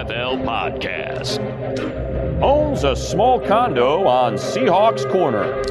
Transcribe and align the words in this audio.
The 0.00 0.14
Around 0.14 0.40
the 0.40 0.44
NFL 0.44 0.44
podcast. 0.46 2.42
owns 2.42 2.84
a 2.84 2.96
small 2.96 3.38
condo 3.38 4.06
on 4.06 4.34
Seahawks 4.34 5.10
Corner. 5.10 5.62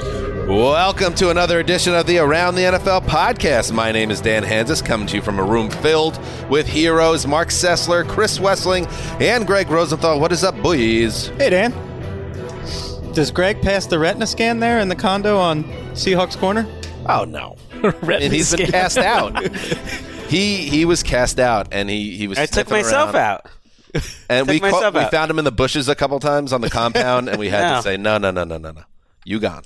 Welcome 0.48 1.16
to 1.16 1.32
another 1.32 1.60
edition 1.60 1.96
of 1.96 2.06
the 2.06 2.20
Around 2.20 2.54
the 2.56 2.62
NFL 2.62 3.08
podcast. 3.08 3.72
My 3.72 3.92
name 3.92 4.12
is 4.12 4.22
Dan 4.22 4.44
Hanzus, 4.44 4.86
coming 4.86 5.08
to 5.08 5.16
you 5.16 5.22
from 5.24 5.40
a 5.40 5.44
room 5.44 5.72
filled 5.72 6.20
with 6.48 6.68
heroes 6.68 7.26
Mark 7.26 7.48
Sessler, 7.48 8.08
Chris 8.08 8.38
Wesseling, 8.38 8.88
and 9.20 9.48
Greg 9.48 9.68
Rosenthal. 9.70 10.20
What 10.20 10.32
is 10.32 10.44
up, 10.44 10.56
boys? 10.62 11.30
Hey, 11.30 11.50
Dan. 11.50 11.72
Does 13.14 13.32
Greg 13.32 13.60
pass 13.64 13.88
the 13.88 13.98
retina 13.98 14.28
scan 14.28 14.60
there 14.60 14.80
in 14.80 14.90
the 14.90 14.96
condo 14.96 15.38
on 15.38 15.64
Seahawks 15.94 16.38
Corner? 16.38 16.68
Oh 17.08 17.24
no, 17.24 17.56
and 17.82 18.32
he's 18.32 18.56
been 18.56 18.68
cast 18.68 19.00
out. 19.00 19.44
he 20.28 20.58
he 20.58 20.86
was 20.86 21.02
cast 21.02 21.40
out, 21.40 21.70
and 21.72 21.90
he 21.90 22.16
he 22.16 22.28
was. 22.28 22.38
I 22.38 22.46
took 22.46 22.70
myself 22.70 23.16
around. 23.16 23.24
out. 23.24 23.48
And 24.30 24.48
we 24.48 24.60
caught, 24.60 24.94
we 24.94 25.06
found 25.06 25.32
him 25.32 25.40
in 25.40 25.46
the 25.46 25.52
bushes 25.52 25.88
a 25.90 25.96
couple 25.96 26.20
times 26.20 26.54
on 26.54 26.62
the 26.62 26.70
compound, 26.70 27.30
and 27.30 27.40
we 27.40 27.50
had 27.50 27.62
No. 27.70 27.76
to 27.78 27.82
say 27.84 27.98
no, 27.98 28.18
no, 28.18 28.32
no, 28.32 28.44
no, 28.44 28.58
no, 28.58 28.72
no. 28.72 28.82
You 29.26 29.40
gone. 29.40 29.64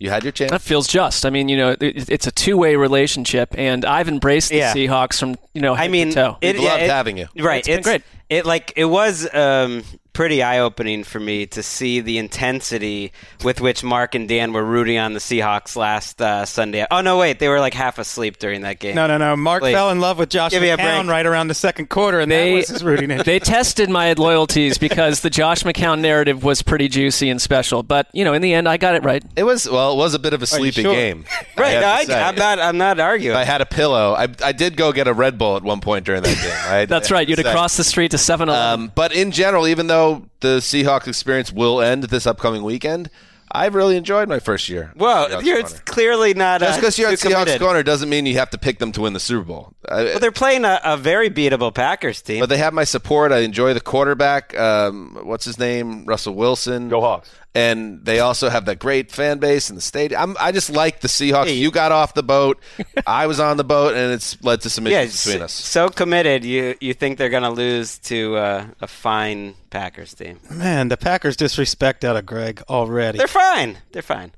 You 0.00 0.10
had 0.10 0.22
your 0.22 0.30
chance. 0.32 0.52
That 0.52 0.62
feels 0.62 0.86
just. 0.86 1.26
I 1.26 1.30
mean, 1.30 1.48
you 1.48 1.56
know, 1.56 1.70
it, 1.70 2.08
it's 2.08 2.26
a 2.26 2.30
two-way 2.30 2.76
relationship, 2.76 3.52
and 3.58 3.84
I've 3.84 4.08
embraced 4.08 4.52
Yeah. 4.52 4.72
the 4.72 4.86
Seahawks 4.86 5.18
from 5.18 5.36
you 5.54 5.60
know 5.60 5.74
head 5.74 5.84
I 5.86 5.88
mean, 5.88 6.08
to 6.10 6.14
toe. 6.14 6.38
it, 6.40 6.54
We've 6.54 6.62
yeah, 6.64 6.70
loved 6.70 6.82
it- 6.84 6.90
having 6.90 7.18
you. 7.18 7.26
Right, 7.36 7.66
It's 7.66 7.76
been 7.76 7.82
great. 7.82 8.02
It 8.28 8.46
like 8.46 8.72
it 8.76 8.84
was 8.84 9.26
um, 9.34 9.82
pretty 10.18 10.42
eye 10.42 10.58
opening 10.58 11.04
for 11.04 11.20
me 11.20 11.46
to 11.46 11.62
see 11.62 12.00
the 12.00 12.18
intensity 12.18 13.12
with 13.44 13.60
which 13.60 13.84
Mark 13.84 14.16
and 14.16 14.28
Dan 14.28 14.52
were 14.52 14.64
rooting 14.64 14.98
on 14.98 15.12
the 15.12 15.20
Seahawks 15.20 15.76
last 15.76 16.20
uh, 16.20 16.44
Sunday. 16.44 16.84
Oh 16.90 17.02
no, 17.02 17.16
wait, 17.18 17.38
they 17.38 17.48
were 17.48 17.60
like 17.60 17.72
half 17.72 18.00
asleep 18.00 18.36
during 18.40 18.62
that 18.62 18.80
game. 18.80 18.96
No, 18.96 19.06
no, 19.06 19.16
no. 19.16 19.36
Mark 19.36 19.62
Wait. 19.62 19.72
fell 19.74 19.90
in 19.90 20.00
love 20.00 20.18
with 20.18 20.28
Josh 20.28 20.50
Give 20.50 20.60
McCown 20.60 21.02
break. 21.02 21.10
right 21.10 21.24
around 21.24 21.46
the 21.46 21.54
second 21.54 21.88
quarter, 21.88 22.18
and 22.18 22.32
They- 22.32 22.50
that 22.50 22.56
was 22.56 22.68
his 22.68 22.82
rooting 22.82 23.04
interest. 23.12 23.26
they 23.26 23.38
tested 23.38 23.88
my 23.90 24.12
loyalties 24.14 24.76
because 24.76 25.20
the 25.20 25.30
Josh 25.30 25.62
McCown 25.62 26.00
narrative 26.00 26.42
was 26.42 26.62
pretty 26.62 26.88
juicy 26.88 27.30
and 27.30 27.40
special. 27.40 27.84
But 27.84 28.08
you 28.12 28.24
know, 28.24 28.32
in 28.34 28.42
the 28.42 28.52
end, 28.54 28.68
I 28.68 28.76
got 28.76 28.96
it 28.96 29.04
right. 29.04 29.22
It 29.36 29.44
was 29.44 29.70
well, 29.70 29.92
it 29.92 29.96
was 29.98 30.14
a 30.14 30.18
bit 30.18 30.32
of 30.34 30.42
a 30.42 30.46
sleepy 30.46 30.82
sure? 30.82 30.94
game. 30.94 31.26
right? 31.56 31.80
have 31.80 32.08
No, 32.08 32.14
I, 32.16 32.28
I'm 32.28 32.34
not. 32.34 32.58
I'm 32.58 32.76
not 32.78 32.98
arguing. 32.98 33.36
If 33.36 33.38
I 33.40 33.44
had 33.44 33.60
a 33.60 33.66
pillow. 33.66 34.14
I, 34.14 34.26
I 34.42 34.50
did 34.50 34.76
go 34.76 34.90
get 34.90 35.06
a 35.06 35.12
Red 35.12 35.38
Bull 35.38 35.56
at 35.56 35.62
one 35.62 35.80
point 35.80 36.04
during 36.06 36.24
that 36.24 36.36
game. 36.36 36.72
I- 36.72 36.84
That's 36.88 37.12
I 37.12 37.14
right. 37.14 37.28
You'd 37.28 37.36
to 37.36 37.42
have 37.42 37.50
say. 37.52 37.54
crossed 37.54 37.76
the 37.76 37.84
street 37.84 38.10
to 38.10 38.16
7-Eleven. 38.16 38.48
Um, 38.48 38.92
but 38.96 39.14
in 39.14 39.30
general, 39.30 39.68
even 39.68 39.86
though 39.86 40.07
the 40.40 40.58
Seahawks 40.58 41.06
experience 41.08 41.52
will 41.52 41.80
end 41.80 42.04
this 42.04 42.26
upcoming 42.26 42.62
weekend, 42.62 43.10
I've 43.50 43.74
really 43.74 43.96
enjoyed 43.96 44.28
my 44.28 44.40
first 44.40 44.68
year. 44.68 44.92
well, 44.94 45.28
Seahawks 45.28 45.44
you're 45.44 45.62
corner. 45.62 45.76
clearly 45.86 46.34
not. 46.34 46.60
just 46.60 46.72
uh, 46.72 46.80
because 46.80 46.98
you're 46.98 47.08
at 47.08 47.18
Seahawks 47.18 47.30
committed. 47.44 47.60
corner 47.60 47.82
doesn't 47.82 48.08
mean 48.10 48.26
you 48.26 48.34
have 48.34 48.50
to 48.50 48.58
pick 48.58 48.78
them 48.78 48.92
to 48.92 49.00
win 49.02 49.14
the 49.14 49.20
Super 49.20 49.44
Bowl. 49.44 49.72
I- 49.88 50.04
Well, 50.04 50.18
they're 50.20 50.30
playing 50.32 50.64
a, 50.66 50.78
a 50.84 50.96
very 50.98 51.30
beatable 51.30 51.72
Packers 51.74 52.20
team. 52.20 52.40
but 52.40 52.50
they 52.50 52.58
have 52.58 52.74
my 52.74 52.84
support. 52.84 53.32
I 53.32 53.38
enjoy 53.38 53.72
the 53.72 53.80
quarterback. 53.80 54.54
Um, 54.58 55.18
what's 55.22 55.46
his 55.46 55.58
name? 55.58 56.04
Russell 56.04 56.34
Wilson. 56.34 56.88
Go 56.90 57.00
Hawks. 57.00 57.30
And 57.54 58.04
they 58.04 58.20
also 58.20 58.50
have 58.50 58.66
that 58.66 58.78
great 58.78 59.10
fan 59.10 59.38
base 59.38 59.70
in 59.70 59.74
the 59.74 59.82
stadium. 59.82 60.20
I'm, 60.20 60.36
I 60.38 60.52
just 60.52 60.70
like 60.70 61.00
the 61.00 61.08
Seahawks. 61.08 61.46
Hey. 61.46 61.54
You 61.54 61.70
got 61.70 61.92
off 61.92 62.14
the 62.14 62.22
boat. 62.22 62.62
I 63.06 63.26
was 63.26 63.40
on 63.40 63.56
the 63.56 63.64
boat, 63.64 63.94
and 63.94 64.12
it's 64.12 64.40
led 64.44 64.60
to 64.60 64.70
some 64.70 64.86
yeah, 64.86 65.00
issues 65.00 65.24
between 65.24 65.40
so, 65.40 65.44
us. 65.44 65.52
so 65.52 65.88
committed. 65.88 66.44
You 66.44 66.76
you 66.80 66.94
think 66.94 67.18
they're 67.18 67.30
going 67.30 67.42
to 67.42 67.50
lose 67.50 67.98
to 68.00 68.36
uh, 68.36 68.66
a 68.80 68.86
fine 68.86 69.54
Packers 69.70 70.14
team? 70.14 70.38
Man, 70.50 70.88
the 70.88 70.96
Packers 70.96 71.36
disrespect 71.36 72.04
out 72.04 72.16
of 72.16 72.26
Greg 72.26 72.62
already. 72.68 73.18
They're 73.18 73.26
fine. 73.26 73.78
They're 73.92 74.02
fine. 74.02 74.32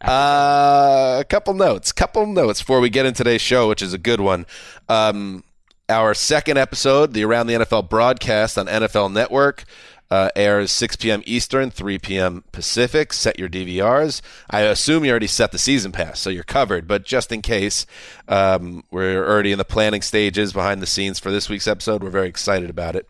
Uh, 0.00 1.16
a 1.20 1.24
couple 1.28 1.54
notes, 1.54 1.90
couple 1.92 2.26
notes 2.26 2.60
before 2.60 2.80
we 2.80 2.90
get 2.90 3.06
into 3.06 3.18
today's 3.18 3.40
show, 3.40 3.68
which 3.68 3.82
is 3.82 3.92
a 3.92 3.98
good 3.98 4.20
one. 4.20 4.46
Um, 4.88 5.42
our 5.88 6.14
second 6.14 6.58
episode, 6.58 7.12
the 7.12 7.24
Around 7.24 7.46
the 7.46 7.54
NFL 7.54 7.88
broadcast 7.88 8.58
on 8.58 8.66
NFL 8.66 9.12
Network, 9.12 9.64
uh, 10.10 10.30
airs 10.36 10.70
6 10.72 10.96
p.m. 10.96 11.22
Eastern, 11.26 11.70
3 11.70 11.98
p.m. 11.98 12.44
Pacific. 12.52 13.12
Set 13.12 13.38
your 13.38 13.48
DVRs. 13.48 14.20
I 14.48 14.60
assume 14.60 15.04
you 15.04 15.10
already 15.10 15.26
set 15.26 15.52
the 15.52 15.58
season 15.58 15.92
pass, 15.92 16.20
so 16.20 16.30
you're 16.30 16.44
covered. 16.44 16.86
But 16.86 17.04
just 17.04 17.32
in 17.32 17.42
case, 17.42 17.86
um, 18.28 18.84
we're 18.90 19.26
already 19.26 19.52
in 19.52 19.58
the 19.58 19.64
planning 19.64 20.02
stages 20.02 20.52
behind 20.52 20.80
the 20.80 20.86
scenes 20.86 21.18
for 21.18 21.30
this 21.30 21.48
week's 21.48 21.66
episode. 21.66 22.02
We're 22.02 22.10
very 22.10 22.28
excited 22.28 22.70
about 22.70 22.96
it. 22.96 23.08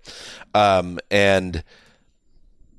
Um, 0.54 0.98
and 1.10 1.62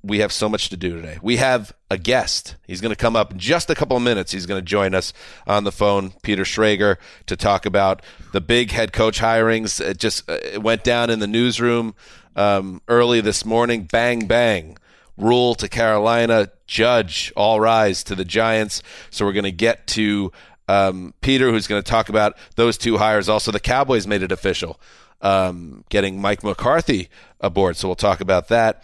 we 0.03 0.19
have 0.19 0.31
so 0.31 0.47
much 0.47 0.69
to 0.69 0.77
do 0.77 0.95
today. 0.95 1.17
We 1.21 1.37
have 1.37 1.73
a 1.91 1.97
guest. 1.97 2.55
He's 2.65 2.81
going 2.81 2.91
to 2.91 2.95
come 2.95 3.15
up 3.15 3.31
in 3.33 3.39
just 3.39 3.69
a 3.69 3.75
couple 3.75 3.97
of 3.97 4.03
minutes. 4.03 4.31
He's 4.31 4.45
going 4.45 4.61
to 4.61 4.65
join 4.65 4.95
us 4.95 5.11
on 5.45 5.63
the 5.63 5.71
phone, 5.71 6.13
Peter 6.21 6.43
Schrager, 6.43 6.97
to 7.25 7.35
talk 7.35 7.65
about 7.65 8.01
the 8.31 8.41
big 8.41 8.71
head 8.71 8.93
coach 8.93 9.19
hirings. 9.19 9.81
It 9.81 9.97
just 9.97 10.29
uh, 10.29 10.37
it 10.41 10.63
went 10.63 10.83
down 10.83 11.09
in 11.09 11.19
the 11.19 11.27
newsroom 11.27 11.93
um, 12.37 12.81
early 12.87 13.19
this 13.19 13.43
morning. 13.43 13.83
Bang, 13.83 14.27
bang. 14.27 14.77
Rhule 15.17 15.55
to 15.55 15.67
Carolina. 15.67 16.49
Judge, 16.67 17.33
all 17.35 17.59
rise 17.59 18.03
to 18.05 18.15
the 18.15 18.25
Giants. 18.25 18.83
So 19.09 19.25
we're 19.25 19.33
going 19.33 19.43
to 19.43 19.51
get 19.51 19.87
to 19.87 20.31
um, 20.67 21.13
Peter, 21.21 21.49
who's 21.49 21.67
going 21.67 21.81
to 21.81 21.89
talk 21.89 22.09
about 22.09 22.37
those 22.55 22.77
two 22.77 22.97
hires. 22.97 23.27
Also, 23.27 23.51
the 23.51 23.59
Cowboys 23.59 24.05
made 24.05 24.21
it 24.21 24.31
official, 24.31 24.79
um, 25.21 25.83
getting 25.89 26.21
Mike 26.21 26.43
McCarthy 26.43 27.09
aboard. 27.41 27.77
So 27.77 27.87
we'll 27.87 27.95
talk 27.95 28.21
about 28.21 28.49
that. 28.49 28.83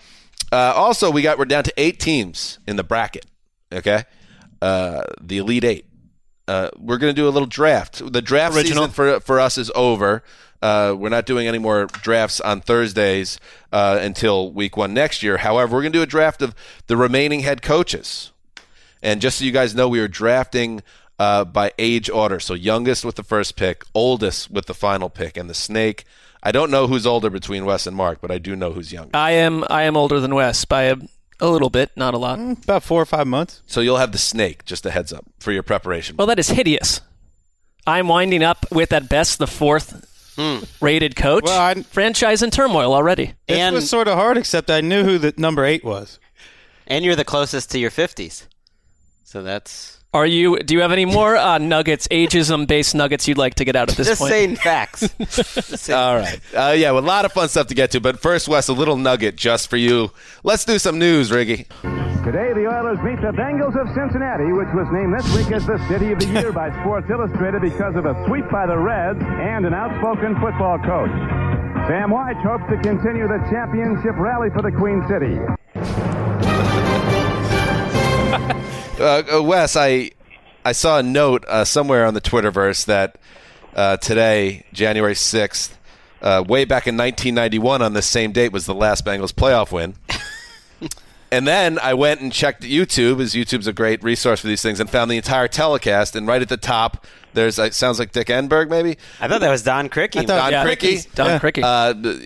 Uh, 0.51 0.73
also, 0.75 1.11
we 1.11 1.21
got 1.21 1.37
we're 1.37 1.45
down 1.45 1.63
to 1.63 1.73
eight 1.77 1.99
teams 1.99 2.59
in 2.67 2.75
the 2.75 2.83
bracket. 2.83 3.25
Okay, 3.71 4.03
uh, 4.61 5.03
the 5.21 5.39
Elite 5.39 5.63
Eight. 5.63 5.85
Uh, 6.47 6.69
we're 6.77 6.97
going 6.97 7.13
to 7.13 7.19
do 7.19 7.27
a 7.27 7.31
little 7.31 7.47
draft. 7.47 8.01
The 8.11 8.21
draft 8.21 8.55
Original. 8.55 8.83
season 8.83 8.91
for 8.91 9.19
for 9.19 9.39
us 9.39 9.57
is 9.57 9.71
over. 9.75 10.23
Uh, 10.63 10.95
we're 10.97 11.09
not 11.09 11.25
doing 11.25 11.45
any 11.45 11.59
more 11.59 11.87
drafts 11.87 12.39
on 12.39 12.61
Thursdays 12.61 13.37
uh, 13.73 13.99
until 13.99 14.49
week 14.49 14.77
one 14.77 14.93
next 14.93 15.21
year. 15.21 15.35
However, 15.35 15.75
we're 15.75 15.81
going 15.81 15.91
to 15.91 15.99
do 15.99 16.03
a 16.03 16.07
draft 16.07 16.41
of 16.41 16.55
the 16.87 16.95
remaining 16.95 17.41
head 17.41 17.61
coaches. 17.61 18.31
And 19.01 19.19
just 19.19 19.39
so 19.39 19.43
you 19.43 19.51
guys 19.51 19.75
know, 19.75 19.89
we 19.89 19.99
are 19.99 20.07
drafting 20.07 20.81
uh, 21.19 21.43
by 21.43 21.73
age 21.77 22.09
order. 22.09 22.39
So 22.39 22.53
youngest 22.53 23.03
with 23.03 23.15
the 23.15 23.23
first 23.23 23.57
pick, 23.57 23.83
oldest 23.93 24.49
with 24.49 24.67
the 24.67 24.73
final 24.73 25.09
pick, 25.09 25.35
and 25.35 25.49
the 25.49 25.53
snake. 25.53 26.05
I 26.41 26.53
don't 26.53 26.71
know 26.71 26.87
who's 26.87 27.05
older 27.05 27.29
between 27.29 27.65
Wes 27.65 27.85
and 27.85 27.97
Mark, 27.97 28.21
but 28.21 28.31
I 28.31 28.37
do 28.37 28.55
know 28.55 28.71
who's 28.71 28.93
younger. 28.93 29.11
I 29.13 29.31
am 29.31 29.65
I 29.69 29.83
am 29.83 29.97
older 29.97 30.21
than 30.21 30.33
Wes 30.33 30.63
by 30.63 30.83
a, 30.83 30.95
a 31.41 31.49
little 31.49 31.69
bit, 31.69 31.91
not 31.97 32.13
a 32.13 32.17
lot. 32.17 32.39
About 32.39 32.83
four 32.83 33.01
or 33.01 33.05
five 33.05 33.27
months. 33.27 33.61
So 33.65 33.81
you'll 33.81 33.97
have 33.97 34.13
the 34.13 34.17
snake, 34.17 34.63
just 34.63 34.85
a 34.85 34.91
heads 34.91 35.11
up 35.11 35.25
for 35.39 35.51
your 35.51 35.63
preparation. 35.63 36.15
Well, 36.15 36.27
that 36.27 36.39
is 36.39 36.47
hideous. 36.47 37.01
I'm 37.85 38.07
winding 38.07 38.43
up 38.43 38.65
with 38.71 38.93
at 38.93 39.09
best 39.09 39.39
the 39.39 39.47
fourth 39.47 40.09
rated 40.81 41.15
coach. 41.15 41.43
Well, 41.45 41.59
I- 41.59 41.81
Franchise 41.83 42.41
in 42.43 42.49
turmoil 42.51 42.93
already. 42.93 43.33
This 43.47 43.57
And- 43.59 43.75
was 43.75 43.89
sort 43.89 44.07
of 44.07 44.15
hard, 44.15 44.37
except 44.37 44.69
I 44.69 44.81
knew 44.81 45.03
who 45.03 45.17
the 45.17 45.33
number 45.37 45.63
eight 45.65 45.83
was. 45.83 46.19
And 46.87 47.05
you're 47.05 47.15
the 47.15 47.23
closest 47.25 47.71
to 47.71 47.79
your 47.79 47.91
50s. 47.91 48.43
So 49.23 49.41
that's 49.41 49.99
Are 50.13 50.25
you? 50.27 50.59
Do 50.59 50.75
you 50.75 50.81
have 50.81 50.91
any 50.91 51.05
more 51.05 51.35
uh, 51.35 51.57
nuggets, 51.57 52.07
ageism-based 52.09 52.93
nuggets 52.93 53.27
you'd 53.27 53.37
like 53.39 53.55
to 53.55 53.65
get 53.65 53.75
out 53.75 53.89
at 53.89 53.97
this 53.97 54.07
just 54.07 54.19
point? 54.21 54.31
saying 54.31 54.55
facts. 54.57 55.09
Just 55.19 55.77
saying. 55.85 55.97
All 55.99 56.15
right. 56.17 56.39
Uh, 56.53 56.73
yeah, 56.73 56.91
well, 56.91 57.03
a 57.03 57.05
lot 57.05 57.25
of 57.25 57.31
fun 57.31 57.49
stuff 57.49 57.65
to 57.67 57.73
get 57.73 57.89
to. 57.91 57.99
But 58.01 58.19
first, 58.19 58.47
Wes, 58.47 58.67
a 58.67 58.73
little 58.73 58.97
nugget 58.97 59.35
just 59.37 59.69
for 59.69 59.77
you. 59.77 60.11
Let's 60.43 60.65
do 60.65 60.77
some 60.77 60.99
news, 60.99 61.31
Riggy. 61.31 61.65
Today, 62.23 62.53
the 62.53 62.65
Oilers 62.65 62.99
meet 63.03 63.19
the 63.19 63.33
Bengals 63.35 63.75
of 63.75 63.85
Cincinnati, 63.93 64.53
which 64.53 64.69
was 64.73 64.87
named 64.93 65.13
this 65.13 65.27
week 65.35 65.51
as 65.51 65.67
the 65.67 65.77
City 65.89 66.13
of 66.13 66.19
the 66.19 66.27
Year 66.27 66.53
by 66.53 66.71
Sports 66.79 67.09
Illustrated 67.09 67.61
because 67.61 67.97
of 67.97 68.05
a 68.05 68.15
sweep 68.25 68.49
by 68.49 68.65
the 68.65 68.77
Reds 68.77 69.19
and 69.19 69.65
an 69.65 69.73
outspoken 69.73 70.33
football 70.39 70.79
coach. 70.79 71.11
Sam 71.85 72.11
Wyche 72.11 72.41
hopes 72.41 72.63
to 72.71 72.79
continue 72.79 73.27
the 73.27 73.43
championship 73.51 74.15
rally 74.15 74.47
for 74.55 74.61
the 74.61 74.71
Queen 74.71 75.03
City. 75.11 75.37
Uh, 78.99 79.23
uh, 79.33 79.41
Wes, 79.41 79.75
I 79.75 80.11
I 80.63 80.71
saw 80.71 80.99
a 80.99 81.03
note 81.03 81.43
uh, 81.47 81.65
somewhere 81.65 82.05
on 82.05 82.13
the 82.13 82.21
Twitterverse 82.21 82.85
that 82.85 83.17
uh, 83.75 83.97
today, 83.97 84.65
January 84.71 85.15
sixth, 85.15 85.77
uh, 86.21 86.43
way 86.47 86.63
back 86.63 86.87
in 86.87 86.95
1991, 86.95 87.81
on 87.81 87.93
this 87.93 88.05
same 88.05 88.31
date, 88.31 88.53
was 88.53 88.65
the 88.65 88.75
last 88.75 89.03
Bengals 89.03 89.33
playoff 89.33 89.71
win. 89.71 89.95
and 91.33 91.47
then 91.47 91.79
I 91.79 91.93
went 91.95 92.21
and 92.21 92.31
checked 92.31 92.61
YouTube, 92.63 93.19
as 93.21 93.33
YouTube's 93.33 93.67
a 93.67 93.73
great 93.73 94.03
resource 94.03 94.39
for 94.39 94.47
these 94.47 94.61
things, 94.61 94.79
and 94.79 94.89
found 94.89 95.09
the 95.09 95.17
entire 95.17 95.47
telecast. 95.47 96.15
And 96.15 96.27
right 96.27 96.41
at 96.41 96.49
the 96.49 96.57
top, 96.57 97.05
there's 97.33 97.57
uh, 97.57 97.71
sounds 97.71 97.97
like 97.99 98.11
Dick 98.11 98.27
Enberg, 98.27 98.69
maybe 98.69 98.97
I 99.19 99.27
thought 99.27 99.41
that 99.41 99.49
was 99.49 99.63
Don 99.63 99.89
Criqui. 99.89 100.25
Thought- 100.27 100.51
Don 100.51 100.51
yeah, 100.51 100.65
Criqui. 100.65 101.15
Don 101.15 101.27
Yeah. 101.27 101.39
Criqui. 101.39 101.63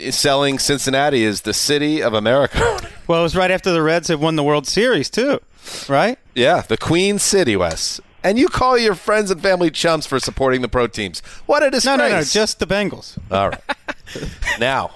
Uh, 0.08 0.12
selling 0.12 0.60
Cincinnati 0.60 1.24
as 1.26 1.42
the 1.42 1.54
city 1.54 2.02
of 2.04 2.14
America. 2.14 2.80
Well, 3.08 3.22
it 3.22 3.24
was 3.24 3.38
right 3.38 3.52
after 3.52 3.72
the 3.72 3.82
Reds 3.82 4.10
had 4.10 4.20
won 4.20 4.36
the 4.36 4.44
World 4.44 4.68
Series, 4.68 5.10
too, 5.10 5.40
right? 5.88 6.20
Yeah, 6.36 6.64
the 6.68 6.76
Queen 6.76 7.20
City, 7.20 7.56
Wes. 7.56 8.02
And 8.22 8.38
you 8.38 8.50
call 8.50 8.78
your 8.78 8.96
friends 8.96 9.32
and 9.32 9.42
family 9.42 9.72
chumps 9.72 10.06
for 10.06 10.20
supporting 10.20 10.62
the 10.62 10.68
pro 10.68 10.88
teams. 10.88 11.22
What 11.46 11.64
a 11.64 11.72
disgrace! 11.72 11.98
No, 11.98 12.10
no, 12.10 12.16
no, 12.18 12.22
just 12.24 12.60
the 12.60 12.68
Bengals. 12.68 13.18
All 13.32 13.52
right. 13.52 13.62
now, 14.60 14.92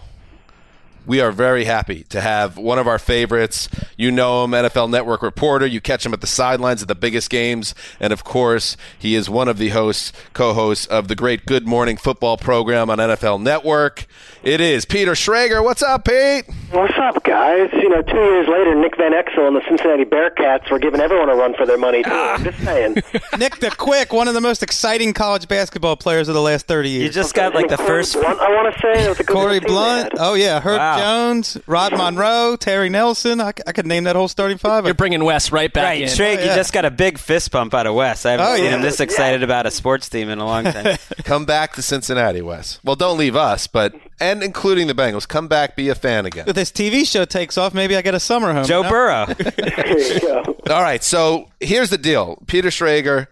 we 1.06 1.20
are 1.20 1.32
very 1.32 1.66
happy 1.66 2.04
to 2.10 2.22
have 2.22 2.58
one 2.58 2.78
of 2.78 2.88
our 2.88 3.00
favorites. 3.00 3.68
You 3.98 4.12
know 4.12 4.44
him, 4.44 4.52
NFL 4.52 4.90
Network 4.90 5.22
reporter. 5.22 5.66
You 5.66 5.82
catch 5.82 6.06
him 6.06 6.14
at 6.14 6.22
the 6.22 6.28
sidelines 6.28 6.82
at 6.82 6.88
the 6.88 6.96
biggest 6.96 7.30
games. 7.30 7.74
And 8.00 8.14
of 8.14 8.24
course, 8.24 8.78
he 8.98 9.16
is 9.16 9.30
one 9.30 9.48
of 9.48 9.58
the 9.58 9.70
hosts, 9.70 10.14
co 10.34 10.54
hosts 10.54 10.86
of 10.86 11.08
the 11.08 11.16
great 11.16 11.46
Good 11.46 11.68
Morning 11.68 11.98
Football 11.98 12.38
program 12.38 12.90
on 12.90 13.00
NFL 13.00 13.42
Network. 13.42 14.06
It 14.44 14.60
is 14.60 14.86
Peter 14.86 15.12
Schrager. 15.12 15.64
What's 15.64 15.84
up, 15.84 16.06
Pete? 16.06 16.46
What's 16.72 16.98
up, 16.98 17.24
guys? 17.24 17.70
You 17.74 17.90
know, 17.90 18.02
two 18.02 18.16
years 18.18 18.48
later, 18.48 18.74
Nick 18.74 18.98
Van 18.98 19.12
Exel 19.12 19.46
and 19.46 19.56
the 19.56 19.62
Cincinnati 19.68 20.04
Bearcats 20.04 20.72
were 20.72 20.80
giving 20.80 21.00
everyone 21.00 21.30
a 21.30 21.36
run 21.36 21.54
for 21.54 21.68
their 21.68 21.78
money. 21.78 22.02
Too. 22.02 22.10
I'm 22.10 22.44
just 22.44 22.58
saying. 22.64 22.96
Nick 23.38 23.58
the 23.60 23.70
Quick, 23.78 24.12
one 24.14 24.28
of 24.28 24.34
the 24.34 24.42
most 24.42 24.64
exciting 24.64 25.14
college 25.14 25.48
basketball 25.48 25.96
players 25.96 26.28
of 26.28 26.34
the 26.34 26.42
last 26.42 26.66
30 26.66 26.90
years. 26.90 27.04
You 27.04 27.10
just 27.12 27.36
got 27.36 27.54
like 27.54 27.68
the 27.68 27.76
Corey 27.78 27.88
first. 27.88 28.14
Blount, 28.14 28.40
I 28.40 28.50
want 28.56 28.74
to 28.74 28.82
say, 28.82 29.06
it 29.06 29.10
was 29.10 29.20
a 29.20 29.24
good 29.24 29.34
Corey 29.34 29.60
little 29.60 29.60
team 29.60 29.68
they 29.68 30.10
Blount. 30.10 30.14
Oh, 30.18 30.34
yeah. 30.34 30.60
Herb 30.60 30.78
Wow. 30.80 30.98
Jones, 31.34 31.58
Rod 31.68 31.92
Monroe, 31.96 32.56
Terry 32.56 32.90
Nelson. 32.90 33.42
I 33.42 33.52
could 33.52 33.86
name 33.86 34.06
that 34.06 34.16
whole 34.16 34.28
starting 34.30 34.58
five. 34.58 34.86
You're 34.86 34.96
bringing 34.96 35.24
Wes 35.24 35.52
right 35.52 35.72
back 35.72 35.84
Right, 35.84 36.02
in. 36.02 36.08
Shrake, 36.10 36.40
Oh, 36.40 36.44
you 36.46 36.48
just 36.56 36.74
got 36.74 36.86
a 36.86 36.92
big 36.92 37.20
fist 37.20 37.52
bump 37.52 37.76
out 37.76 37.86
of 37.86 37.94
Wes. 37.94 38.26
I 38.26 38.32
haven't 38.32 38.46
Oh, 38.48 38.56
seen 38.56 38.66
yeah. 38.66 38.72
him 38.72 38.82
this 38.82 39.00
excited 39.02 39.44
about 39.44 39.68
a 39.68 39.72
sports 39.72 40.10
team 40.10 40.30
in 40.30 40.40
a 40.40 40.46
long 40.46 40.64
time. 40.64 40.98
Come 41.26 41.46
back 41.46 41.74
to 41.74 41.84
Cincinnati, 41.84 42.42
Wes. 42.42 42.80
Well, 42.84 42.96
don't 42.96 43.20
leave 43.20 43.36
us, 43.36 43.68
but, 43.68 43.94
and 44.22 44.44
including 44.44 44.88
the 44.88 44.94
Bengals, 44.94 45.28
come 45.28 45.48
back, 45.48 45.76
be 45.76 45.90
a 45.90 45.96
fan 45.96 46.26
again. 46.26 46.46
if 46.48 46.56
this 46.56 46.72
TV 46.72 47.06
show 47.06 47.26
takes 47.26 47.58
off, 47.58 47.74
maybe 47.74 47.96
I 47.98 48.02
get 48.02 48.14
a 48.16 48.20
summer 48.20 48.54
home. 48.54 48.64
Joe 48.66 48.78
you 48.78 48.84
know? 48.84 48.90
Burrow. 48.90 49.26
There 49.58 50.14
you 50.14 50.20
go. 50.20 50.58
All 50.70 50.82
right, 50.82 51.04
so 51.04 51.50
here's 51.60 51.90
the 51.90 51.98
deal. 51.98 52.42
Peter 52.48 52.70
Schrager, 52.70 53.28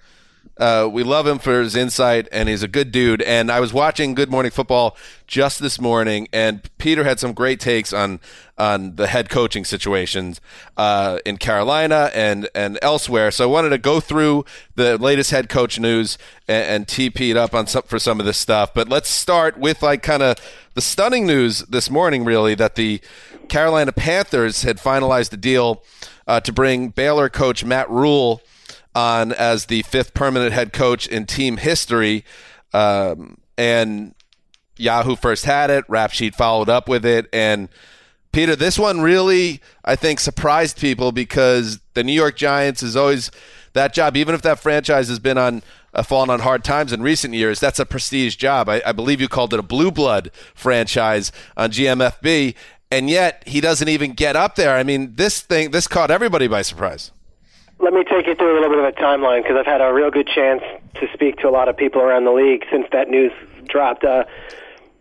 uh, 0.60 0.90
we 0.92 1.04
love 1.04 1.26
him 1.26 1.40
for 1.40 1.62
his 1.62 1.76
insight, 1.76 2.28
and 2.32 2.50
he's 2.50 2.64
a 2.64 2.68
good 2.68 2.92
dude. 2.92 3.22
And 3.22 3.50
I 3.50 3.62
was 3.62 3.72
watching 3.72 4.14
Good 4.14 4.30
Morning 4.30 4.52
Football 4.52 4.98
just 5.26 5.60
this 5.60 5.80
morning, 5.80 6.28
and 6.34 6.70
Peter 6.78 7.06
had 7.06 7.20
some 7.20 7.34
great 7.34 7.60
takes 7.60 7.94
on 7.94 8.20
on 8.58 8.98
the 8.98 9.08
head 9.08 9.30
coaching 9.30 9.64
situations 9.64 10.42
uh, 10.76 11.20
in 11.26 11.38
Carolina 11.38 12.12
and 12.14 12.50
and 12.54 12.78
elsewhere. 12.82 13.32
So 13.32 13.46
I 13.46 13.48
wanted 13.48 13.70
to 13.70 13.78
go 13.78 14.02
through 14.02 14.44
the 14.76 14.98
latest 14.98 15.32
head 15.32 15.48
coach 15.48 15.80
news 15.80 16.18
and, 16.46 16.66
and 16.66 16.88
tee 16.88 17.10
Pete 17.10 17.38
up 17.38 17.54
on 17.56 17.66
some 17.66 17.84
for 17.84 17.98
some 17.98 18.20
of 18.20 18.26
this 18.26 18.38
stuff. 18.38 18.74
But 18.74 18.90
let's 18.90 19.10
start 19.10 19.58
with 19.58 19.82
like 19.82 20.04
kind 20.04 20.22
of 20.22 20.36
the 20.74 20.82
stunning 20.82 21.26
news 21.26 21.60
this 21.62 21.90
morning, 21.90 22.26
really, 22.26 22.54
that 22.56 22.76
the 22.76 23.00
Carolina 23.48 23.94
Panthers 23.94 24.64
had 24.64 24.78
finalized 24.78 25.30
the 25.30 25.38
deal 25.38 25.84
uh, 26.28 26.42
to 26.42 26.52
bring 26.52 26.90
Baylor 26.90 27.30
coach 27.30 27.64
Matt 27.64 27.90
Rhule 27.90 28.42
on 29.00 29.32
as 29.32 29.66
the 29.66 29.82
fifth 29.84 30.14
permanent 30.14 30.52
head 30.52 30.74
coach 30.74 31.08
in 31.08 31.26
team 31.26 31.58
history. 31.58 32.26
Um, 32.74 33.38
and 33.58 34.14
Yahoo 34.76 35.16
first 35.16 35.46
had 35.46 35.70
it, 35.70 35.86
Rap 35.88 36.12
Sheet 36.12 36.36
followed 36.36 36.70
up 36.70 36.90
with 36.90 37.06
it. 37.06 37.28
And 37.32 37.70
Peter, 38.32 38.56
this 38.56 38.78
one 38.78 39.02
really, 39.02 39.62
I 39.86 39.96
think, 39.96 40.20
surprised 40.20 40.80
people 40.80 41.12
because 41.12 41.80
the 41.94 42.04
New 42.04 42.14
York 42.14 42.36
Giants 42.36 42.84
is 42.84 42.96
always 42.96 43.32
that 43.74 43.94
job, 43.94 44.18
even 44.18 44.36
if 44.36 44.42
that 44.42 44.60
franchise 44.60 45.08
has 45.08 45.20
been 45.20 45.38
on 45.38 45.64
uh, 45.94 46.04
fallen 46.04 46.30
on 46.30 46.42
hard 46.42 46.64
times 46.64 46.94
in 46.94 47.02
recent 47.02 47.34
years, 47.34 47.60
that's 47.60 47.80
a 47.80 47.86
prestige 47.86 48.36
job. 48.36 48.70
I, 48.70 48.82
I 48.86 48.92
believe 48.92 49.22
you 49.22 49.28
called 49.28 49.54
it 49.54 49.60
a 49.60 49.64
blue 49.64 49.92
blood 49.92 50.30
franchise 50.54 51.32
on 51.58 51.72
GMFB, 51.72 52.56
and 52.92 53.10
yet 53.10 53.44
he 53.48 53.62
doesn't 53.62 53.88
even 53.88 54.14
get 54.14 54.36
up 54.36 54.56
there. 54.56 54.76
I 54.76 54.84
mean, 54.84 55.16
this 55.16 55.42
thing, 55.42 55.72
this 55.72 55.88
caught 55.88 56.12
everybody 56.12 56.48
by 56.48 56.62
surprise. 56.62 57.12
Let 57.82 57.94
me 57.94 58.04
take 58.04 58.28
you 58.28 58.36
through 58.36 58.60
a 58.60 58.60
little 58.60 58.70
bit 58.70 58.80
of 58.80 58.86
a 58.86 58.92
timeline 58.92 59.42
because 59.42 59.56
I've 59.58 59.66
had 59.66 59.80
a 59.80 59.94
real 59.94 60.12
good 60.12 60.28
chance 60.28 60.62
to 60.96 61.08
speak 61.14 61.38
to 61.38 61.48
a 61.48 61.52
lot 61.52 61.70
of 61.70 61.78
people 61.78 62.02
around 62.02 62.26
the 62.26 62.32
league 62.32 62.66
since 62.70 62.86
that 62.92 63.10
news 63.10 63.32
dropped. 63.68 64.04
Uh, 64.04 64.26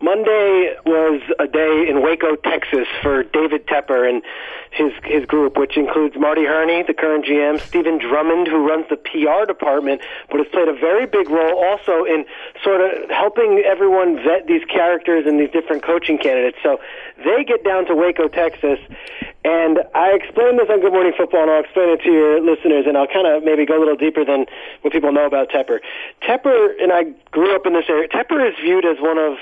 Monday 0.01 0.75
was 0.85 1.21
a 1.39 1.47
day 1.47 1.87
in 1.89 2.01
Waco, 2.01 2.35
Texas, 2.37 2.87
for 3.01 3.23
David 3.23 3.67
Tepper 3.67 4.07
and 4.07 4.23
his 4.71 4.93
his 5.03 5.25
group, 5.25 5.57
which 5.57 5.75
includes 5.75 6.15
Marty 6.17 6.45
Hurney, 6.45 6.83
the 6.83 6.93
current 6.93 7.25
GM, 7.25 7.59
Stephen 7.59 7.97
Drummond, 7.97 8.47
who 8.47 8.65
runs 8.65 8.85
the 8.89 8.95
PR 8.95 9.45
department, 9.45 10.01
but 10.29 10.37
has 10.37 10.47
played 10.47 10.69
a 10.69 10.73
very 10.73 11.05
big 11.05 11.29
role 11.29 11.63
also 11.65 12.05
in 12.05 12.23
sort 12.63 12.79
of 12.79 13.09
helping 13.09 13.61
everyone 13.65 14.15
vet 14.17 14.47
these 14.47 14.63
characters 14.65 15.25
and 15.25 15.39
these 15.39 15.51
different 15.51 15.83
coaching 15.83 16.17
candidates. 16.17 16.57
So 16.63 16.79
they 17.25 17.43
get 17.43 17.65
down 17.65 17.85
to 17.87 17.95
Waco, 17.95 18.29
Texas, 18.29 18.79
and 19.43 19.79
I 19.95 20.11
explained 20.11 20.59
this 20.59 20.69
on 20.69 20.81
Good 20.81 20.93
Morning 20.93 21.13
Football, 21.17 21.43
and 21.43 21.51
I'll 21.51 21.63
explain 21.63 21.89
it 21.89 22.01
to 22.03 22.11
your 22.11 22.39
listeners, 22.39 22.85
and 22.87 22.97
I'll 22.97 23.07
kind 23.07 23.27
of 23.27 23.43
maybe 23.43 23.65
go 23.65 23.77
a 23.77 23.81
little 23.81 23.95
deeper 23.95 24.23
than 24.23 24.45
what 24.81 24.93
people 24.93 25.11
know 25.11 25.25
about 25.25 25.49
Tepper. 25.49 25.79
Tepper, 26.21 26.75
and 26.81 26.91
I 26.91 27.15
grew 27.31 27.55
up 27.55 27.65
in 27.65 27.73
this 27.73 27.85
area. 27.89 28.07
Tepper 28.07 28.47
is 28.47 28.55
viewed 28.61 28.85
as 28.85 28.97
one 28.99 29.17
of 29.17 29.37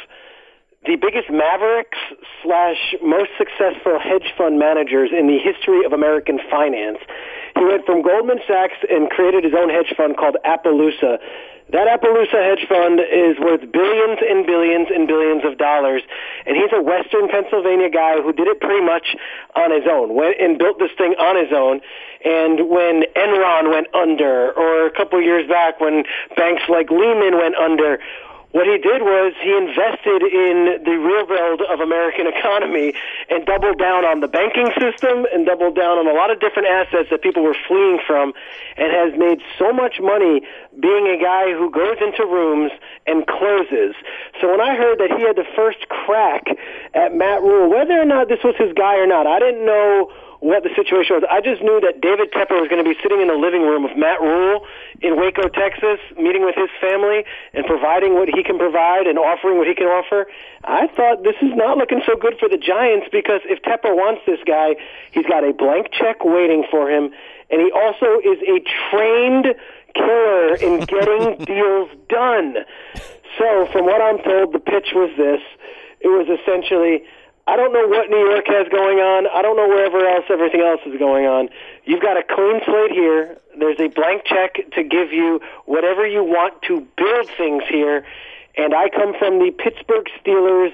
the 0.87 0.95
biggest 0.95 1.29
mavericks 1.29 1.99
slash 2.41 2.95
most 3.03 3.29
successful 3.37 3.99
hedge 3.99 4.31
fund 4.37 4.57
managers 4.57 5.11
in 5.11 5.27
the 5.27 5.37
history 5.37 5.83
of 5.83 5.91
American 5.91 6.39
finance. 6.49 6.97
He 7.59 7.65
went 7.65 7.85
from 7.85 8.01
Goldman 8.01 8.39
Sachs 8.47 8.79
and 8.89 9.09
created 9.09 9.43
his 9.43 9.53
own 9.53 9.69
hedge 9.69 9.93
fund 9.97 10.15
called 10.15 10.37
Appaloosa. 10.47 11.19
That 11.75 11.91
Appaloosa 11.91 12.39
hedge 12.39 12.63
fund 12.71 13.03
is 13.03 13.35
worth 13.43 13.59
billions 13.67 14.19
and 14.23 14.47
billions 14.47 14.87
and 14.87 15.05
billions 15.05 15.43
of 15.43 15.57
dollars, 15.57 16.01
and 16.45 16.55
he's 16.55 16.71
a 16.71 16.81
Western 16.81 17.27
Pennsylvania 17.27 17.89
guy 17.89 18.21
who 18.23 18.31
did 18.31 18.47
it 18.47 18.61
pretty 18.61 18.85
much 18.85 19.17
on 19.59 19.75
his 19.75 19.83
own, 19.83 20.15
went 20.15 20.39
and 20.39 20.57
built 20.57 20.79
this 20.79 20.95
thing 20.97 21.11
on 21.19 21.35
his 21.35 21.51
own. 21.51 21.81
And 22.23 22.71
when 22.71 23.03
Enron 23.19 23.69
went 23.75 23.93
under, 23.93 24.55
or 24.55 24.87
a 24.87 24.91
couple 24.95 25.21
years 25.21 25.43
back 25.49 25.81
when 25.81 26.05
banks 26.37 26.63
like 26.69 26.89
Lehman 26.89 27.35
went 27.35 27.55
under, 27.55 27.99
what 28.51 28.65
he 28.65 28.77
did 28.77 29.03
was 29.03 29.33
he 29.43 29.51
invested 29.51 30.23
in 30.23 30.79
the 30.83 30.95
rebuild 30.95 31.61
of 31.67 31.79
American 31.79 32.27
economy 32.35 32.93
and 33.29 33.45
doubled 33.45 33.77
down 33.77 34.05
on 34.05 34.21
the 34.21 34.27
banking 34.27 34.71
system 34.79 35.25
and 35.33 35.45
doubled 35.45 35.75
down 35.75 35.97
on 35.99 36.07
a 36.07 36.13
lot 36.13 36.31
of 36.31 36.39
different 36.39 36.67
assets 36.67 37.09
that 37.11 37.21
people 37.21 37.43
were 37.43 37.57
fleeing 37.67 37.99
from 38.07 38.33
and 38.77 38.91
has 38.91 39.17
made 39.19 39.41
so 39.59 39.73
much 39.73 39.99
money 39.99 40.41
being 40.79 41.07
a 41.07 41.21
guy 41.21 41.51
who 41.51 41.69
goes 41.69 41.97
into 41.99 42.23
rooms 42.25 42.71
and 43.05 43.27
closes. 43.27 43.95
So 44.39 44.51
when 44.51 44.61
I 44.61 44.75
heard 44.75 44.99
that 44.99 45.11
he 45.11 45.23
had 45.23 45.35
the 45.35 45.47
first 45.55 45.89
crack 45.89 46.47
at 46.93 47.13
Matt 47.13 47.41
Rhule, 47.41 47.69
whether 47.69 47.99
or 47.99 48.05
not 48.05 48.29
this 48.29 48.39
was 48.43 48.55
his 48.57 48.71
guy 48.73 48.95
or 48.95 49.07
not, 49.07 49.27
I 49.27 49.39
didn't 49.39 49.65
know 49.65 50.11
what 50.39 50.63
the 50.63 50.69
situation 50.75 51.17
was. 51.17 51.25
I 51.29 51.41
just 51.41 51.61
knew 51.61 51.81
that 51.81 52.01
David 52.01 52.31
Tepper 52.31 52.61
was 52.61 52.69
going 52.69 52.83
to 52.83 52.87
be 52.87 52.95
sitting 53.01 53.21
in 53.21 53.27
the 53.27 53.39
living 53.39 53.61
room 53.61 53.85
of 53.85 53.97
Matt 53.97 54.21
Rhule 54.21 54.65
in 55.01 55.17
Waco, 55.17 55.49
Texas, 55.49 55.99
meeting 56.17 56.45
with 56.45 56.55
his 56.55 56.69
family 56.79 57.25
and 57.53 57.65
providing 57.65 58.13
what 58.13 58.29
he 58.29 58.43
can 58.43 58.57
provide 58.57 59.07
and 59.07 59.17
offering 59.17 59.57
what 59.57 59.67
he 59.67 59.73
can 59.73 59.87
offer. 59.87 60.27
I 60.63 60.87
thought 60.87 61.23
this 61.23 61.37
is 61.41 61.53
not 61.55 61.77
looking 61.77 62.01
so 62.05 62.15
good 62.15 62.37
for 62.39 62.49
the 62.49 62.57
Giants 62.57 63.07
because 63.11 63.41
if 63.45 63.61
Tepper 63.63 63.95
wants 63.95 64.21
this 64.25 64.39
guy, 64.45 64.75
he's 65.11 65.25
got 65.25 65.43
a 65.43 65.53
blank 65.53 65.89
check 65.91 66.23
waiting 66.23 66.65
for 66.69 66.89
him, 66.89 67.09
and 67.49 67.61
he 67.61 67.71
also 67.71 68.21
is 68.21 68.37
a 68.45 68.61
trained 68.89 69.55
killer 69.95 70.55
in 70.55 70.79
getting 70.85 71.45
deals 71.45 71.89
done. 72.09 72.57
So, 73.37 73.67
from 73.71 73.85
what 73.85 74.01
I'm 74.01 74.17
told, 74.23 74.53
the 74.53 74.59
pitch 74.59 74.93
was 74.93 75.11
this. 75.17 75.41
It 75.99 76.07
was 76.07 76.27
essentially, 76.29 77.03
I 77.47 77.55
don't 77.55 77.71
know 77.71 77.87
what 77.87 78.09
New 78.09 78.29
York 78.29 78.45
has 78.47 78.67
going 78.67 78.99
on. 78.99 79.25
I 79.33 79.41
don't 79.41 79.55
know 79.55 79.69
wherever 79.69 80.05
else 80.05 80.25
everything 80.29 80.59
else 80.59 80.81
is 80.85 80.99
going 80.99 81.25
on. 81.25 81.47
You've 81.85 82.01
got 82.01 82.17
a 82.17 82.23
clean 82.23 82.59
slate 82.65 82.91
here. 82.91 83.37
There's 83.57 83.79
a 83.79 83.87
blank 83.87 84.23
check 84.25 84.69
to 84.75 84.83
give 84.83 85.13
you 85.13 85.39
whatever 85.65 86.05
you 86.05 86.25
want 86.25 86.61
to 86.63 86.85
build 86.97 87.29
things 87.37 87.63
here. 87.69 88.05
And 88.57 88.75
I 88.75 88.89
come 88.89 89.15
from 89.17 89.39
the 89.39 89.51
Pittsburgh 89.51 90.07
Steelers 90.19 90.73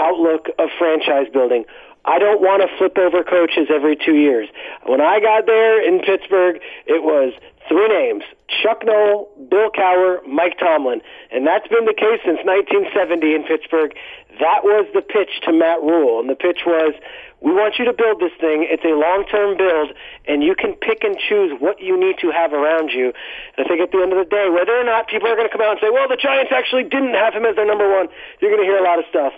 outlook 0.00 0.48
of 0.58 0.70
franchise 0.76 1.28
building. 1.32 1.64
I 2.04 2.18
don't 2.18 2.40
want 2.40 2.62
to 2.62 2.76
flip 2.78 2.98
over 2.98 3.22
coaches 3.22 3.68
every 3.70 3.94
two 3.94 4.16
years. 4.16 4.48
When 4.86 5.00
I 5.00 5.20
got 5.20 5.46
there 5.46 5.80
in 5.86 6.00
Pittsburgh, 6.00 6.60
it 6.86 7.04
was 7.04 7.32
three 7.68 7.86
names 7.86 8.24
Chuck 8.48 8.82
Noll, 8.84 9.28
Bill 9.50 9.70
Cowher, 9.70 10.24
Mike 10.26 10.58
Tomlin. 10.58 11.00
And 11.30 11.46
that's 11.46 11.68
been 11.68 11.84
the 11.84 11.94
case 11.94 12.20
since 12.24 12.40
1970 12.44 13.34
in 13.34 13.44
Pittsburgh. 13.44 13.92
That 14.40 14.64
was 14.64 14.88
the 14.94 15.02
pitch 15.02 15.40
to 15.44 15.52
Matt 15.52 15.82
Rhule. 15.82 16.20
And 16.20 16.28
the 16.28 16.34
pitch 16.34 16.64
was, 16.64 16.94
we 17.40 17.52
want 17.52 17.78
you 17.78 17.84
to 17.84 17.92
build 17.92 18.20
this 18.20 18.32
thing. 18.40 18.66
It's 18.66 18.84
a 18.84 18.96
long-term 18.96 19.58
build, 19.58 19.92
and 20.26 20.42
you 20.42 20.56
can 20.56 20.74
pick 20.74 21.04
and 21.04 21.16
choose 21.18 21.52
what 21.60 21.80
you 21.80 21.98
need 21.98 22.16
to 22.24 22.30
have 22.32 22.52
around 22.52 22.90
you. 22.90 23.12
And 23.56 23.60
I 23.62 23.68
think 23.68 23.80
at 23.80 23.92
the 23.92 24.00
end 24.00 24.12
of 24.12 24.18
the 24.18 24.30
day, 24.30 24.48
whether 24.48 24.74
or 24.74 24.84
not 24.84 25.06
people 25.06 25.28
are 25.28 25.36
going 25.36 25.46
to 25.46 25.52
come 25.52 25.62
out 25.62 25.78
and 25.78 25.80
say, 25.80 25.90
well, 25.90 26.08
the 26.08 26.18
Giants 26.18 26.50
actually 26.50 26.84
didn't 26.84 27.14
have 27.14 27.34
him 27.34 27.44
as 27.44 27.54
their 27.54 27.68
number 27.68 27.86
one, 27.86 28.08
you're 28.40 28.50
going 28.50 28.64
to 28.64 28.66
hear 28.66 28.80
a 28.80 28.86
lot 28.86 28.98
of 28.98 29.04
stuff 29.12 29.36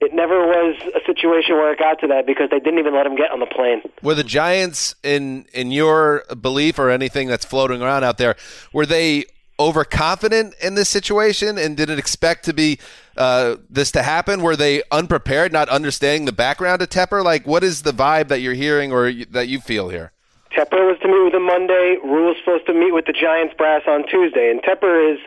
it 0.00 0.14
never 0.14 0.46
was 0.46 0.76
a 0.94 1.04
situation 1.06 1.56
where 1.56 1.72
it 1.72 1.78
got 1.78 1.98
to 2.00 2.06
that 2.06 2.26
because 2.26 2.50
they 2.50 2.60
didn't 2.60 2.78
even 2.78 2.94
let 2.94 3.06
him 3.06 3.16
get 3.16 3.30
on 3.30 3.40
the 3.40 3.46
plane. 3.46 3.82
Were 4.02 4.14
the 4.14 4.24
Giants, 4.24 4.94
in 5.02 5.46
in 5.52 5.70
your 5.72 6.24
belief 6.40 6.78
or 6.78 6.90
anything 6.90 7.28
that's 7.28 7.44
floating 7.44 7.82
around 7.82 8.04
out 8.04 8.18
there, 8.18 8.36
were 8.72 8.86
they 8.86 9.24
overconfident 9.60 10.54
in 10.62 10.76
this 10.76 10.88
situation 10.88 11.58
and 11.58 11.76
didn't 11.76 11.98
expect 11.98 12.44
to 12.44 12.52
be 12.52 12.78
uh, 13.16 13.56
this 13.68 13.90
to 13.90 14.02
happen? 14.02 14.42
Were 14.42 14.54
they 14.54 14.82
unprepared, 14.92 15.52
not 15.52 15.68
understanding 15.68 16.26
the 16.26 16.32
background 16.32 16.80
of 16.80 16.90
Tepper? 16.90 17.24
Like, 17.24 17.46
what 17.46 17.64
is 17.64 17.82
the 17.82 17.92
vibe 17.92 18.28
that 18.28 18.40
you're 18.40 18.54
hearing 18.54 18.92
or 18.92 19.12
that 19.30 19.48
you 19.48 19.60
feel 19.60 19.88
here? 19.88 20.12
Tepper 20.52 20.86
was 20.86 20.98
to 21.02 21.08
meet 21.08 21.24
with 21.24 21.34
him 21.34 21.44
Monday. 21.44 21.96
Rhule 22.02 22.28
was 22.28 22.36
supposed 22.38 22.66
to 22.66 22.74
meet 22.74 22.94
with 22.94 23.06
the 23.06 23.12
Giants 23.12 23.54
brass 23.58 23.82
on 23.86 24.06
Tuesday, 24.06 24.50
and 24.50 24.62
Tepper 24.62 25.12
is 25.12 25.18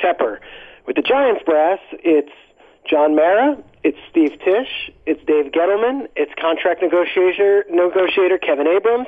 Tepper. 0.00 0.38
With 0.86 0.96
the 0.96 1.02
Giants 1.02 1.42
brass, 1.44 1.80
it's 1.92 2.32
John 2.90 3.14
Mara, 3.14 3.56
it's 3.84 3.98
Steve 4.10 4.32
Tisch, 4.44 4.90
it's 5.06 5.22
Dave 5.24 5.52
Gettleman, 5.52 6.08
it's 6.16 6.32
contract 6.34 6.82
negotiator 6.82 7.64
negotiator 7.70 8.36
Kevin 8.36 8.66
Abrams. 8.66 9.06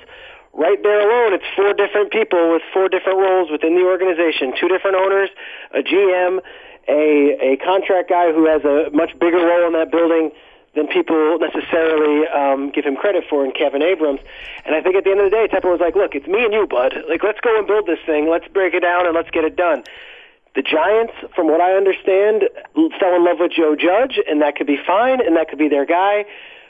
Right 0.54 0.80
there 0.84 1.00
alone, 1.02 1.34
it's 1.34 1.44
four 1.56 1.74
different 1.74 2.12
people 2.12 2.52
with 2.52 2.62
four 2.72 2.88
different 2.88 3.18
roles 3.18 3.50
within 3.50 3.74
the 3.74 3.82
organization. 3.82 4.54
Two 4.54 4.68
different 4.68 4.96
owners, 4.96 5.30
a 5.74 5.82
GM, 5.82 6.38
a 6.86 7.54
a 7.54 7.56
contract 7.56 8.08
guy 8.08 8.30
who 8.30 8.46
has 8.46 8.62
a 8.62 8.94
much 8.94 9.18
bigger 9.18 9.42
role 9.42 9.66
in 9.66 9.72
that 9.72 9.90
building 9.90 10.30
than 10.76 10.86
people 10.86 11.38
necessarily 11.40 12.28
um, 12.28 12.70
give 12.70 12.84
him 12.84 12.94
credit 12.94 13.24
for 13.28 13.44
in 13.44 13.50
Kevin 13.50 13.82
Abrams. 13.82 14.20
And 14.64 14.76
I 14.76 14.80
think 14.80 14.94
at 14.94 15.02
the 15.04 15.10
end 15.10 15.20
of 15.20 15.26
the 15.26 15.36
day, 15.36 15.48
Tepper 15.50 15.70
was 15.70 15.80
like, 15.80 15.96
"Look, 15.96 16.14
it's 16.14 16.28
me 16.28 16.44
and 16.44 16.54
you, 16.54 16.68
bud. 16.68 16.94
Like, 17.08 17.24
let's 17.24 17.40
go 17.40 17.58
and 17.58 17.66
build 17.66 17.86
this 17.86 18.00
thing. 18.06 18.30
Let's 18.30 18.46
break 18.46 18.74
it 18.74 18.80
down 18.80 19.06
and 19.06 19.14
let's 19.14 19.30
get 19.30 19.42
it 19.42 19.56
done." 19.56 19.82
The 20.54 20.62
Giants, 20.62 21.14
from 21.34 21.46
what 21.48 21.60
I 21.60 21.72
understand, 21.72 22.44
fell 23.00 23.16
in 23.16 23.24
love 23.24 23.38
with 23.40 23.52
Joe 23.52 23.74
Judge, 23.74 24.20
and 24.28 24.42
that 24.42 24.56
could 24.56 24.66
be 24.66 24.76
fine, 24.86 25.24
and 25.24 25.36
that 25.36 25.48
could 25.48 25.58
be 25.58 25.68
their 25.68 25.86
guy. 25.86 26.26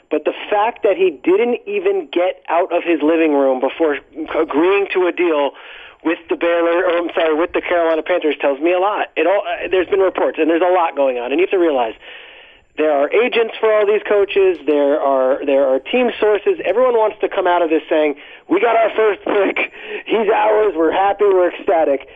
But 0.09 0.23
the 0.25 0.33
fact 0.49 0.83
that 0.83 0.95
he 0.95 1.09
didn't 1.11 1.67
even 1.67 2.07
get 2.11 2.43
out 2.47 2.71
of 2.71 2.83
his 2.83 3.01
living 3.01 3.33
room 3.33 3.59
before 3.59 3.97
agreeing 4.35 4.87
to 4.93 5.07
a 5.07 5.11
deal 5.11 5.51
with 6.03 6.19
the 6.29 6.35
Baylor, 6.35 6.85
or 6.85 6.97
I'm 6.97 7.09
sorry, 7.15 7.35
with 7.35 7.53
the 7.53 7.61
Carolina 7.61 8.03
Panthers 8.03 8.35
tells 8.39 8.59
me 8.59 8.73
a 8.73 8.79
lot. 8.79 9.07
It 9.15 9.25
all 9.27 9.41
uh, 9.41 9.67
there's 9.69 9.87
been 9.87 9.99
reports, 9.99 10.37
and 10.39 10.49
there's 10.49 10.61
a 10.61 10.71
lot 10.71 10.95
going 10.95 11.17
on, 11.17 11.31
and 11.31 11.39
you 11.39 11.47
have 11.47 11.51
to 11.51 11.57
realize 11.57 11.95
there 12.77 12.91
are 12.91 13.11
agents 13.11 13.55
for 13.59 13.71
all 13.71 13.85
these 13.85 14.03
coaches. 14.07 14.59
There 14.65 14.99
are 14.99 15.45
there 15.45 15.67
are 15.67 15.79
team 15.79 16.11
sources. 16.19 16.59
Everyone 16.63 16.93
wants 16.93 17.17
to 17.21 17.29
come 17.29 17.47
out 17.47 17.61
of 17.61 17.69
this 17.69 17.83
saying, 17.89 18.15
"We 18.49 18.59
got 18.59 18.75
our 18.75 18.91
first 18.95 19.23
pick. 19.23 19.71
He's 20.05 20.29
ours. 20.29 20.73
We're 20.75 20.91
happy. 20.91 21.25
We're 21.25 21.53
ecstatic." 21.53 22.07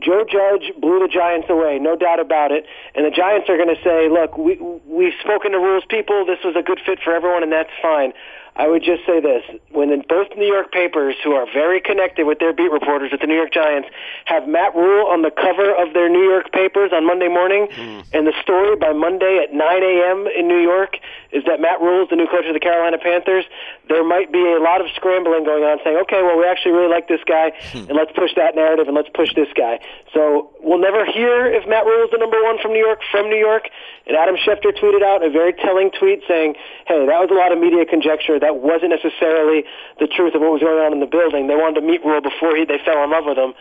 Joe 0.00 0.24
Judge 0.24 0.72
blew 0.80 0.98
the 1.00 1.08
Giants 1.08 1.48
away, 1.48 1.78
no 1.78 1.96
doubt 1.96 2.20
about 2.20 2.50
it. 2.52 2.66
And 2.94 3.06
the 3.06 3.10
Giants 3.10 3.48
are 3.48 3.56
going 3.56 3.74
to 3.74 3.80
say, 3.82 4.08
look, 4.08 4.36
we, 4.36 4.58
we've 4.86 5.14
spoken 5.20 5.52
to 5.52 5.58
Rhule's 5.58 5.84
people. 5.88 6.26
This 6.26 6.38
was 6.44 6.56
a 6.56 6.62
good 6.62 6.80
fit 6.84 6.98
for 7.02 7.14
everyone, 7.14 7.42
and 7.42 7.52
that's 7.52 7.70
fine. 7.80 8.12
I 8.56 8.68
would 8.68 8.82
just 8.82 9.04
say 9.04 9.20
this. 9.20 9.42
When 9.70 9.90
the, 9.90 10.02
both 10.08 10.28
New 10.36 10.46
York 10.46 10.70
papers, 10.70 11.16
who 11.24 11.32
are 11.32 11.46
very 11.52 11.80
connected 11.80 12.26
with 12.26 12.38
their 12.38 12.52
beat 12.52 12.70
reporters 12.70 13.10
at 13.12 13.20
the 13.20 13.26
New 13.26 13.34
York 13.34 13.52
Giants, 13.52 13.88
have 14.26 14.46
Matt 14.46 14.74
Rhule 14.74 15.06
on 15.06 15.22
the 15.22 15.30
cover 15.30 15.74
of 15.74 15.92
their 15.92 16.08
New 16.08 16.22
York 16.22 16.52
papers 16.52 16.92
on 16.94 17.06
Monday 17.06 17.28
morning, 17.28 17.66
mm. 17.66 18.04
and 18.12 18.26
the 18.26 18.32
story 18.42 18.76
by 18.76 18.92
Monday 18.92 19.42
at 19.42 19.52
9 19.52 19.58
a.m. 19.58 20.26
in 20.30 20.46
New 20.46 20.60
York 20.60 20.96
is 21.34 21.42
that 21.50 21.60
Matt 21.60 21.80
Rhule 21.80 22.04
is 22.04 22.08
the 22.10 22.16
new 22.16 22.30
coach 22.30 22.46
of 22.46 22.54
the 22.54 22.62
Carolina 22.62 22.96
Panthers, 22.96 23.44
there 23.88 24.06
might 24.06 24.30
be 24.30 24.38
a 24.38 24.62
lot 24.62 24.80
of 24.80 24.86
scrambling 24.94 25.42
going 25.42 25.66
on 25.66 25.82
saying, 25.82 25.98
okay, 26.06 26.22
well, 26.22 26.38
we 26.38 26.46
actually 26.46 26.72
really 26.72 26.88
like 26.88 27.08
this 27.08 27.20
guy, 27.26 27.50
hmm. 27.74 27.90
and 27.90 27.98
let's 27.98 28.12
push 28.14 28.30
that 28.36 28.54
narrative 28.54 28.86
and 28.86 28.94
let's 28.94 29.10
push 29.12 29.34
this 29.34 29.50
guy. 29.58 29.82
So 30.14 30.54
we'll 30.62 30.80
never 30.80 31.04
hear 31.04 31.50
if 31.50 31.66
Matt 31.66 31.84
Rhule 31.84 32.06
is 32.06 32.10
the 32.14 32.22
number 32.22 32.38
one 32.38 32.62
from 32.62 32.72
New 32.72 32.78
York, 32.78 33.02
from 33.10 33.28
New 33.28 33.38
York. 33.38 33.66
And 34.06 34.16
Adam 34.16 34.36
Schefter 34.36 34.70
tweeted 34.70 35.02
out 35.02 35.24
a 35.24 35.30
very 35.30 35.52
telling 35.52 35.90
tweet 35.90 36.22
saying, 36.28 36.54
hey, 36.86 37.02
that 37.06 37.18
was 37.20 37.30
a 37.32 37.34
lot 37.34 37.52
of 37.52 37.58
media 37.58 37.84
conjecture. 37.84 38.38
That 38.44 38.60
wasn't 38.60 38.92
necessarily 38.92 39.64
the 39.98 40.06
truth 40.06 40.36
of 40.36 40.44
what 40.44 40.52
was 40.52 40.60
going 40.60 40.76
on 40.84 40.92
in 40.92 41.00
the 41.00 41.08
building. 41.08 41.48
They 41.48 41.56
wanted 41.56 41.80
to 41.80 41.86
meet 41.86 42.04
Rhule 42.04 42.20
before 42.20 42.54
he, 42.54 42.68
they 42.68 42.76
fell 42.84 43.02
in 43.02 43.10
love 43.10 43.24
with 43.24 43.40
him. 43.40 43.54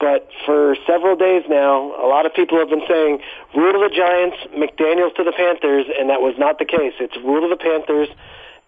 But 0.00 0.30
for 0.46 0.76
several 0.88 1.14
days 1.14 1.44
now, 1.46 1.92
a 2.00 2.08
lot 2.08 2.24
of 2.24 2.32
people 2.32 2.56
have 2.56 2.70
been 2.70 2.88
saying 2.88 3.20
Rhule 3.54 3.76
to 3.76 3.84
the 3.84 3.92
Giants, 3.94 4.38
McDaniels 4.56 5.14
to 5.16 5.24
the 5.24 5.32
Panthers, 5.36 5.84
and 5.92 6.08
that 6.08 6.22
was 6.24 6.34
not 6.38 6.58
the 6.58 6.64
case. 6.64 6.96
It's 6.98 7.16
Rhule 7.20 7.42
to 7.44 7.52
the 7.52 7.60
Panthers 7.60 8.08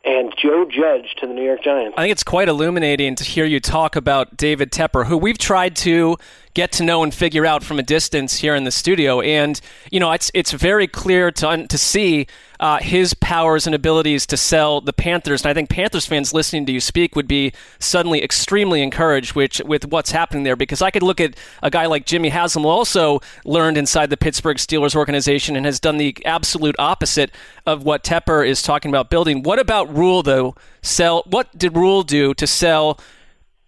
and 0.05 0.35
Joe 0.37 0.67
Judge 0.69 1.15
to 1.21 1.27
the 1.27 1.33
New 1.33 1.45
York 1.45 1.63
Giants. 1.63 1.95
I 1.97 2.03
think 2.03 2.13
it's 2.13 2.25
quite 2.25 2.49
illuminating 2.49 3.15
to 3.15 3.25
hear 3.25 3.45
you 3.45 3.61
talk 3.61 3.97
about 3.97 4.37
David 4.37 4.73
Tepper, 4.73 5.07
who 5.07 5.17
we've 5.17 5.39
tried 5.39 5.77
to 5.77 6.19
get 6.55 6.73
to 6.73 6.85
know 6.85 7.03
and 7.03 7.15
figure 7.15 7.47
out 7.47 7.63
from 7.63 7.79
a 7.79 7.83
distance 7.83 8.39
here 8.39 8.55
in 8.55 8.65
the 8.65 8.71
studio. 8.71 9.21
And 9.21 9.61
you 9.91 10.01
know, 10.01 10.13
it's 10.13 10.31
it's 10.35 10.53
very 10.53 10.87
clear 10.87 11.31
to 11.33 11.67
to 11.67 11.79
see 11.79 12.27
uh, 12.63 12.79
his 12.79 13.13
powers 13.13 13.67
and 13.67 13.75
abilities 13.75 14.25
to 14.25 14.37
sell 14.37 14.81
the 14.81 14.93
Panthers. 14.93 15.43
And 15.43 15.51
I 15.51 15.55
think 15.55 15.69
Panthers 15.69 16.07
fans 16.07 16.33
listening 16.33 16.65
to 16.67 16.73
you 16.73 16.79
speak 16.79 17.17
would 17.17 17.27
be 17.27 17.53
suddenly 17.81 18.23
extremely 18.23 18.83
encouraged 18.83 19.35
which, 19.35 19.61
with 19.65 19.87
what's 19.87 20.13
happening 20.13 20.45
there. 20.45 20.55
Because 20.55 20.81
I 20.81 20.93
could 20.93 21.03
look 21.03 21.21
at 21.21 21.35
a 21.61 21.71
guy 21.71 21.87
like 21.87 22.07
Jimmy 22.07 22.29
Haslam, 22.29 22.63
who 22.63 22.69
also 22.69 23.21
learned 23.45 23.77
inside 23.77 24.11
the 24.11 24.17
Pittsburgh 24.17 24.59
Steelers 24.59 24.95
organization 24.95 25.57
and 25.57 25.67
has 25.67 25.81
done 25.81 25.97
the 25.97 26.17
absolute 26.25 26.77
opposite 26.79 27.33
of 27.67 27.83
what 27.83 28.05
Tepper 28.05 28.47
is 28.47 28.63
talking 28.63 28.93
about 28.93 29.11
building. 29.11 29.43
What 29.43 29.59
about 29.59 29.93
Rhule, 29.93 30.23
though? 30.23 30.55
Sell 30.83 31.25
what 31.27 31.59
did 31.59 31.77
Rhule 31.77 32.05
do 32.05 32.33
to 32.35 32.47
sell? 32.47 33.01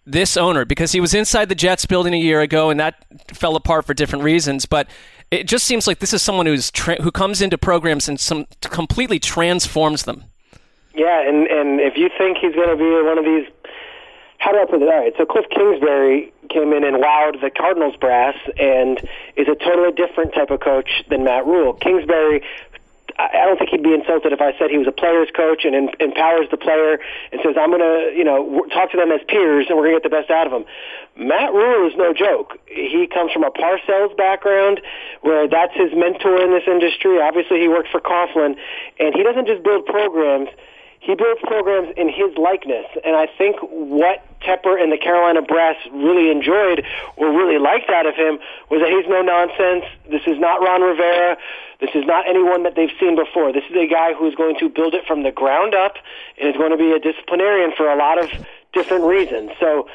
This 0.06 0.36
owner 0.36 0.64
because 0.64 0.92
he 0.92 1.00
was 1.00 1.14
inside 1.14 1.48
the 1.48 1.54
Jets 1.54 1.86
building 1.86 2.12
a 2.12 2.18
year 2.18 2.40
ago 2.42 2.68
and 2.68 2.78
that 2.78 3.06
fell 3.32 3.56
apart 3.56 3.86
for 3.86 3.94
different 3.94 4.22
reasons. 4.22 4.66
But 4.66 4.88
it 5.30 5.48
just 5.48 5.64
seems 5.64 5.86
like 5.86 5.98
this 5.98 6.12
is 6.12 6.22
someone 6.22 6.46
who's 6.46 6.70
tra- 6.70 7.00
who 7.02 7.10
comes 7.10 7.40
into 7.40 7.56
programs 7.56 8.08
and 8.08 8.20
some 8.20 8.46
completely 8.60 9.18
transforms 9.18 10.04
them. 10.04 10.24
Yeah, 10.94 11.26
and 11.26 11.46
and 11.46 11.80
if 11.80 11.96
you 11.96 12.10
think 12.16 12.38
he's 12.38 12.54
going 12.54 12.68
to 12.68 12.76
be 12.76 12.90
one 13.02 13.18
of 13.18 13.24
these, 13.24 13.48
how 14.38 14.52
do 14.52 14.58
I 14.58 14.64
put 14.66 14.82
it? 14.82 14.88
All 14.88 15.00
right, 15.00 15.12
so 15.16 15.24
Cliff 15.24 15.46
Kingsbury 15.50 16.32
came 16.50 16.72
in 16.72 16.84
and 16.84 17.02
wowed 17.02 17.40
the 17.40 17.50
Cardinals 17.50 17.96
brass 17.96 18.36
and 18.58 19.00
is 19.36 19.48
a 19.48 19.56
totally 19.56 19.90
different 19.92 20.34
type 20.34 20.50
of 20.50 20.60
coach 20.60 21.02
than 21.08 21.24
Matt 21.24 21.46
Rhule. 21.46 21.72
Kingsbury 21.72 22.42
I 23.16 23.46
don't 23.46 23.58
think 23.58 23.70
he'd 23.70 23.82
be 23.82 23.94
insulted 23.94 24.32
if 24.32 24.40
I 24.40 24.58
said 24.58 24.70
he 24.70 24.78
was 24.78 24.88
a 24.88 24.92
player's 24.92 25.28
coach 25.30 25.64
and 25.64 25.90
empowers 26.00 26.48
the 26.50 26.56
player 26.56 26.98
and 27.30 27.40
says, 27.44 27.54
I'm 27.54 27.70
going 27.70 27.84
to, 27.84 28.10
you 28.16 28.24
know, 28.24 28.66
talk 28.72 28.90
to 28.90 28.96
them 28.96 29.12
as 29.12 29.20
peers 29.28 29.66
and 29.68 29.78
we're 29.78 29.86
going 29.86 29.94
to 29.94 30.00
get 30.02 30.10
the 30.10 30.16
best 30.16 30.30
out 30.30 30.46
of 30.46 30.52
them. 30.52 30.64
Matt 31.14 31.54
Rhule 31.54 31.86
is 31.86 31.94
no 31.96 32.12
joke. 32.12 32.58
He 32.66 33.06
comes 33.06 33.30
from 33.30 33.44
a 33.44 33.50
Parcells 33.50 34.16
background 34.16 34.80
where 35.22 35.46
that's 35.46 35.74
his 35.74 35.94
mentor 35.94 36.42
in 36.42 36.50
this 36.50 36.66
industry. 36.66 37.22
Obviously, 37.22 37.60
he 37.60 37.68
worked 37.68 37.88
for 37.88 38.00
Coughlin, 38.00 38.56
and 38.98 39.14
he 39.14 39.22
doesn't 39.22 39.46
just 39.46 39.62
build 39.62 39.86
programs– 39.86 40.48
he 41.04 41.14
builds 41.14 41.40
programs 41.44 41.92
in 41.98 42.08
his 42.08 42.32
likeness. 42.38 42.86
And 43.04 43.14
I 43.14 43.28
think 43.36 43.56
what 43.60 44.24
Tepper 44.40 44.80
and 44.80 44.90
the 44.90 44.96
Carolina 44.96 45.42
Brass 45.42 45.76
really 45.92 46.30
enjoyed 46.30 46.82
or 47.16 47.28
really 47.28 47.58
liked 47.58 47.90
out 47.90 48.06
of 48.06 48.14
him 48.14 48.38
was 48.70 48.80
that 48.80 48.88
he's 48.88 49.04
no 49.06 49.20
nonsense. 49.20 49.84
This 50.10 50.22
is 50.26 50.40
not 50.40 50.62
Ron 50.62 50.80
Rivera. 50.80 51.36
This 51.84 51.94
is 51.94 52.06
not 52.06 52.26
anyone 52.26 52.62
that 52.62 52.76
they've 52.76 52.96
seen 52.98 53.14
before. 53.14 53.52
This 53.52 53.64
is 53.68 53.76
a 53.76 53.86
guy 53.86 54.14
who's 54.14 54.34
going 54.34 54.56
to 54.60 54.70
build 54.70 54.94
it 54.94 55.04
from 55.06 55.22
the 55.22 55.30
ground 55.30 55.74
up 55.74 55.96
and 56.40 56.48
is 56.48 56.56
going 56.56 56.70
to 56.70 56.80
be 56.80 56.92
a 56.92 56.98
disciplinarian 56.98 57.72
for 57.76 57.92
a 57.92 57.96
lot 57.96 58.16
of 58.16 58.30
different 58.72 59.04
reasons. 59.04 59.52
So 59.60 59.86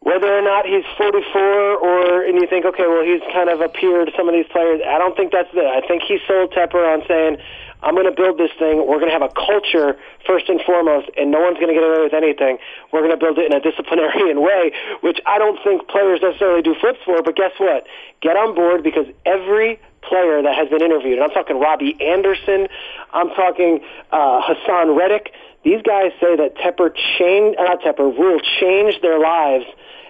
whether 0.00 0.32
or 0.32 0.40
not 0.40 0.64
he's 0.64 0.88
44 0.96 1.42
or 1.76 2.24
and 2.24 2.40
you 2.40 2.46
think 2.46 2.64
okay 2.64 2.86
well 2.86 3.04
he's 3.04 3.20
kind 3.32 3.50
of 3.50 3.60
appeared 3.60 4.06
to 4.06 4.12
some 4.16 4.28
of 4.28 4.34
these 4.34 4.46
players 4.46 4.80
I 4.86 4.98
don't 4.98 5.16
think 5.16 5.32
that's 5.32 5.50
it 5.52 5.66
I 5.66 5.84
think 5.86 6.02
he 6.06 6.18
sold 6.28 6.52
Tepper 6.52 6.78
on 6.78 7.02
saying 7.08 7.38
I'm 7.82 7.94
going 7.94 8.08
to 8.08 8.14
build 8.14 8.38
this 8.38 8.50
thing. 8.58 8.78
We're 8.86 8.98
going 8.98 9.12
to 9.12 9.18
have 9.18 9.22
a 9.22 9.32
culture 9.34 9.98
first 10.26 10.48
and 10.48 10.60
foremost, 10.64 11.10
and 11.16 11.30
no 11.30 11.40
one's 11.40 11.58
going 11.60 11.68
to 11.68 11.74
get 11.74 11.84
away 11.84 12.02
with 12.02 12.14
anything. 12.14 12.58
We're 12.92 13.00
going 13.00 13.12
to 13.12 13.20
build 13.20 13.38
it 13.38 13.46
in 13.46 13.52
a 13.52 13.60
disciplinarian 13.60 14.40
way, 14.48 14.72
which 15.02 15.20
I 15.26 15.38
don't 15.38 15.58
think 15.62 15.86
players 15.88 16.20
necessarily 16.22 16.62
do 16.62 16.74
flips 16.80 16.98
for. 17.04 17.22
But 17.22 17.36
guess 17.36 17.52
what? 17.58 17.86
Get 18.22 18.36
on 18.36 18.54
board 18.54 18.82
because 18.82 19.06
every 19.24 19.78
player 20.08 20.42
that 20.42 20.54
has 20.54 20.68
been 20.68 20.82
interviewed. 20.82 21.18
And 21.18 21.24
I'm 21.24 21.30
talking 21.30 21.58
Robbie 21.58 21.96
Anderson. 22.00 22.68
I'm 23.12 23.30
talking 23.30 23.80
uh, 24.12 24.40
Haason 24.42 24.96
Reddick. 24.96 25.32
These 25.64 25.82
guys 25.82 26.12
say 26.20 26.36
that 26.36 26.54
Tepper 26.56 26.94
changed, 27.18 27.58
uh, 27.58 27.64
not 27.64 27.80
Tepper, 27.82 28.16
Rhule 28.16 28.40
changed 28.60 29.02
their 29.02 29.18
lives 29.18 29.66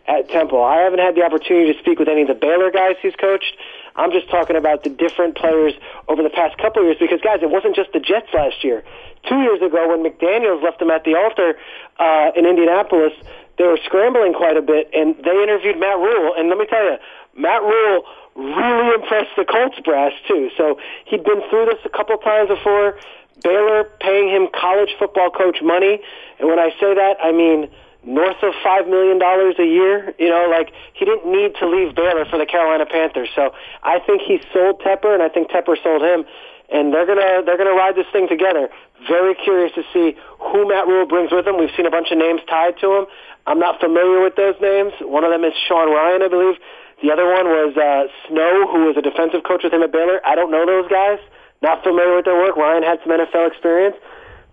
at 0.06 0.28
Temple. 0.28 0.62
I 0.62 0.82
haven't 0.82 1.00
had 1.00 1.14
the 1.14 1.24
opportunity 1.24 1.72
to 1.72 1.78
speak 1.78 1.98
with 1.98 2.08
any 2.08 2.22
of 2.22 2.28
the 2.28 2.34
Baylor 2.34 2.70
guys 2.70 2.96
he's 3.02 3.16
coached. 3.16 3.56
I'm 3.96 4.12
just 4.12 4.28
talking 4.28 4.56
about 4.56 4.84
the 4.84 4.90
different 4.90 5.36
players 5.36 5.72
over 6.08 6.22
the 6.22 6.30
past 6.30 6.58
couple 6.58 6.82
of 6.82 6.86
years 6.86 6.98
because, 7.00 7.20
guys, 7.22 7.40
it 7.42 7.50
wasn't 7.50 7.74
just 7.74 7.92
the 7.92 8.00
Jets 8.00 8.28
last 8.34 8.62
year. 8.62 8.84
Two 9.28 9.40
years 9.40 9.60
ago, 9.62 9.88
when 9.88 10.04
McDaniels 10.04 10.62
left 10.62 10.78
them 10.78 10.90
at 10.90 11.04
the 11.04 11.16
altar 11.16 11.58
uh, 11.98 12.30
in 12.36 12.44
Indianapolis, 12.44 13.12
they 13.58 13.64
were 13.64 13.78
scrambling 13.84 14.34
quite 14.34 14.56
a 14.56 14.62
bit, 14.62 14.90
and 14.92 15.16
they 15.24 15.42
interviewed 15.42 15.80
Matt 15.80 15.96
Rhule. 15.98 16.34
And 16.36 16.48
let 16.48 16.58
me 16.58 16.66
tell 16.66 16.84
you, 16.84 16.96
Matt 17.34 17.62
Rhule 17.62 18.04
really 18.36 18.94
impressed 18.94 19.34
the 19.36 19.44
Colts 19.44 19.78
brass 19.84 20.12
too. 20.28 20.50
So 20.56 20.78
he'd 21.06 21.24
been 21.24 21.42
through 21.48 21.66
this 21.66 21.80
a 21.84 21.88
couple 21.88 22.16
times 22.18 22.48
before. 22.48 22.98
Baylor 23.42 23.84
paying 24.00 24.28
him 24.28 24.48
college 24.52 24.90
football 24.98 25.30
coach 25.30 25.58
money, 25.62 26.00
and 26.38 26.48
when 26.48 26.58
I 26.58 26.70
say 26.80 26.94
that, 26.94 27.16
I 27.22 27.32
mean 27.32 27.68
north 28.02 28.36
of 28.42 28.54
five 28.62 28.86
million 28.88 29.18
dollars 29.18 29.56
a 29.58 29.66
year. 29.66 30.14
You 30.18 30.30
know, 30.30 30.48
like 30.50 30.72
he 30.94 31.04
didn't 31.04 31.30
need 31.30 31.54
to 31.60 31.68
leave 31.68 31.94
Baylor 31.94 32.24
for 32.24 32.38
the 32.38 32.46
Carolina 32.46 32.86
Panthers. 32.86 33.28
So 33.34 33.52
I 33.82 33.98
think 34.00 34.22
he 34.22 34.40
sold 34.52 34.80
Tepper, 34.80 35.12
and 35.12 35.22
I 35.22 35.28
think 35.28 35.50
Tepper 35.50 35.76
sold 35.82 36.02
him, 36.02 36.24
and 36.72 36.94
they're 36.94 37.06
gonna 37.06 37.42
they're 37.44 37.58
gonna 37.58 37.76
ride 37.76 37.96
this 37.96 38.06
thing 38.12 38.28
together. 38.28 38.68
Very 39.06 39.34
curious 39.34 39.74
to 39.74 39.82
see 39.92 40.16
who 40.40 40.68
Matt 40.68 40.86
Rhule 40.86 41.06
brings 41.06 41.30
with 41.30 41.46
him. 41.46 41.58
We've 41.58 41.74
seen 41.76 41.84
a 41.86 41.90
bunch 41.90 42.10
of 42.10 42.18
names 42.18 42.40
tied 42.48 42.78
to 42.80 42.96
him. 42.96 43.06
I'm 43.46 43.58
not 43.60 43.78
familiar 43.80 44.22
with 44.22 44.36
those 44.36 44.56
names. 44.60 44.92
One 45.00 45.24
of 45.24 45.30
them 45.30 45.44
is 45.44 45.52
Sean 45.68 45.92
Ryan, 45.92 46.22
I 46.22 46.28
believe. 46.28 46.56
The 47.02 47.12
other 47.12 47.26
one 47.26 47.46
was 47.46 47.76
uh, 47.76 48.08
Snow, 48.28 48.66
who 48.72 48.86
was 48.86 48.96
a 48.96 49.02
defensive 49.02 49.42
coach 49.44 49.62
with 49.64 49.72
him 49.72 49.82
at 49.82 49.92
Baylor. 49.92 50.20
I 50.24 50.34
don't 50.34 50.50
know 50.50 50.64
those 50.64 50.88
guys. 50.90 51.18
Not 51.62 51.82
familiar 51.82 52.14
with 52.16 52.24
their 52.24 52.36
work. 52.36 52.56
Ryan 52.56 52.82
had 52.82 52.98
some 53.04 53.12
NFL 53.12 53.48
experience. 53.50 53.96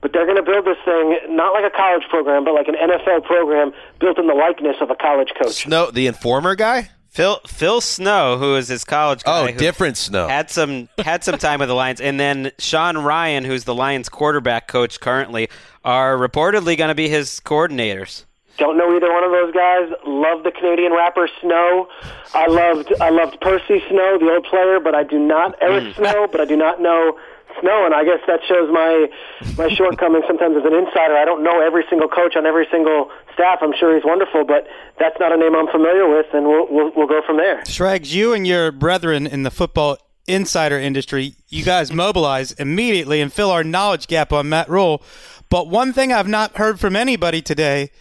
But 0.01 0.11
they're 0.11 0.25
going 0.25 0.35
to 0.37 0.43
build 0.43 0.65
this 0.65 0.77
thing 0.83 1.17
not 1.29 1.53
like 1.53 1.63
a 1.63 1.73
college 1.73 2.03
program, 2.09 2.43
but 2.43 2.53
like 2.53 2.67
an 2.67 2.75
NFL 2.75 3.23
program 3.23 3.71
built 3.99 4.19
in 4.19 4.27
the 4.27 4.33
likeness 4.33 4.75
of 4.81 4.89
a 4.89 4.95
college 4.95 5.31
coach. 5.41 5.63
Snow, 5.63 5.91
the 5.91 6.07
informer 6.07 6.55
guy. 6.55 6.89
Phil 7.07 7.39
Phil 7.47 7.79
Snow, 7.79 8.37
who 8.39 8.55
is 8.55 8.67
his 8.67 8.83
college 8.83 9.23
guy, 9.23 9.47
Oh, 9.47 9.51
different 9.55 9.95
Snow. 9.97 10.27
had 10.27 10.49
some 10.49 10.89
had 10.97 11.23
some 11.23 11.37
time 11.37 11.59
with 11.59 11.69
the 11.69 11.75
Lions, 11.75 12.01
and 12.01 12.19
then 12.19 12.51
Sean 12.57 12.97
Ryan, 12.97 13.45
who's 13.45 13.65
the 13.65 13.75
Lions 13.75 14.09
quarterback 14.09 14.67
coach 14.67 14.99
currently, 14.99 15.47
are 15.85 16.17
reportedly 16.17 16.75
going 16.75 16.87
to 16.89 16.95
be 16.95 17.07
his 17.07 17.39
coordinators. 17.39 18.25
Don't 18.57 18.77
know 18.77 18.95
either 18.95 19.11
one 19.11 19.23
of 19.23 19.31
those 19.31 19.53
guys. 19.53 19.89
Love 20.05 20.43
the 20.43 20.51
Canadian 20.51 20.93
rapper 20.93 21.27
Snow. 21.41 21.87
I 22.33 22.47
loved 22.47 22.93
I 23.01 23.09
loved 23.09 23.39
Percy 23.41 23.81
Snow, 23.89 24.17
the 24.19 24.29
old 24.29 24.45
player, 24.45 24.79
but 24.79 24.93
I 24.93 25.03
do 25.03 25.17
not 25.17 25.55
Eric 25.61 25.83
mm. 25.83 25.95
Snow, 25.95 26.27
but 26.31 26.39
I 26.39 26.45
do 26.45 26.55
not 26.55 26.79
know 26.79 27.17
Snow, 27.61 27.85
and 27.85 27.93
I 27.93 28.03
guess 28.03 28.19
that 28.27 28.41
shows 28.47 28.69
my 28.71 29.09
my 29.57 29.73
shortcomings 29.73 30.25
sometimes 30.27 30.57
as 30.57 30.65
an 30.65 30.73
insider. 30.73 31.17
I 31.17 31.25
don't 31.25 31.43
know 31.43 31.61
every 31.61 31.83
single 31.89 32.07
coach 32.07 32.35
on 32.35 32.45
every 32.45 32.67
single 32.69 33.09
staff. 33.33 33.59
I'm 33.61 33.73
sure 33.73 33.95
he's 33.95 34.05
wonderful, 34.05 34.45
but 34.45 34.67
that's 34.99 35.19
not 35.19 35.31
a 35.31 35.37
name 35.37 35.55
I'm 35.55 35.67
familiar 35.67 36.07
with, 36.07 36.27
and 36.33 36.45
we'll 36.47 36.67
we'll, 36.69 36.91
we'll 36.95 37.07
go 37.07 37.21
from 37.25 37.37
there. 37.37 37.63
Shregs, 37.63 38.13
you 38.13 38.33
and 38.33 38.45
your 38.45 38.71
brethren 38.71 39.25
in 39.25 39.43
the 39.43 39.51
football 39.51 39.97
insider 40.27 40.79
industry, 40.79 41.35
you 41.49 41.63
guys 41.63 41.91
mobilize 41.91 42.51
immediately 42.53 43.19
and 43.19 43.31
fill 43.31 43.51
our 43.51 43.63
knowledge 43.63 44.07
gap 44.07 44.31
on 44.31 44.49
Matt 44.49 44.69
Rhule. 44.69 45.03
But 45.49 45.67
one 45.67 45.93
thing 45.93 46.11
I've 46.11 46.27
not 46.27 46.57
heard 46.57 46.79
from 46.79 46.95
anybody 46.95 47.41
today, 47.41 47.91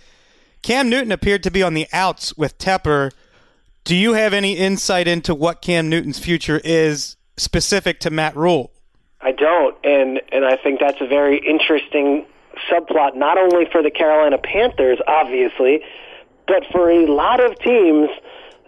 Cam 0.63 0.89
Newton 0.89 1.13
appeared 1.13 1.43
to 1.43 1.51
be 1.51 1.63
on 1.63 1.75
the 1.75 1.87
outs 1.93 2.37
with 2.37 2.57
Tepper. 2.59 3.13
Do 3.85 3.97
you 3.97 4.13
have 4.13 4.33
any 4.33 4.57
insight 4.57 5.09
into 5.09 5.35
what 5.35 5.61
Cam 5.61 5.89
Newton's 5.89 6.19
future 6.19 6.61
is 6.63 7.17
specific 7.37 7.99
to 8.01 8.11
Matt 8.11 8.37
Rhule? 8.37 8.71
I 9.21 9.33
don't, 9.33 9.77
and 9.85 10.21
and 10.33 10.45
I 10.45 10.57
think 10.57 10.81
that's 10.81 11.01
a 11.01 11.07
very 11.07 11.39
interesting 11.39 12.27
subplot, 12.71 13.17
not 13.17 13.39
only 13.39 13.67
for 13.71 13.83
the 13.83 13.91
Carolina 13.91 14.39
Panthers, 14.39 14.99
obviously, 15.07 15.83
but 16.47 16.65
for 16.71 16.91
a 16.91 17.07
lot 17.07 17.41
of 17.41 17.59
teams 17.59 18.09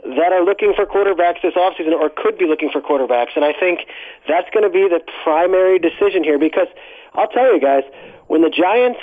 that 0.05 0.33
are 0.33 0.45
looking 0.45 0.75
for 0.77 0.85
quarterbacks 0.85 1.41
this 1.43 1.55
offseason 1.55 1.93
or 1.93 2.11
could 2.11 2.37
be 2.37 2.47
looking 2.47 2.69
for 2.71 2.81
quarterbacks. 2.81 3.33
And 3.37 3.45
I 3.45 3.53
think 3.59 3.89
that's 4.29 4.49
going 4.53 4.65
to 4.65 4.71
be 4.71 4.87
the 4.89 5.01
primary 5.25 5.79
decision 5.79 6.23
here 6.23 6.39
because 6.39 6.69
I'll 7.15 7.29
tell 7.29 7.53
you 7.55 7.61
guys, 7.61 7.85
when 8.27 8.43
the 8.43 8.51
Giants 8.51 9.01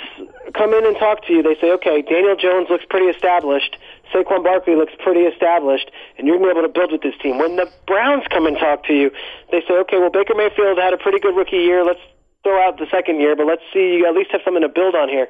come 0.54 0.74
in 0.74 0.86
and 0.86 0.96
talk 0.96 1.26
to 1.26 1.32
you, 1.32 1.42
they 1.42 1.54
say, 1.60 1.70
okay, 1.72 2.02
Daniel 2.02 2.36
Jones 2.36 2.68
looks 2.70 2.84
pretty 2.88 3.06
established. 3.06 3.76
Saquon 4.12 4.42
Barkley 4.44 4.76
looks 4.76 4.92
pretty 5.02 5.20
established, 5.20 5.90
and 6.18 6.26
you're 6.26 6.38
going 6.38 6.50
to 6.50 6.54
be 6.54 6.58
able 6.60 6.68
to 6.68 6.74
build 6.74 6.92
with 6.92 7.02
this 7.02 7.14
team. 7.22 7.38
When 7.38 7.56
the 7.56 7.70
Browns 7.86 8.24
come 8.30 8.46
and 8.46 8.58
talk 8.58 8.84
to 8.86 8.92
you, 8.92 9.10
they 9.50 9.62
say, 9.66 9.74
okay, 9.86 9.98
well, 9.98 10.10
Baker 10.10 10.34
Mayfield 10.34 10.78
had 10.78 10.92
a 10.92 10.98
pretty 10.98 11.18
good 11.18 11.34
rookie 11.34 11.62
year. 11.62 11.84
Let's 11.84 12.02
throw 12.42 12.60
out 12.62 12.78
the 12.78 12.86
second 12.90 13.20
year, 13.20 13.34
but 13.34 13.46
let's 13.46 13.62
see, 13.72 13.98
you 13.98 14.06
at 14.06 14.14
least 14.14 14.30
have 14.32 14.42
something 14.44 14.62
to 14.62 14.68
build 14.68 14.94
on 14.94 15.08
here. 15.08 15.28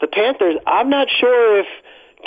The 0.00 0.06
Panthers, 0.06 0.56
I'm 0.66 0.88
not 0.88 1.08
sure 1.10 1.60
if 1.60 1.66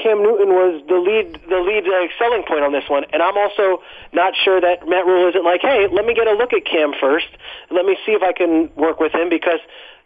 Cam 0.02 0.24
Newton 0.24 0.50
was 0.50 0.82
the 0.88 0.96
lead 0.96 1.40
the 1.50 1.60
lead 1.60 1.86
uh, 1.88 2.08
selling 2.18 2.44
point 2.48 2.64
on 2.64 2.72
this 2.72 2.88
one, 2.88 3.06
and 3.12 3.22
I'm 3.22 3.38
also 3.38 3.84
not 4.14 4.34
sure 4.36 4.60
that 4.62 4.88
Matt 4.88 5.06
Rhule 5.06 5.28
isn't 5.30 5.44
like, 5.44 5.62
hey, 5.62 5.88
let 5.92 6.06
me 6.06 6.14
get 6.14 6.28
a 6.28 6.34
look 6.34 6.54
at 6.54 6.66
Cam 6.66 6.94
first, 7.00 7.28
let 7.70 7.86
me 7.86 7.98
see 8.06 8.14
if 8.14 8.24
I 8.24 8.32
can 8.32 8.70
work 8.76 9.00
with 9.00 9.14
him 9.14 9.30
because 9.30 9.60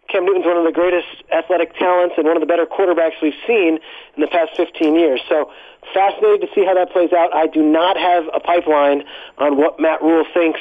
Cam 0.10 0.25
Newton's 0.25 0.45
one 0.45 0.58
of 0.58 0.65
the 0.65 0.71
greatest 0.71 1.08
athletic 1.32 1.75
talents 1.75 2.15
and 2.17 2.27
one 2.27 2.36
of 2.36 2.41
the 2.41 2.47
better 2.47 2.65
quarterbacks 2.65 3.21
we've 3.21 3.38
seen 3.47 3.79
in 4.15 4.21
the 4.21 4.27
past 4.27 4.51
15 4.58 4.95
years. 4.95 5.21
So 5.29 5.51
fascinated 5.93 6.41
to 6.41 6.47
see 6.53 6.65
how 6.65 6.73
that 6.73 6.91
plays 6.91 7.13
out. 7.13 7.34
I 7.34 7.47
do 7.47 7.62
not 7.62 7.97
have 7.97 8.25
a 8.34 8.39
pipeline 8.39 9.03
on 9.38 9.58
what 9.58 9.79
Matt 9.79 10.01
Rhule 10.01 10.25
thinks 10.34 10.60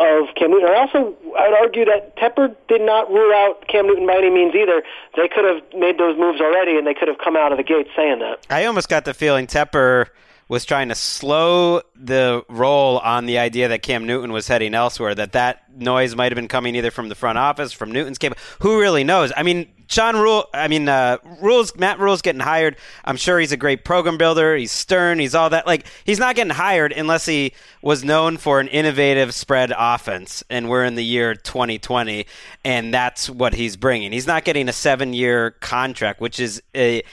of 0.00 0.34
Cam 0.34 0.50
Newton. 0.50 0.68
I 0.68 0.76
also 0.76 1.14
I 1.38 1.48
would 1.48 1.58
argue 1.58 1.84
that 1.84 2.16
Tepper 2.16 2.56
did 2.68 2.80
not 2.80 3.10
rule 3.10 3.32
out 3.34 3.68
Cam 3.68 3.86
Newton 3.86 4.06
by 4.06 4.16
any 4.16 4.30
means 4.30 4.54
either. 4.54 4.82
They 5.16 5.28
could 5.28 5.44
have 5.44 5.62
made 5.78 5.98
those 5.98 6.18
moves 6.18 6.40
already, 6.40 6.76
and 6.76 6.86
they 6.86 6.94
could 6.94 7.08
have 7.08 7.18
come 7.18 7.36
out 7.36 7.52
of 7.52 7.58
the 7.58 7.64
gate 7.64 7.88
saying 7.94 8.20
that. 8.20 8.46
I 8.48 8.64
almost 8.64 8.88
got 8.88 9.04
the 9.04 9.14
feeling 9.14 9.46
Tepper 9.46 10.06
was 10.50 10.64
trying 10.64 10.88
to 10.88 10.96
slow 10.96 11.80
the 11.94 12.44
roll 12.48 12.98
on 12.98 13.26
the 13.26 13.38
idea 13.38 13.68
that 13.68 13.84
Cam 13.84 14.04
Newton 14.04 14.32
was 14.32 14.48
heading 14.48 14.74
elsewhere. 14.74 15.14
That 15.14 15.30
that 15.32 15.62
noise 15.78 16.16
might 16.16 16.32
have 16.32 16.34
been 16.34 16.48
coming 16.48 16.74
either 16.74 16.90
from 16.90 17.08
the 17.08 17.14
front 17.14 17.38
office, 17.38 17.72
from 17.72 17.92
Newton's 17.92 18.18
camp. 18.18 18.36
Who 18.58 18.80
really 18.80 19.04
knows? 19.04 19.32
I 19.36 19.44
mean, 19.44 19.68
Sean 19.86 20.16
Rhule. 20.16 20.48
I 20.52 20.66
mean, 20.66 20.88
uh, 20.88 21.18
Rhules. 21.40 21.76
Matt 21.76 22.00
Rhule's 22.00 22.20
getting 22.20 22.40
hired. 22.40 22.76
I'm 23.04 23.16
sure 23.16 23.38
he's 23.38 23.52
a 23.52 23.56
great 23.56 23.84
program 23.84 24.18
builder. 24.18 24.56
He's 24.56 24.72
stern. 24.72 25.20
He's 25.20 25.36
all 25.36 25.50
that. 25.50 25.68
Like 25.68 25.86
he's 26.02 26.18
not 26.18 26.34
getting 26.34 26.52
hired 26.52 26.92
unless 26.92 27.26
he 27.26 27.52
was 27.80 28.02
known 28.02 28.36
for 28.36 28.58
an 28.58 28.66
innovative 28.66 29.32
spread 29.32 29.72
offense. 29.78 30.42
And 30.50 30.68
we're 30.68 30.84
in 30.84 30.96
the 30.96 31.04
year 31.04 31.36
2020, 31.36 32.26
and 32.64 32.92
that's 32.92 33.30
what 33.30 33.54
he's 33.54 33.76
bringing. 33.76 34.10
He's 34.10 34.26
not 34.26 34.44
getting 34.44 34.68
a 34.68 34.72
seven 34.72 35.12
year 35.12 35.52
contract, 35.52 36.20
which 36.20 36.40
is 36.40 36.60
a 36.74 37.04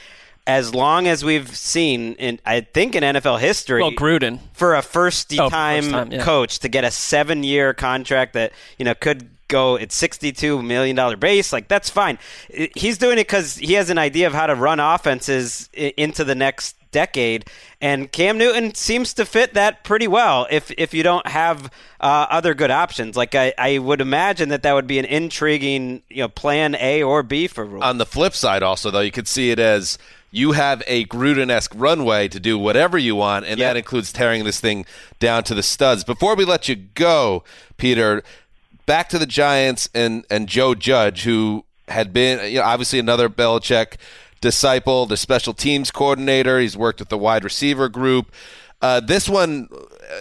as 0.48 0.74
long 0.74 1.08
as 1.08 1.24
we've 1.24 1.56
seen 1.56 2.14
in 2.16 2.40
I 2.46 2.62
think 2.62 2.96
in 2.96 3.04
NFL 3.04 3.40
history. 3.40 3.82
Well, 3.84 3.92
Gruden 3.92 4.40
for 4.54 4.74
a 4.76 4.82
first 4.82 5.32
Oh, 5.38 5.50
time, 5.50 5.84
first 5.84 5.92
time, 5.94 6.12
yeah. 6.12 6.24
coach 6.24 6.60
to 6.60 6.70
get 6.70 6.84
a 6.84 6.90
seven 6.92 7.44
year 7.44 7.74
contract 7.74 8.34
that 8.34 8.54
you 8.80 8.86
know 8.86 8.96
could 8.96 9.30
go 9.50 9.78
at 9.78 9.92
sixty 9.92 10.32
two 10.32 10.62
million 10.64 10.96
dollar 10.96 11.18
base 11.18 11.54
like 11.54 11.68
that's 11.68 11.90
fine. 11.90 12.18
He's 12.76 12.98
doing 12.98 13.18
it 13.20 13.28
because 13.28 13.56
he 13.58 13.74
has 13.74 13.90
an 13.90 13.98
idea 13.98 14.26
of 14.28 14.34
how 14.34 14.48
to 14.48 14.56
run 14.56 14.80
offenses 14.80 15.70
into 15.74 16.24
the 16.24 16.36
next 16.36 16.76
decade, 16.92 17.46
and 17.82 18.10
Cam 18.12 18.38
Newton 18.38 18.74
seems 18.74 19.14
to 19.16 19.26
fit 19.26 19.54
that 19.54 19.84
pretty 19.84 20.08
well. 20.08 20.48
If 20.50 20.72
if 20.78 20.94
you 20.94 21.04
don't 21.04 21.28
have 21.28 21.66
uh, 22.00 22.28
other 22.30 22.54
good 22.54 22.72
options, 22.72 23.18
like 23.18 23.36
I, 23.36 23.54
I 23.58 23.78
would 23.80 24.00
imagine 24.02 24.50
that 24.50 24.64
that 24.64 24.74
would 24.74 24.88
be 24.88 24.98
an 25.00 25.06
intriguing 25.06 26.02
you 26.10 26.24
know 26.24 26.30
plan 26.30 26.76
A 26.80 27.04
or 27.04 27.24
B 27.24 27.48
for 27.48 27.66
Rhule. 27.66 27.84
On 27.84 27.98
the 27.98 28.06
flip 28.06 28.34
side, 28.34 28.64
also 28.64 28.90
though, 28.92 29.02
you 29.02 29.12
could 29.12 29.28
see 29.28 29.52
it 29.52 29.60
as 29.60 29.98
you 30.32 30.52
have 30.52 30.84
a 30.88 31.06
Gruden-esque 31.06 31.74
runway 31.76 32.28
to 32.28 32.40
do 32.40 32.58
whatever 32.58 32.98
you 32.98 33.16
want, 33.16 33.46
and 33.46 33.60
that 33.60 33.78
includes 33.78 34.12
tearing 34.12 34.44
this 34.44 34.60
thing 34.60 34.86
down 35.20 35.44
to 35.46 35.56
the 35.56 35.64
studs. 35.64 36.04
Before 36.04 36.36
we 36.36 36.46
let 36.46 36.68
you 36.68 36.76
go, 36.76 37.44
Peter, 37.78 38.24
back 38.86 39.10
to 39.10 39.20
the 39.20 39.26
Giants 39.26 39.90
and 39.94 40.26
and 40.30 40.48
Joe 40.48 40.76
Judge, 40.76 41.24
who 41.24 41.64
had 41.88 42.12
been 42.12 42.52
you 42.52 42.60
know, 42.60 42.66
obviously 42.66 43.00
another 43.00 43.30
Belichick 43.30 43.96
disciple, 44.42 45.06
the 45.06 45.18
special 45.18 45.54
teams 45.54 45.92
coordinator. 45.92 46.60
He's 46.60 46.78
worked 46.78 47.00
with 47.00 47.10
the 47.10 47.18
wide 47.18 47.44
receiver 47.44 47.90
group. 47.90 48.32
Uh, 48.82 49.00
this 49.00 49.28
one, 49.28 49.70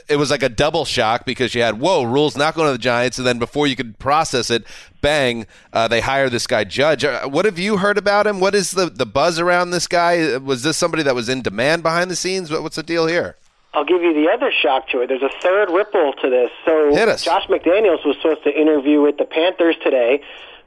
it 0.09 0.17
was 0.17 0.31
like 0.31 0.43
a 0.43 0.49
double 0.49 0.85
shock 0.85 1.25
because 1.25 1.55
you 1.55 1.63
had 1.63 1.81
whoa, 1.81 2.03
Rhules 2.05 2.37
not 2.37 2.55
going 2.55 2.69
to 2.69 2.73
the 2.73 2.79
Giants, 2.79 3.19
and 3.19 3.27
then 3.27 3.39
before 3.39 3.67
you 3.67 3.77
could 3.77 3.99
process 3.99 4.51
it, 4.51 4.65
bang, 5.01 5.47
uh, 5.73 5.89
they 5.89 6.01
hire 6.01 6.29
this 6.29 6.47
guy 6.47 6.65
Judge. 6.65 7.05
Uh, 7.05 7.29
what 7.29 7.45
have 7.45 7.59
you 7.59 7.79
heard 7.79 7.99
about 7.99 8.27
him? 8.27 8.41
What 8.41 8.55
is 8.55 8.73
the 8.73 8.87
the 8.87 9.07
buzz 9.07 9.39
around 9.39 9.71
this 9.71 9.87
guy? 9.87 10.37
Was 10.39 10.63
this 10.63 10.77
somebody 10.77 11.03
that 11.03 11.15
was 11.15 11.29
in 11.29 11.43
demand 11.43 11.83
behind 11.83 12.11
the 12.11 12.17
scenes? 12.17 12.51
What, 12.51 12.63
what's 12.63 12.77
the 12.77 12.83
deal 12.83 13.07
here? 13.07 13.37
I'll 13.77 13.85
give 13.85 14.03
you 14.03 14.15
the 14.15 14.31
other 14.31 14.51
shock 14.51 14.89
to 14.89 15.03
it. 15.03 15.09
There's 15.09 15.23
a 15.23 15.41
third 15.43 15.71
ripple 15.71 16.15
to 16.23 16.31
this. 16.31 16.51
So 16.65 16.93
Josh 16.95 17.47
McDaniels 17.49 18.07
was 18.07 18.17
supposed 18.17 18.43
to 18.45 18.51
interview 18.51 19.03
with 19.03 19.19
the 19.19 19.27
Panthers 19.27 19.77
today. 19.83 20.23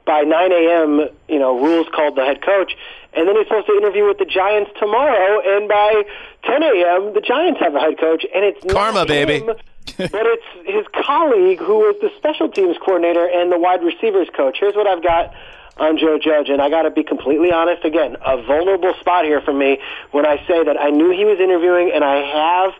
By 0.06 0.22
9 0.22 0.52
a.m., 0.52 1.08
you 1.28 1.38
know, 1.38 1.58
Rhules 1.58 1.88
called 1.92 2.16
the 2.16 2.24
head 2.24 2.40
coach, 2.40 2.72
and 3.14 3.26
then 3.26 3.36
he's 3.36 3.46
supposed 3.46 3.66
to 3.66 3.74
interview 3.74 4.06
with 4.06 4.18
the 4.18 4.24
Giants 4.24 4.70
tomorrow. 4.78 5.40
And 5.44 5.68
by 5.68 6.04
10 6.44 6.62
a.m., 6.62 7.14
the 7.14 7.20
Giants 7.20 7.60
have 7.60 7.74
a 7.74 7.80
head 7.80 7.98
coach, 7.98 8.24
and 8.34 8.44
it's 8.44 8.72
Karma, 8.72 9.00
not 9.00 9.08
baby. 9.08 9.40
him. 9.40 9.46
but 9.96 10.26
it's 10.26 10.46
his 10.64 10.86
colleague 11.04 11.58
who 11.58 11.88
is 11.90 11.96
the 12.00 12.10
special 12.16 12.48
teams 12.48 12.76
coordinator 12.78 13.26
and 13.26 13.50
the 13.50 13.58
wide 13.58 13.82
receivers 13.82 14.28
coach. 14.36 14.58
Here's 14.60 14.74
what 14.74 14.86
I've 14.86 15.02
got 15.02 15.34
on 15.80 15.96
Joe 15.96 16.18
Judge, 16.18 16.50
and 16.50 16.60
I 16.60 16.68
got 16.68 16.82
to 16.82 16.90
be 16.90 17.02
completely 17.02 17.50
honest. 17.50 17.84
Again, 17.84 18.16
a 18.24 18.42
vulnerable 18.42 18.92
spot 19.00 19.24
here 19.24 19.40
for 19.40 19.52
me 19.52 19.78
when 20.12 20.26
I 20.26 20.36
say 20.46 20.62
that 20.62 20.76
I 20.78 20.90
knew 20.90 21.10
he 21.10 21.24
was 21.24 21.40
interviewing, 21.40 21.90
and 21.92 22.04
I 22.04 22.20
have 22.20 22.74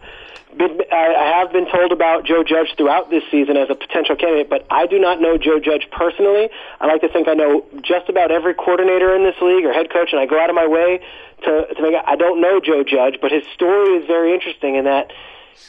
been 0.57 0.79
I 0.93 1.41
have 1.41 1.53
been 1.53 1.71
told 1.71 1.93
about 1.93 2.25
Joe 2.27 2.45
Judge 2.45 2.75
throughout 2.77 3.09
this 3.09 3.23
season 3.31 3.57
as 3.57 3.71
a 3.71 3.75
potential 3.75 4.17
candidate, 4.17 4.51
but 4.51 4.67
I 4.71 4.87
do 4.87 4.99
not 4.99 5.21
know 5.21 5.39
Joe 5.39 5.59
Judge 5.59 5.89
personally. 5.91 6.51
I 6.81 6.87
like 6.87 7.01
to 7.01 7.09
think 7.09 7.27
I 7.27 7.35
know 7.35 7.65
just 7.83 8.09
about 8.09 8.31
every 8.31 8.55
coordinator 8.55 9.15
in 9.17 9.25
this 9.25 9.41
league 9.41 9.65
or 9.65 9.73
head 9.73 9.91
coach, 9.91 10.13
and 10.13 10.21
I 10.21 10.27
go 10.27 10.39
out 10.39 10.51
of 10.51 10.57
my 10.57 10.67
way 10.67 11.01
to 11.45 11.67
to 11.75 11.83
make. 11.83 11.95
I 12.07 12.17
don't 12.17 12.41
know 12.41 12.61
Joe 12.61 12.85
Judge, 12.85 13.19
but 13.23 13.33
his 13.33 13.45
story 13.55 13.97
is 13.97 14.07
very 14.07 14.35
interesting 14.35 14.75
in 14.75 14.85
that 14.85 15.13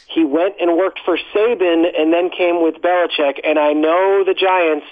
he 0.08 0.26
went 0.26 0.56
and 0.60 0.76
worked 0.76 1.00
for 1.06 1.18
Saban 1.34 1.88
and 1.98 2.12
then 2.12 2.30
came 2.30 2.62
with 2.62 2.76
Belichick, 2.82 3.40
and 3.44 3.58
I 3.58 3.72
know 3.72 4.24
the 4.26 4.34
Giants. 4.34 4.86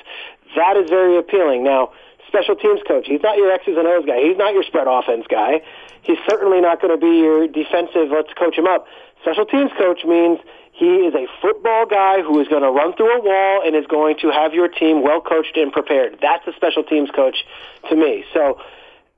That 0.56 0.78
is 0.78 0.89
very 0.89 1.17
appealing. 1.17 1.63
Now, 1.63 1.91
special 2.30 2.56
teams 2.56 2.80
coach, 2.88 3.06
he's 3.08 3.22
not 3.22 3.36
your 3.36 3.52
X's 3.52 3.76
and 3.76 3.86
O's 3.86 4.06
guy. 4.06 4.22
He's 4.22 4.38
not 4.38 4.54
your 4.54 4.63
spread 4.63 4.88
offense 4.88 5.26
guy. 5.30 5.62
He's 6.02 6.18
certainly 6.30 6.62
not 6.62 6.82
going 6.82 6.94
to 6.94 7.02
be 7.02 7.20
your 7.20 7.48
defensive. 7.48 8.10
Let's 8.10 8.32
coach 8.38 8.56
him 8.56 8.65
up. 8.65 8.88
Special 9.22 9.46
teams 9.46 9.72
coach 9.78 10.06
means 10.06 10.39
he 10.72 11.04
is 11.04 11.13
a 11.13 11.28
football 11.42 11.86
guy 11.86 12.22
who 12.22 12.39
is 12.39 12.48
going 12.48 12.63
to 12.63 12.72
run 12.72 12.96
through 12.96 13.12
a 13.12 13.22
wall 13.22 13.62
and 13.65 13.76
is 13.76 13.86
going 13.88 14.15
to 14.22 14.32
have 14.32 14.54
your 14.54 14.70
team 14.70 15.04
well 15.04 15.20
coached 15.20 15.58
and 15.58 15.74
prepared. 15.74 16.18
That's 16.22 16.48
a 16.48 16.54
special 16.56 16.84
teams 16.84 17.10
coach 17.12 17.44
to 17.89 17.96
me. 17.98 18.24
So 18.34 18.62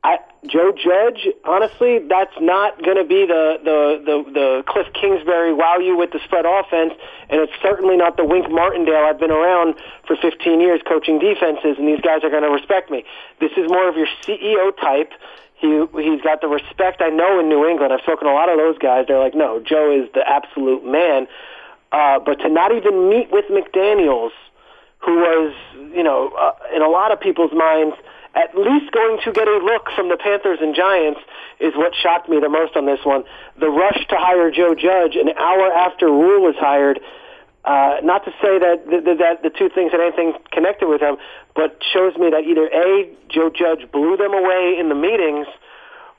I, 0.04 0.18
Joe 0.48 0.74
Judge, 0.74 1.28
honestly, 1.46 2.00
that's 2.10 2.34
not 2.42 2.82
going 2.82 2.98
to 2.98 3.04
be 3.04 3.28
the, 3.28 3.62
the, 3.62 4.02
the, 4.02 4.32
the 4.32 4.64
Cliff 4.66 4.88
Kingsbury 4.94 5.54
wow 5.54 5.78
you 5.78 5.96
with 5.96 6.12
the 6.12 6.20
spread 6.24 6.46
offense, 6.46 6.94
and 7.30 7.42
it's 7.42 7.54
certainly 7.62 7.96
not 7.96 8.18
the 8.18 8.26
Wink 8.26 8.50
Martindale 8.50 9.06
I've 9.06 9.20
been 9.20 9.30
around 9.30 9.76
for 10.08 10.16
15 10.16 10.60
years 10.60 10.82
coaching 10.88 11.20
defenses, 11.20 11.78
and 11.78 11.88
these 11.88 12.02
guys 12.02 12.24
are 12.24 12.32
going 12.32 12.42
to 12.42 12.50
respect 12.50 12.90
me. 12.90 13.06
This 13.40 13.52
is 13.52 13.70
more 13.70 13.88
of 13.88 13.96
your 13.96 14.08
CEO 14.26 14.76
type. 14.82 15.14
He, 15.54 15.86
he's 16.02 16.22
got 16.22 16.42
the 16.42 16.48
respect 16.48 17.02
I 17.02 17.10
know 17.10 17.40
in 17.40 17.48
New 17.48 17.70
England. 17.70 17.94
I've 17.94 18.02
spoken 18.02 18.26
to 18.26 18.34
a 18.34 18.38
lot 18.38 18.50
of 18.50 18.58
those 18.58 18.80
guys. 18.80 19.06
They're 19.08 19.20
like, 19.20 19.36
no, 19.36 19.60
Joe 19.60 19.94
is 19.94 20.12
the 20.14 20.28
absolute 20.28 20.84
man. 20.84 21.28
Uh, 21.92 22.18
but 22.18 22.40
to 22.40 22.50
not 22.50 22.74
even 22.76 23.10
meet 23.10 23.30
with 23.32 23.46
McDaniels, 23.46 24.32
who 25.06 25.18
was, 25.18 25.54
you 25.94 26.02
know, 26.02 26.34
uh, 26.34 26.54
in 26.76 26.82
a 26.82 26.90
lot 26.90 27.12
of 27.12 27.20
people's 27.22 27.54
minds– 27.54 27.96
at 28.36 28.56
least 28.56 28.92
going 28.92 29.20
to 29.26 29.32
get 29.32 29.48
a 29.48 29.58
look 29.58 29.90
from 29.96 30.10
the 30.10 30.18
Panthers 30.18 30.60
and 30.62 30.76
Giants 30.76 31.20
is 31.60 31.74
what 31.76 31.94
shocked 31.96 32.30
me 32.30 32.40
the 32.40 32.50
most 32.50 32.76
on 32.76 32.86
this 32.86 33.00
one. 33.04 33.24
The 33.60 33.70
rush 33.70 34.08
to 34.08 34.16
hire 34.16 34.50
Joe 34.52 34.74
Judge 34.74 35.16
an 35.16 35.30
hour 35.38 35.72
after 35.72 36.08
Rhule 36.08 36.42
was 36.42 36.56
hired. 36.58 37.00
Uh, 37.64 37.98
not 38.04 38.26
to 38.26 38.32
say 38.42 38.58
that, 38.58 38.84
that 38.90 39.18
that 39.20 39.44
the 39.44 39.52
two 39.52 39.70
things 39.70 39.92
had 39.92 40.02
anything 40.02 40.34
connected 40.52 40.88
with 40.88 41.02
him, 41.02 41.18
but 41.56 41.78
shows 41.94 42.16
me 42.18 42.32
that 42.32 42.44
either 42.44 42.66
a 42.66 43.08
Joe 43.30 43.52
Judge 43.52 43.92
blew 43.92 44.18
them 44.18 44.34
away 44.34 44.78
in 44.80 44.90
the 44.90 44.96
meetings, 44.96 45.46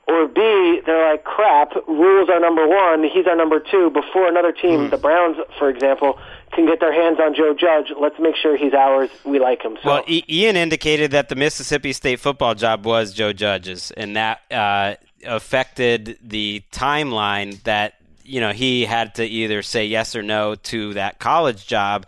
or 0.07 0.27
B, 0.27 0.81
they're 0.85 1.11
like, 1.11 1.23
crap, 1.23 1.73
Rhules 1.87 2.29
our 2.29 2.39
number 2.39 2.67
one, 2.67 3.03
he's 3.03 3.27
our 3.27 3.35
number 3.35 3.59
two. 3.59 3.89
Before 3.89 4.27
another 4.27 4.51
team, 4.51 4.87
mm. 4.87 4.89
the 4.91 4.97
Browns, 4.97 5.37
for 5.57 5.69
example, 5.69 6.19
can 6.53 6.65
get 6.65 6.79
their 6.79 6.93
hands 6.93 7.19
on 7.19 7.35
Joe 7.35 7.53
Judge, 7.53 7.91
let's 7.99 8.19
make 8.19 8.35
sure 8.35 8.57
he's 8.57 8.73
ours. 8.73 9.09
We 9.25 9.39
like 9.39 9.61
him. 9.61 9.77
So. 9.81 9.89
Well, 9.89 10.03
Ian 10.07 10.55
indicated 10.55 11.11
that 11.11 11.29
the 11.29 11.35
Mississippi 11.35 11.93
State 11.93 12.19
football 12.19 12.55
job 12.55 12.85
was 12.85 13.13
Joe 13.13 13.33
Judge's, 13.33 13.91
and 13.91 14.15
that 14.15 14.41
uh, 14.51 14.95
affected 15.25 16.17
the 16.21 16.63
timeline 16.71 17.61
that 17.63 17.95
you 18.23 18.39
know 18.39 18.51
he 18.51 18.85
had 18.85 19.15
to 19.15 19.25
either 19.25 19.61
say 19.61 19.85
yes 19.85 20.15
or 20.15 20.23
no 20.23 20.55
to 20.55 20.93
that 20.93 21.19
college 21.19 21.67
job 21.67 22.05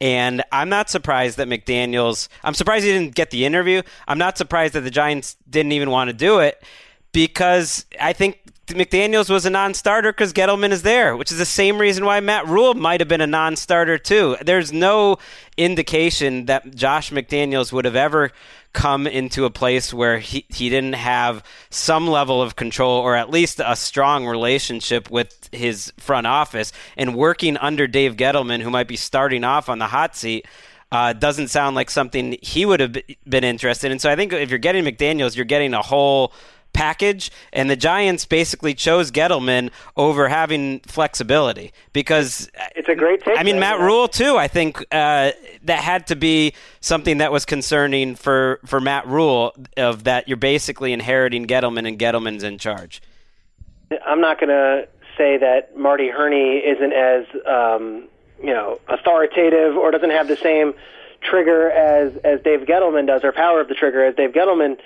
and 0.00 0.42
i'm 0.50 0.70
not 0.70 0.88
surprised 0.88 1.36
that 1.36 1.46
mcdaniels 1.46 2.28
i'm 2.42 2.54
surprised 2.54 2.86
he 2.86 2.90
didn't 2.90 3.14
get 3.14 3.30
the 3.30 3.44
interview 3.44 3.82
i'm 4.06 4.16
not 4.16 4.38
surprised 4.38 4.72
that 4.72 4.80
the 4.80 4.90
giants 4.90 5.36
didn't 5.50 5.72
even 5.72 5.90
want 5.90 6.08
to 6.08 6.14
do 6.14 6.38
it 6.38 6.62
because 7.12 7.86
I 8.00 8.12
think 8.12 8.37
McDaniels 8.68 9.30
was 9.30 9.46
a 9.46 9.50
non-starter 9.50 10.12
because 10.12 10.32
Gettleman 10.32 10.70
is 10.70 10.82
there, 10.82 11.16
which 11.16 11.32
is 11.32 11.38
the 11.38 11.44
same 11.44 11.78
reason 11.78 12.04
why 12.04 12.20
Matt 12.20 12.46
Rhule 12.46 12.74
might 12.74 13.00
have 13.00 13.08
been 13.08 13.20
a 13.20 13.26
non-starter 13.26 13.98
too. 13.98 14.36
There's 14.44 14.72
no 14.72 15.18
indication 15.56 16.46
that 16.46 16.74
Josh 16.74 17.10
McDaniels 17.10 17.72
would 17.72 17.84
have 17.84 17.96
ever 17.96 18.30
come 18.72 19.06
into 19.06 19.44
a 19.44 19.50
place 19.50 19.92
where 19.92 20.18
he, 20.18 20.44
he 20.48 20.68
didn't 20.68 20.94
have 20.94 21.42
some 21.70 22.06
level 22.06 22.40
of 22.42 22.56
control 22.56 23.00
or 23.00 23.16
at 23.16 23.30
least 23.30 23.60
a 23.64 23.74
strong 23.74 24.26
relationship 24.26 25.10
with 25.10 25.48
his 25.52 25.92
front 25.98 26.26
office 26.26 26.72
and 26.96 27.16
working 27.16 27.56
under 27.56 27.86
Dave 27.86 28.16
Gettleman, 28.16 28.60
who 28.60 28.70
might 28.70 28.88
be 28.88 28.96
starting 28.96 29.44
off 29.44 29.68
on 29.68 29.78
the 29.78 29.86
hot 29.86 30.14
seat. 30.16 30.46
Uh, 30.90 31.12
doesn't 31.12 31.48
sound 31.48 31.76
like 31.76 31.90
something 31.90 32.38
he 32.40 32.64
would 32.64 32.80
have 32.80 32.96
been 33.28 33.44
interested 33.44 33.92
in. 33.92 33.98
So 33.98 34.10
I 34.10 34.16
think 34.16 34.32
if 34.32 34.48
you're 34.48 34.58
getting 34.58 34.84
McDaniels, 34.84 35.36
you're 35.36 35.44
getting 35.44 35.74
a 35.74 35.82
whole 35.82 36.32
package, 36.72 37.30
and 37.52 37.68
the 37.68 37.76
Giants 37.76 38.24
basically 38.24 38.74
chose 38.74 39.10
Gettleman 39.10 39.70
over 39.96 40.28
having 40.28 40.80
flexibility 40.80 41.72
because 41.92 42.50
it's 42.76 42.88
a 42.88 42.94
great 42.94 43.22
take. 43.24 43.38
I 43.38 43.42
mean, 43.42 43.58
Matt 43.58 43.80
Rhule 43.80 44.08
too. 44.08 44.36
I 44.36 44.48
think 44.48 44.80
uh, 44.92 45.32
that 45.64 45.80
had 45.80 46.06
to 46.08 46.16
be 46.16 46.54
something 46.80 47.18
that 47.18 47.32
was 47.32 47.44
concerning 47.44 48.14
for 48.14 48.60
for 48.64 48.80
Matt 48.80 49.06
Rhule 49.06 49.54
of 49.76 50.04
that 50.04 50.28
you're 50.28 50.36
basically 50.36 50.92
inheriting 50.92 51.46
Gettleman 51.46 51.86
and 51.86 51.98
Gettleman's 51.98 52.42
in 52.42 52.58
charge. 52.58 53.02
I'm 54.04 54.20
not 54.20 54.38
going 54.38 54.50
to 54.50 54.86
say 55.16 55.38
that 55.38 55.76
Marty 55.76 56.08
Hurney 56.08 56.58
isn't 56.58 56.92
as 56.92 57.26
um, 57.46 58.04
you 58.40 58.52
know 58.52 58.80
authoritative 58.88 59.76
or 59.76 59.90
doesn't 59.90 60.10
have 60.10 60.28
the 60.28 60.36
same 60.36 60.74
trigger 61.20 61.70
as 61.70 62.16
as 62.18 62.40
Dave 62.42 62.60
Gettleman 62.60 63.06
does 63.06 63.24
or 63.24 63.32
power 63.32 63.60
of 63.60 63.68
the 63.68 63.74
trigger 63.74 64.04
as 64.04 64.14
Dave 64.14 64.30
Gettleman 64.30 64.78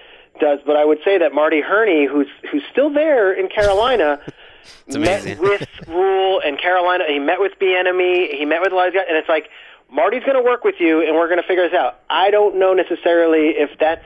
does. 0.43 0.59
But 0.67 0.77
I 0.77 0.85
would 0.85 0.99
say 1.05 1.19
that 1.19 1.33
Marty 1.33 1.63
Hurney, 1.63 2.07
who's 2.07 2.27
who's 2.51 2.63
still 2.71 2.93
there 2.93 3.33
in 3.33 3.49
Carolina, 3.49 4.21
met 4.89 5.39
with 5.39 5.67
Rhule 5.87 6.43
and 6.45 6.59
Carolina. 6.59 7.05
He 7.09 7.19
met 7.19 7.41
with 7.41 7.53
Bieniemy. 7.61 8.37
He 8.37 8.45
met 8.45 8.61
with 8.61 8.73
a 8.73 8.77
lot 8.77 8.89
of 8.89 8.95
guys, 8.95 9.05
and 9.09 9.17
it's 9.17 9.29
like 9.29 9.49
Marty's 9.91 10.25
going 10.25 10.37
to 10.37 10.43
work 10.43 10.65
with 10.65 10.75
you, 10.81 11.01
and 11.01 11.15
we're 11.15 11.29
going 11.29 11.41
to 11.41 11.47
figure 11.47 11.69
this 11.69 11.79
out. 11.79 12.01
I 12.11 12.31
don't 12.31 12.59
know 12.59 12.75
necessarily 12.75 13.55
if 13.55 13.71
that's 13.79 14.05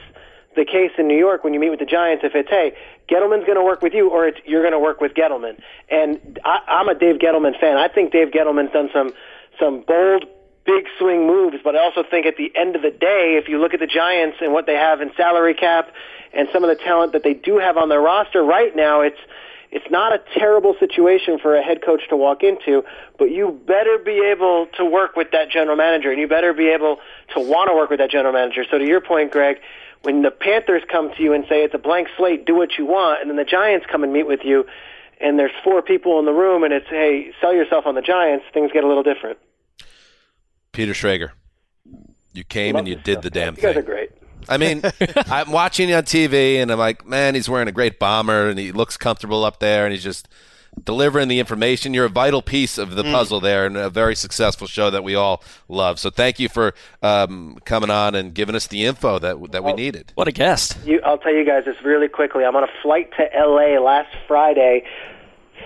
the 0.55 0.65
case 0.65 0.93
in 0.99 1.09
New 1.09 1.19
York 1.19 1.43
when 1.43 1.55
you 1.55 1.61
meet 1.61 1.71
with 1.71 1.81
the 1.81 1.87
Giants. 1.87 2.23
If 2.23 2.35
it's 2.35 2.51
hey, 2.51 2.77
Gettleman's 3.09 3.47
going 3.47 3.59
to 3.59 3.65
work 3.65 3.81
with 3.81 3.95
you, 3.95 4.11
or 4.11 4.29
it's 4.29 4.39
you're 4.45 4.63
going 4.63 4.77
to 4.77 4.79
work 4.79 5.01
with 5.01 5.15
Gettleman. 5.15 5.59
And 5.91 6.39
I, 6.45 6.59
I'm 6.69 6.89
a 6.89 6.95
Dave 6.95 7.17
Gettleman 7.17 7.59
fan. 7.59 7.79
I 7.79 7.89
think 7.89 8.13
Dave 8.13 8.29
Gettleman's 8.29 8.73
done 8.73 8.91
some 8.93 9.13
some 9.59 9.85
bold 9.89 10.27
big 10.67 10.85
swing 10.99 11.27
moves, 11.27 11.57
but 11.65 11.77
I 11.77 11.85
also 11.85 12.03
think 12.03 12.27
at 12.27 12.37
the 12.37 12.53
end 12.55 12.77
of 12.77 12.83
the 12.83 12.91
day, 12.91 13.41
if 13.41 13.49
you 13.49 13.59
look 13.59 13.73
at 13.73 13.81
the 13.81 13.87
Giants 13.87 14.39
and 14.41 14.53
what 14.53 14.67
they 14.67 14.75
have 14.75 15.01
in 15.01 15.13
salary 15.17 15.55
cap 15.55 15.89
and 16.37 16.49
some 16.53 16.63
of 16.63 16.69
the 16.69 16.83
talent 16.83 17.13
that 17.13 17.23
they 17.23 17.35
do 17.35 17.59
have 17.59 17.77
on 17.77 17.89
their 17.89 18.01
roster 18.01 18.43
right 18.43 18.75
now, 18.77 19.01
it's 19.01 19.19
it's 19.73 19.91
not 19.91 20.13
a 20.13 20.21
terrible 20.39 20.77
situation 20.79 21.39
for 21.41 21.57
a 21.57 21.63
head 21.63 21.83
coach 21.85 22.03
to 22.09 22.17
walk 22.17 22.45
into, 22.45 22.85
but 23.19 23.31
you 23.33 23.61
better 23.67 23.99
be 23.99 24.23
able 24.25 24.69
to 24.79 24.85
work 24.85 25.17
with 25.17 25.33
that 25.33 25.51
general 25.51 25.77
manager, 25.77 26.11
and 26.11 26.21
you 26.21 26.29
better 26.29 26.53
be 26.53 26.69
able 26.69 26.99
to 27.35 27.41
want 27.41 27.69
to 27.69 27.75
work 27.75 27.91
with 27.91 27.99
that 27.99 28.11
general 28.11 28.33
manager. 28.33 28.65
So 28.71 28.79
to 28.79 28.87
your 28.87 29.01
point, 29.01 29.33
Greg, 29.33 29.59
when 30.03 30.23
the 30.23 30.31
Panthers 30.31 30.83
come 30.91 31.13
to 31.17 31.23
you 31.23 31.33
and 31.33 31.45
say 31.49 31.65
it's 31.65 31.75
a 31.75 31.79
blank 31.79 32.09
slate, 32.17 32.47
do 32.47 32.55
what 32.55 32.79
you 32.79 32.87
want, 32.87 33.21
and 33.21 33.29
then 33.29 33.37
the 33.37 33.45
Giants 33.45 33.87
come 33.91 34.05
and 34.05 34.13
meet 34.13 34.27
with 34.27 34.41
you, 34.45 34.67
and 35.21 35.37
there's 35.39 35.53
four 35.65 35.83
people 35.83 36.21
in 36.21 36.27
the 36.27 36.33
room, 36.33 36.63
and 36.63 36.73
it's 36.73 36.89
hey, 36.89 37.33
sell 37.41 37.53
yourself 37.53 37.87
on 37.87 37.97
the 37.97 38.03
Giants, 38.03 38.45
things 38.55 38.71
get 38.73 38.85
a 38.85 38.89
little 38.89 39.03
different. 39.03 39.39
Peter 40.71 40.93
Schrager, 40.93 41.33
you 42.33 42.45
came 42.45 42.77
and 42.77 42.87
you 42.87 42.95
did 42.95 43.23
the 43.23 43.31
damn 43.31 43.55
you 43.55 43.63
thing. 43.63 43.71
You 43.71 43.75
guys 43.75 43.83
are 43.83 43.87
great. 43.87 44.11
I 44.49 44.57
mean, 44.57 44.83
I'm 45.27 45.51
watching 45.51 45.89
you 45.89 45.97
on 45.97 46.05
TV 46.05 46.57
and 46.57 46.71
I'm 46.71 46.79
like, 46.79 47.07
man, 47.07 47.35
he's 47.35 47.49
wearing 47.49 47.69
a 47.69 47.73
great 47.73 47.99
bomber 47.99 48.49
and 48.49 48.59
he 48.59 48.73
looks 48.73 48.97
comfortable 48.97 49.45
up 49.45 49.61
there 49.61 49.85
and 49.85 49.93
he's 49.93 50.05
just 50.05 50.29
delivering 50.83 51.29
the 51.29 51.39
information. 51.39 51.95
You're 51.95 52.07
a 52.07 52.11
vital 52.11 52.43
piece 52.43 52.79
of 52.79 52.93
the 52.93 53.03
mm. 53.03 53.13
puzzle 53.13 53.41
there 53.41 53.67
and 53.67 53.77
a 53.77 53.91
very 53.91 54.15
successful 54.15 54.67
show 54.67 54.91
that 54.91 55.03
we 55.03 55.15
all 55.15 55.43
love. 55.69 55.99
So 55.99 56.11
thank 56.11 56.39
you 56.39 56.49
for 56.49 56.75
um, 57.03 57.59
coming 57.65 57.91
on 57.91 58.15
and 58.15 58.35
giving 58.35 58.55
us 58.55 58.67
the 58.67 58.85
info 58.85 59.19
that 59.19 59.53
that 59.53 59.65
we 59.65 59.73
needed. 59.73 60.13
What 60.15 60.29
a 60.29 60.33
guest! 60.33 60.79
You, 60.85 61.01
I'll 61.05 61.19
tell 61.19 61.35
you 61.35 61.45
guys 61.45 61.65
this 61.65 61.77
really 61.83 62.09
quickly. 62.09 62.45
I'm 62.45 62.57
on 62.57 62.65
a 62.65 62.83
flight 62.83 63.11
to 63.17 63.29
LA 63.35 63.81
last 63.81 64.15
Friday 64.29 64.85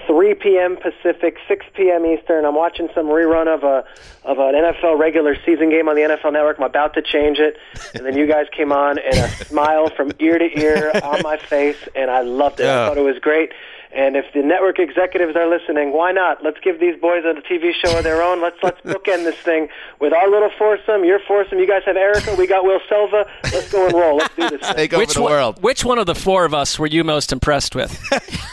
3 0.06 0.34
p.m. 0.34 0.76
Pacific, 0.76 1.36
6 1.48 1.66
p.m. 1.74 2.06
Eastern. 2.06 2.44
I'm 2.44 2.54
watching 2.54 2.88
some 2.94 3.06
rerun 3.06 3.46
of 3.46 3.64
a 3.64 3.84
of 4.24 4.38
an 4.38 4.54
NFL 4.54 4.98
regular 4.98 5.36
season 5.44 5.70
game 5.70 5.88
on 5.88 5.96
the 5.96 6.02
NFL 6.02 6.32
Network. 6.32 6.58
I'm 6.58 6.64
about 6.64 6.94
to 6.94 7.02
change 7.02 7.38
it, 7.38 7.56
and 7.94 8.04
then 8.04 8.16
you 8.16 8.26
guys 8.26 8.46
came 8.54 8.72
on, 8.72 8.98
and 8.98 9.16
a 9.16 9.28
smile 9.44 9.90
from 9.90 10.12
ear 10.18 10.38
to 10.38 10.58
ear 10.60 10.92
on 11.02 11.22
my 11.22 11.36
face, 11.36 11.78
and 11.94 12.10
I 12.10 12.22
loved 12.22 12.60
it. 12.60 12.64
Yeah. 12.64 12.84
I 12.84 12.88
thought 12.88 12.98
it 12.98 13.02
was 13.02 13.18
great. 13.18 13.52
And 13.92 14.14
if 14.14 14.32
the 14.32 14.42
network 14.42 14.78
executives 14.78 15.34
are 15.34 15.48
listening, 15.48 15.92
why 15.92 16.12
not? 16.12 16.44
Let's 16.44 16.60
give 16.60 16.78
these 16.78 16.98
boys 17.00 17.24
a 17.24 17.34
TV 17.40 17.72
show 17.74 17.98
of 17.98 18.04
their 18.04 18.22
own. 18.22 18.40
Let's 18.40 18.56
let's 18.62 18.80
bookend 18.84 19.24
this 19.24 19.36
thing 19.36 19.68
with 19.98 20.12
our 20.12 20.30
little 20.30 20.50
foursome, 20.56 21.04
your 21.04 21.18
foursome. 21.18 21.58
You 21.58 21.66
guys 21.66 21.82
have 21.86 21.96
Erica, 21.96 22.34
we 22.36 22.46
got 22.46 22.64
Will 22.64 22.80
Selva. 22.88 23.26
Let's 23.44 23.70
go 23.72 23.86
and 23.86 23.94
roll. 23.94 24.18
Let's 24.18 24.34
do 24.36 24.48
this. 24.50 24.60
Thing. 24.60 24.76
Take 24.76 24.92
over 24.92 25.00
which 25.00 25.14
the 25.14 25.22
one, 25.22 25.32
world. 25.32 25.62
Which 25.62 25.84
one 25.84 25.98
of 25.98 26.06
the 26.06 26.14
four 26.14 26.44
of 26.44 26.54
us 26.54 26.78
were 26.78 26.86
you 26.86 27.02
most 27.02 27.32
impressed 27.32 27.74
with? 27.74 28.00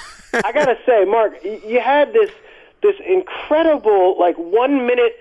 I 0.33 0.51
gotta 0.51 0.77
say, 0.85 1.05
Mark, 1.05 1.43
you 1.43 1.79
had 1.79 2.13
this 2.13 2.31
this 2.81 2.95
incredible 3.05 4.19
like 4.19 4.37
one 4.37 4.85
minute 4.85 5.19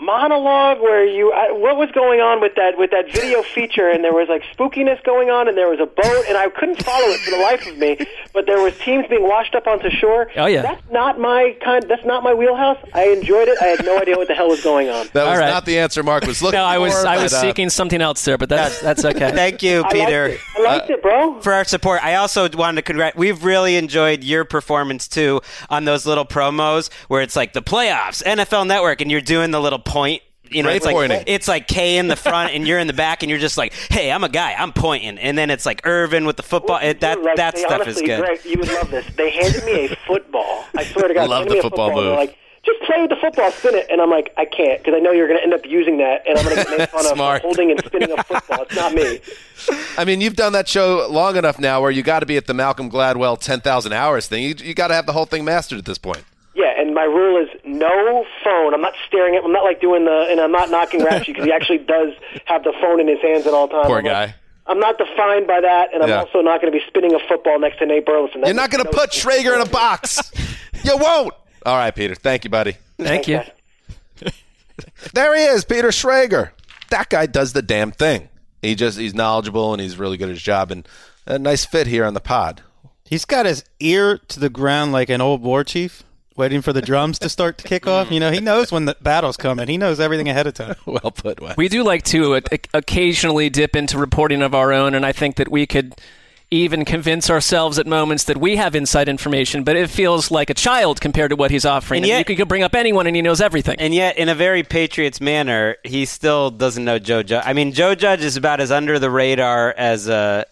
monologue 0.00 0.80
where 0.80 1.04
you 1.04 1.32
I, 1.32 1.50
what 1.52 1.76
was 1.76 1.90
going 1.92 2.20
on 2.20 2.40
with 2.40 2.54
that 2.54 2.78
with 2.78 2.90
that 2.92 3.10
video 3.12 3.42
feature 3.42 3.90
and 3.90 4.04
there 4.04 4.12
was 4.12 4.28
like 4.28 4.42
spookiness 4.56 5.02
going 5.04 5.28
on 5.28 5.48
and 5.48 5.56
there 5.58 5.68
was 5.68 5.80
a 5.80 5.86
boat 5.86 6.24
and 6.28 6.36
I 6.36 6.48
couldn't 6.50 6.82
follow 6.82 7.08
it 7.08 7.20
for 7.20 7.30
the 7.32 7.38
life 7.38 7.66
of 7.66 7.76
me 7.78 7.98
but 8.32 8.46
there 8.46 8.62
was 8.62 8.76
teams 8.78 9.06
being 9.08 9.24
washed 9.26 9.54
up 9.54 9.66
onto 9.66 9.90
shore 9.90 10.30
Oh, 10.36 10.46
yeah. 10.46 10.62
that's 10.62 10.82
not 10.92 11.18
my 11.18 11.56
kind 11.62 11.84
that's 11.88 12.04
not 12.04 12.22
my 12.22 12.32
wheelhouse 12.32 12.78
I 12.94 13.08
enjoyed 13.08 13.48
it 13.48 13.58
I 13.60 13.66
had 13.66 13.84
no 13.84 13.98
idea 13.98 14.16
what 14.16 14.28
the 14.28 14.34
hell 14.34 14.48
was 14.48 14.62
going 14.62 14.88
on 14.88 15.06
That 15.14 15.24
was 15.24 15.32
All 15.34 15.38
right. 15.38 15.50
not 15.50 15.66
the 15.66 15.78
answer 15.78 16.02
Mark 16.02 16.24
was 16.26 16.40
looking 16.42 16.58
No, 16.58 16.64
I 16.64 16.78
was 16.78 16.92
for. 16.94 17.06
I 17.08 17.20
was 17.22 17.32
but, 17.32 17.38
uh, 17.38 17.40
seeking 17.42 17.68
something 17.68 18.00
else 18.00 18.24
there, 18.24 18.38
but 18.38 18.48
that's 18.48 18.80
that's 18.80 19.04
okay. 19.04 19.30
Thank 19.38 19.62
you, 19.62 19.82
I 19.84 19.92
Peter. 19.92 20.28
liked 20.28 20.40
it, 20.40 20.58
I 20.58 20.62
liked 20.62 20.90
it 20.90 21.02
bro 21.02 21.40
for 21.40 21.52
our 21.52 21.64
support. 21.64 22.04
I 22.04 22.14
also 22.14 22.48
wanted 22.50 22.76
to 22.76 22.92
congrat. 22.92 23.16
We've 23.16 23.42
really 23.44 23.76
enjoyed 23.76 24.22
your 24.22 24.44
performance 24.44 25.08
too 25.08 25.40
on 25.70 25.84
those 25.84 26.06
little 26.06 26.24
promos 26.24 26.90
where 27.08 27.20
it's 27.22 27.34
like 27.36 27.52
the 27.52 27.62
playoffs, 27.62 28.22
NFL 28.22 28.66
Network, 28.66 29.00
and 29.00 29.10
you're 29.10 29.20
doing 29.20 29.50
the 29.50 29.60
little 29.60 29.78
point. 29.88 30.22
You 30.50 30.62
know, 30.62 30.70
Great 30.70 30.76
it's 30.76 30.86
like 30.86 31.24
it's 31.26 31.48
like 31.48 31.68
K 31.68 31.98
in 31.98 32.08
the 32.08 32.16
front, 32.16 32.54
and 32.54 32.66
you're 32.66 32.78
in 32.78 32.86
the 32.86 32.94
back, 32.94 33.22
and 33.22 33.28
you're 33.28 33.38
just 33.38 33.58
like, 33.58 33.74
"Hey, 33.90 34.10
I'm 34.10 34.24
a 34.24 34.30
guy, 34.30 34.54
I'm 34.54 34.72
pointing." 34.72 35.18
And 35.18 35.36
then 35.36 35.50
it's 35.50 35.66
like 35.66 35.86
Irvin 35.86 36.24
with 36.24 36.36
the 36.38 36.42
football. 36.42 36.78
It, 36.82 37.00
that 37.00 37.16
Dude, 37.16 37.24
like, 37.24 37.36
that 37.36 37.58
stuff 37.58 37.82
honestly, 37.82 38.04
is 38.04 38.08
good. 38.08 38.20
Greg, 38.20 38.40
you 38.46 38.58
would 38.58 38.72
love 38.72 38.90
this. 38.90 39.06
They 39.14 39.30
handed 39.30 39.64
me 39.64 39.86
a 39.86 39.96
football. 40.06 40.64
I 40.74 40.84
swear 40.84 41.08
to 41.08 41.12
God, 41.14 41.28
Love 41.28 41.48
the 41.48 41.54
me 41.54 41.58
a 41.58 41.62
football 41.62 41.88
They're 41.88 41.96
move. 41.96 42.16
like, 42.16 42.38
just 42.64 42.80
play 42.82 43.00
with 43.00 43.10
the 43.10 43.16
football, 43.16 43.50
spin 43.52 43.74
it, 43.74 43.86
and 43.90 44.00
I'm 44.00 44.10
like, 44.10 44.32
I 44.36 44.44
can't 44.46 44.78
because 44.82 44.94
I 44.96 45.00
know 45.00 45.12
you're 45.12 45.28
going 45.28 45.38
to 45.38 45.44
end 45.44 45.52
up 45.54 45.66
using 45.66 45.98
that, 45.98 46.26
and 46.26 46.38
I'm 46.38 46.44
going 46.44 46.56
to 46.56 46.64
get 46.64 46.78
made 46.78 46.88
fun 46.88 47.06
of 47.06 47.16
for 47.16 47.38
holding 47.40 47.70
and 47.70 47.84
spinning 47.84 48.12
a 48.12 48.22
football. 48.24 48.62
It's 48.62 48.74
not 48.74 48.94
me. 48.94 49.20
I 49.98 50.04
mean, 50.04 50.20
you've 50.20 50.36
done 50.36 50.52
that 50.54 50.66
show 50.66 51.06
long 51.10 51.36
enough 51.36 51.58
now 51.58 51.80
where 51.82 51.90
you 51.90 52.02
got 52.02 52.20
to 52.20 52.26
be 52.26 52.36
at 52.36 52.46
the 52.46 52.54
Malcolm 52.54 52.90
Gladwell 52.90 53.38
10,000 53.38 53.92
hours 53.92 54.28
thing. 54.28 54.44
You, 54.44 54.54
you 54.58 54.74
got 54.74 54.88
to 54.88 54.94
have 54.94 55.06
the 55.06 55.12
whole 55.12 55.26
thing 55.26 55.44
mastered 55.44 55.78
at 55.78 55.84
this 55.84 55.98
point. 55.98 56.24
Yeah, 56.58 56.72
and 56.76 56.92
my 56.94 57.04
rule 57.04 57.40
is 57.40 57.48
no 57.64 58.24
phone. 58.42 58.74
I'm 58.74 58.80
not 58.80 58.94
staring 59.06 59.36
at. 59.36 59.44
I'm 59.44 59.52
not 59.52 59.62
like 59.62 59.80
doing 59.80 60.04
the, 60.04 60.26
and 60.28 60.40
I'm 60.40 60.50
not 60.50 60.70
knocking 60.70 61.00
Rapshi 61.00 61.26
because 61.28 61.44
he 61.44 61.52
actually 61.52 61.78
does 61.78 62.14
have 62.46 62.64
the 62.64 62.72
phone 62.80 63.00
in 63.00 63.06
his 63.06 63.20
hands 63.22 63.46
at 63.46 63.54
all 63.54 63.68
times. 63.68 63.86
Poor 63.86 63.98
I'm 63.98 64.04
like, 64.04 64.12
guy. 64.12 64.34
I'm 64.66 64.80
not 64.80 64.98
defined 64.98 65.46
by 65.46 65.60
that, 65.60 65.94
and 65.94 66.02
I'm 66.02 66.08
Yeah. 66.08 66.18
also 66.20 66.40
not 66.42 66.60
going 66.60 66.72
to 66.72 66.76
be 66.78 66.84
spinning 66.88 67.14
a 67.14 67.18
football 67.28 67.58
next 67.60 67.78
to 67.78 67.86
Nate 67.86 68.04
Burleson. 68.04 68.40
That 68.40 68.48
You're 68.48 68.56
not 68.56 68.70
going 68.70 68.84
to 68.84 68.90
no 68.90 68.98
put 68.98 69.14
sense. 69.14 69.24
Schrager 69.24 69.54
in 69.54 69.62
a 69.66 69.70
box. 69.70 70.32
you 70.84 70.96
won't. 70.98 71.32
All 71.64 71.76
right, 71.76 71.94
Peter. 71.94 72.14
Thank 72.16 72.42
you, 72.44 72.50
buddy. 72.50 72.76
Thank 72.98 73.28
you. 73.28 73.40
There 75.12 75.34
he 75.36 75.42
is, 75.44 75.64
Peter 75.64 75.88
Schrager. 75.88 76.50
That 76.90 77.08
guy 77.08 77.26
does 77.26 77.52
the 77.52 77.62
damn 77.62 77.90
thing. 77.90 78.28
He 78.62 78.74
just 78.74 78.98
he's 78.98 79.14
knowledgeable 79.14 79.72
and 79.72 79.80
he's 79.82 79.96
really 79.96 80.16
good 80.16 80.28
at 80.28 80.34
his 80.34 80.42
job 80.42 80.70
and 80.70 80.86
a 81.26 81.38
nice 81.38 81.64
fit 81.64 81.86
here 81.86 82.04
on 82.04 82.14
the 82.14 82.20
pod. 82.20 82.62
He's 83.04 83.24
got 83.24 83.46
his 83.46 83.64
ear 83.80 84.18
to 84.28 84.38
the 84.40 84.48
ground 84.50 84.92
like 84.92 85.08
an 85.08 85.20
old 85.20 85.42
war 85.42 85.64
chief, 85.64 86.02
waiting 86.38 86.62
for 86.62 86.72
the 86.72 86.80
drums 86.80 87.18
to 87.18 87.28
start 87.28 87.58
to 87.58 87.68
kick 87.68 87.86
off. 87.86 88.10
You 88.10 88.20
know, 88.20 88.30
he 88.30 88.40
knows 88.40 88.72
when 88.72 88.84
the 88.84 88.96
battle's 89.00 89.36
coming. 89.36 89.68
He 89.68 89.76
knows 89.76 90.00
everything 90.00 90.28
ahead 90.28 90.46
of 90.46 90.54
time. 90.54 90.76
Well 90.86 91.10
put, 91.10 91.40
Wes. 91.40 91.56
We 91.56 91.68
do 91.68 91.82
like 91.84 92.02
to 92.04 92.36
uh, 92.36 92.40
occasionally 92.72 93.50
dip 93.50 93.76
into 93.76 93.98
reporting 93.98 94.40
of 94.42 94.54
our 94.54 94.72
own, 94.72 94.94
and 94.94 95.04
I 95.04 95.12
think 95.12 95.36
that 95.36 95.50
we 95.50 95.66
could 95.66 95.94
even 96.50 96.84
convince 96.86 97.28
ourselves 97.28 97.78
at 97.78 97.86
moments 97.86 98.24
that 98.24 98.38
we 98.38 98.56
have 98.56 98.74
inside 98.74 99.06
information, 99.08 99.64
but 99.64 99.76
it 99.76 99.90
feels 99.90 100.30
like 100.30 100.48
a 100.48 100.54
child 100.54 100.98
compared 101.00 101.28
to 101.30 101.36
what 101.36 101.50
he's 101.50 101.66
offering. 101.66 101.98
And 101.98 102.04
I 102.06 102.08
mean, 102.08 102.18
yet- 102.20 102.28
you 102.30 102.36
could 102.36 102.48
bring 102.48 102.62
up 102.62 102.74
anyone 102.74 103.06
and 103.06 103.14
he 103.14 103.20
knows 103.20 103.40
everything. 103.42 103.76
And 103.78 103.94
yet, 103.94 104.16
in 104.16 104.30
a 104.30 104.34
very 104.34 104.62
Patriots 104.62 105.20
manner, 105.20 105.76
he 105.84 106.06
still 106.06 106.50
doesn't 106.50 106.84
know 106.84 106.98
Joe 106.98 107.22
Judge. 107.22 107.44
I 107.44 107.52
mean, 107.52 107.72
Joe 107.72 107.94
Judge 107.94 108.22
is 108.22 108.36
about 108.38 108.60
as 108.60 108.70
under 108.72 108.98
the 108.98 109.10
radar 109.10 109.74
as 109.76 110.08
a, 110.08 110.46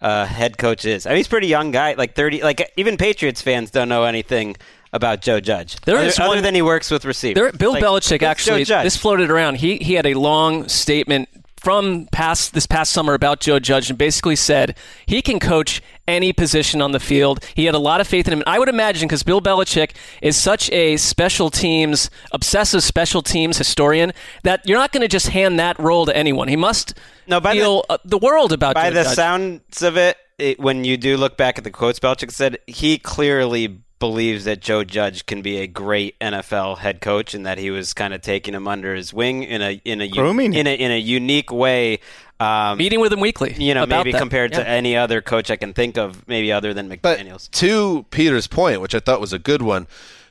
a 0.00 0.24
head 0.24 0.56
coach 0.56 0.84
is. 0.84 1.04
I 1.04 1.10
mean, 1.10 1.16
he's 1.16 1.26
a 1.26 1.30
pretty 1.30 1.48
young 1.48 1.72
guy, 1.72 1.94
like 1.94 2.14
thirty. 2.14 2.42
Like 2.44 2.72
even 2.76 2.96
Patriots 2.96 3.42
fans 3.42 3.72
don't 3.72 3.88
know 3.88 4.04
anything 4.04 4.54
about 4.92 5.20
Joe 5.22 5.40
Judge. 5.40 5.76
There 5.82 5.96
other, 5.96 6.06
is 6.06 6.18
other 6.18 6.40
than 6.40 6.54
he 6.54 6.62
works 6.62 6.90
with 6.90 7.04
receivers. 7.04 7.34
There, 7.40 7.52
Bill 7.52 7.72
Like, 7.72 7.82
Belichick 7.84 8.22
actually 8.22 8.64
this 8.64 8.96
floated 8.96 9.30
around. 9.30 9.56
He 9.56 9.76
he 9.78 9.94
had 9.94 10.06
a 10.06 10.14
long 10.14 10.68
statement 10.68 11.28
from 11.56 12.08
past 12.10 12.54
this 12.54 12.66
past 12.66 12.90
summer 12.90 13.12
about 13.12 13.40
Joe 13.40 13.58
Judge 13.58 13.90
and 13.90 13.98
basically 13.98 14.34
said 14.36 14.76
he 15.04 15.20
can 15.20 15.38
coach 15.38 15.82
any 16.08 16.32
position 16.32 16.80
on 16.80 16.92
the 16.92 16.98
field. 16.98 17.44
He 17.54 17.66
had 17.66 17.74
a 17.74 17.78
lot 17.78 18.00
of 18.00 18.08
faith 18.08 18.26
in 18.26 18.32
him. 18.32 18.40
And 18.40 18.48
I 18.48 18.58
would 18.58 18.70
imagine 18.70 19.06
because 19.06 19.22
Bill 19.22 19.42
Belichick 19.42 19.90
is 20.22 20.36
such 20.38 20.70
a 20.72 20.96
special 20.96 21.50
teams 21.50 22.10
obsessive 22.32 22.82
special 22.82 23.20
teams 23.22 23.58
historian 23.58 24.12
that 24.42 24.66
you're 24.66 24.78
not 24.78 24.90
going 24.90 25.02
to 25.02 25.08
just 25.08 25.28
hand 25.28 25.60
that 25.60 25.78
role 25.78 26.06
to 26.06 26.16
anyone. 26.16 26.48
He 26.48 26.56
must 26.56 26.94
No, 27.28 27.40
by 27.40 27.54
the- 27.54 27.60
feel 27.60 27.84
uh, 27.90 27.98
the 28.06 28.18
world 28.18 28.52
about 28.52 28.74
by 28.74 28.88
Joe 28.88 28.94
the 28.94 29.02
Judge. 29.04 29.14
sounds 29.14 29.82
of 29.82 29.96
it, 29.98 30.16
it, 30.38 30.58
when 30.58 30.84
you 30.84 30.96
do 30.96 31.18
look 31.18 31.36
back 31.36 31.58
at 31.58 31.64
the 31.64 31.70
quotes 31.70 32.00
Belichick 32.00 32.32
said, 32.32 32.58
he 32.66 32.96
clearly 32.98 33.82
believes 34.00 34.44
that 34.46 34.60
Joe 34.60 34.82
Judge 34.82 35.26
can 35.26 35.40
be 35.42 35.58
a 35.58 35.68
great 35.68 36.18
NFL 36.18 36.78
head 36.78 37.00
coach, 37.00 37.32
and 37.34 37.46
that 37.46 37.58
he 37.58 37.70
was 37.70 37.92
kind 37.94 38.12
of 38.12 38.20
taking 38.22 38.54
him 38.54 38.66
under 38.66 38.94
his 38.96 39.14
wing 39.14 39.44
in 39.44 39.62
a 39.62 39.80
in 39.84 40.00
a 40.00 40.04
u- 40.06 40.14
Grooming 40.14 40.54
in 40.54 40.66
a 40.66 40.74
in 40.74 40.90
a 40.90 40.98
unique 40.98 41.52
way. 41.52 42.00
Um, 42.40 42.78
meeting 42.78 43.00
with 43.00 43.12
him 43.12 43.20
weekly. 43.20 43.54
you 43.58 43.74
know, 43.74 43.84
maybe 43.84 44.12
that. 44.12 44.18
compared 44.18 44.52
Yeah. 44.52 44.60
to 44.60 44.68
any 44.68 44.96
other 44.96 45.20
coach 45.20 45.50
I 45.50 45.56
can 45.56 45.74
think 45.74 45.98
of, 45.98 46.26
maybe 46.26 46.50
other 46.50 46.72
than 46.72 46.88
But 46.88 47.18
McDaniels. 47.18 47.50
to 47.52 48.06
Peter's 48.10 48.46
point, 48.46 48.80
which 48.80 48.94
I 48.94 48.98
thought 49.00 49.20
was 49.20 49.34
a 49.34 49.38
good 49.38 49.60
one, 49.60 49.86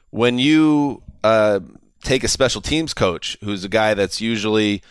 when 0.10 0.40
you 0.40 1.04
uh, 1.24 1.60
take 2.04 2.24
a 2.24 2.28
special 2.28 2.62
teams 2.62 2.96
coach 2.96 3.38
who's 3.44 3.64
a 3.64 3.70
guy 3.70 3.94
that's 3.94 4.20
usually, 4.22 4.82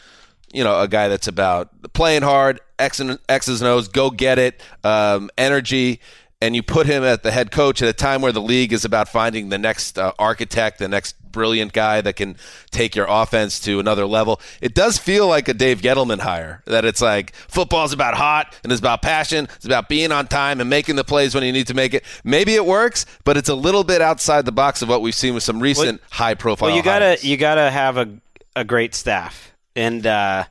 you 0.53 0.63
know, 0.63 0.81
a 0.81 0.87
guy 0.87 1.09
that's 1.09 1.27
about 1.27 1.71
playing 1.93 2.23
hard, 2.23 2.61
X 2.79 3.01
and 3.01 3.19
X's 3.29 3.61
and 3.61 3.69
O's, 3.69 3.89
go 3.89 4.11
get 4.11 4.39
it, 4.39 4.61
um, 4.85 5.29
energy, 5.37 6.01
and 6.41 6.55
you 6.55 6.63
put 6.63 6.87
him 6.87 7.03
at 7.03 7.23
the 7.23 7.31
head 7.31 7.51
coach 7.51 7.83
at 7.83 7.89
a 7.89 7.93
time 7.93 8.23
where 8.23 8.33
the 8.33 8.41
league 8.41 8.73
is 8.73 8.85
about 8.85 9.09
finding 9.09 9.49
the 9.49 9.59
next 9.59 9.99
uh, 9.99 10.13
architect, 10.19 10.79
the 10.79 10.89
next 10.89 11.17
brilliant 11.33 11.73
guy 11.73 12.01
that 12.01 12.15
can 12.15 12.37
take 12.71 12.95
your 12.95 13.07
offense 13.09 13.61
to 13.61 13.81
another 13.81 14.07
level. 14.07 14.41
It 14.61 14.75
does 14.75 14.99
feel 14.99 15.27
like 15.27 15.49
a 15.49 15.55
Dave 15.55 15.81
Gettleman 15.81 16.21
hire. 16.21 16.63
That 16.67 16.85
it's 16.85 17.01
like 17.01 17.35
football's 17.35 17.93
about 17.93 18.15
hot 18.15 18.55
and 18.63 18.73
it's 18.73 18.81
about 18.81 19.03
passion. 19.03 19.49
It's 19.57 19.65
about 19.65 19.89
being 19.89 20.13
on 20.13 20.29
time 20.29 20.61
and 20.61 20.71
making 20.71 20.97
the 20.97 21.05
plays 21.05 21.35
when 21.35 21.45
you 21.45 21.53
need 21.53 21.67
to 21.69 21.75
make 21.75 21.93
it. 21.93 22.05
Maybe 22.23 22.55
it 22.55 22.65
works, 22.65 23.05
but 23.25 23.37
it's 23.37 23.49
a 23.49 23.55
little 23.55 23.85
bit 23.85 24.01
outside 24.01 24.45
the 24.45 24.53
box 24.53 24.81
of 24.81 24.89
what 24.89 25.03
we've 25.03 25.15
seen 25.15 25.35
with 25.35 25.43
some 25.43 25.61
recent 25.61 26.01
high 26.11 26.35
profile. 26.35 26.69
Well, 26.69 26.77
you 26.77 26.83
gotta 26.83 27.19
you 27.21 27.37
gotta 27.37 27.71
have 27.71 27.97
a 27.97 28.09
a 28.55 28.65
great 28.65 28.95
staff, 28.95 29.53
and 29.75 30.07
uh, 30.07 30.45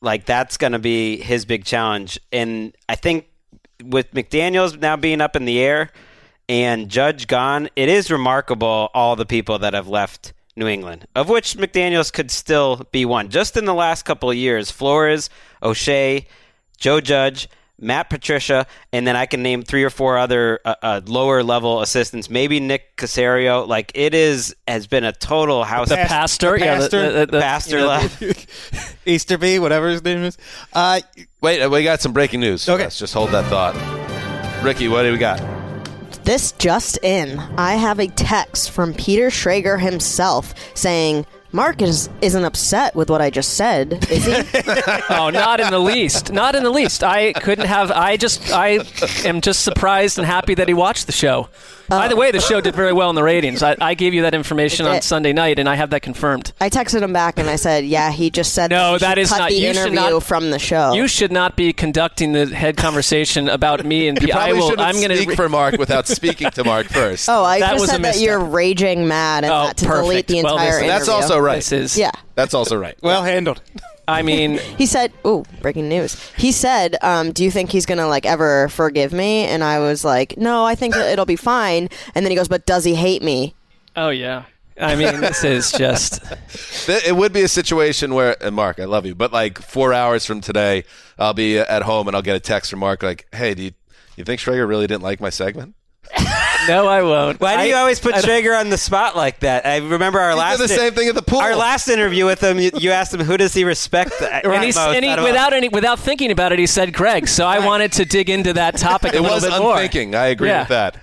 like 0.00 0.26
that's 0.26 0.56
gonna 0.56 0.78
be 0.80 1.16
his 1.18 1.44
big 1.44 1.64
challenge. 1.64 2.18
And 2.32 2.74
I 2.88 2.96
think 2.96 3.26
with 3.82 4.12
McDaniels 4.12 4.78
now 4.78 4.96
being 4.96 5.20
up 5.20 5.36
in 5.36 5.44
the 5.44 5.60
air 5.60 5.90
and 6.48 6.88
Judge 6.88 7.26
gone, 7.26 7.68
it 7.76 7.88
is 7.88 8.10
remarkable 8.10 8.90
all 8.94 9.16
the 9.16 9.26
people 9.26 9.58
that 9.58 9.74
have 9.74 9.88
left 9.88 10.32
New 10.56 10.68
England, 10.68 11.06
of 11.14 11.28
which 11.28 11.56
McDaniels 11.56 12.12
could 12.12 12.30
still 12.30 12.86
be 12.92 13.04
one. 13.04 13.28
Just 13.28 13.56
in 13.56 13.64
the 13.64 13.74
last 13.74 14.04
couple 14.04 14.30
of 14.30 14.36
years, 14.36 14.70
Flores, 14.70 15.30
O'Shea, 15.62 16.26
Joe 16.78 17.00
Judge. 17.00 17.48
Matt 17.84 18.10
Patricia, 18.10 18.66
and 18.92 19.06
then 19.06 19.14
I 19.16 19.26
can 19.26 19.42
name 19.42 19.62
three 19.62 19.84
or 19.84 19.90
four 19.90 20.18
other 20.18 20.60
uh, 20.64 20.74
uh, 20.82 21.00
lower 21.04 21.42
level 21.42 21.80
assistants. 21.82 22.28
Maybe 22.30 22.60
Nick 22.60 22.96
Caserio. 22.96 23.66
Like 23.68 23.92
it 23.94 24.14
is 24.14 24.56
has 24.66 24.86
been 24.86 25.04
a 25.04 25.12
total 25.12 25.64
house. 25.64 25.88
the 25.90 25.96
pastor, 25.96 26.58
the 26.58 26.64
yeah, 26.64 26.74
the, 26.74 26.80
pastor- 26.80 27.12
the, 27.12 27.18
the, 27.18 27.26
the- 27.26 27.40
pastor 27.40 27.76
you 27.78 27.82
know, 27.82 27.88
left. 27.88 29.00
Easterby, 29.06 29.58
whatever 29.58 29.90
his 29.90 30.02
name 30.02 30.18
is. 30.24 30.38
Uh, 30.72 31.00
Wait, 31.40 31.60
uh, 31.62 31.68
we 31.68 31.84
got 31.84 32.00
some 32.00 32.12
breaking 32.12 32.40
news. 32.40 32.68
Okay. 32.68 32.84
Let's 32.84 32.98
just 32.98 33.12
hold 33.12 33.30
that 33.30 33.44
thought. 33.46 33.74
Ricky, 34.64 34.88
what 34.88 35.02
do 35.02 35.12
we 35.12 35.18
got? 35.18 35.42
This 36.24 36.52
just 36.52 36.98
in. 37.02 37.38
I 37.58 37.74
have 37.74 37.98
a 37.98 38.06
text 38.06 38.70
from 38.70 38.94
Peter 38.94 39.28
Schrager 39.28 39.78
himself 39.78 40.54
saying, 40.74 41.26
Mark 41.54 41.80
is, 41.82 42.10
isn't 42.20 42.44
upset 42.44 42.96
with 42.96 43.08
what 43.08 43.22
I 43.22 43.30
just 43.30 43.54
said, 43.54 44.04
is 44.10 44.24
he? 44.24 44.34
Oh, 45.08 45.30
not 45.30 45.60
in 45.60 45.70
the 45.70 45.78
least. 45.78 46.32
Not 46.32 46.54
in 46.56 46.64
the 46.64 46.70
least. 46.70 47.04
I 47.04 47.32
couldn't 47.32 47.66
have. 47.66 47.90
I 47.92 48.16
just. 48.16 48.50
I 48.52 48.80
am 49.24 49.40
just 49.40 49.62
surprised 49.62 50.18
and 50.18 50.26
happy 50.26 50.54
that 50.54 50.66
he 50.66 50.74
watched 50.74 51.06
the 51.06 51.12
show. 51.12 51.48
By 51.88 52.08
the 52.08 52.14
oh. 52.14 52.18
way, 52.18 52.30
the 52.30 52.40
show 52.40 52.60
did 52.62 52.74
very 52.74 52.94
well 52.94 53.10
in 53.10 53.14
the 53.16 53.22
ratings. 53.22 53.62
I, 53.62 53.76
I 53.78 53.92
gave 53.94 54.14
you 54.14 54.22
that 54.22 54.32
information 54.34 54.86
It 54.86 54.88
on 54.88 54.94
did. 54.96 55.04
Sunday 55.04 55.32
night, 55.34 55.58
and 55.58 55.68
I 55.68 55.74
have 55.74 55.90
that 55.90 56.00
confirmed. 56.00 56.52
I 56.60 56.70
texted 56.70 57.02
him 57.02 57.12
back 57.12 57.38
and 57.38 57.48
I 57.48 57.56
said, 57.56 57.84
yeah, 57.84 58.10
he 58.10 58.30
just 58.30 58.54
said 58.54 58.70
No, 58.70 58.94
we 58.94 58.98
that 59.00 59.10
should 59.10 59.18
is 59.18 59.28
cut 59.28 59.38
not- 59.38 59.48
the 59.50 59.56
you 59.56 59.74
should 59.74 59.76
interview 59.92 60.10
not- 60.14 60.22
from 60.22 60.50
the 60.50 60.58
show. 60.58 60.94
You 60.94 61.06
should 61.06 61.30
not 61.30 61.56
be 61.56 61.74
conducting 61.74 62.32
the 62.32 62.46
head 62.46 62.78
conversation 62.78 63.50
about 63.50 63.84
me 63.84 64.08
and 64.08 64.18
You 64.18 64.28
P- 64.28 64.32
I 64.32 64.36
probably 64.36 64.54
will. 64.60 64.70
shouldn't 64.70 64.88
I'm 64.88 64.94
going 64.96 65.10
to. 65.10 65.16
speak 65.16 65.28
to 65.30 65.36
for 65.36 65.48
Mark 65.50 65.74
without 65.78 66.08
speaking 66.08 66.50
to 66.52 66.64
Mark 66.64 66.86
first. 66.86 67.28
oh, 67.28 67.44
I 67.44 67.60
That 67.60 67.72
just 67.72 67.80
was 67.82 67.90
a 67.90 67.92
said 67.92 67.98
that 68.02 68.08
misstep. 68.08 68.26
you're 68.26 68.40
raging 68.40 69.06
mad 69.06 69.44
and 69.44 69.52
Oh, 69.52 69.66
that 69.66 69.76
to 69.76 69.84
perfect. 69.84 70.02
delete 70.04 70.26
the 70.28 70.42
Well, 70.42 70.54
entire 70.54 70.66
this- 70.70 70.74
interview. 70.84 70.88
That's 70.90 71.08
also 71.10 71.38
right. 71.44 71.56
This 71.56 71.72
is. 71.72 71.98
Yeah. 71.98 72.10
That's 72.34 72.54
also 72.54 72.76
right. 72.76 72.96
well 73.02 73.22
handled. 73.22 73.60
I 74.08 74.20
mean, 74.22 74.58
He 74.76 74.84
said, 74.84 75.12
"Oh, 75.24 75.44
breaking 75.62 75.88
news." 75.88 76.20
He 76.36 76.52
said, 76.52 76.96
um, 77.00 77.32
"Do 77.32 77.42
you 77.42 77.50
think 77.50 77.70
he's 77.70 77.86
gonna 77.86 78.06
like 78.06 78.26
ever 78.26 78.68
forgive 78.68 79.12
me?" 79.14 79.44
And 79.46 79.64
I 79.64 79.78
was 79.78 80.04
like, 80.04 80.36
"No, 80.36 80.64
I 80.64 80.74
think 80.74 80.94
it'll 80.94 81.24
be 81.24 81.36
fine." 81.36 81.88
And 82.14 82.24
then 82.26 82.30
he 82.30 82.36
goes, 82.36 82.48
"But 82.48 82.66
does 82.66 82.84
he 82.84 82.94
hate 82.94 83.22
me?" 83.22 83.54
oh 83.96 84.10
yeah. 84.10 84.44
I 84.78 84.96
mean, 84.96 85.20
this 85.20 85.44
is 85.44 85.70
just. 85.72 86.20
Th- 86.86 87.02
It 87.06 87.14
would 87.16 87.32
be 87.32 87.42
a 87.42 87.48
situation 87.48 88.12
where, 88.12 88.36
and 88.42 88.56
Mark, 88.56 88.80
I 88.80 88.86
love 88.86 89.06
you, 89.06 89.14
but 89.14 89.32
like 89.32 89.58
four 89.62 89.92
hours 89.94 90.26
from 90.26 90.40
today, 90.40 90.82
I'll 91.16 91.32
be 91.32 91.58
at 91.58 91.82
home 91.82 92.08
and 92.08 92.16
I'll 92.16 92.22
get 92.22 92.34
a 92.34 92.40
text 92.40 92.70
from 92.72 92.80
Mark 92.80 93.02
like, 93.02 93.26
"Hey, 93.32 93.54
do 93.54 93.62
you, 93.62 93.70
you 94.16 94.24
think 94.24 94.40
Schrager 94.40 94.66
really 94.68 94.86
didn't 94.88 95.02
like 95.04 95.20
my 95.20 95.30
segment?" 95.30 95.76
No, 96.68 96.86
I 96.86 97.02
won't. 97.02 97.40
Why 97.40 97.62
do 97.62 97.68
you 97.68 97.74
always 97.74 98.00
put 98.00 98.14
Traeger 98.16 98.54
on 98.54 98.70
the 98.70 98.78
spot 98.78 99.16
like 99.16 99.40
that? 99.40 99.66
I 99.66 99.78
remember 99.78 100.18
our 100.20 100.30
He 100.30 100.34
did 100.34 100.40
last 100.40 100.58
the 100.58 100.68
same 100.68 100.92
thing 100.92 101.08
at 101.08 101.14
the 101.14 101.22
pool. 101.22 101.40
Our 101.40 101.54
last 101.56 101.88
interview 101.88 102.24
with 102.26 102.42
him, 102.42 102.58
you, 102.58 102.70
you 102.78 102.90
asked 102.90 103.12
him 103.14 103.20
who 103.20 103.36
does 103.36 103.52
he 103.54 103.64
respect 103.64 104.12
And, 104.20 104.44
most 104.44 104.76
and 104.78 105.04
he, 105.04 105.10
out 105.10 105.18
of 105.18 105.24
without 105.24 105.52
any, 105.52 105.68
without 105.68 105.98
thinking 105.98 106.30
about 106.30 106.52
it, 106.52 106.58
he 106.58 106.66
said 106.66 106.92
Greg. 106.92 107.28
So 107.28 107.46
I 107.46 107.64
wanted 107.64 107.92
to 107.92 108.04
dig 108.04 108.30
into 108.30 108.52
that 108.54 108.76
topic 108.76 109.12
a 109.12 109.16
It 109.16 109.20
little 109.20 109.36
was 109.36 109.44
bit 109.44 109.58
more. 109.60 109.74
unthinking. 109.74 110.14
I 110.14 110.26
agree 110.26 110.48
Yeah. 110.48 110.60
with 110.60 110.68
that. 110.68 110.96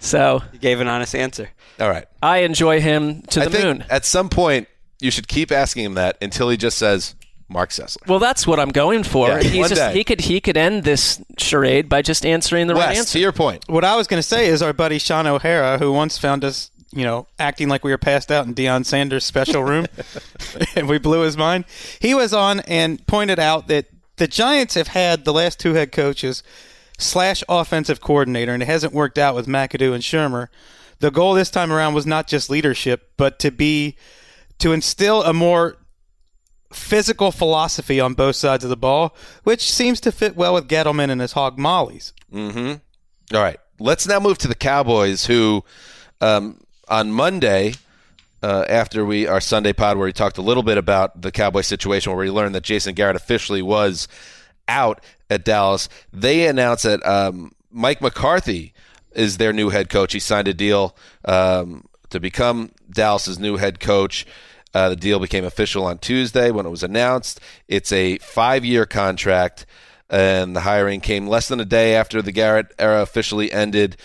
So 0.00 0.42
You 0.52 0.58
gave 0.58 0.80
an 0.80 0.88
honest 0.88 1.14
answer. 1.14 1.50
All 1.80 1.88
right. 1.88 2.06
I 2.22 2.38
enjoy 2.38 2.80
him 2.80 3.22
to 3.30 3.42
I 3.42 3.44
the 3.44 3.50
think 3.50 3.64
moon. 3.64 3.84
at 3.88 4.04
some 4.04 4.28
point 4.28 4.68
you 5.00 5.10
should 5.10 5.28
keep 5.28 5.50
asking 5.52 5.84
him 5.84 5.94
that 5.94 6.16
until 6.20 6.48
he 6.48 6.56
just 6.56 6.78
says 6.78 7.14
Mark 7.52 7.70
Sessler. 7.70 8.06
Well, 8.08 8.18
that's 8.18 8.46
what 8.46 8.58
I'm 8.58 8.70
going 8.70 9.02
for. 9.04 9.28
Yeah, 9.28 9.42
He's 9.42 9.58
one 9.58 9.68
just 9.68 9.80
day. 9.80 9.92
he 9.92 10.04
could 10.04 10.20
he 10.22 10.40
could 10.40 10.56
end 10.56 10.84
this 10.84 11.22
charade 11.38 11.88
by 11.88 12.02
just 12.02 12.24
answering 12.26 12.66
the 12.66 12.74
right 12.74 12.88
Wes, 12.88 12.98
answer. 12.98 13.12
to 13.14 13.18
your 13.20 13.32
point. 13.32 13.64
What 13.68 13.84
I 13.84 13.96
was 13.96 14.06
going 14.06 14.18
to 14.18 14.26
say 14.26 14.46
is 14.46 14.62
our 14.62 14.72
buddy 14.72 14.98
Sean 14.98 15.26
O'Hara, 15.26 15.78
who 15.78 15.92
once 15.92 16.18
found 16.18 16.44
us, 16.44 16.70
you 16.92 17.04
know, 17.04 17.26
acting 17.38 17.68
like 17.68 17.84
we 17.84 17.90
were 17.90 17.98
passed 17.98 18.30
out 18.32 18.46
in 18.46 18.54
Deion 18.54 18.84
Sanders' 18.84 19.24
special 19.24 19.62
room, 19.62 19.86
and 20.76 20.88
we 20.88 20.98
blew 20.98 21.20
his 21.22 21.36
mind. 21.36 21.64
He 22.00 22.14
was 22.14 22.32
on 22.32 22.60
and 22.60 23.06
pointed 23.06 23.38
out 23.38 23.68
that 23.68 23.86
the 24.16 24.26
Giants 24.26 24.74
have 24.74 24.88
had 24.88 25.24
the 25.24 25.32
last 25.32 25.58
two 25.60 25.74
head 25.74 25.92
coaches 25.92 26.42
slash 26.98 27.42
offensive 27.48 28.00
coordinator, 28.00 28.52
and 28.52 28.62
it 28.62 28.66
hasn't 28.66 28.92
worked 28.92 29.18
out 29.18 29.34
with 29.34 29.46
McAdoo 29.46 29.92
and 29.94 30.02
Shurmur. 30.02 30.48
The 31.00 31.10
goal 31.10 31.34
this 31.34 31.50
time 31.50 31.72
around 31.72 31.94
was 31.94 32.06
not 32.06 32.28
just 32.28 32.48
leadership, 32.48 33.10
but 33.16 33.38
to 33.40 33.50
be 33.50 33.96
to 34.58 34.72
instill 34.72 35.24
a 35.24 35.32
more 35.32 35.76
physical 36.74 37.32
philosophy 37.32 38.00
on 38.00 38.14
both 38.14 38.36
sides 38.36 38.64
of 38.64 38.70
the 38.70 38.76
ball, 38.76 39.14
which 39.44 39.70
seems 39.70 40.00
to 40.00 40.12
fit 40.12 40.36
well 40.36 40.54
with 40.54 40.68
Gettleman 40.68 41.10
and 41.10 41.20
his 41.20 41.32
hog 41.32 41.58
mollies. 41.58 42.12
Mm-hmm. 42.32 43.34
All 43.34 43.42
right. 43.42 43.58
Let's 43.78 44.06
now 44.06 44.20
move 44.20 44.38
to 44.38 44.48
the 44.48 44.54
Cowboys, 44.54 45.26
who 45.26 45.64
um, 46.20 46.60
on 46.88 47.12
Monday, 47.12 47.74
uh, 48.42 48.64
after 48.68 49.04
we 49.04 49.26
our 49.26 49.40
Sunday 49.40 49.72
pod, 49.72 49.96
where 49.96 50.06
we 50.06 50.12
talked 50.12 50.38
a 50.38 50.42
little 50.42 50.62
bit 50.62 50.78
about 50.78 51.20
the 51.20 51.32
Cowboy 51.32 51.62
situation, 51.62 52.12
where 52.12 52.24
we 52.24 52.30
learned 52.30 52.54
that 52.54 52.62
Jason 52.62 52.94
Garrett 52.94 53.16
officially 53.16 53.62
was 53.62 54.08
out 54.68 55.02
at 55.30 55.44
Dallas, 55.44 55.88
they 56.12 56.46
announced 56.46 56.84
that 56.84 57.04
um, 57.04 57.52
Mike 57.70 58.00
McCarthy 58.00 58.74
is 59.12 59.38
their 59.38 59.52
new 59.52 59.70
head 59.70 59.88
coach. 59.88 60.12
He 60.12 60.20
signed 60.20 60.48
a 60.48 60.54
deal 60.54 60.96
um, 61.24 61.86
to 62.10 62.20
become 62.20 62.70
Dallas's 62.90 63.38
new 63.38 63.56
head 63.56 63.80
coach. 63.80 64.26
Uh, 64.74 64.88
the 64.88 64.96
deal 64.96 65.18
became 65.18 65.44
official 65.44 65.84
on 65.84 65.98
Tuesday 65.98 66.50
when 66.50 66.66
it 66.66 66.70
was 66.70 66.82
announced. 66.82 67.40
It's 67.68 67.92
a 67.92 68.18
five-year 68.18 68.86
contract, 68.86 69.66
and 70.08 70.56
the 70.56 70.60
hiring 70.60 71.00
came 71.00 71.26
less 71.26 71.48
than 71.48 71.60
a 71.60 71.64
day 71.64 71.94
after 71.94 72.22
the 72.22 72.32
Garrett 72.32 72.72
era 72.78 73.02
officially 73.02 73.52
ended. 73.52 73.96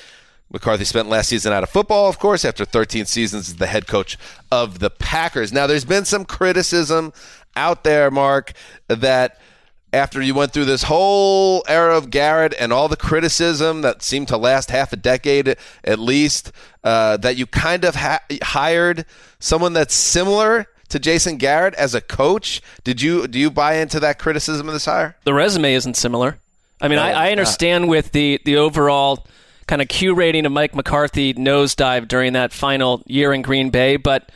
McCarthy 0.52 0.86
spent 0.86 1.10
last 1.10 1.30
season 1.30 1.52
out 1.52 1.64
of 1.64 1.70
football, 1.70 2.08
of 2.08 2.20
course, 2.20 2.46
after 2.46 2.64
13 2.64 3.06
seasons 3.06 3.50
as 3.50 3.56
the 3.58 3.68
head 3.68 3.88
coach 3.88 4.18
of 4.52 4.80
the 4.80 4.90
Packers. 4.90 5.52
Now, 5.52 5.68
there's 5.68 5.86
been 5.86 6.06
some 6.06 6.26
criticism 6.26 7.12
out 7.56 7.84
there, 7.84 8.10
Mark, 8.10 8.54
that 8.88 9.40
after 9.94 10.22
you 10.22 10.34
went 10.36 10.52
through 10.52 10.66
this 10.66 10.84
whole 10.84 11.64
era 11.68 11.98
of 11.98 12.10
Garrett 12.10 12.54
and 12.60 12.74
all 12.74 12.88
the 12.88 12.98
criticism 12.98 13.82
that 13.82 14.04
seemed 14.04 14.28
to 14.30 14.38
last 14.38 14.70
half 14.70 14.92
a 14.94 14.98
decade 14.98 15.56
at 15.84 15.98
least, 16.00 16.52
uh, 16.84 17.18
that 17.18 17.38
you 17.38 17.46
kind 17.48 17.84
of 17.86 17.96
ha- 17.96 18.20
hired 18.44 19.06
someone 19.40 19.74
that's 19.74 19.96
similar 19.96 20.68
to 20.90 21.00
Jason 21.00 21.38
Garrett 21.38 21.74
as 21.76 21.94
a 21.96 22.02
coach. 22.02 22.62
Did 22.84 23.02
you 23.02 23.28
do 23.28 23.40
you 23.40 23.50
buy 23.52 23.76
into 23.76 24.00
that 24.02 24.20
criticism 24.20 24.68
of 24.68 24.74
this 24.74 24.86
hire? 24.86 25.16
the 25.24 25.34
resume 25.34 25.74
isn't 25.74 25.96
similar. 25.96 26.40
I 26.82 26.88
mean, 26.88 26.98
No, 26.98 27.04
I, 27.04 27.10
I 27.10 27.24
not. 27.26 27.32
understand 27.32 27.90
with 27.90 28.12
the 28.12 28.40
the 28.46 28.58
overall 28.58 29.26
kind 29.68 29.82
of 29.82 29.88
Q 29.90 30.14
rating 30.16 30.46
of 30.46 30.52
Mike 30.52 30.76
McCarthy 30.76 31.34
nosedive 31.34 32.08
during 32.08 32.34
that 32.34 32.54
final 32.54 33.04
year 33.06 33.34
in 33.34 33.42
Green 33.42 33.70
Bay, 33.70 33.98
but 33.98 34.32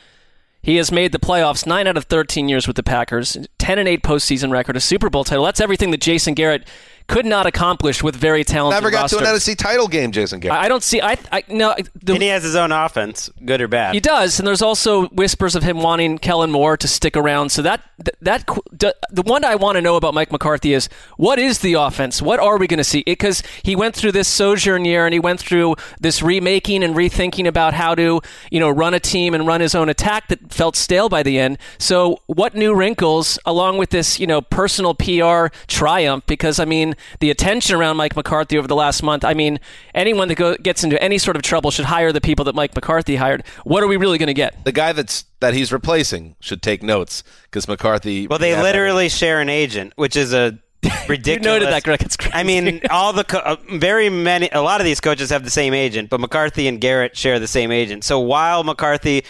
he 0.62 0.76
has 0.78 0.92
made 0.92 1.12
the 1.12 1.20
playoffs 1.20 1.66
nine 1.66 1.88
out 1.88 1.98
of 1.98 2.06
thirteen 2.06 2.48
years 2.48 2.68
with 2.68 2.76
the 2.76 2.84
Packers, 2.84 3.38
ten 3.58 3.80
and 3.80 3.88
eight 3.88 4.04
postseason 4.04 4.52
record, 4.52 4.78
a 4.78 4.82
Super 4.82 5.10
Bowl 5.10 5.24
title. 5.24 5.46
That's 5.46 5.62
everything 5.62 5.92
that 5.92 6.02
Jason 6.02 6.34
Garrett 6.34 6.68
could 7.12 7.26
not 7.26 7.46
accomplish 7.46 8.02
with 8.02 8.16
very 8.16 8.44
talented. 8.44 8.82
Never 8.82 8.90
got 8.90 9.04
roster. 9.04 9.18
to 9.20 9.24
an 9.24 9.36
NFC 9.36 9.56
title 9.56 9.88
game, 9.88 10.12
Jason 10.12 10.40
Garrett. 10.40 10.60
I 10.60 10.72
I 10.72 10.74
don't 10.74 10.84
see. 10.84 11.02
I, 11.02 11.18
I 11.34 11.44
no. 11.50 11.76
The, 12.02 12.14
and 12.14 12.24
he 12.24 12.30
has 12.30 12.44
his 12.44 12.56
own 12.56 12.72
offense, 12.72 13.30
good 13.44 13.62
or 13.62 13.68
bad. 13.68 13.94
He 13.94 14.00
does, 14.00 14.40
and 14.40 14.48
there's 14.48 14.62
also 14.62 15.08
whispers 15.08 15.54
of 15.54 15.64
him 15.64 15.80
wanting 15.80 16.18
Kellen 16.18 16.50
Moore 16.50 16.78
to 16.78 16.88
stick 16.88 17.18
around. 17.18 17.50
So 17.52 17.62
that 17.64 17.82
that, 17.98 18.16
that 18.22 18.46
the, 18.72 18.96
the 19.12 19.22
one 19.24 19.44
I 19.44 19.56
want 19.56 19.76
to 19.76 19.82
know 19.82 19.98
about 19.98 20.14
Mike 20.14 20.32
McCarthy 20.32 20.74
is 20.74 20.88
what 21.18 21.40
is 21.40 21.60
the 21.60 21.74
offense? 21.74 22.22
What 22.22 22.40
are 22.40 22.58
we 22.58 22.68
going 22.68 22.78
to 22.78 22.86
see? 22.86 23.04
Because 23.06 23.44
he 23.64 23.76
went 23.76 23.96
through 23.96 24.14
this 24.14 24.28
sojourn 24.28 24.86
year 24.86 25.06
and 25.06 25.14
he 25.14 25.20
went 25.20 25.40
through 25.40 25.76
this 26.00 26.22
remaking 26.22 26.84
and 26.84 26.96
rethinking 26.96 27.48
about 27.48 27.74
how 27.74 27.94
to 27.96 28.22
you 28.50 28.60
know 28.60 28.70
run 28.70 28.94
a 28.94 29.00
team 29.00 29.34
and 29.34 29.46
run 29.46 29.60
his 29.60 29.76
own 29.76 29.90
attack 29.90 30.30
that 30.30 30.54
felt 30.54 30.78
stale 30.78 31.10
by 31.10 31.22
the 31.22 31.38
end. 31.38 31.58
So 31.80 32.22
what 32.28 32.56
new 32.56 32.74
wrinkles, 32.74 33.38
along 33.46 33.78
with 33.78 33.90
this 33.90 34.22
you 34.22 34.28
know 34.28 34.42
personal 34.42 34.94
PR 34.94 35.48
triumph? 35.68 36.26
Because 36.28 36.60
I 36.60 36.66
mean 36.66 36.96
the 37.20 37.30
attention 37.32 37.76
around 37.76 37.98
Mike 37.98 38.16
McCarthy 38.16 38.58
over 38.58 38.68
the 38.68 38.76
last 38.76 39.04
month. 39.04 39.24
I 39.26 39.34
mean 39.34 39.60
anyone 39.96 40.28
that 40.28 40.36
go, 40.36 40.56
gets 40.58 40.84
into 40.84 41.02
any 41.02 41.18
sort 41.18 41.36
of 41.36 41.42
trouble 41.42 41.72
should 41.72 41.86
hire 41.86 42.12
the 42.12 42.22
people 42.22 42.46
that 42.46 42.56
Mike 42.56 42.76
McCarthy 42.76 43.16
hired. 43.16 43.44
What 43.64 43.84
are 43.84 43.88
we 43.88 43.98
really 43.98 44.18
going 44.18 44.28
to 44.28 44.34
get? 44.34 44.64
the 44.64 44.72
guy 44.72 44.92
that's 44.94 45.26
that 45.40 45.54
he's 45.54 45.72
replacing 45.72 46.36
should 46.40 46.62
take 46.62 46.84
notes 46.84 47.24
because 47.44 47.68
McCarthy. 47.68 48.28
Well, 48.28 48.40
they 48.40 48.52
Yeah, 48.52 48.62
literally 48.62 49.10
share 49.10 49.40
an 49.42 49.50
agent, 49.50 49.94
which 49.96 50.16
is 50.16 50.34
a 50.34 50.60
ridiculous. 51.08 51.46
noted 51.46 51.68
that, 51.70 51.84
Greg. 51.84 52.02
It's 52.02 52.18
crazy. 52.18 52.34
I 52.34 52.44
mean, 52.44 52.82
all 52.90 53.14
the 53.14 53.24
co- 53.24 53.38
uh, 53.40 53.56
very 53.74 54.10
many, 54.10 54.50
a 54.52 54.62
lot 54.62 54.82
of 54.82 54.86
these 54.86 55.00
coaches 55.00 55.30
have 55.30 55.44
the 55.44 55.52
same 55.52 55.74
agent, 55.76 56.10
but 56.10 56.20
McCarthy 56.20 56.68
and 56.68 56.80
Garrett 56.82 57.16
share 57.16 57.40
the 57.40 57.48
same 57.48 57.72
agent. 57.72 58.04
So 58.04 58.20
while 58.20 58.64
McCarthy 58.64 59.24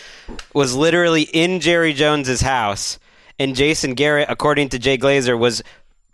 was 0.54 0.76
literally 0.76 1.24
in 1.24 1.60
Jerry 1.60 1.92
Jones's 1.94 2.42
house, 2.42 3.00
and 3.40 3.56
Jason 3.56 3.96
Garrett, 3.96 4.28
according 4.30 4.70
to 4.70 4.80
Jay 4.80 4.98
Glazer, 4.98 5.38
was 5.38 5.64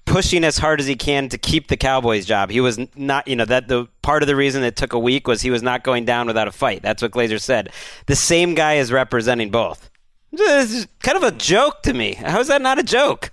pushing 0.08 0.44
as 0.44 0.58
hard 0.58 0.80
as 0.80 0.88
he 0.88 0.96
can 0.96 1.30
to 1.30 1.38
keep 1.38 1.68
the 1.68 1.78
Cowboys 1.78 2.26
job. 2.26 2.50
He 2.50 2.62
was 2.62 2.80
not, 2.96 3.28
you 3.28 3.36
know, 3.36 3.46
that 3.46 3.68
the 3.68 3.88
part 4.02 4.24
of 4.24 4.28
the 4.28 4.36
reason 4.36 4.64
it 4.64 4.76
took 4.76 4.94
a 4.94 5.00
week 5.00 5.28
was 5.28 5.42
he 5.42 5.52
was 5.52 5.62
not 5.62 5.84
going 5.84 6.06
down 6.06 6.26
without 6.26 6.48
a 6.48 6.52
fight. 6.52 6.82
That's 6.82 7.02
what 7.02 7.12
Glazer 7.12 7.40
said. 7.40 7.70
The 8.08 8.16
same 8.16 8.56
guy 8.56 8.76
is 8.76 8.92
representing 8.92 9.52
both. 9.52 9.90
This 10.32 10.74
is 10.74 10.88
kind 11.04 11.18
of 11.18 11.24
a 11.24 11.32
joke 11.32 11.84
to 11.84 11.94
me. 11.94 12.16
How 12.16 12.40
is 12.40 12.48
that 12.48 12.62
not 12.62 12.80
a 12.80 12.84
joke? 12.84 13.32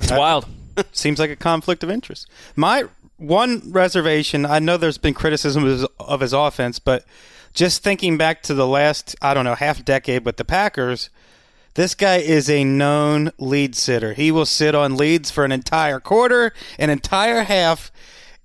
It's 0.00 0.10
wild. 0.12 0.46
Seems 0.92 1.18
like 1.18 1.30
a 1.30 1.36
conflict 1.36 1.82
of 1.82 1.90
interest. 1.90 2.28
My 2.54 2.84
one 3.16 3.62
reservation, 3.72 4.44
I 4.44 4.58
know 4.58 4.76
there's 4.76 4.98
been 4.98 5.14
criticism 5.14 5.64
of 5.64 5.70
his, 5.70 5.86
of 5.98 6.20
his 6.20 6.32
offense, 6.32 6.78
but 6.78 7.04
just 7.52 7.82
thinking 7.82 8.16
back 8.16 8.42
to 8.44 8.54
the 8.54 8.66
last, 8.66 9.16
I 9.20 9.34
don't 9.34 9.44
know, 9.44 9.54
half 9.54 9.84
decade 9.84 10.24
with 10.24 10.36
the 10.36 10.44
Packers, 10.44 11.10
this 11.78 11.94
guy 11.94 12.16
is 12.16 12.50
a 12.50 12.64
known 12.64 13.30
lead 13.38 13.76
sitter. 13.76 14.12
He 14.12 14.32
will 14.32 14.46
sit 14.46 14.74
on 14.74 14.96
leads 14.96 15.30
for 15.30 15.44
an 15.44 15.52
entire 15.52 16.00
quarter, 16.00 16.52
an 16.76 16.90
entire 16.90 17.44
half. 17.44 17.92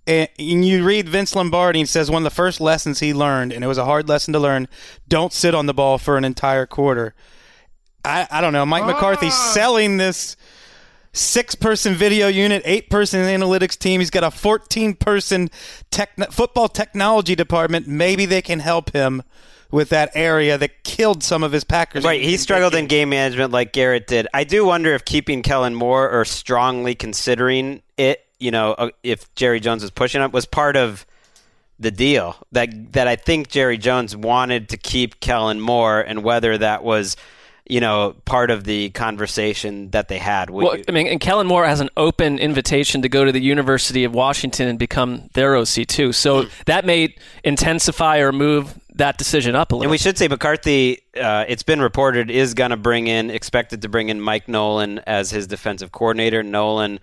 And 0.05 0.29
you 0.37 0.85
read 0.85 1.09
Vince 1.09 1.35
Lombardi 1.35 1.79
and 1.79 1.89
says 1.89 2.11
one 2.11 2.21
of 2.21 2.25
the 2.25 2.35
first 2.35 2.61
lessons 2.61 2.99
he 2.99 3.11
learned, 3.11 3.51
and 3.51 3.63
it 3.63 3.67
was 3.67 3.79
a 3.79 3.85
hard 3.85 4.07
lesson 4.07 4.33
to 4.33 4.39
learn: 4.39 4.67
don't 5.07 5.33
sit 5.33 5.55
on 5.55 5.65
the 5.65 5.73
ball 5.73 5.97
for 5.97 6.15
an 6.15 6.23
entire 6.23 6.67
quarter. 6.67 7.15
I, 8.05 8.27
I 8.29 8.39
don't 8.39 8.53
know. 8.53 8.67
Mike 8.67 8.85
McCarthy 8.85 9.27
ah. 9.27 9.51
selling 9.51 9.97
this 9.97 10.37
six 11.11 11.55
person 11.55 11.95
video 11.95 12.27
unit, 12.27 12.61
eight 12.65 12.91
person 12.91 13.21
analytics 13.21 13.79
team. 13.79 13.99
He's 13.99 14.11
got 14.11 14.23
a 14.23 14.29
14 14.29 14.93
person 14.93 15.49
techn 15.89 16.31
football 16.31 16.69
technology 16.69 17.33
department. 17.33 17.87
Maybe 17.87 18.27
they 18.27 18.43
can 18.43 18.59
help 18.59 18.91
him 18.91 19.23
with 19.73 19.89
that 19.89 20.11
area 20.13 20.55
that 20.55 20.83
killed 20.83 21.23
some 21.23 21.41
of 21.43 21.51
his 21.51 21.63
Packers. 21.63 22.03
Right, 22.03 22.21
he 22.21 22.37
struggled 22.37 22.75
in 22.75 22.85
game 22.85 23.09
management 23.09 23.51
like 23.51 23.73
Garrett 23.73 24.05
did. 24.05 24.27
I 24.31 24.43
do 24.43 24.63
wonder 24.65 24.93
if 24.93 25.03
keeping 25.03 25.41
Kellen 25.41 25.73
Moore 25.73 26.07
or 26.11 26.25
strongly 26.25 26.93
considering 26.93 27.81
it, 27.97 28.23
you 28.39 28.51
know, 28.51 28.73
uh, 28.73 28.89
if 29.01 29.33
Jerry 29.33 29.59
Jones 29.59 29.81
was 29.81 29.89
pushing 29.89 30.21
up, 30.21 30.31
was 30.31 30.45
part 30.45 30.77
of 30.77 31.07
the 31.79 31.89
deal. 31.89 32.35
That 32.51 32.93
that 32.93 33.07
I 33.07 33.15
think 33.15 33.49
Jerry 33.49 33.79
Jones 33.79 34.15
wanted 34.15 34.69
to 34.69 34.77
keep 34.77 35.19
Kellen 35.19 35.59
Moore, 35.59 36.01
and 36.01 36.23
whether 36.23 36.55
that 36.59 36.83
was, 36.83 37.17
you 37.67 37.79
know, 37.79 38.15
part 38.25 38.51
of 38.51 38.65
the 38.65 38.91
conversation 38.91 39.89
that 39.89 40.07
they 40.07 40.19
had. 40.19 40.51
Would 40.51 40.63
Well, 40.63 40.77
you- 40.77 40.83
I 40.87 40.91
mean, 40.91 41.07
and 41.07 41.19
Kellen 41.19 41.47
Moore 41.47 41.65
has 41.65 41.79
an 41.79 41.89
open 41.97 42.37
invitation 42.37 43.01
to 43.01 43.09
go 43.09 43.25
to 43.25 43.31
the 43.31 43.41
University 43.41 44.03
of 44.03 44.13
Washington 44.13 44.67
and 44.67 44.77
become 44.77 45.29
their 45.33 45.55
OC 45.55 45.83
too. 45.85 46.13
So 46.13 46.45
that 46.67 46.85
may 46.85 47.15
intensify 47.43 48.19
or 48.19 48.31
move 48.31 48.75
that 48.95 49.17
decision 49.17 49.55
up 49.55 49.71
a 49.71 49.75
little. 49.75 49.83
And 49.83 49.91
we 49.91 49.97
should 49.97 50.17
say 50.17 50.27
McCarthy, 50.27 50.99
uh, 51.19 51.45
it's 51.47 51.63
been 51.63 51.81
reported, 51.81 52.29
is 52.29 52.53
going 52.53 52.69
to 52.71 52.77
bring 52.77 53.07
in, 53.07 53.29
expected 53.29 53.81
to 53.81 53.89
bring 53.89 54.09
in 54.09 54.21
Mike 54.21 54.47
Nolan 54.47 54.99
as 54.99 55.31
his 55.31 55.47
defensive 55.47 55.91
coordinator. 55.91 56.43
Nolan 56.43 56.99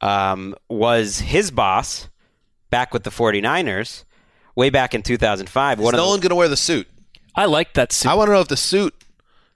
um, 0.00 0.54
was 0.68 1.18
his 1.20 1.50
boss 1.50 2.08
back 2.70 2.92
with 2.94 3.02
the 3.04 3.10
49ers 3.10 4.04
way 4.54 4.70
back 4.70 4.94
in 4.94 5.02
2005. 5.02 5.78
Is 5.78 5.84
One 5.84 5.94
of 5.94 5.98
the- 5.98 6.04
Nolan 6.04 6.20
going 6.20 6.30
to 6.30 6.36
wear 6.36 6.48
the 6.48 6.56
suit? 6.56 6.86
I 7.34 7.46
like 7.46 7.74
that 7.74 7.92
suit. 7.92 8.10
I 8.10 8.14
want 8.14 8.28
to 8.28 8.32
know 8.34 8.40
if 8.40 8.48
the 8.48 8.56
suit 8.56 8.94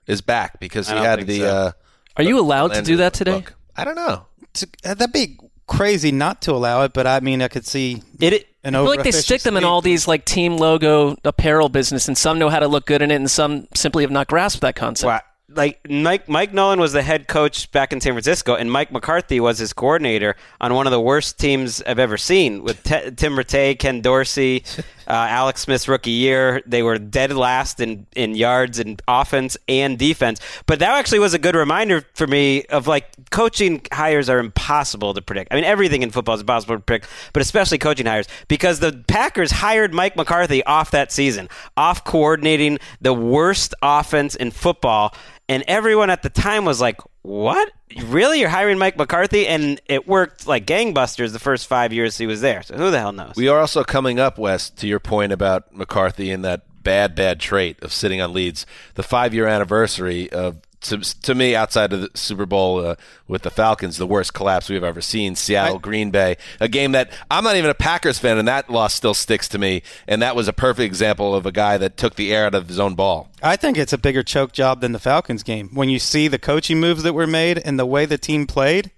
is 0.07 0.21
back 0.21 0.59
because 0.59 0.89
I 0.89 0.93
he 0.93 0.95
don't 0.97 1.05
had 1.05 1.15
think 1.19 1.27
the. 1.27 1.37
so. 1.39 1.47
Uh, 1.47 1.71
Are 2.17 2.23
you 2.23 2.39
allowed 2.39 2.73
to 2.73 2.81
do 2.81 2.97
that 2.97 3.13
today? 3.13 3.33
look. 3.33 3.53
I 3.75 3.83
don't 3.83 3.95
know. 3.95 4.25
It's- 4.55 4.65
uh, 4.83 4.93
that'd 4.95 5.13
be 5.13 5.37
crazy 5.67 6.11
not 6.11 6.41
to 6.43 6.53
allow 6.53 6.81
it, 6.83 6.93
but 6.93 7.05
I 7.05 7.19
mean, 7.19 7.41
I 7.41 7.47
could 7.49 7.67
see 7.67 8.01
it. 8.19 8.47
An 8.67 8.75
I 8.75 8.79
feel 8.79 8.87
like 8.87 9.03
they 9.03 9.11
stick 9.11 9.43
them 9.43 9.55
in 9.55 9.63
all 9.63 9.81
these 9.81 10.09
like 10.09 10.25
team 10.25 10.57
logo 10.57 11.15
apparel 11.23 11.69
business, 11.69 12.09
and 12.09 12.17
some 12.17 12.37
know 12.37 12.49
how 12.49 12.59
to 12.59 12.67
look 12.67 12.85
good 12.85 13.01
in 13.01 13.11
it, 13.11 13.15
and 13.15 13.31
some 13.31 13.67
simply 13.73 14.03
have 14.03 14.11
not 14.11 14.27
grasped 14.27 14.61
that 14.61 14.75
concept. 14.75 15.07
Wow. 15.07 15.21
Like 15.49 15.79
Mike, 15.89 16.27
Mike 16.27 16.53
Nolan 16.53 16.77
was 16.77 16.91
the 16.91 17.01
head 17.01 17.29
coach 17.29 17.71
back 17.71 17.93
in 17.93 18.01
San 18.01 18.11
Francisco, 18.11 18.55
and 18.55 18.69
Mike 18.69 18.91
McCarthy 18.91 19.39
was 19.39 19.59
his 19.59 19.71
coordinator 19.71 20.35
on 20.59 20.73
one 20.73 20.87
of 20.87 20.91
the 20.91 20.99
worst 20.99 21.39
teams 21.39 21.81
I've 21.83 21.99
ever 21.99 22.17
seen 22.17 22.63
with 22.63 22.83
T- 22.83 23.11
Tim 23.11 23.37
Rattay, 23.37 23.79
Ken 23.79 24.01
Dorsey, 24.01 24.65
uh, 25.07 25.11
Alex 25.11 25.61
Smith's 25.61 25.87
rookie 25.87 26.11
year. 26.11 26.61
They 26.65 26.83
were 26.83 26.97
dead 26.97 27.31
last 27.31 27.79
in, 27.79 28.07
in 28.13 28.35
yards 28.35 28.77
and 28.77 29.01
offense 29.07 29.55
and 29.69 29.97
defense. 29.97 30.41
But 30.65 30.79
that 30.79 30.97
actually 30.97 31.19
was 31.19 31.33
a 31.33 31.39
good 31.39 31.55
reminder 31.55 32.03
for 32.13 32.27
me 32.27 32.63
of 32.65 32.87
like 32.87 33.07
coaching 33.29 33.81
hires 33.89 34.29
are 34.29 34.39
impossible 34.39 35.13
to 35.13 35.21
predict. 35.21 35.53
I 35.53 35.55
mean, 35.55 35.63
everything 35.63 36.03
in 36.03 36.11
football 36.11 36.35
is 36.35 36.41
impossible 36.41 36.75
to 36.75 36.81
predict, 36.81 37.09
but 37.31 37.41
especially 37.41 37.77
coaching 37.77 38.05
hires 38.05 38.27
because 38.49 38.81
the 38.81 39.01
Packers 39.07 39.51
hired 39.51 39.93
Mike 39.93 40.17
McCarthy 40.17 40.61
off 40.65 40.91
that 40.91 41.13
season, 41.13 41.47
off 41.77 42.03
coordinating 42.03 42.79
the 42.99 43.13
worst 43.13 43.73
offense 43.81 44.35
in 44.35 44.51
football. 44.51 45.13
And 45.49 45.63
everyone 45.67 46.09
at 46.09 46.23
the 46.23 46.29
time 46.29 46.65
was 46.65 46.81
like, 46.81 46.99
what? 47.21 47.71
Really? 48.05 48.41
You're 48.41 48.49
hiring 48.49 48.77
Mike 48.77 48.97
McCarthy? 48.97 49.47
And 49.47 49.81
it 49.85 50.07
worked 50.07 50.45
like 50.45 50.65
gangbusters 50.65 51.31
the 51.31 51.39
first 51.39 51.67
five 51.67 51.93
years 51.93 52.17
he 52.17 52.27
was 52.27 52.41
there. 52.41 52.63
So 52.63 52.75
who 52.75 52.91
the 52.91 52.99
hell 52.99 53.13
knows? 53.13 53.33
We 53.35 53.47
are 53.47 53.59
also 53.59 53.83
coming 53.83 54.19
up, 54.19 54.37
Wes, 54.37 54.69
to 54.71 54.87
your 54.87 54.99
point 54.99 55.31
about 55.31 55.73
McCarthy 55.73 56.31
and 56.31 56.43
that 56.43 56.63
bad, 56.83 57.15
bad 57.15 57.39
trait 57.39 57.81
of 57.81 57.93
sitting 57.93 58.21
on 58.21 58.33
leads. 58.33 58.65
The 58.95 59.03
five 59.03 59.33
year 59.33 59.47
anniversary 59.47 60.29
of 60.31 60.59
to, 60.81 60.97
to 60.99 61.35
me, 61.35 61.55
outside 61.55 61.91
of 61.93 62.01
the 62.01 62.09
Super 62.13 62.45
Bowl 62.45 62.85
uh, 62.85 62.95
with 63.27 63.41
the 63.41 63.49
Falcons, 63.49 63.97
the 63.97 64.07
worst 64.07 64.33
collapse 64.33 64.69
we've 64.69 64.83
ever 64.83 65.01
seen. 65.01 65.35
Seattle, 65.35 65.77
I, 65.77 65.79
Green 65.79 66.11
Bay, 66.11 66.37
a 66.59 66.67
game 66.67 66.91
that 66.91 67.11
I'm 67.31 67.43
not 67.43 67.55
even 67.55 67.69
a 67.69 67.75
Packers 67.75 68.19
fan, 68.19 68.37
and 68.37 68.47
that 68.47 68.69
loss 68.69 68.93
still 68.93 69.13
sticks 69.13 69.47
to 69.49 69.57
me. 69.57 69.81
And 70.07 70.21
that 70.21 70.35
was 70.35 70.47
a 70.47 70.53
perfect 70.53 70.85
example 70.85 71.33
of 71.35 71.45
a 71.45 71.51
guy 71.51 71.77
that 71.77 71.97
took 71.97 72.15
the 72.15 72.33
air 72.33 72.45
out 72.45 72.55
of 72.55 72.67
his 72.67 72.79
own 72.79 72.95
ball. 72.95 73.29
I 73.41 73.55
think 73.55 73.77
it's 73.77 73.93
a 73.93 73.97
bigger 73.97 74.23
choke 74.23 74.51
job 74.51 74.81
than 74.81 74.91
the 74.91 74.99
Falcons 74.99 75.43
game. 75.43 75.69
When 75.73 75.89
you 75.89 75.99
see 75.99 76.27
the 76.27 76.39
coaching 76.39 76.79
moves 76.79 77.03
that 77.03 77.13
were 77.13 77.27
made 77.27 77.57
and 77.57 77.79
the 77.79 77.85
way 77.85 78.05
the 78.05 78.17
team 78.17 78.45
played, 78.45 78.91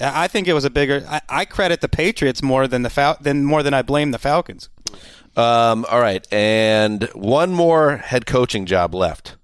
I 0.00 0.28
think 0.28 0.48
it 0.48 0.54
was 0.54 0.64
a 0.64 0.70
bigger. 0.70 1.04
I, 1.08 1.20
I 1.28 1.44
credit 1.44 1.80
the 1.80 1.88
Patriots 1.88 2.42
more 2.42 2.66
than 2.66 2.82
the 2.82 2.90
Fal- 2.90 3.18
than 3.20 3.44
more 3.44 3.62
than 3.62 3.74
I 3.74 3.82
blame 3.82 4.10
the 4.10 4.18
Falcons. 4.18 4.68
Um, 5.36 5.84
all 5.90 6.00
right, 6.00 6.26
and 6.32 7.04
one 7.14 7.52
more 7.52 7.96
head 7.96 8.26
coaching 8.26 8.66
job 8.66 8.94
left. 8.94 9.36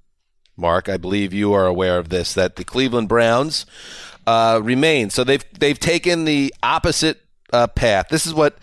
Mark. 0.61 0.88
I 0.88 0.96
believe 0.96 1.32
you 1.32 1.52
are 1.52 1.66
aware 1.66 1.98
of 1.98 2.08
this 2.08 2.34
that 2.34 2.56
the 2.56 2.64
Cleveland 2.64 3.08
Browns 3.08 3.66
uh, 4.26 4.61
remain. 4.62 5.11
So 5.11 5.24
they've 5.24 5.44
they've 5.58 5.78
taken 5.78 6.24
the 6.24 6.54
opposite 6.62 7.20
uh, 7.52 7.66
path. 7.66 8.08
This 8.11 8.26
is 8.26 8.34
what 8.34 8.58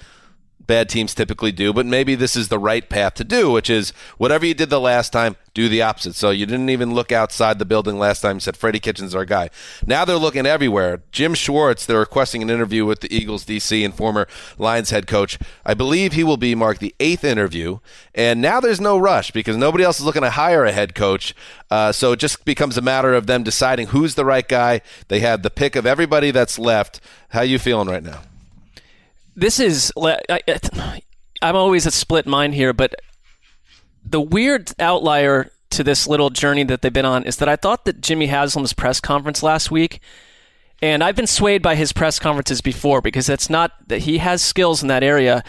bad 0.67 0.89
teams 0.89 1.15
typically 1.15 1.51
do, 1.51 1.73
but 1.73 1.85
maybe 1.85 2.13
this 2.13 2.35
is 2.35 2.49
the 2.49 2.59
right 2.59 2.87
path 2.87 3.15
to 3.15 3.23
do, 3.23 3.49
which 3.49 3.69
is 3.69 3.91
whatever 4.17 4.45
you 4.45 4.53
did 4.53 4.69
the 4.69 4.79
last 4.79 5.11
time, 5.11 5.37
do 5.53 5.67
the 5.67 5.81
opposite. 5.81 6.13
So 6.13 6.29
you 6.29 6.45
didn't 6.45 6.69
even 6.69 6.93
look 6.93 7.11
outside 7.11 7.57
the 7.57 7.65
building 7.65 7.97
last 7.97 8.21
time. 8.21 8.39
Said 8.39 8.55
Freddie 8.55 8.79
Kitchens 8.79 9.15
our 9.15 9.25
guy. 9.25 9.49
Now 9.87 10.05
they're 10.05 10.15
looking 10.17 10.45
everywhere. 10.45 11.01
Jim 11.11 11.33
Schwartz, 11.33 11.85
they're 11.85 11.97
requesting 11.97 12.43
an 12.43 12.51
interview 12.51 12.85
with 12.85 12.99
the 12.99 13.11
Eagles 13.11 13.43
DC 13.43 13.83
and 13.83 13.91
former 13.91 14.27
Lions 14.59 14.91
head 14.91 15.07
coach. 15.07 15.39
I 15.65 15.73
believe 15.73 16.13
he 16.13 16.23
will 16.23 16.37
be 16.37 16.53
Mark 16.53 16.77
the 16.77 16.93
eighth 16.99 17.23
interview. 17.23 17.79
And 18.13 18.39
now 18.39 18.59
there's 18.59 18.79
no 18.79 18.99
rush 18.99 19.31
because 19.31 19.57
nobody 19.57 19.83
else 19.83 19.99
is 19.99 20.05
looking 20.05 20.21
to 20.21 20.29
hire 20.29 20.63
a 20.63 20.71
head 20.71 20.93
coach. 20.93 21.33
Uh, 21.71 21.91
so 21.91 22.11
it 22.11 22.19
just 22.19 22.45
becomes 22.45 22.77
a 22.77 22.81
matter 22.81 23.15
of 23.15 23.25
them 23.25 23.41
deciding 23.41 23.87
who's 23.87 24.13
the 24.13 24.25
right 24.25 24.47
guy. 24.47 24.81
They 25.07 25.21
have 25.21 25.41
the 25.41 25.49
pick 25.49 25.75
of 25.75 25.87
everybody 25.87 26.29
that's 26.29 26.59
left. 26.59 26.99
How 27.29 27.41
you 27.41 27.57
feeling 27.57 27.87
right 27.87 28.03
now? 28.03 28.21
This 29.37 29.59
is 29.59 29.93
I, 29.95 30.41
am 31.41 31.55
always 31.55 31.85
a 31.85 31.91
split 31.91 32.25
mind 32.25 32.55
here, 32.55 32.73
but 32.73 32.95
the 34.03 34.19
weird 34.19 34.71
outlier 34.79 35.51
to 35.69 35.83
this 35.83 36.07
little 36.07 36.31
journey 36.31 36.63
that 36.63 36.81
they've 36.81 36.91
been 36.91 37.05
on 37.05 37.23
is 37.23 37.37
that 37.37 37.47
I 37.47 37.55
thought 37.55 37.85
that 37.85 38.01
Jimmy 38.01 38.27
Haslam's 38.27 38.73
press 38.73 38.99
conference 38.99 39.43
last 39.43 39.69
week, 39.69 40.01
and 40.81 41.03
I've 41.03 41.15
been 41.15 41.27
swayed 41.27 41.61
by 41.61 41.75
his 41.75 41.93
press 41.93 42.17
conferences 42.17 42.61
before 42.61 42.99
because 42.99 43.29
it's 43.29 43.49
not 43.49 43.73
that 43.87 43.99
he 43.99 44.17
has 44.17 44.41
skills 44.41 44.81
in 44.81 44.87
that 44.87 45.03
area. 45.03 45.43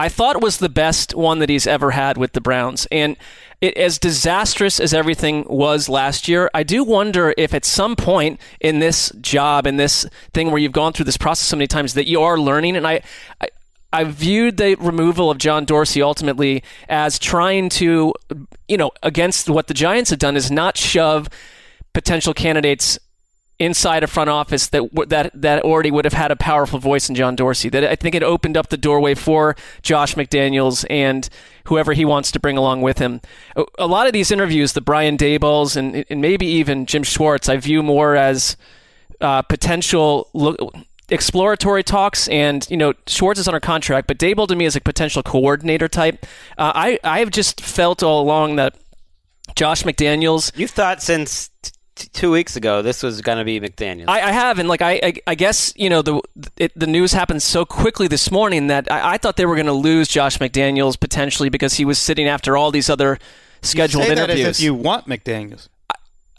I 0.00 0.08
thought 0.08 0.40
was 0.40 0.56
the 0.56 0.70
best 0.70 1.14
one 1.14 1.40
that 1.40 1.50
he's 1.50 1.66
ever 1.66 1.90
had 1.90 2.16
with 2.16 2.32
the 2.32 2.40
Browns. 2.40 2.86
And 2.90 3.18
it, 3.60 3.76
as 3.76 3.98
disastrous 3.98 4.80
as 4.80 4.94
everything 4.94 5.44
was 5.46 5.90
last 5.90 6.26
year, 6.26 6.50
I 6.54 6.62
do 6.62 6.82
wonder 6.82 7.34
if 7.36 7.52
at 7.52 7.66
some 7.66 7.96
point 7.96 8.40
in 8.60 8.78
this 8.78 9.12
job, 9.20 9.66
in 9.66 9.76
this 9.76 10.06
thing 10.32 10.50
where 10.50 10.58
you've 10.58 10.72
gone 10.72 10.94
through 10.94 11.04
this 11.04 11.18
process 11.18 11.48
so 11.48 11.56
many 11.56 11.66
times, 11.66 11.92
that 11.92 12.08
you 12.08 12.22
are 12.22 12.38
learning. 12.38 12.76
And 12.76 12.86
I, 12.86 13.02
I 13.42 13.48
I 13.92 14.04
viewed 14.04 14.56
the 14.56 14.76
removal 14.76 15.30
of 15.30 15.36
John 15.36 15.66
Dorsey 15.66 16.00
ultimately 16.00 16.62
as 16.88 17.18
trying 17.18 17.68
to, 17.70 18.14
you 18.68 18.76
know, 18.78 18.92
against 19.02 19.50
what 19.50 19.66
the 19.66 19.74
Giants 19.74 20.10
have 20.10 20.18
done, 20.18 20.36
is 20.36 20.50
not 20.50 20.78
shove 20.78 21.28
potential 21.92 22.32
candidates 22.32 22.98
inside 23.60 24.02
a 24.02 24.06
front 24.06 24.30
office 24.30 24.68
that 24.68 24.82
that 25.08 25.30
that 25.34 25.62
already 25.62 25.90
would 25.90 26.06
have 26.06 26.14
had 26.14 26.32
a 26.32 26.36
powerful 26.36 26.78
voice 26.78 27.08
in 27.08 27.14
John 27.14 27.36
Dorsey. 27.36 27.68
That 27.68 27.84
I 27.84 27.94
think 27.94 28.14
it 28.14 28.22
opened 28.22 28.56
up 28.56 28.70
the 28.70 28.76
doorway 28.78 29.14
for 29.14 29.54
Josh 29.82 30.14
McDaniels 30.14 30.84
and 30.88 31.28
whoever 31.64 31.92
he 31.92 32.04
wants 32.04 32.32
to 32.32 32.40
bring 32.40 32.56
along 32.56 32.80
with 32.80 32.98
him. 32.98 33.20
A 33.78 33.86
lot 33.86 34.06
of 34.06 34.14
these 34.14 34.30
interviews, 34.30 34.72
the 34.72 34.80
Brian 34.80 35.16
Dabolls 35.16 35.76
and, 35.76 36.04
and 36.08 36.20
maybe 36.20 36.46
even 36.46 36.86
Jim 36.86 37.02
Schwartz, 37.02 37.48
I 37.48 37.58
view 37.58 37.82
more 37.82 38.16
as 38.16 38.56
uh, 39.20 39.42
potential. 39.42 40.28
Exploratory 41.12 41.82
talks, 41.82 42.28
and 42.28 42.64
you 42.70 42.76
know 42.76 42.94
Schwartz 43.08 43.40
is 43.40 43.48
under 43.48 43.58
contract, 43.58 44.06
but 44.06 44.16
Daboll 44.16 44.46
to 44.46 44.54
me 44.54 44.64
is 44.64 44.76
a 44.76 44.80
potential 44.80 45.24
coordinator 45.24 45.88
type. 45.88 46.24
Uh, 46.56 46.70
I 46.72 47.00
I 47.02 47.18
have 47.18 47.32
just 47.32 47.60
felt 47.60 48.04
all 48.04 48.22
along 48.22 48.54
that 48.56 48.76
Josh 49.56 49.82
McDaniels. 49.82 50.56
You 50.56 50.68
thought 50.68 51.02
since 51.02 51.50
two 52.12 52.30
weeks 52.30 52.56
ago 52.56 52.82
this 52.82 53.02
was 53.02 53.20
going 53.20 53.38
to 53.38 53.44
be 53.44 53.60
McDaniel. 53.60 54.04
I, 54.08 54.20
I, 54.28 54.32
have, 54.32 54.58
and 54.58 54.68
like 54.68 54.82
I, 54.82 55.00
I, 55.02 55.12
I 55.26 55.34
guess 55.34 55.72
you 55.76 55.90
know 55.90 56.02
the 56.02 56.20
it, 56.56 56.72
the 56.78 56.86
news 56.86 57.12
happened 57.12 57.42
so 57.42 57.64
quickly 57.64 58.08
this 58.08 58.30
morning 58.30 58.68
that 58.68 58.90
I, 58.90 59.14
I 59.14 59.18
thought 59.18 59.36
they 59.36 59.46
were 59.46 59.56
going 59.56 59.66
to 59.66 59.72
lose 59.72 60.08
Josh 60.08 60.38
McDaniels 60.38 60.98
potentially 60.98 61.48
because 61.48 61.74
he 61.74 61.84
was 61.84 61.98
sitting 61.98 62.26
after 62.28 62.56
all 62.56 62.70
these 62.70 62.90
other 62.90 63.18
scheduled 63.62 64.04
you 64.04 64.06
say 64.08 64.12
interviews. 64.12 64.42
That 64.42 64.48
as 64.50 64.58
if 64.58 64.64
you 64.64 64.74
want 64.74 65.06
McDaniels. 65.06 65.68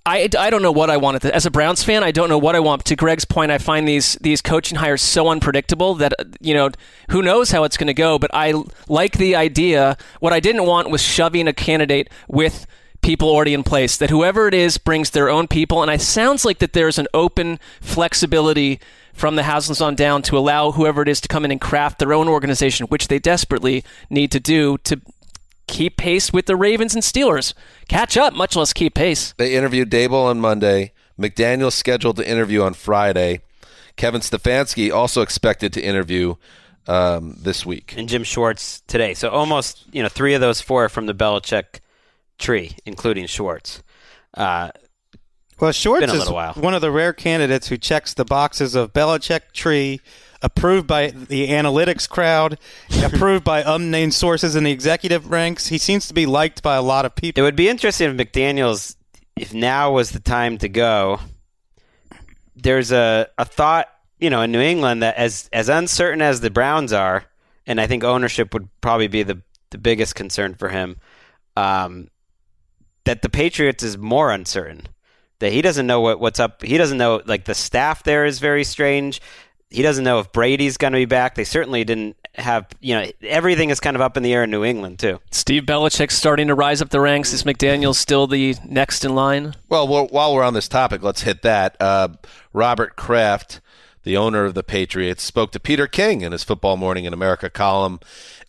I, 0.03 0.27
I 0.37 0.49
don't 0.49 0.63
know 0.63 0.71
what 0.71 0.89
I 0.89 0.97
want. 0.97 1.23
As 1.25 1.45
a 1.45 1.51
Browns 1.51 1.83
fan, 1.83 2.03
I 2.03 2.11
don't 2.11 2.27
know 2.27 2.39
what 2.39 2.55
I 2.55 2.59
want. 2.59 2.85
To 2.85 2.95
Greg's 2.95 3.25
point, 3.25 3.51
I 3.51 3.59
find 3.59 3.87
these 3.87 4.15
these 4.15 4.41
coaching 4.41 4.79
hires 4.79 5.01
so 5.01 5.29
unpredictable 5.29 5.93
that 5.95 6.13
you 6.39 6.55
know 6.55 6.71
who 7.11 7.21
knows 7.21 7.51
how 7.51 7.65
it's 7.65 7.77
going 7.77 7.87
to 7.87 7.93
go. 7.93 8.17
But 8.17 8.31
I 8.33 8.63
like 8.87 9.17
the 9.17 9.35
idea. 9.35 9.97
What 10.19 10.33
I 10.33 10.39
didn't 10.39 10.65
want 10.65 10.89
was 10.89 11.03
shoving 11.03 11.47
a 11.47 11.53
candidate 11.53 12.09
with 12.27 12.65
people 13.01 13.29
already 13.29 13.53
in 13.53 13.63
place. 13.63 13.97
That 13.97 14.09
whoever 14.09 14.47
it 14.47 14.53
is 14.53 14.77
brings 14.77 15.09
their 15.09 15.29
own 15.29 15.47
people, 15.47 15.81
and 15.81 15.91
it 15.91 16.01
sounds 16.01 16.45
like 16.45 16.59
that 16.59 16.73
there's 16.73 16.97
an 16.97 17.07
open 17.13 17.59
flexibility 17.81 18.79
from 19.13 19.35
the 19.35 19.41
Haslams 19.41 19.81
on 19.81 19.95
down 19.95 20.21
to 20.23 20.37
allow 20.37 20.71
whoever 20.71 21.01
it 21.01 21.07
is 21.07 21.21
to 21.21 21.27
come 21.27 21.45
in 21.45 21.51
and 21.51 21.59
craft 21.59 21.99
their 21.99 22.13
own 22.13 22.27
organization, 22.27 22.87
which 22.87 23.07
they 23.07 23.19
desperately 23.19 23.83
need 24.09 24.31
to 24.31 24.39
do 24.39 24.77
to 24.79 25.01
keep 25.67 25.97
pace 25.97 26.33
with 26.33 26.45
the 26.45 26.55
Ravens 26.55 26.93
and 26.93 27.03
Steelers. 27.03 27.53
Catch 27.87 28.17
up, 28.17 28.33
much 28.33 28.55
less 28.55 28.73
keep 28.73 28.93
pace. 28.93 29.33
They 29.37 29.55
interviewed 29.55 29.89
Daboll 29.89 30.25
on 30.25 30.39
Monday. 30.39 30.93
McDaniel 31.19 31.71
scheduled 31.71 32.17
to 32.17 32.29
interview 32.29 32.61
on 32.61 32.73
Friday. 32.73 33.41
Kevin 33.95 34.21
Stefanski 34.21 34.91
also 34.91 35.21
expected 35.21 35.73
to 35.73 35.81
interview 35.81 36.35
um, 36.87 37.37
this 37.39 37.65
week. 37.65 37.93
And 37.97 38.09
Jim 38.09 38.23
Schwartz 38.23 38.81
today. 38.87 39.13
So 39.13 39.29
almost, 39.29 39.85
you 39.91 40.01
know, 40.01 40.09
three 40.09 40.33
of 40.33 40.41
those 40.41 40.61
four 40.61 40.89
from 40.89 41.05
the 41.05 41.13
Belichick 41.13 41.79
tree, 42.41 42.75
including 42.85 43.27
Schwartz. 43.27 43.81
Uh, 44.33 44.71
well, 45.61 45.71
Schwartz 45.71 46.11
is 46.11 46.29
while. 46.29 46.53
one 46.53 46.73
of 46.73 46.81
the 46.81 46.91
rare 46.91 47.13
candidates 47.13 47.67
who 47.67 47.77
checks 47.77 48.15
the 48.15 48.25
boxes 48.25 48.73
of 48.73 48.93
Belichick 48.93 49.51
tree, 49.53 50.01
approved 50.41 50.87
by 50.87 51.11
the 51.11 51.49
analytics 51.49 52.09
crowd, 52.09 52.57
approved 53.03 53.43
by 53.43 53.63
unnamed 53.65 54.15
sources 54.15 54.55
in 54.55 54.63
the 54.63 54.71
executive 54.71 55.29
ranks. 55.29 55.67
He 55.67 55.77
seems 55.77 56.07
to 56.07 56.15
be 56.15 56.25
liked 56.25 56.63
by 56.63 56.75
a 56.75 56.81
lot 56.81 57.05
of 57.05 57.15
people. 57.15 57.41
It 57.41 57.45
would 57.45 57.55
be 57.55 57.69
interesting 57.69 58.09
if 58.09 58.17
McDaniels, 58.17 58.95
if 59.35 59.53
now 59.53 59.91
was 59.91 60.11
the 60.11 60.19
time 60.19 60.57
to 60.57 60.67
go. 60.67 61.19
There's 62.55 62.91
a, 62.91 63.27
a 63.37 63.45
thought, 63.45 63.87
you 64.19 64.31
know, 64.31 64.41
in 64.41 64.51
New 64.51 64.61
England 64.61 65.03
that 65.03 65.15
as 65.15 65.47
as 65.53 65.69
uncertain 65.69 66.21
as 66.23 66.41
the 66.41 66.49
Browns 66.49 66.91
are, 66.91 67.25
and 67.67 67.79
I 67.79 67.85
think 67.85 68.03
ownership 68.03 68.53
would 68.53 68.67
probably 68.81 69.07
be 69.07 69.23
the 69.23 69.41
the 69.69 69.77
biggest 69.77 70.15
concern 70.15 70.53
for 70.55 70.69
him. 70.69 70.97
Um, 71.55 72.09
that 73.05 73.21
the 73.21 73.29
Patriots 73.29 73.83
is 73.83 73.97
more 73.97 74.31
uncertain. 74.31 74.87
That 75.39 75.51
he 75.51 75.61
doesn't 75.61 75.87
know 75.87 76.01
what, 76.01 76.19
what's 76.19 76.39
up. 76.39 76.61
He 76.61 76.77
doesn't 76.77 76.97
know 76.97 77.21
like 77.25 77.45
the 77.45 77.55
staff 77.55 78.03
there 78.03 78.25
is 78.25 78.39
very 78.39 78.63
strange. 78.63 79.21
He 79.69 79.81
doesn't 79.81 80.03
know 80.03 80.19
if 80.19 80.31
Brady's 80.31 80.77
going 80.77 80.93
to 80.93 80.97
be 80.97 81.05
back. 81.05 81.35
They 81.35 81.45
certainly 81.45 81.83
didn't 81.83 82.17
have, 82.35 82.67
you 82.79 82.93
know, 82.93 83.09
everything 83.23 83.69
is 83.69 83.79
kind 83.79 83.95
of 83.95 84.01
up 84.01 84.17
in 84.17 84.23
the 84.23 84.33
air 84.33 84.43
in 84.43 84.51
New 84.51 84.63
England 84.63 84.99
too. 84.99 85.19
Steve 85.31 85.63
Belichick's 85.63 86.15
starting 86.15 86.47
to 86.47 86.55
rise 86.55 86.81
up 86.81 86.89
the 86.89 86.99
ranks. 86.99 87.33
Is 87.33 87.43
McDaniel 87.43 87.95
still 87.95 88.27
the 88.27 88.55
next 88.67 89.03
in 89.05 89.15
line? 89.15 89.55
Well, 89.69 89.87
while 89.87 90.35
we're 90.35 90.43
on 90.43 90.53
this 90.53 90.67
topic, 90.67 91.01
let's 91.01 91.23
hit 91.23 91.41
that. 91.41 91.77
Uh, 91.79 92.09
Robert 92.53 92.95
Kraft 92.95 93.61
the 94.03 94.17
owner 94.17 94.45
of 94.45 94.53
the 94.53 94.63
Patriots, 94.63 95.23
spoke 95.23 95.51
to 95.51 95.59
Peter 95.59 95.87
King 95.87 96.21
in 96.21 96.31
his 96.31 96.43
Football 96.43 96.77
Morning 96.77 97.05
in 97.05 97.13
America 97.13 97.49
column 97.49 97.99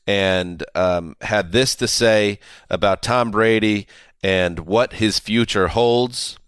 and 0.07 0.65
um, 0.75 1.17
had 1.21 1.53
this 1.53 1.75
to 1.77 1.87
say 1.87 2.39
about 2.71 3.03
Tom 3.03 3.31
Brady 3.31 3.87
and 4.23 4.61
what 4.61 4.95
his 4.95 5.19
future 5.19 5.69
holds. 5.69 6.39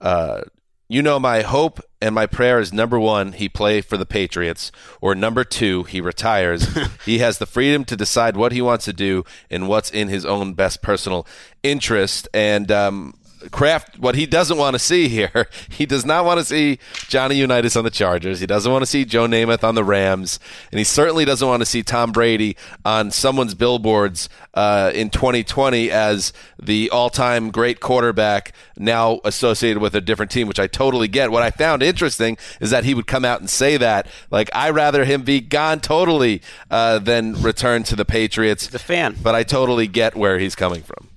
Uh, 0.00 0.42
you 0.88 1.02
know, 1.02 1.20
my 1.20 1.42
hope 1.42 1.80
and 2.00 2.14
my 2.14 2.26
prayer 2.26 2.58
is 2.58 2.72
number 2.72 2.98
one, 2.98 3.32
he 3.32 3.48
play 3.48 3.82
for 3.82 3.98
the 3.98 4.06
Patriots, 4.06 4.72
or 5.00 5.14
number 5.14 5.44
two, 5.44 5.82
he 5.82 6.00
retires. 6.00 6.66
he 7.04 7.18
has 7.18 7.38
the 7.38 7.46
freedom 7.46 7.84
to 7.84 7.96
decide 7.96 8.36
what 8.36 8.52
he 8.52 8.62
wants 8.62 8.86
to 8.86 8.92
do 8.94 9.24
and 9.50 9.68
what's 9.68 9.90
in 9.90 10.08
his 10.08 10.24
own 10.24 10.54
best 10.54 10.80
personal 10.80 11.26
interest. 11.62 12.26
And 12.32 12.72
um, 12.72 13.14
Kraft, 13.50 13.98
what 13.98 14.14
he 14.14 14.26
doesn't 14.26 14.58
want 14.58 14.74
to 14.74 14.78
see 14.78 15.08
here, 15.08 15.48
he 15.68 15.86
does 15.86 16.04
not 16.04 16.24
want 16.24 16.38
to 16.38 16.44
see 16.44 16.78
Johnny 17.08 17.36
Unitas 17.36 17.76
on 17.76 17.84
the 17.84 17.90
Chargers. 17.90 18.40
He 18.40 18.46
doesn't 18.46 18.70
want 18.70 18.82
to 18.82 18.86
see 18.86 19.04
Joe 19.04 19.26
Namath 19.26 19.64
on 19.64 19.74
the 19.74 19.84
Rams, 19.84 20.38
and 20.70 20.78
he 20.78 20.84
certainly 20.84 21.24
doesn't 21.24 21.46
want 21.46 21.60
to 21.60 21.66
see 21.66 21.82
Tom 21.82 22.12
Brady 22.12 22.56
on 22.84 23.10
someone's 23.10 23.54
billboards 23.54 24.28
uh, 24.54 24.90
in 24.94 25.10
2020 25.10 25.90
as 25.90 26.32
the 26.60 26.90
all-time 26.90 27.50
great 27.50 27.80
quarterback 27.80 28.52
now 28.76 29.20
associated 29.24 29.80
with 29.80 29.94
a 29.94 30.00
different 30.00 30.30
team, 30.30 30.48
which 30.48 30.58
I 30.58 30.66
totally 30.66 31.08
get. 31.08 31.30
What 31.30 31.42
I 31.42 31.50
found 31.50 31.82
interesting 31.82 32.36
is 32.60 32.70
that 32.70 32.84
he 32.84 32.94
would 32.94 33.06
come 33.06 33.24
out 33.24 33.40
and 33.40 33.48
say 33.48 33.76
that, 33.76 34.06
like, 34.30 34.50
I 34.52 34.70
rather 34.70 35.04
him 35.04 35.22
be 35.22 35.40
gone 35.40 35.80
totally 35.80 36.42
uh, 36.70 36.98
than 36.98 37.40
return 37.40 37.82
to 37.84 37.96
the 37.96 38.04
Patriots. 38.04 38.66
The 38.66 38.78
fan, 38.78 39.16
but 39.22 39.34
I 39.34 39.42
totally 39.42 39.86
get 39.86 40.16
where 40.16 40.38
he's 40.38 40.54
coming 40.54 40.82
from. 40.82 41.08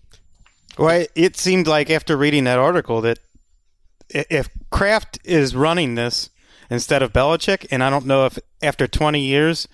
Well, 0.82 1.06
it 1.14 1.38
seemed 1.38 1.68
like 1.68 1.92
after 1.92 2.18
reading 2.18 2.46
that 2.46 2.58
article 2.58 3.02
that 3.02 3.20
if 4.10 4.50
Kraft 4.72 5.20
is 5.24 5.56
running 5.56 5.94
this 5.94 6.32
instead 6.72 7.04
of 7.04 7.14
Belichick, 7.14 7.68
and 7.70 7.84
I 7.84 7.92
don't 7.92 8.08
know 8.08 8.26
if 8.26 8.40
after 8.64 8.88
20 8.88 9.22
years 9.22 9.68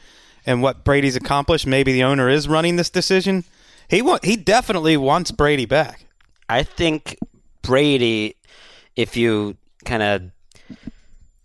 and 0.45 0.62
what 0.62 0.84
Brady's 0.84 1.16
accomplished, 1.16 1.66
maybe 1.66 1.93
the 1.93 2.03
owner 2.03 2.28
is 2.28 2.49
running 2.49 2.76
this 2.76 2.89
decision. 2.89 3.45
He 3.88 4.01
want, 4.01 4.26
he 4.26 4.36
definitely 4.36 4.97
wants 4.97 5.32
Brady 5.32 5.66
back. 5.66 6.08
I 6.49 6.64
think 6.64 7.18
Brady, 7.62 8.36
if 8.97 9.16
you 9.16 9.55
kind 9.86 10.03
of 10.03 10.24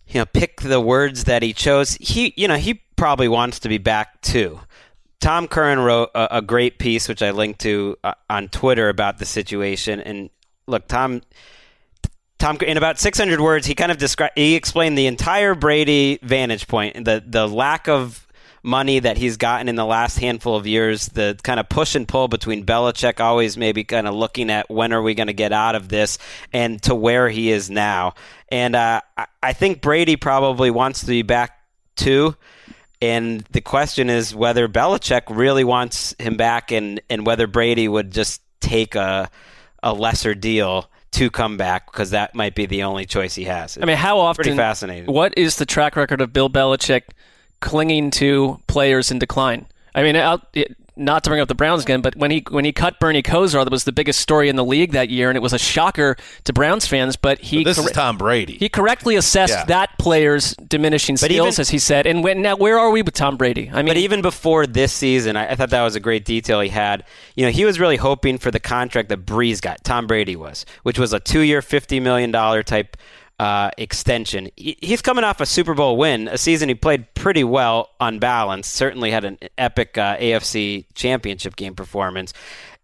you 0.09 0.19
know 0.19 0.27
pick 0.27 0.63
the 0.63 0.81
words 0.81 1.23
that 1.25 1.45
he 1.45 1.53
chose, 1.53 1.95
he 2.01 2.35
you 2.37 2.49
know 2.49 2.57
he 2.57 2.83
probably 2.97 3.29
wants 3.29 3.61
to 3.61 3.69
be 3.69 3.79
back 3.79 4.23
too. 4.23 4.59
Tom 5.23 5.47
Curran 5.47 5.79
wrote 5.79 6.11
a, 6.17 6.39
a 6.39 6.43
great 6.43 6.81
piece, 6.81 7.09
which 7.09 7.23
I 7.23 7.31
linked 7.31 7.61
to 7.61 7.97
uh, 8.03 8.15
on 8.29 8.49
Twitter 8.49 8.89
about 8.89 9.19
the 9.19 9.25
situation. 9.25 10.01
And 10.01 10.31
look, 10.67 10.89
Tom, 10.89 11.23
Tom, 12.41 12.59
in 12.67 12.77
about 12.77 12.99
600 12.99 13.41
words, 13.41 13.65
he 13.65 13.77
kind 13.77 13.93
of 13.93 13.99
described, 13.99 14.33
he 14.35 14.57
explained 14.57 14.99
the 14.99 15.07
entire 15.07 15.55
Brady 15.55 16.19
vantage 16.23 16.67
point, 16.67 17.05
the 17.05 17.23
the 17.25 17.47
lack 17.47 17.89
of 17.89 18.27
money 18.65 18.99
that 18.99 19.17
he's 19.17 19.37
gotten 19.37 19.69
in 19.69 19.77
the 19.77 19.85
last 19.85 20.19
handful 20.19 20.57
of 20.57 20.67
years, 20.67 21.07
the 21.11 21.39
kind 21.45 21.61
of 21.61 21.69
push 21.69 21.95
and 21.95 22.09
pull 22.09 22.27
between 22.27 22.67
Belichick 22.67 23.21
always 23.21 23.57
maybe 23.57 23.85
kind 23.85 24.09
of 24.09 24.15
looking 24.15 24.51
at 24.51 24.69
when 24.71 24.93
are 24.93 25.03
we 25.03 25.15
going 25.15 25.29
to 25.29 25.33
get 25.33 25.53
out 25.53 25.77
of 25.77 25.89
this, 25.89 26.19
and 26.53 26.83
to 26.83 26.97
where 26.97 27.29
he 27.29 27.53
is 27.53 27.71
now. 27.71 28.15
And 28.49 28.75
uh, 28.75 29.03
I 29.41 29.53
think 29.53 29.83
Brady 29.83 30.17
probably 30.17 30.73
wants 30.73 31.01
to 31.03 31.07
be 31.07 31.23
back 31.23 31.61
too. 31.95 32.35
And 33.03 33.41
the 33.51 33.61
question 33.61 34.09
is 34.09 34.33
whether 34.33 34.69
Belichick 34.69 35.23
really 35.29 35.65
wants 35.65 36.15
him 36.21 36.37
back 36.37 36.71
and, 36.71 37.01
and 37.11 37.27
whether 37.27 37.49
Brady 37.49 37.89
would 37.89 38.13
just 38.13 38.41
take 38.61 38.95
a, 38.95 39.29
a 39.83 39.93
lesser 39.93 40.35
deal 40.35 40.89
to 41.11 41.29
come 41.29 41.57
back 41.57 41.91
because 41.91 42.11
that 42.11 42.35
might 42.37 42.55
be 42.55 42.65
the 42.65 42.85
only 42.85 43.05
choice 43.05 43.35
he 43.35 43.45
has. 43.45 43.77
I 43.77 43.87
mean, 43.87 43.97
how 43.97 44.19
often? 44.21 44.45
Pretty 44.45 44.57
fascinating. 44.57 45.13
What 45.13 45.37
is 45.37 45.57
the 45.57 45.67
track 45.67 45.97
record 45.97 46.21
of 46.21 46.33
Bill 46.33 46.49
Belichick 46.49 47.03
clinging 47.61 48.13
to 48.13 48.61
players 48.69 49.11
in 49.11 49.19
decline? 49.19 49.67
I 49.97 50.03
mean, 50.05 50.17
it, 50.55 50.77
not 50.97 51.25
to 51.25 51.31
bring 51.31 51.41
up 51.41 51.49
the 51.49 51.55
Browns 51.55 51.83
again, 51.83 52.03
but 52.03 52.17
when 52.17 52.31
he 52.31 52.45
when 52.51 52.65
he 52.65 52.73
cut 52.73 53.01
Bernie 53.01 53.23
Kosar, 53.23 53.65
that 53.65 53.71
was 53.71 53.85
the 53.85 53.93
biggest 53.93 54.21
story 54.21 54.49
in 54.49 54.57
the 54.57 54.65
league 54.65 54.93
that 54.93 55.09
year, 55.09 55.31
and 55.31 55.37
it 55.37 55.41
was 55.41 55.53
a 55.53 55.59
shocker 55.59 56.17
to 56.45 56.53
Browns 56.53 56.87
fans. 56.87 57.17
But 57.17 57.39
he 57.39 57.65
this 57.65 57.79
cor- 57.79 57.87
is 57.87 57.93
Tom 57.93 58.19
Brady. 58.19 58.59
He 58.59 58.69
correctly 58.69 59.17
assessed 59.17 59.53
yeah. 59.53 59.65
that 59.67 59.99
player's 59.99 60.55
diminishing 60.55 61.17
skills, 61.17 61.33
even, 61.33 61.61
as 61.61 61.71
he 61.71 61.79
said. 61.79 62.07
And 62.07 62.23
when, 62.23 62.43
now, 62.43 62.57
where 62.57 62.79
are 62.79 62.91
we 62.91 63.03
with 63.03 63.15
Tom 63.15 63.37
Brady? 63.37 63.71
I 63.73 63.77
mean, 63.77 63.87
but 63.87 63.97
even 63.97 64.21
before 64.23 64.67
this 64.67 64.93
season, 64.93 65.37
I, 65.37 65.53
I, 65.53 65.55
thought 65.55 65.71
that 65.71 65.83
was 65.83 65.97
a 65.97 66.01
great 66.01 66.25
detail 66.25 66.61
he 66.61 66.69
had. 66.69 67.05
You 67.37 67.47
know, 67.47 67.53
he 67.53 67.65
was 67.65 67.81
really 67.81 67.97
hoping 67.97 68.39
for 68.39 68.51
the 68.51 68.61
contract 68.61 69.09
that 69.09 69.25
Brees 69.25 69.61
got. 69.61 69.83
Tom 69.85 70.07
Brady 70.07 70.37
was, 70.37 70.67
which 70.83 70.99
was 70.99 71.13
a 71.13 71.21
two-year, 71.21 71.63
fifty 71.63 72.01
million 72.01 72.31
dollar 72.31 72.63
type 72.63 72.97
uh, 73.43 73.73
extension. 73.77 74.49
He's 74.57 75.03
coming 75.03 75.25
off 75.25 75.41
a 75.41 75.47
Super 75.47 75.75
Bowl 75.75 75.97
win, 75.97 76.29
a 76.29 76.39
season 76.39 76.69
he 76.69 76.77
played 76.77 77.13
pretty 77.15 77.43
well 77.43 77.91
on 77.99 78.21
balance. 78.21 78.69
Certainly 78.69 79.11
had 79.11 79.25
an 79.25 79.37
epic 79.59 79.99
uh, 79.99 80.17
AFC 80.17 80.85
Championship 80.95 81.57
game 81.57 81.75
performance, 81.75 82.33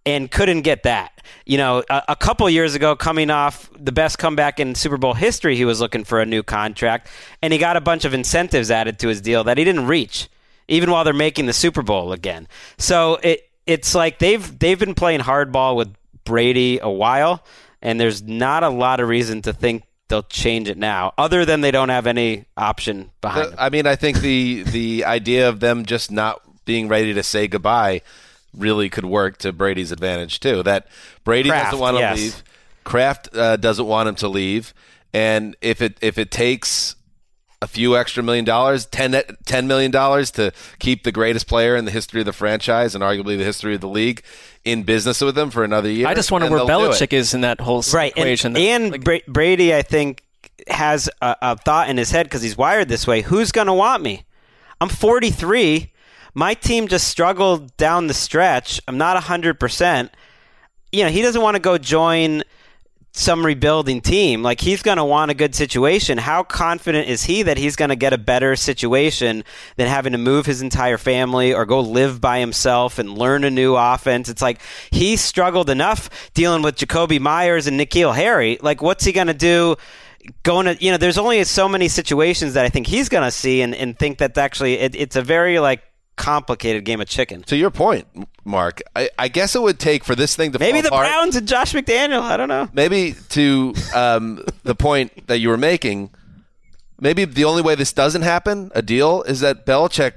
and 0.04 0.28
couldn't 0.28 0.62
get 0.62 0.82
that. 0.82 1.12
You 1.46 1.58
know, 1.58 1.84
a, 1.88 2.02
a 2.08 2.16
couple 2.16 2.50
years 2.50 2.74
ago, 2.74 2.96
coming 2.96 3.30
off 3.30 3.70
the 3.78 3.92
best 3.92 4.18
comeback 4.18 4.58
in 4.58 4.74
Super 4.74 4.96
Bowl 4.96 5.14
history, 5.14 5.54
he 5.54 5.64
was 5.64 5.80
looking 5.80 6.02
for 6.02 6.18
a 6.18 6.26
new 6.26 6.42
contract, 6.42 7.08
and 7.40 7.52
he 7.52 7.58
got 7.60 7.76
a 7.76 7.80
bunch 7.80 8.04
of 8.04 8.12
incentives 8.12 8.68
added 8.72 8.98
to 8.98 9.06
his 9.06 9.20
deal 9.20 9.44
that 9.44 9.58
he 9.58 9.64
didn't 9.64 9.86
reach, 9.86 10.28
even 10.66 10.90
while 10.90 11.04
they're 11.04 11.14
making 11.14 11.46
the 11.46 11.52
Super 11.52 11.82
Bowl 11.82 12.12
again. 12.12 12.48
So 12.78 13.20
it 13.22 13.48
it's 13.64 13.94
like 13.94 14.18
they've 14.18 14.58
they've 14.58 14.78
been 14.78 14.96
playing 14.96 15.20
hardball 15.20 15.76
with 15.76 15.94
Brady 16.24 16.80
a 16.82 16.90
while, 16.90 17.44
and 17.80 18.00
there's 18.00 18.24
not 18.24 18.64
a 18.64 18.70
lot 18.70 18.98
of 18.98 19.08
reason 19.08 19.42
to 19.42 19.52
think 19.52 19.84
they'll 20.08 20.22
change 20.22 20.68
it 20.68 20.78
now, 20.78 21.12
other 21.16 21.44
than 21.44 21.60
they 21.60 21.70
don't 21.70 21.90
have 21.90 22.06
any 22.06 22.46
option 22.56 23.10
behind. 23.20 23.52
The, 23.52 23.62
I 23.62 23.70
mean, 23.70 23.86
I 23.86 23.96
think 23.96 24.20
the 24.20 24.62
the 24.64 25.04
idea 25.04 25.48
of 25.48 25.60
them 25.60 25.84
just 25.84 26.10
not 26.10 26.42
being 26.64 26.88
ready 26.88 27.14
to 27.14 27.22
say 27.22 27.48
goodbye 27.48 28.02
really 28.56 28.88
could 28.88 29.04
work 29.04 29.38
to 29.38 29.52
Brady's 29.52 29.92
advantage 29.92 30.40
too. 30.40 30.62
That 30.62 30.86
Brady 31.24 31.50
Kraft, 31.50 31.66
doesn't 31.66 31.80
want 31.80 31.96
to 31.96 32.00
yes. 32.00 32.16
leave, 32.16 32.42
Kraft 32.84 33.28
uh, 33.34 33.56
doesn't 33.56 33.86
want 33.86 34.08
him 34.08 34.14
to 34.16 34.28
leave, 34.28 34.74
and 35.12 35.56
if 35.60 35.80
it 35.82 35.98
if 36.00 36.18
it 36.18 36.30
takes 36.30 36.96
a 37.60 37.66
few 37.66 37.96
extra 37.96 38.22
million 38.22 38.44
dollars, 38.44 38.86
10, 38.86 39.12
$10 39.12 39.66
million 39.66 39.90
to 39.90 40.52
keep 40.78 41.02
the 41.02 41.10
greatest 41.10 41.48
player 41.48 41.76
in 41.76 41.84
the 41.84 41.90
history 41.90 42.20
of 42.20 42.26
the 42.26 42.32
franchise 42.32 42.94
and 42.94 43.02
arguably 43.02 43.36
the 43.36 43.44
history 43.44 43.74
of 43.74 43.80
the 43.80 43.88
league 43.88 44.22
in 44.64 44.84
business 44.84 45.20
with 45.20 45.34
them 45.34 45.50
for 45.50 45.64
another 45.64 45.90
year. 45.90 46.06
I 46.06 46.14
just 46.14 46.30
wonder 46.30 46.48
where 46.48 46.60
Belichick 46.60 47.12
is 47.12 47.34
in 47.34 47.40
that 47.40 47.60
whole 47.60 47.82
right. 47.92 48.12
equation. 48.16 48.56
And, 48.56 48.94
and 48.94 49.06
like, 49.06 49.26
Brady, 49.26 49.74
I 49.74 49.82
think, 49.82 50.22
has 50.68 51.10
a, 51.20 51.36
a 51.42 51.56
thought 51.56 51.88
in 51.88 51.96
his 51.96 52.10
head 52.10 52.26
because 52.26 52.42
he's 52.42 52.56
wired 52.56 52.88
this 52.88 53.06
way. 53.06 53.22
Who's 53.22 53.50
going 53.50 53.66
to 53.66 53.74
want 53.74 54.02
me? 54.02 54.24
I'm 54.80 54.88
43. 54.88 55.92
My 56.34 56.54
team 56.54 56.86
just 56.86 57.08
struggled 57.08 57.76
down 57.76 58.06
the 58.06 58.14
stretch. 58.14 58.80
I'm 58.86 58.98
not 58.98 59.20
100%. 59.20 60.10
You 60.92 61.04
know, 61.04 61.10
he 61.10 61.22
doesn't 61.22 61.42
want 61.42 61.56
to 61.56 61.60
go 61.60 61.76
join– 61.76 62.44
some 63.12 63.44
rebuilding 63.44 64.00
team. 64.00 64.42
Like 64.42 64.60
he's 64.60 64.82
going 64.82 64.98
to 64.98 65.04
want 65.04 65.30
a 65.30 65.34
good 65.34 65.54
situation. 65.54 66.18
How 66.18 66.42
confident 66.42 67.08
is 67.08 67.24
he 67.24 67.42
that 67.42 67.58
he's 67.58 67.76
going 67.76 67.88
to 67.88 67.96
get 67.96 68.12
a 68.12 68.18
better 68.18 68.54
situation 68.56 69.44
than 69.76 69.88
having 69.88 70.12
to 70.12 70.18
move 70.18 70.46
his 70.46 70.62
entire 70.62 70.98
family 70.98 71.52
or 71.52 71.66
go 71.66 71.80
live 71.80 72.20
by 72.20 72.38
himself 72.38 72.98
and 72.98 73.18
learn 73.18 73.44
a 73.44 73.50
new 73.50 73.74
offense? 73.74 74.28
It's 74.28 74.42
like 74.42 74.60
he 74.90 75.16
struggled 75.16 75.70
enough 75.70 76.30
dealing 76.34 76.62
with 76.62 76.76
Jakobi 76.76 77.20
Meyers 77.20 77.66
and 77.66 77.78
N'Keal 77.78 78.14
Harry. 78.14 78.58
Like 78.60 78.82
what's 78.82 79.04
he 79.04 79.12
going 79.12 79.26
to 79.26 79.34
do? 79.34 79.76
Going 80.42 80.66
to, 80.66 80.76
you 80.84 80.90
know, 80.90 80.98
there's 80.98 81.16
only 81.16 81.42
so 81.44 81.68
many 81.68 81.88
situations 81.88 82.54
that 82.54 82.64
I 82.64 82.68
think 82.68 82.86
he's 82.86 83.08
going 83.08 83.24
to 83.24 83.30
see 83.30 83.62
and, 83.62 83.74
and 83.74 83.98
think 83.98 84.18
that 84.18 84.36
actually 84.36 84.74
it, 84.74 84.94
it's 84.94 85.16
a 85.16 85.22
very 85.22 85.58
like 85.58 85.82
complicated 86.18 86.84
game 86.84 87.00
of 87.00 87.08
chicken. 87.08 87.42
To 87.44 87.56
your 87.56 87.70
point, 87.70 88.06
Mark, 88.44 88.82
I, 88.94 89.08
I 89.18 89.28
guess 89.28 89.54
it 89.54 89.62
would 89.62 89.78
take 89.78 90.04
for 90.04 90.14
this 90.14 90.36
thing 90.36 90.52
to 90.52 90.58
maybe 90.58 90.82
the 90.82 90.88
apart, 90.88 91.06
Browns 91.06 91.36
and 91.36 91.48
Josh 91.48 91.72
McDaniel. 91.72 92.20
I 92.20 92.36
don't 92.36 92.48
know. 92.48 92.68
Maybe 92.74 93.14
to 93.30 93.72
um, 93.94 94.44
the 94.64 94.74
point 94.74 95.28
that 95.28 95.38
you 95.38 95.48
were 95.48 95.56
making, 95.56 96.10
maybe 97.00 97.24
the 97.24 97.44
only 97.44 97.62
way 97.62 97.74
this 97.74 97.92
doesn't 97.92 98.22
happen, 98.22 98.70
a 98.74 98.82
deal, 98.82 99.22
is 99.22 99.40
that 99.40 99.64
Belichick 99.64 100.12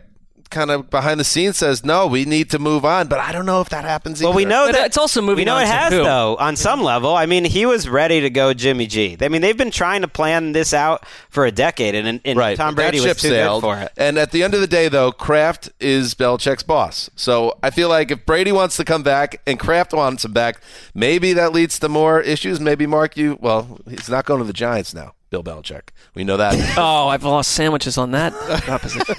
kind 0.51 0.69
of 0.69 0.89
behind 0.89 1.19
the 1.19 1.23
scenes 1.23 1.57
says 1.57 1.83
no, 1.83 2.05
we 2.07 2.25
need 2.25 2.49
to 2.51 2.59
move 2.59 2.85
on. 2.85 3.07
But 3.07 3.19
I 3.19 3.31
don't 3.31 3.45
know 3.45 3.61
if 3.61 3.69
that 3.69 3.83
happens. 3.83 4.21
Well, 4.21 4.31
either. 4.31 4.35
we 4.37 4.45
know 4.45 4.67
but 4.67 4.73
that 4.73 4.85
it's 4.87 4.97
also 4.97 5.21
moving. 5.21 5.37
We 5.37 5.45
know 5.45 5.55
on 5.55 5.63
it 5.63 5.65
to 5.65 5.71
has 5.71 5.93
who? 5.93 6.03
though 6.03 6.35
on 6.37 6.55
some 6.55 6.81
level. 6.83 7.15
I 7.15 7.25
mean, 7.25 7.45
he 7.45 7.65
was 7.65 7.89
ready 7.89 8.21
to 8.21 8.29
go 8.29 8.53
Jimmy 8.53 8.87
G. 8.87 9.17
I 9.19 9.29
mean, 9.29 9.41
they've 9.41 9.57
been 9.57 9.71
trying 9.71 10.01
to 10.01 10.07
plan 10.07 10.51
this 10.51 10.73
out 10.73 11.05
for 11.29 11.45
a 11.45 11.51
decade, 11.51 11.95
and, 11.95 12.21
and 12.23 12.37
right. 12.37 12.57
Tom 12.57 12.75
That 12.75 12.91
Brady 12.91 12.99
was 13.05 13.21
too 13.21 13.29
sailed. 13.29 13.61
good 13.63 13.67
for 13.67 13.77
it. 13.79 13.91
And 13.97 14.17
at 14.17 14.31
the 14.31 14.43
end 14.43 14.53
of 14.53 14.61
the 14.61 14.67
day, 14.67 14.87
though, 14.89 15.11
Kraft 15.11 15.69
is 15.79 16.13
Belichick's 16.13 16.63
boss. 16.63 17.09
So 17.15 17.57
I 17.63 17.69
feel 17.69 17.89
like 17.89 18.11
if 18.11 18.25
Brady 18.25 18.51
wants 18.51 18.77
to 18.77 18.83
come 18.83 19.03
back 19.03 19.41
and 19.47 19.59
Kraft 19.59 19.93
wants 19.93 20.25
him 20.25 20.33
back, 20.33 20.61
maybe 20.93 21.33
that 21.33 21.53
leads 21.53 21.79
to 21.79 21.89
more 21.89 22.21
issues. 22.21 22.59
Maybe 22.59 22.85
Mark, 22.85 23.17
you 23.17 23.37
well, 23.41 23.79
he's 23.89 24.09
not 24.09 24.25
going 24.25 24.39
to 24.39 24.45
the 24.45 24.53
Giants 24.53 24.93
now. 24.93 25.13
Bill 25.31 25.43
Belichick. 25.43 25.89
We 26.13 26.23
know 26.23 26.37
that. 26.37 26.53
oh, 26.77 27.07
I've 27.07 27.23
lost 27.23 27.53
sandwiches 27.53 27.97
on 27.97 28.11
that 28.11 28.33
proposition. 28.63 29.15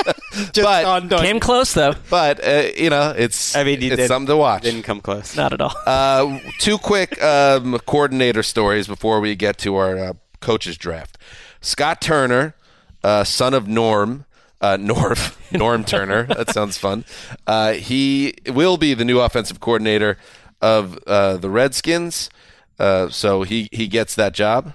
but 0.55 1.09
Came 1.09 1.41
close 1.41 1.73
though. 1.73 1.95
but 2.11 2.47
uh, 2.47 2.69
you 2.77 2.91
know, 2.91 3.15
it's 3.17 3.57
I 3.57 3.65
mean, 3.65 3.81
he 3.81 3.89
it's 3.89 3.97
did- 3.97 4.09
something 4.09 4.29
to 4.29 4.37
watch. 4.37 4.63
Didn't 4.63 4.83
come 4.83 5.01
close. 5.01 5.35
Not 5.37 5.53
at 5.55 5.61
all. 5.61 5.75
Uh, 5.87 6.39
two 6.59 6.79
quick 6.79 7.21
um, 7.23 7.79
coordinator 7.87 8.43
stories 8.43 8.87
before 8.87 9.21
we 9.21 9.35
get 9.35 9.57
to 9.59 9.75
our 9.77 9.99
uh, 9.99 10.13
coaches 10.41 10.77
draft. 10.77 11.17
Scott 11.63 12.01
Turner 12.01 12.55
uh, 13.03 13.25
son 13.25 13.55
of 13.55 13.67
Norm. 13.67 14.27
Uh, 14.61 14.77
Norm 14.81 15.17
Norm 15.51 15.83
Turner. 15.83 16.23
That 16.25 16.51
sounds 16.51 16.79
fun. 16.79 17.05
Uh, 17.49 17.73
he 17.73 18.35
will 18.47 18.77
be 18.77 18.95
the 18.95 19.05
new 19.05 19.19
offensive 19.19 19.59
coordinator 19.59 20.19
of 20.61 20.99
uh, 21.07 21.39
the 21.39 21.51
Redskins. 21.51 22.31
Uh, 22.79 23.09
so 23.09 23.43
he 23.43 23.69
he 23.73 23.89
gets 23.89 24.15
that 24.15 24.35
job. 24.35 24.75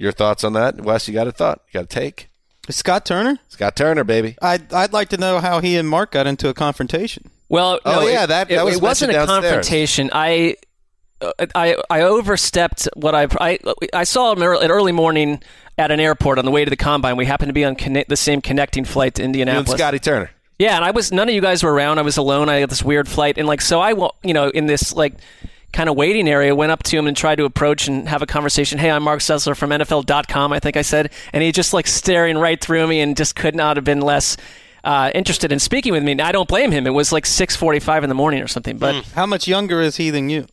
Your 0.00 0.12
thoughts 0.12 0.44
on 0.44 0.54
that, 0.54 0.80
Wes? 0.80 1.06
You 1.08 1.14
got 1.14 1.26
a 1.28 1.32
thought? 1.32 1.60
You 1.68 1.74
got 1.80 1.84
a 1.84 1.86
take? 1.86 2.30
Scott 2.70 3.04
Turner. 3.04 3.38
Scott 3.48 3.76
Turner, 3.76 4.02
baby. 4.04 4.36
I'd 4.40 4.72
I'd 4.72 4.92
like 4.92 5.08
to 5.10 5.16
know 5.16 5.40
how 5.40 5.60
he 5.60 5.76
and 5.76 5.88
Mark 5.88 6.12
got 6.12 6.26
into 6.26 6.48
a 6.48 6.54
confrontation. 6.54 7.30
Well, 7.48 7.80
Oh, 7.84 8.00
no, 8.00 8.06
yeah, 8.06 8.24
it, 8.24 8.26
that- 8.28 8.50
it, 8.50 8.64
was 8.64 8.76
it 8.76 8.82
wasn't 8.82 9.10
a 9.10 9.14
downstairs. 9.14 9.42
confrontation. 9.42 10.10
I, 10.12 10.54
uh, 11.20 11.32
I, 11.54 11.76
I 11.90 12.02
overstepped 12.02 12.88
what 12.94 13.14
I, 13.14 13.26
I, 13.40 13.58
I 13.92 14.04
saw 14.04 14.32
him 14.32 14.42
ear- 14.42 14.54
at 14.54 14.70
early 14.70 14.92
morning 14.92 15.42
at 15.76 15.90
an 15.90 15.98
airport 16.00 16.38
on 16.38 16.44
the 16.44 16.50
way 16.52 16.64
to 16.64 16.70
the 16.70 16.76
combine. 16.76 17.16
We 17.16 17.26
happened 17.26 17.48
to 17.48 17.52
be 17.54 17.64
on 17.64 17.74
conne- 17.74 18.04
the 18.08 18.16
same 18.16 18.40
connecting 18.40 18.84
flight 18.84 19.16
to 19.16 19.22
Indianapolis. 19.24 19.78
Scotty 19.78 19.98
Turner. 19.98 20.30
Yeah, 20.60 20.76
and 20.76 20.84
I 20.84 20.92
was 20.92 21.10
none 21.10 21.28
of 21.28 21.34
you 21.34 21.40
guys 21.40 21.62
were 21.64 21.72
around. 21.72 21.98
I 21.98 22.02
was 22.02 22.16
alone. 22.16 22.48
I 22.48 22.56
had 22.56 22.70
this 22.70 22.82
weird 22.84 23.08
flight, 23.08 23.36
and 23.36 23.46
like 23.48 23.60
so, 23.62 23.80
I 23.80 23.94
wa- 23.94 24.12
you 24.22 24.32
know 24.34 24.48
in 24.50 24.66
this 24.66 24.92
like 24.94 25.14
kind 25.72 25.88
of 25.88 25.96
waiting 25.96 26.28
area 26.28 26.54
went 26.54 26.72
up 26.72 26.82
to 26.84 26.96
him 26.98 27.06
and 27.06 27.16
tried 27.16 27.36
to 27.36 27.44
approach 27.44 27.88
and 27.88 28.08
have 28.08 28.22
a 28.22 28.26
conversation. 28.26 28.78
Hey, 28.78 28.90
I'm 28.90 29.02
Mark 29.02 29.20
Sessler 29.20 29.56
from 29.56 29.70
NFL.com. 29.70 30.52
I 30.52 30.60
think 30.60 30.76
I 30.76 30.82
said, 30.82 31.12
and 31.32 31.42
he 31.42 31.52
just 31.52 31.72
like 31.72 31.86
staring 31.86 32.38
right 32.38 32.60
through 32.60 32.86
me 32.86 33.00
and 33.00 33.16
just 33.16 33.36
could 33.36 33.54
not 33.54 33.76
have 33.76 33.84
been 33.84 34.00
less. 34.00 34.36
Uh, 34.82 35.10
interested 35.14 35.52
in 35.52 35.58
speaking 35.58 35.92
with 35.92 36.02
me. 36.02 36.12
And 36.12 36.22
I 36.22 36.32
don't 36.32 36.48
blame 36.48 36.70
him. 36.70 36.86
It 36.86 36.94
was 36.94 37.12
like 37.12 37.24
6:45 37.26 38.02
in 38.02 38.08
the 38.08 38.14
morning 38.14 38.40
or 38.42 38.48
something. 38.48 38.78
But 38.78 39.04
How 39.14 39.26
much 39.26 39.46
younger 39.46 39.82
is 39.82 39.96
he 39.96 40.08
than 40.08 40.30
you? 40.30 40.46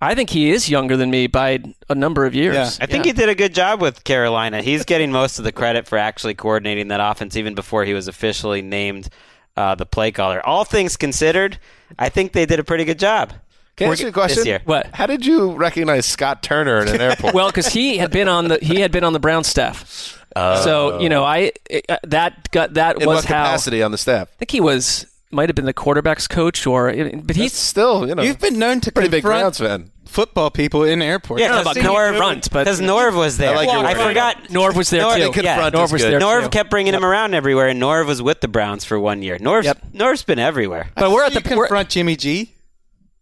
I 0.00 0.16
think 0.16 0.30
he 0.30 0.50
is 0.50 0.68
younger 0.68 0.96
than 0.96 1.08
me 1.10 1.28
by 1.28 1.60
a 1.88 1.94
number 1.94 2.26
of 2.26 2.34
years. 2.34 2.54
Yeah. 2.56 2.84
I 2.84 2.86
think 2.86 3.04
he 3.04 3.12
did 3.12 3.28
a 3.28 3.34
good 3.34 3.54
job 3.54 3.80
with 3.80 4.02
Carolina. 4.02 4.60
He's 4.60 4.84
getting 4.84 5.12
most 5.12 5.38
of 5.38 5.44
the 5.44 5.52
credit 5.52 5.86
for 5.86 5.98
actually 5.98 6.34
coordinating 6.34 6.88
that 6.88 7.00
offense, 7.00 7.36
even 7.36 7.54
before 7.54 7.84
he 7.84 7.94
was 7.94 8.08
officially 8.08 8.60
named 8.60 9.08
uh, 9.56 9.74
the 9.76 9.84
play 9.86 10.10
caller. 10.10 10.44
All 10.44 10.64
things 10.64 10.96
considered, 10.96 11.58
I 11.98 12.08
think 12.08 12.32
they 12.32 12.46
did 12.46 12.58
a 12.58 12.64
pretty 12.64 12.84
good 12.84 12.98
job. 12.98 13.34
Can 13.76 13.88
I 13.88 13.92
ask 13.92 14.02
you 14.02 14.08
a 14.08 14.12
question? 14.12 14.44
Year. 14.44 14.60
What? 14.64 14.86
How 14.94 15.06
did 15.06 15.24
you 15.24 15.52
recognize 15.52 16.04
Scott 16.06 16.42
Turner 16.42 16.80
in 16.82 16.88
an 16.88 17.00
airport? 17.00 17.34
Well, 17.34 17.48
because 17.48 17.68
he 17.68 17.96
had 17.98 18.10
been 18.10 18.28
on 18.28 18.48
the 18.48 18.58
he 18.60 18.80
had 18.80 18.92
been 18.92 19.04
on 19.04 19.12
the 19.12 19.20
Brown 19.20 19.44
staff. 19.44 20.18
so 20.36 21.00
you 21.00 21.08
know, 21.08 21.24
I 21.24 21.52
uh, 21.88 21.96
that 22.04 22.50
got 22.50 22.74
that 22.74 23.00
in 23.00 23.06
was 23.08 23.16
what 23.16 23.24
how 23.24 23.44
capacity 23.44 23.82
on 23.82 23.90
the 23.90 23.98
staff? 23.98 24.28
I 24.32 24.36
think 24.36 24.50
he 24.50 24.60
was 24.60 25.06
might 25.30 25.48
have 25.48 25.56
been 25.56 25.64
the 25.64 25.74
quarterbacks 25.74 26.28
coach 26.28 26.66
or 26.66 26.92
but 26.92 27.36
He's 27.36 27.36
he's 27.36 27.52
still, 27.54 28.06
you 28.08 28.14
know, 28.14 28.22
You've 28.22 28.40
been 28.40 28.58
known 28.58 28.80
to 28.80 28.92
pretty 28.92 29.08
big 29.08 29.22
confront 29.22 29.56
Browns 29.56 29.58
fan. 29.58 29.90
football 30.06 30.50
people 30.50 30.82
in 30.82 31.00
airports. 31.00 31.40
Yeah, 31.40 31.48
don't 31.48 31.58
because 31.62 31.76
about 31.76 31.90
Norv, 31.90 32.08
confront, 32.10 32.50
but- 32.50 32.64
because 32.64 32.80
Norv 32.80 33.14
was 33.16 33.38
there. 33.38 33.52
I 33.52 33.56
like 33.56 33.68
your 33.70 33.78
I 33.86 33.92
word. 33.96 34.08
forgot. 34.08 34.36
Norv 34.48 34.74
was 34.74 34.90
there 34.90 35.02
Norv- 35.04 35.14
too. 35.32 35.40
yeah, 35.42 35.54
confront 35.54 35.74
Norv 35.76 35.84
is 35.84 35.92
was 35.92 36.02
good. 36.02 36.12
there 36.14 36.20
Norv 36.20 36.42
too. 36.44 36.48
kept 36.50 36.68
bringing 36.70 36.94
him 36.94 37.04
around 37.04 37.34
everywhere, 37.34 37.68
and 37.68 37.80
Norv 37.80 38.06
was 38.06 38.20
with 38.20 38.40
the 38.40 38.48
Browns 38.48 38.84
for 38.84 38.98
one 38.98 39.22
year. 39.22 39.38
Norv's, 39.38 39.66
Yep. 39.66 39.78
Norv's 39.92 40.24
been 40.24 40.40
everywhere. 40.40 40.90
But 40.96 41.12
we're 41.12 41.22
at 41.24 41.32
you 41.34 41.40
the 41.40 41.48
we're, 41.56 41.64
confront 41.66 41.90
Jimmy 41.90 42.16
G. 42.16 42.54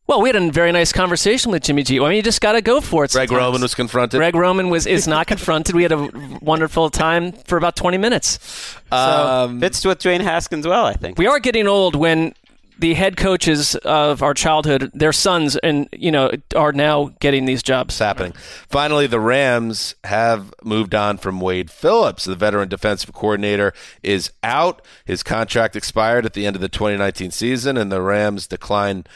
well, 0.08 0.22
we 0.22 0.30
had 0.30 0.36
a 0.36 0.50
very 0.50 0.72
nice 0.72 0.90
conversation 0.90 1.52
with 1.52 1.62
Jimmy 1.62 1.82
G. 1.82 2.00
I 2.00 2.02
mean, 2.08 2.16
you 2.16 2.22
just 2.22 2.40
got 2.40 2.52
to 2.52 2.62
go 2.62 2.80
for 2.80 3.04
it. 3.04 3.12
Greg 3.12 3.28
sometimes. 3.28 3.44
Roman 3.46 3.60
was 3.62 3.74
confronted. 3.74 4.18
Greg 4.18 4.34
Roman 4.34 4.70
was 4.70 4.86
is 4.86 5.06
not 5.06 5.26
confronted. 5.34 5.74
We 5.74 5.82
had 5.82 5.92
a 5.92 6.10
wonderful 6.40 6.90
time 6.90 7.32
for 7.32 7.58
about 7.58 7.76
twenty 7.76 7.98
minutes. 7.98 8.74
um, 8.90 9.60
Fits 9.60 9.84
with 9.84 9.98
Dwayne 10.00 10.22
Haskins 10.22 10.66
well, 10.66 10.86
I 10.86 10.94
think. 10.94 11.18
We 11.18 11.26
are 11.26 11.38
getting 11.38 11.68
old 11.68 11.94
when 11.94 12.32
the 12.78 12.94
head 12.94 13.16
coaches 13.16 13.74
of 13.74 14.22
our 14.22 14.32
childhood, 14.32 14.90
their 14.94 15.12
sons, 15.12 15.56
and 15.56 15.88
you 15.92 16.10
know, 16.12 16.30
are 16.56 16.72
now 16.72 17.10
getting 17.20 17.44
these 17.44 17.62
jobs. 17.62 17.94
it's 17.94 17.98
happening. 17.98 18.32
Finally, 18.68 19.08
the 19.08 19.20
Rams 19.20 19.94
have 20.04 20.54
moved 20.62 20.94
on 20.94 21.18
from 21.18 21.40
Wade 21.40 21.70
Phillips. 21.70 22.24
The 22.24 22.36
veteran 22.36 22.68
defensive 22.68 23.12
coordinator 23.12 23.74
is 24.02 24.30
out. 24.42 24.80
His 25.04 25.22
contract 25.22 25.74
expired 25.76 26.24
at 26.24 26.32
the 26.34 26.46
end 26.46 26.56
of 26.56 26.62
the 26.62 26.68
2019 26.68 27.30
season, 27.32 27.76
and 27.76 27.90
the 27.92 28.00
Rams 28.00 28.46
declined 28.46 29.08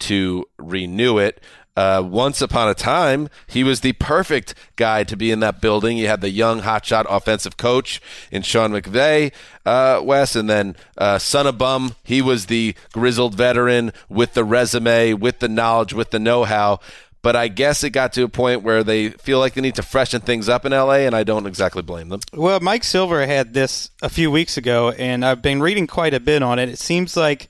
to 0.00 0.46
renew 0.58 1.18
it. 1.18 1.40
Uh, 1.76 2.02
once 2.02 2.42
upon 2.42 2.68
a 2.68 2.74
time, 2.74 3.28
he 3.46 3.62
was 3.62 3.80
the 3.80 3.92
perfect 3.94 4.54
guy 4.76 5.04
to 5.04 5.16
be 5.16 5.30
in 5.30 5.40
that 5.40 5.60
building. 5.60 5.96
You 5.96 6.08
had 6.08 6.20
the 6.20 6.28
young 6.28 6.62
hotshot 6.62 7.06
offensive 7.08 7.56
coach 7.56 8.02
in 8.30 8.42
Sean 8.42 8.72
McVay, 8.72 9.32
uh, 9.64 10.00
Wes, 10.02 10.34
and 10.34 10.50
then 10.50 10.76
uh, 10.98 11.18
son 11.18 11.46
of 11.46 11.56
bum. 11.58 11.94
He 12.02 12.20
was 12.20 12.46
the 12.46 12.74
grizzled 12.92 13.34
veteran 13.34 13.92
with 14.08 14.34
the 14.34 14.44
resume, 14.44 15.14
with 15.14 15.38
the 15.38 15.48
knowledge, 15.48 15.94
with 15.94 16.10
the 16.10 16.18
know-how. 16.18 16.80
But 17.22 17.36
I 17.36 17.48
guess 17.48 17.84
it 17.84 17.90
got 17.90 18.14
to 18.14 18.24
a 18.24 18.28
point 18.28 18.62
where 18.62 18.82
they 18.82 19.10
feel 19.10 19.38
like 19.38 19.54
they 19.54 19.60
need 19.60 19.74
to 19.76 19.82
freshen 19.82 20.22
things 20.22 20.48
up 20.48 20.64
in 20.64 20.72
LA, 20.72 21.00
and 21.06 21.14
I 21.14 21.22
don't 21.22 21.46
exactly 21.46 21.82
blame 21.82 22.08
them. 22.08 22.20
Well, 22.32 22.60
Mike 22.60 22.82
Silver 22.82 23.26
had 23.26 23.54
this 23.54 23.90
a 24.02 24.08
few 24.08 24.30
weeks 24.30 24.56
ago, 24.56 24.90
and 24.90 25.24
I've 25.24 25.42
been 25.42 25.62
reading 25.62 25.86
quite 25.86 26.14
a 26.14 26.20
bit 26.20 26.42
on 26.42 26.58
it. 26.58 26.68
It 26.68 26.78
seems 26.78 27.16
like 27.16 27.48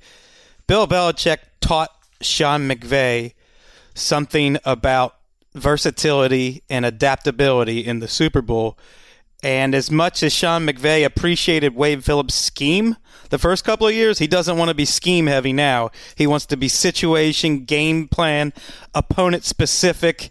Bill 0.67 0.87
Belichick 0.87 1.39
taught 1.61 1.91
Sean 2.21 2.69
McVay 2.69 3.35
something 3.95 4.59
about 4.65 5.17
versatility 5.55 6.63
and 6.71 6.85
adaptability 6.85 7.81
in 7.81 8.01
the 8.01 8.09
Super 8.09 8.43
Bowl. 8.43 8.79
And 9.43 9.75
as 9.75 9.91
much 9.91 10.23
as 10.23 10.33
Sean 10.33 10.67
McVay 10.67 11.05
appreciated 11.05 11.75
Wade 11.75 12.05
Phillips' 12.05 12.35
scheme 12.35 12.97
the 13.31 13.39
first 13.39 13.65
couple 13.65 13.87
of 13.87 13.95
years, 13.95 14.19
he 14.19 14.27
doesn't 14.27 14.59
want 14.59 14.69
to 14.69 14.75
be 14.75 14.85
scheme 14.85 15.27
heavy 15.27 15.53
now. 15.53 15.91
He 16.15 16.27
wants 16.27 16.47
to 16.47 16.57
be 16.57 16.69
situation, 16.69 17.65
game 17.65 18.07
plan, 18.07 18.53
opponent 18.95 19.45
specific 19.45 20.31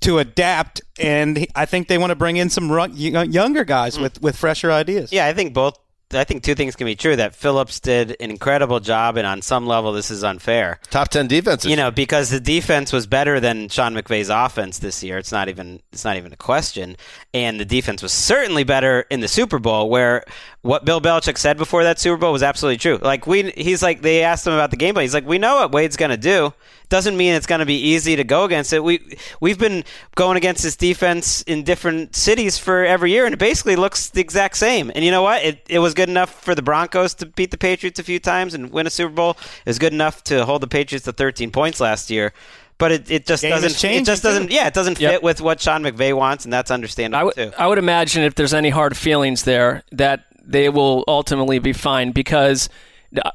to 0.00 0.18
adapt. 0.18 0.80
And 0.98 1.46
I 1.54 1.66
think 1.66 1.88
they 1.88 1.98
want 1.98 2.10
to 2.10 2.16
bring 2.16 2.36
in 2.36 2.50
some 2.50 2.68
younger 2.96 3.64
guys 3.64 3.96
hmm. 3.96 4.02
with, 4.02 4.20
with 4.20 4.36
fresher 4.36 4.72
ideas. 4.72 5.12
Yeah, 5.12 5.26
I 5.26 5.34
think 5.34 5.54
both. 5.54 5.78
I 6.12 6.24
think 6.24 6.42
two 6.42 6.54
things 6.54 6.74
can 6.74 6.86
be 6.86 6.96
true. 6.96 7.16
That 7.16 7.34
Phillips 7.34 7.80
did 7.80 8.16
an 8.20 8.30
incredible 8.30 8.80
job, 8.80 9.16
and 9.16 9.26
on 9.26 9.42
some 9.42 9.66
level, 9.66 9.92
this 9.92 10.10
is 10.10 10.24
unfair. 10.24 10.80
Top 10.90 11.08
ten 11.08 11.26
defenses. 11.26 11.70
You 11.70 11.76
know, 11.76 11.90
because 11.90 12.30
the 12.30 12.40
defense 12.40 12.92
was 12.92 13.06
better 13.06 13.40
than 13.40 13.68
Sean 13.68 13.94
McVay's 13.94 14.30
offense 14.30 14.78
this 14.78 15.02
year. 15.02 15.18
It's 15.18 15.32
not 15.32 15.48
even 15.48 15.80
it's 15.92 16.04
not 16.04 16.16
even 16.16 16.32
a 16.32 16.36
question. 16.36 16.96
And 17.34 17.60
the 17.60 17.66
defense 17.66 18.02
was 18.02 18.12
certainly 18.12 18.64
better 18.64 19.02
in 19.10 19.20
the 19.20 19.28
Super 19.28 19.58
Bowl, 19.58 19.90
where 19.90 20.24
what 20.62 20.84
Bill 20.84 21.00
Belichick 21.00 21.38
said 21.38 21.56
before 21.56 21.84
that 21.84 21.98
Super 21.98 22.16
Bowl 22.16 22.32
was 22.32 22.42
absolutely 22.42 22.78
true. 22.78 22.98
Like 22.98 23.26
we, 23.26 23.50
he's 23.52 23.82
like 23.82 24.02
they 24.02 24.22
asked 24.22 24.46
him 24.46 24.54
about 24.54 24.70
the 24.70 24.76
game 24.76 24.94
plan. 24.94 25.04
He's 25.04 25.14
like, 25.14 25.26
we 25.26 25.38
know 25.38 25.56
what 25.56 25.72
Wade's 25.72 25.96
going 25.96 26.10
to 26.10 26.16
do. 26.16 26.52
Doesn't 26.88 27.18
mean 27.18 27.34
it's 27.34 27.46
going 27.46 27.58
to 27.58 27.66
be 27.66 27.78
easy 27.88 28.16
to 28.16 28.24
go 28.24 28.44
against 28.44 28.72
it. 28.72 28.82
We 28.82 29.18
we've 29.40 29.58
been 29.58 29.84
going 30.14 30.38
against 30.38 30.62
this 30.62 30.74
defense 30.74 31.42
in 31.42 31.62
different 31.64 32.16
cities 32.16 32.56
for 32.56 32.84
every 32.84 33.10
year, 33.10 33.26
and 33.26 33.34
it 33.34 33.38
basically 33.38 33.76
looks 33.76 34.08
the 34.08 34.22
exact 34.22 34.56
same. 34.56 34.90
And 34.94 35.04
you 35.04 35.10
know 35.10 35.22
what? 35.22 35.44
It 35.44 35.66
it 35.68 35.80
was 35.80 35.94
good 35.98 36.08
enough 36.08 36.30
for 36.42 36.54
the 36.54 36.62
Broncos 36.62 37.12
to 37.14 37.26
beat 37.26 37.50
the 37.50 37.58
Patriots 37.58 37.98
a 37.98 38.02
few 38.02 38.18
times 38.20 38.54
and 38.54 38.70
win 38.70 38.86
a 38.86 38.90
Super 38.90 39.12
Bowl. 39.12 39.30
It 39.66 39.66
was 39.68 39.78
good 39.78 39.92
enough 39.92 40.22
to 40.24 40.44
hold 40.46 40.62
the 40.62 40.66
Patriots 40.68 41.04
to 41.04 41.12
13 41.12 41.50
points 41.50 41.80
last 41.80 42.08
year. 42.08 42.32
But 42.78 42.92
it, 42.92 43.10
it 43.10 43.26
just 43.26 43.42
Game 43.42 43.50
doesn't. 43.50 43.74
Change. 43.76 44.02
It 44.02 44.06
just 44.12 44.22
doesn't. 44.22 44.46
too. 44.48 44.54
Yeah, 44.54 44.68
it 44.68 44.74
doesn't 44.74 45.00
Yep. 45.00 45.12
fit 45.12 45.22
with 45.24 45.40
what 45.40 45.60
Sean 45.60 45.82
McVay 45.82 46.14
wants, 46.14 46.44
and 46.44 46.52
that's 46.52 46.70
understandable 46.70 47.26
would 47.26 47.34
too. 47.34 47.50
I 47.58 47.66
would 47.66 47.78
imagine 47.78 48.22
if 48.22 48.36
there's 48.36 48.54
any 48.54 48.70
hard 48.70 48.96
feelings 48.96 49.42
there 49.42 49.82
that 49.92 50.26
they 50.40 50.68
will 50.68 51.02
ultimately 51.08 51.58
be 51.58 51.72
fine 51.72 52.12
because 52.12 52.68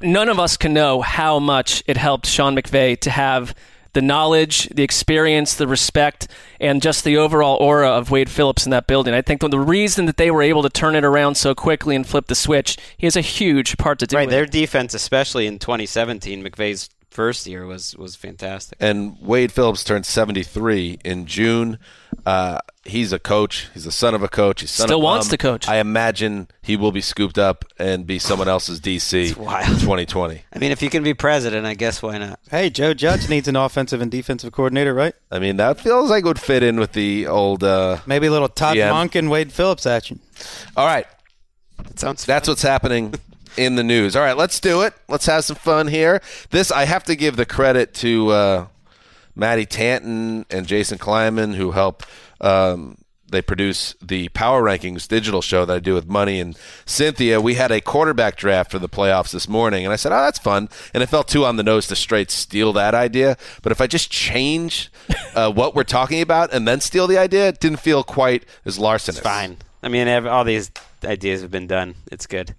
none 0.01 0.30
of 0.30 0.39
us 0.39 0.55
can 0.55 0.74
know 0.74 1.01
how 1.01 1.39
much 1.39 1.84
it 1.88 1.97
helped 1.97 2.26
Sean 2.26 2.55
McVay 2.55 2.97
to 3.01 3.09
have 3.09 3.53
the 3.93 4.01
knowledge, 4.01 4.67
the 4.69 4.83
experience, 4.83 5.55
the 5.55 5.67
respect, 5.67 6.27
and 6.59 6.81
just 6.81 7.03
the 7.03 7.17
overall 7.17 7.57
aura 7.61 7.89
of 7.89 8.11
Wade 8.11 8.29
Phillips 8.29 8.65
in 8.65 8.71
that 8.71 8.87
building. 8.87 9.13
I 9.13 9.21
think 9.21 9.41
the 9.41 9.59
reason 9.59 10.05
that 10.07 10.17
they 10.17 10.31
were 10.31 10.41
able 10.41 10.63
to 10.63 10.69
turn 10.69 10.95
it 10.95 11.05
around 11.05 11.35
so 11.35 11.53
quickly 11.55 11.95
and 11.95 12.05
flip 12.05 12.27
the 12.27 12.35
switch, 12.35 12.77
he 12.97 13.05
has 13.05 13.15
a 13.15 13.21
huge 13.21 13.77
part 13.77 13.99
to 13.99 14.07
do 14.07 14.17
Right, 14.17 14.29
their 14.29 14.43
it. 14.43 14.51
defense, 14.51 14.93
especially 14.93 15.47
in 15.47 15.59
2017, 15.59 16.43
McVay's 16.43 16.89
first 17.14 17.45
year 17.47 17.66
was 17.66 17.95
was 17.97 18.16
fantastic. 18.16 18.78
and 18.82 19.16
Wade 19.22 19.51
Phillips 19.51 19.84
turned 19.84 20.05
73 20.05 20.99
in 21.05 21.26
June. 21.26 21.78
Uh, 22.26 22.59
he's 22.86 23.11
a 23.11 23.20
coach. 23.20 23.70
He's 23.74 23.84
the 23.86 23.91
son 23.91 24.14
of 24.16 24.24
a 24.24 24.28
coach. 24.28 24.61
He's 24.61 24.72
son 24.72 24.88
Still 24.88 24.99
of 24.99 25.03
wants 25.03 25.28
Bum. 25.28 25.32
to 25.32 25.38
coach. 25.38 25.68
I 25.68 25.78
imagine 25.78 26.47
he 26.61 26.76
will 26.78 26.91
be 26.91 27.01
scooped 27.01 27.38
up 27.38 27.66
and 27.78 28.05
be 28.07 28.18
someone 28.20 28.47
else's 28.47 28.80
DC 28.80 29.30
It's 29.30 29.38
wild. 29.38 29.68
in 29.68 29.74
2020. 29.80 30.41
I 30.53 30.59
mean, 30.59 30.72
if 30.72 30.82
you 30.82 30.89
can 30.89 31.03
be 31.03 31.14
president, 31.14 31.66
I 31.66 31.74
guess 31.74 32.01
why 32.01 32.18
not? 32.18 32.39
Hey, 32.49 32.70
Joe 32.70 32.93
Judge 32.93 33.30
needs 33.30 33.47
an 33.47 33.55
offensive 33.55 33.99
and 34.01 34.09
defensive 34.11 34.51
coordinator, 34.53 34.93
right? 34.93 35.14
I 35.32 35.39
mean, 35.39 35.57
that 35.57 35.80
feels 35.82 36.09
like 36.09 36.24
it 36.24 36.28
would 36.28 36.39
fit 36.39 36.64
in 36.64 36.80
with 36.80 36.93
the 36.93 37.28
old. 37.28 37.64
Uh, 37.64 37.97
Maybe 38.05 38.28
a 38.28 38.32
little 38.32 38.47
Todd 38.49 38.78
GM. 38.78 38.89
Monk 38.91 39.16
and 39.16 39.30
Wade 39.30 39.51
Phillips 39.51 39.86
action. 39.86 40.20
all 40.78 40.86
right, 40.86 41.07
That 41.84 41.99
sounds. 41.99 42.26
that's 42.26 42.47
what's 42.47 42.61
happening 42.64 43.14
in 43.57 43.75
the 43.75 43.83
news. 43.83 44.15
All 44.15 44.23
right, 44.23 44.37
let's 44.37 44.59
do 44.59 44.81
it. 44.81 44.93
Let's 45.07 45.25
have 45.25 45.43
some 45.43 45.55
fun 45.55 45.87
here. 45.87 46.21
This 46.49 46.71
I 46.71 46.85
have 46.85 47.03
to 47.05 47.15
give 47.15 47.35
the 47.35 47.45
credit 47.45 47.93
to 47.95 48.29
uh, 48.29 48.67
Maddie 49.35 49.65
Tanton 49.65 50.45
and 50.49 50.67
Jason 50.67 50.97
Kleiman 50.97 51.53
who 51.53 51.71
help. 51.71 52.03
Um, 52.41 52.97
they 53.33 53.41
produce 53.41 53.95
the 53.99 54.29
Power 54.29 54.61
Rankings 54.61 55.07
digital 55.07 55.41
show 55.41 55.65
that 55.65 55.73
I 55.75 55.79
do 55.79 55.95
with 55.95 56.07
Money 56.07 56.39
and 56.39 56.55
Cynthia. 56.85 57.41
We 57.41 57.55
had 57.55 57.71
a 57.71 57.81
quarterback 57.81 58.35
draft 58.35 58.69
for 58.69 58.77
the 58.77 58.87
playoffs 58.87 59.31
this 59.31 59.49
morning, 59.49 59.83
and 59.83 59.91
I 59.91 59.95
said, 59.95 60.11
"Oh, 60.11 60.21
that's 60.21 60.37
fun." 60.37 60.69
And 60.93 61.01
it 61.01 61.07
felt 61.07 61.27
too 61.27 61.43
on 61.43 61.55
the 61.55 61.63
nose 61.63 61.87
to 61.87 61.95
straight 61.95 62.29
steal 62.29 62.71
that 62.73 62.93
idea. 62.93 63.35
But 63.63 63.71
if 63.71 63.81
I 63.81 63.87
just 63.87 64.11
change 64.11 64.91
uh, 65.35 65.51
what 65.51 65.73
we're 65.73 65.83
talking 65.83 66.21
about 66.21 66.53
and 66.53 66.67
then 66.67 66.79
steal 66.79 67.07
the 67.07 67.17
idea, 67.17 67.47
it 67.47 67.59
didn't 67.59 67.79
feel 67.79 68.03
quite 68.03 68.45
as 68.65 68.77
larcenous. 68.77 69.19
fine. 69.19 69.57
I 69.81 69.89
mean, 69.89 70.07
all 70.27 70.43
these 70.43 70.71
ideas 71.03 71.41
have 71.41 71.51
been 71.51 71.67
done. 71.67 71.95
It's 72.11 72.27
good. 72.27 72.55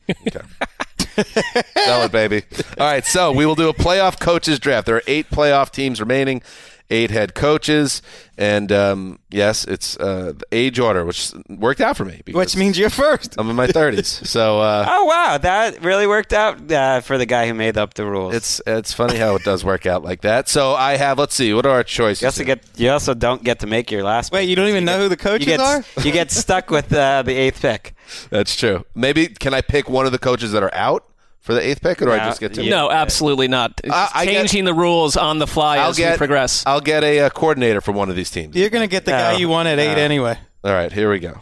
Sell 1.76 2.02
it, 2.02 2.12
baby. 2.12 2.42
All 2.78 2.86
right, 2.86 3.04
so 3.04 3.32
we 3.32 3.46
will 3.46 3.54
do 3.54 3.68
a 3.68 3.74
playoff 3.74 4.18
coaches 4.20 4.58
draft. 4.58 4.86
There 4.86 4.96
are 4.96 5.02
eight 5.06 5.30
playoff 5.30 5.70
teams 5.70 6.00
remaining, 6.00 6.42
eight 6.90 7.10
head 7.10 7.34
coaches, 7.34 8.02
and 8.36 8.70
um, 8.70 9.18
yes, 9.30 9.64
it's 9.64 9.96
uh, 9.98 10.32
the 10.36 10.44
age 10.52 10.78
order, 10.78 11.04
which 11.04 11.32
worked 11.48 11.80
out 11.80 11.96
for 11.96 12.04
me. 12.04 12.22
Which 12.30 12.56
means 12.56 12.78
you're 12.78 12.90
first. 12.90 13.34
I'm 13.38 13.48
in 13.50 13.56
my 13.56 13.66
30s, 13.66 14.04
so 14.26 14.60
uh, 14.60 14.86
Oh 14.88 15.04
wow, 15.04 15.38
that 15.38 15.82
really 15.82 16.06
worked 16.06 16.32
out 16.32 16.70
uh, 16.70 17.00
for 17.00 17.18
the 17.18 17.26
guy 17.26 17.46
who 17.46 17.54
made 17.54 17.76
up 17.78 17.94
the 17.94 18.04
rules. 18.04 18.34
it's 18.34 18.60
it's 18.66 18.92
funny 18.92 19.16
how 19.16 19.34
it 19.36 19.44
does 19.44 19.64
work 19.64 19.86
out 19.86 20.02
like 20.02 20.22
that. 20.22 20.48
So 20.48 20.74
I 20.74 20.96
have. 20.96 21.18
Let's 21.18 21.34
see, 21.34 21.52
what 21.54 21.66
are 21.66 21.72
our 21.72 21.84
choices? 21.84 22.22
You 22.22 22.28
also 22.28 22.44
get. 22.44 22.64
You 22.76 22.90
also 22.90 23.14
don't 23.14 23.42
get 23.42 23.60
to 23.60 23.66
make 23.66 23.90
your 23.90 24.02
last. 24.02 24.32
Wait, 24.32 24.48
you 24.48 24.56
don't 24.56 24.68
even 24.68 24.84
know 24.84 24.98
who 24.98 25.08
the 25.08 25.16
coaches 25.16 25.46
you 25.46 25.56
get, 25.56 25.60
are? 25.60 25.84
You 26.02 26.12
get 26.12 26.30
stuck 26.30 26.70
with 26.70 26.92
uh, 26.92 27.22
the 27.22 27.34
eighth 27.34 27.62
pick. 27.62 27.94
That's 28.30 28.56
true. 28.56 28.84
Maybe 28.94 29.28
can 29.28 29.54
I 29.54 29.60
pick 29.60 29.88
one 29.88 30.06
of 30.06 30.12
the 30.12 30.18
coaches 30.18 30.52
that 30.52 30.62
are 30.62 30.74
out 30.74 31.08
for 31.44 31.54
the 31.54 31.60
eighth 31.64 31.80
pick, 31.82 32.02
or 32.02 32.06
do 32.06 32.12
I 32.12 32.18
just 32.18 32.40
get 32.40 32.54
to? 32.54 32.68
No, 32.68 32.90
absolutely 32.90 33.46
not. 33.48 33.80
It's 33.84 33.92
I- 33.94 34.08
I 34.14 34.24
get- 34.24 34.32
changing 34.34 34.64
the 34.64 34.74
rules 34.74 35.16
on 35.16 35.38
the 35.38 35.46
fly 35.46 35.76
I'll 35.76 35.90
as 35.90 35.96
get 35.96 36.12
we 36.12 36.18
progress. 36.18 36.64
I'll 36.66 36.80
get 36.80 37.04
a, 37.04 37.20
uh 37.20 37.30
coordinator 37.30 37.80
for 37.80 37.92
one 37.92 38.08
of 38.10 38.16
these 38.16 38.30
teams. 38.30 38.56
You're 38.56 38.70
going 38.70 38.82
to 38.82 38.90
get 38.90 39.04
the 39.04 39.12
guy 39.12 39.36
you 39.36 39.48
want 39.48 39.68
at 39.68 39.78
eight 39.78 39.98
anyway. 39.98 40.36
All 40.64 40.72
right, 40.72 40.90
here 40.90 41.10
we 41.10 41.18
go. 41.20 41.32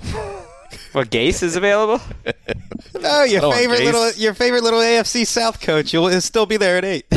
What 0.93 1.09
Gase 1.09 1.43
is 1.43 1.57
available? 1.57 2.05
Oh, 3.05 3.25
your 3.25 3.45
Oh, 3.45 3.51
favorite 3.53 3.81
little 3.85 4.11
your 4.13 4.35
favorite 4.35 4.63
little 4.63 4.79
AFC 4.81 5.27
South 5.27 5.61
coach. 5.61 5.93
You'll 5.93 6.09
he'll 6.09 6.21
still 6.21 6.47
be 6.47 6.57
there 6.57 6.77
at 6.77 6.85
eight. 6.85 7.07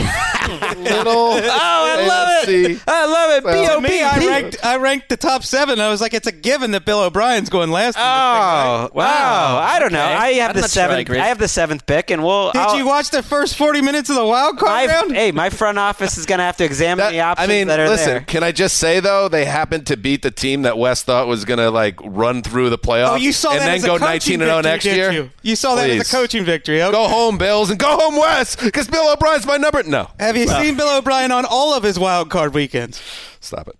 Little. 0.49 1.25
Oh, 1.57 1.97
I 1.97 2.07
love 2.07 2.49
it. 2.49 2.81
I 2.87 3.05
love 3.05 3.31
it. 3.37 3.43
Well, 3.43 3.81
To 3.81 3.87
I 3.87 4.17
ranked 4.27 4.65
I 4.65 4.77
ranked 4.77 5.09
the 5.09 5.17
top 5.17 5.43
seven. 5.43 5.79
I 5.79 5.89
was 5.89 6.01
like, 6.01 6.13
it's 6.13 6.27
a 6.27 6.31
given 6.31 6.71
that 6.71 6.85
Bill 6.85 6.99
O'Brien's 7.01 7.49
going 7.49 7.71
last. 7.71 7.95
in 7.95 8.01
thing, 8.01 8.03
right? 8.03 8.87
Oh 8.87 8.91
wow! 8.93 9.57
I 9.61 9.79
don't 9.79 9.91
know. 9.93 10.03
Okay. 10.03 10.13
I 10.13 10.31
have 10.33 10.51
I'm 10.51 10.55
the 10.55 10.61
not 10.61 10.69
sure 10.69 10.83
I 10.83 10.87
seventh. 11.03 11.09
I 11.11 11.27
have 11.27 11.37
the 11.37 11.47
seventh 11.47 11.85
pick, 11.85 12.11
and 12.11 12.23
we'll. 12.23 12.51
Did 12.51 12.61
I'll- 12.61 12.77
you 12.77 12.85
watch 12.85 13.09
the 13.09 13.23
first 13.23 13.55
forty 13.57 13.81
minutes 13.81 14.09
of 14.09 14.15
the 14.15 14.25
wild 14.25 14.57
card 14.57 14.69
my, 14.71 14.93
round? 14.93 15.11
hey, 15.15 15.31
my 15.31 15.49
front 15.49 15.77
office 15.79 16.17
is 16.17 16.25
going 16.25 16.39
to 16.39 16.43
have 16.43 16.57
to 16.57 16.63
examine 16.65 16.97
That- 17.05 17.11
the 17.11 17.21
options 17.21 17.49
I 17.49 17.51
mean, 17.51 17.67
that 17.67 17.79
are 17.79 17.83
there. 17.83 17.91
listen. 17.95 18.09
there. 18.09 18.21
Can 18.21 18.43
I 18.43 18.51
just 18.51 18.77
say 18.77 18.99
though, 18.99 19.27
they 19.27 19.45
happened 19.45 19.87
to 19.87 19.97
beat 19.97 20.21
the 20.21 20.31
team 20.31 20.63
that 20.63 20.77
Wes 20.77 21.03
thought 21.03 21.27
was 21.27 21.45
going 21.45 21.59
to 21.59 21.71
like 21.71 21.95
run 22.03 22.41
through 22.43 22.69
the 22.69 22.77
playoffs. 22.77 23.11
Oh, 23.11 23.15
you 23.15 23.31
saw 23.31 23.51
and 23.51 23.61
that 23.61 23.65
then 23.65 23.75
as 23.75 23.83
a 23.83 23.87
go 23.87 23.97
coaching 23.99 24.39
19 24.39 24.41
and 24.41 24.49
0 24.49 24.55
victory, 24.61 24.71
next 24.71 24.85
year. 24.85 25.11
You? 25.11 25.31
You 25.41 25.55
saw 25.55 25.75
that 25.75 25.85
Please. 25.87 26.01
as 26.01 26.13
a 26.13 26.15
coaching 26.15 26.43
victory. 26.45 26.81
Okay. 26.81 26.91
Go 26.91 27.07
home, 27.07 27.37
Bills, 27.37 27.69
and 27.69 27.79
go 27.79 27.97
home 27.97 28.15
Wes, 28.17 28.55
because 28.55 28.87
Bill 28.87 29.11
O'Brien's 29.11 29.45
my 29.45 29.57
number. 29.57 29.83
No, 29.83 30.09
Have 30.19 30.34
you 30.37 30.47
seen 30.47 30.75
Bill 30.77 30.97
O'Brien 30.97 31.31
on 31.31 31.45
all 31.45 31.73
of 31.73 31.83
his 31.83 31.97
wild 31.99 32.29
card 32.29 32.53
weekends? 32.53 33.01
stop 33.39 33.67
it. 33.67 33.75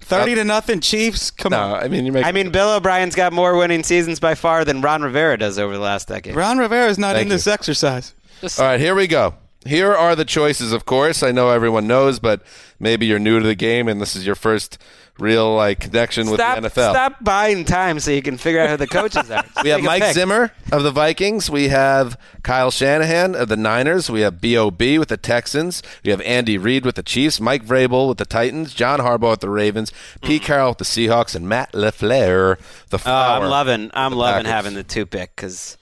Thirty 0.00 0.34
to 0.34 0.44
nothing, 0.44 0.80
Chiefs. 0.80 1.30
Come 1.30 1.50
No, 1.52 1.60
on. 1.74 1.82
I 1.84 1.88
mean 1.88 2.04
you 2.04 2.12
make. 2.12 2.26
I 2.26 2.32
mean, 2.32 2.50
Bill 2.50 2.74
O'Brien's 2.74 3.14
got 3.14 3.32
more 3.32 3.56
winning 3.56 3.82
seasons 3.82 4.20
by 4.20 4.34
far 4.34 4.64
than 4.64 4.82
Ron 4.82 5.00
Rivera 5.02 5.38
does 5.38 5.58
over 5.58 5.72
the 5.72 5.80
last 5.80 6.08
decade. 6.08 6.36
Ron 6.36 6.58
Rivera's 6.58 6.98
not 6.98 7.14
Thank 7.14 7.22
in 7.22 7.28
you. 7.28 7.34
this 7.34 7.46
exercise. 7.46 8.12
All 8.58 8.64
right, 8.66 8.78
here 8.78 8.94
we 8.94 9.06
go. 9.06 9.34
Here 9.66 9.94
are 9.94 10.14
the 10.14 10.24
choices. 10.24 10.72
Of 10.72 10.84
course, 10.84 11.22
I 11.22 11.32
know 11.32 11.50
everyone 11.50 11.86
knows, 11.86 12.18
but 12.18 12.42
maybe 12.78 13.06
you're 13.06 13.18
new 13.18 13.40
to 13.40 13.46
the 13.46 13.54
game 13.54 13.88
and 13.88 14.00
this 14.00 14.14
is 14.16 14.26
your 14.26 14.34
first 14.34 14.78
real 15.18 15.54
like 15.54 15.78
connection 15.78 16.26
Stop, 16.26 16.60
with 16.60 16.74
the 16.74 16.80
NFL. 16.80 16.90
stop 16.90 17.22
buying 17.22 17.64
time 17.64 18.00
so 18.00 18.10
you 18.10 18.20
can 18.20 18.36
figure 18.36 18.60
out 18.60 18.70
who 18.70 18.76
the 18.76 18.86
coaches 18.86 19.30
are. 19.30 19.44
We 19.62 19.70
have 19.70 19.82
Mike. 19.82 20.12
Zimmer 20.12 20.52
of 20.72 20.82
the 20.82 20.90
Vikings. 20.90 21.48
We 21.48 21.68
have 21.68 22.18
Kyle 22.42 22.70
Shanahan 22.70 23.34
of 23.34 23.48
the 23.48 23.56
Niners. 23.56 24.10
We 24.10 24.20
have 24.22 24.40
B.O.B. 24.40 24.98
with 24.98 25.08
the 25.08 25.16
Texans. 25.16 25.82
We 26.04 26.10
have 26.10 26.20
Andy 26.22 26.58
Reid 26.58 26.84
with 26.84 26.96
the 26.96 27.02
Chiefs. 27.02 27.40
Mike 27.40 27.64
Vrabel 27.64 28.08
with 28.08 28.18
the 28.18 28.26
Titans. 28.26 28.74
John 28.74 28.98
Harbaugh 28.98 29.30
with 29.30 29.40
the 29.40 29.48
Ravens. 29.48 29.92
Pete 30.20 30.42
hmm. 30.42 30.46
Carroll 30.46 30.68
with 30.70 30.78
the 30.78 30.84
Seahawks. 30.84 31.34
And 31.34 31.48
Matt 31.48 31.72
LaFleur, 31.72 32.58
the 32.90 32.96
Oh, 32.96 32.98
flower. 32.98 33.42
I'm 33.44 33.48
loving. 33.48 33.90
I'm 33.94 34.12
loving 34.12 34.44
Packers. 34.44 34.52
having 34.52 34.74
the 34.74 34.82
two 34.82 35.06
pick 35.06 35.34
because 35.36 35.78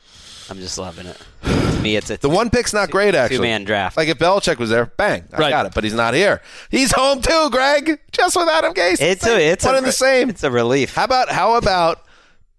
I'm 0.53 0.59
just 0.61 0.77
loving 0.79 1.07
it. 1.07 1.17
to 1.43 1.81
me, 1.83 1.97
it's 1.97 2.11
a 2.11 2.19
The 2.19 2.29
one 2.29 2.51
pick's 2.51 2.73
not 2.75 2.91
great, 2.91 3.15
actually. 3.15 3.39
two-man 3.39 3.65
draft. 3.65 3.97
Like 3.97 4.09
if 4.09 4.19
Belichick 4.19 4.59
was 4.59 4.69
there, 4.71 4.87
bang, 4.87 5.25
I 5.33 5.37
Right. 5.39 5.51
got 5.51 5.65
it. 5.67 5.73
But 5.75 5.83
he's 5.85 5.95
not 5.95 6.13
here. 6.15 6.43
He's 6.71 6.93
home 6.93 7.23
too, 7.23 7.49
Greg. 7.51 7.99
Just 8.13 8.37
with 8.37 8.49
Adam 8.49 8.75
Gase. 8.75 9.01
It's 9.01 9.27
a 9.27 9.41
it's 9.41 9.65
one 9.65 9.75
a 9.75 9.79
and 9.79 9.87
the 9.87 9.93
same. 9.93 10.29
It's 10.29 10.45
a 10.45 10.51
relief. 10.51 10.95
How 10.95 11.05
about 11.05 11.31
how 11.31 11.55
about 11.57 12.05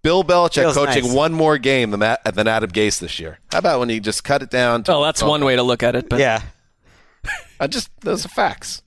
Bill 0.01 0.23
Belichick 0.23 0.55
Feels 0.63 0.75
coaching 0.75 1.03
nice. 1.03 1.13
one 1.13 1.33
more 1.33 1.57
game 1.57 1.91
than, 1.91 1.99
than 1.99 2.47
Adam 2.47 2.71
Gase 2.71 2.99
this 2.99 3.19
year? 3.19 3.37
How 3.51 3.59
about 3.59 3.79
when 3.79 3.89
you 3.89 3.99
just 3.99 4.23
cut 4.23 4.41
it 4.41 4.49
down? 4.49 4.83
To 4.85 4.95
oh, 4.95 5.03
that's 5.03 5.21
one 5.21 5.45
way 5.45 5.55
to 5.55 5.63
look 5.63 5.83
at 5.83 5.95
it. 5.95 6.09
But 6.09 6.19
yeah. 6.19 6.41
I 7.59 7.67
just 7.67 7.89
those 8.01 8.25
are 8.25 8.29
facts. 8.29 8.81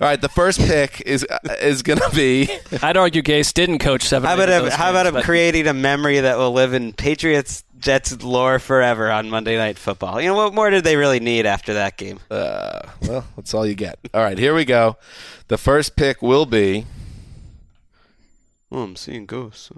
All 0.00 0.08
right, 0.08 0.20
the 0.20 0.28
first 0.28 0.58
pick 0.58 1.00
is 1.02 1.24
uh, 1.30 1.38
is 1.60 1.82
going 1.82 2.00
to 2.00 2.10
be 2.14 2.48
I'd 2.82 2.96
argue 2.96 3.22
Gase 3.22 3.54
didn't 3.54 3.78
coach 3.78 4.02
seven. 4.02 4.26
How 4.28 4.34
about 4.34 4.48
of 4.48 4.54
him, 4.56 4.62
those 4.64 4.74
how 4.74 4.90
about 4.90 5.06
him 5.06 5.20
creating 5.22 5.66
a 5.68 5.72
memory 5.72 6.18
that 6.20 6.38
will 6.38 6.50
live 6.52 6.74
in 6.74 6.92
Patriots 6.92 7.62
Jets 7.84 8.22
lore 8.22 8.58
forever 8.58 9.10
on 9.10 9.28
Monday 9.28 9.56
Night 9.58 9.78
Football? 9.78 10.20
You 10.20 10.28
know 10.28 10.34
what 10.34 10.54
more 10.54 10.70
did 10.70 10.84
they 10.84 10.96
really 10.96 11.20
need 11.20 11.44
after 11.44 11.74
that 11.74 11.96
game? 11.96 12.18
uh, 12.30 12.80
well, 13.02 13.26
that's 13.36 13.52
all 13.52 13.66
you 13.66 13.74
get. 13.74 13.98
All 14.12 14.22
right, 14.22 14.38
here 14.38 14.54
we 14.54 14.64
go. 14.64 14.96
The 15.48 15.58
first 15.58 15.94
pick 15.94 16.22
will 16.22 16.46
be 16.46 16.86
Oh, 18.72 18.82
I'm 18.82 18.96
seeing 18.96 19.24
ghosts. 19.26 19.70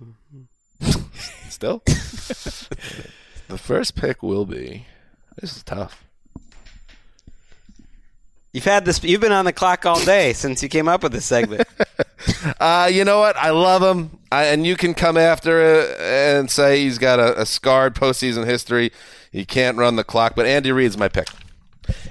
still. 1.51 1.83
the 1.87 3.59
first 3.59 3.95
pick 3.95 4.23
will 4.23 4.47
be. 4.47 4.87
This 5.39 5.55
is 5.57 5.63
tough. 5.63 6.06
You've 8.57 8.65
had 8.65 8.87
this. 8.87 9.05
You've 9.05 9.21
been 9.21 9.33
on 9.33 9.45
the 9.45 9.53
clock 9.53 9.85
all 9.85 10.03
day 10.03 10.33
since 10.33 10.63
you 10.63 10.71
came 10.71 10.89
up 10.89 11.03
with 11.03 11.13
this 11.13 11.27
segment. 11.27 11.69
Uh, 12.59 12.91
you 12.91 13.05
know 13.05 13.21
what? 13.21 13.37
I 13.37 13.51
love 13.51 13.83
him, 13.83 14.19
I, 14.33 14.45
and 14.47 14.67
you 14.67 14.75
can 14.75 14.95
come 14.95 15.17
after 15.17 15.61
it 15.61 16.01
and 16.01 16.51
say 16.51 16.83
he's 16.83 16.99
got 16.99 17.21
a, 17.21 17.43
a 17.43 17.47
scarred 17.47 17.95
postseason 17.95 18.47
history. 18.47 18.91
He 19.31 19.45
can't 19.45 19.77
run 19.77 19.97
the 19.97 20.03
clock, 20.03 20.35
but 20.35 20.47
Andy 20.47 20.73
Reid's 20.73 20.97
my 20.97 21.09
pick. 21.09 21.29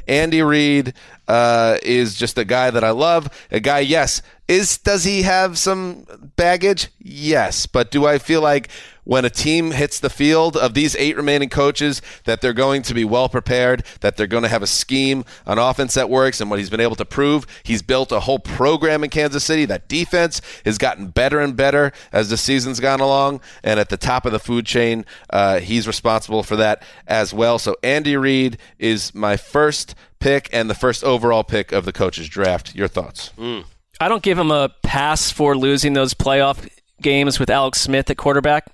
Andy 0.07 0.41
Reid 0.41 0.93
uh, 1.27 1.79
is 1.81 2.15
just 2.15 2.37
a 2.37 2.45
guy 2.45 2.69
that 2.69 2.83
I 2.83 2.91
love. 2.91 3.29
A 3.51 3.59
guy, 3.59 3.79
yes, 3.79 4.21
is 4.47 4.77
does 4.77 5.03
he 5.03 5.23
have 5.23 5.57
some 5.57 6.05
baggage? 6.35 6.89
Yes, 6.99 7.65
but 7.65 7.91
do 7.91 8.05
I 8.05 8.17
feel 8.17 8.41
like 8.41 8.69
when 9.05 9.23
a 9.23 9.29
team 9.29 9.71
hits 9.71 9.99
the 9.99 10.09
field 10.09 10.57
of 10.57 10.73
these 10.73 10.95
eight 10.95 11.15
remaining 11.15 11.49
coaches 11.49 12.01
that 12.25 12.41
they're 12.41 12.53
going 12.53 12.81
to 12.81 12.93
be 12.93 13.05
well 13.05 13.29
prepared, 13.29 13.83
that 14.01 14.17
they're 14.17 14.27
going 14.27 14.43
to 14.43 14.49
have 14.49 14.63
a 14.63 14.67
scheme 14.67 15.23
an 15.45 15.57
offense 15.57 15.93
that 15.93 16.09
works, 16.09 16.41
and 16.41 16.49
what 16.49 16.59
he's 16.59 16.69
been 16.69 16.79
able 16.79 16.95
to 16.95 17.05
prove, 17.05 17.45
he's 17.63 17.81
built 17.81 18.11
a 18.11 18.21
whole 18.21 18.39
program 18.39 19.03
in 19.03 19.09
Kansas 19.09 19.43
City. 19.43 19.65
That 19.65 19.87
defense 19.87 20.41
has 20.65 20.77
gotten 20.77 21.07
better 21.07 21.39
and 21.39 21.55
better 21.55 21.91
as 22.11 22.29
the 22.29 22.37
season's 22.37 22.79
gone 22.79 22.99
along, 22.99 23.41
and 23.63 23.79
at 23.79 23.89
the 23.89 23.97
top 23.97 24.25
of 24.25 24.31
the 24.31 24.39
food 24.39 24.65
chain, 24.65 25.05
uh, 25.29 25.59
he's 25.59 25.87
responsible 25.87 26.43
for 26.43 26.55
that 26.55 26.83
as 27.07 27.33
well. 27.33 27.59
So 27.59 27.75
Andy 27.83 28.17
Reid 28.17 28.57
is 28.79 29.13
my 29.13 29.37
first 29.37 29.95
pick 30.19 30.49
and 30.51 30.69
the 30.69 30.75
first 30.75 31.03
overall 31.03 31.43
pick 31.43 31.71
of 31.71 31.85
the 31.85 31.93
coaches 31.93 32.27
draft. 32.27 32.73
Your 32.75 32.87
thoughts? 32.87 33.31
I 33.99 34.09
don't 34.09 34.23
give 34.23 34.37
him 34.37 34.51
a 34.51 34.69
pass 34.83 35.31
for 35.31 35.57
losing 35.57 35.93
those 35.93 36.13
playoff 36.13 36.67
games 37.01 37.39
with 37.39 37.49
Alex 37.49 37.81
Smith 37.81 38.09
at 38.09 38.17
quarterback. 38.17 38.71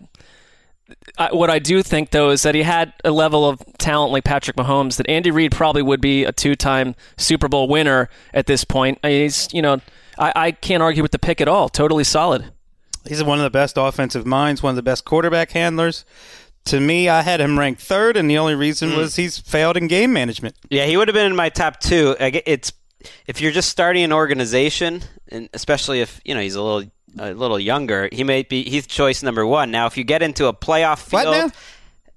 I, 1.17 1.33
what 1.33 1.49
I 1.49 1.59
do 1.59 1.83
think, 1.83 2.11
though, 2.11 2.31
is 2.31 2.41
that 2.43 2.55
he 2.55 2.63
had 2.63 2.93
a 3.03 3.11
level 3.11 3.47
of 3.47 3.61
talent 3.77 4.11
like 4.11 4.23
Patrick 4.23 4.57
Mahomes 4.57 4.97
that 4.97 5.07
Andy 5.09 5.31
Reid 5.31 5.51
probably 5.51 5.81
would 5.81 6.01
be 6.01 6.25
a 6.25 6.31
two-time 6.31 6.95
Super 7.17 7.47
Bowl 7.47 7.67
winner 7.67 8.09
at 8.33 8.45
this 8.45 8.63
point. 8.63 8.99
I 9.03 9.09
mean, 9.09 9.21
he's, 9.23 9.47
you 9.53 9.61
know, 9.61 9.79
I, 10.17 10.33
I 10.35 10.51
can't 10.51 10.83
argue 10.83 11.01
with 11.01 11.11
the 11.11 11.19
pick 11.19 11.39
at 11.39 11.47
all. 11.47 11.69
Totally 11.69 12.03
solid. 12.03 12.51
He's 13.07 13.23
one 13.23 13.39
of 13.39 13.43
the 13.43 13.49
best 13.49 13.77
offensive 13.77 14.25
minds, 14.25 14.61
one 14.61 14.71
of 14.71 14.75
the 14.75 14.83
best 14.83 15.05
quarterback 15.05 15.51
handlers. 15.51 16.05
To 16.65 16.79
me, 16.79 17.09
I 17.09 17.23
had 17.23 17.41
him 17.41 17.57
ranked 17.57 17.81
third, 17.81 18.15
and 18.15 18.29
the 18.29 18.37
only 18.37 18.53
reason 18.53 18.91
hmm. 18.91 18.97
was 18.97 19.15
he's 19.15 19.39
failed 19.39 19.77
in 19.77 19.87
game 19.87 20.13
management. 20.13 20.55
Yeah, 20.69 20.85
he 20.85 20.97
would 20.97 21.07
have 21.07 21.15
been 21.15 21.25
in 21.25 21.35
my 21.35 21.49
top 21.49 21.79
two. 21.79 22.15
It's 22.19 22.71
if 23.27 23.41
you're 23.41 23.51
just 23.51 23.69
starting 23.69 24.03
an 24.03 24.11
organization, 24.13 25.01
and 25.29 25.49
especially 25.53 26.01
if 26.01 26.19
you 26.25 26.33
know 26.33 26.41
he's 26.41 26.55
a 26.55 26.61
little 26.61 26.91
a 27.19 27.33
little 27.33 27.59
younger, 27.59 28.09
he 28.11 28.23
may 28.23 28.43
be 28.43 28.63
he's 28.63 28.87
choice 28.87 29.21
number 29.23 29.45
one. 29.45 29.71
Now, 29.71 29.85
if 29.87 29.97
you 29.97 30.03
get 30.03 30.21
into 30.21 30.47
a 30.47 30.53
playoff 30.53 31.11
What 31.11 31.23
field, 31.23 31.35
now? 31.35 31.51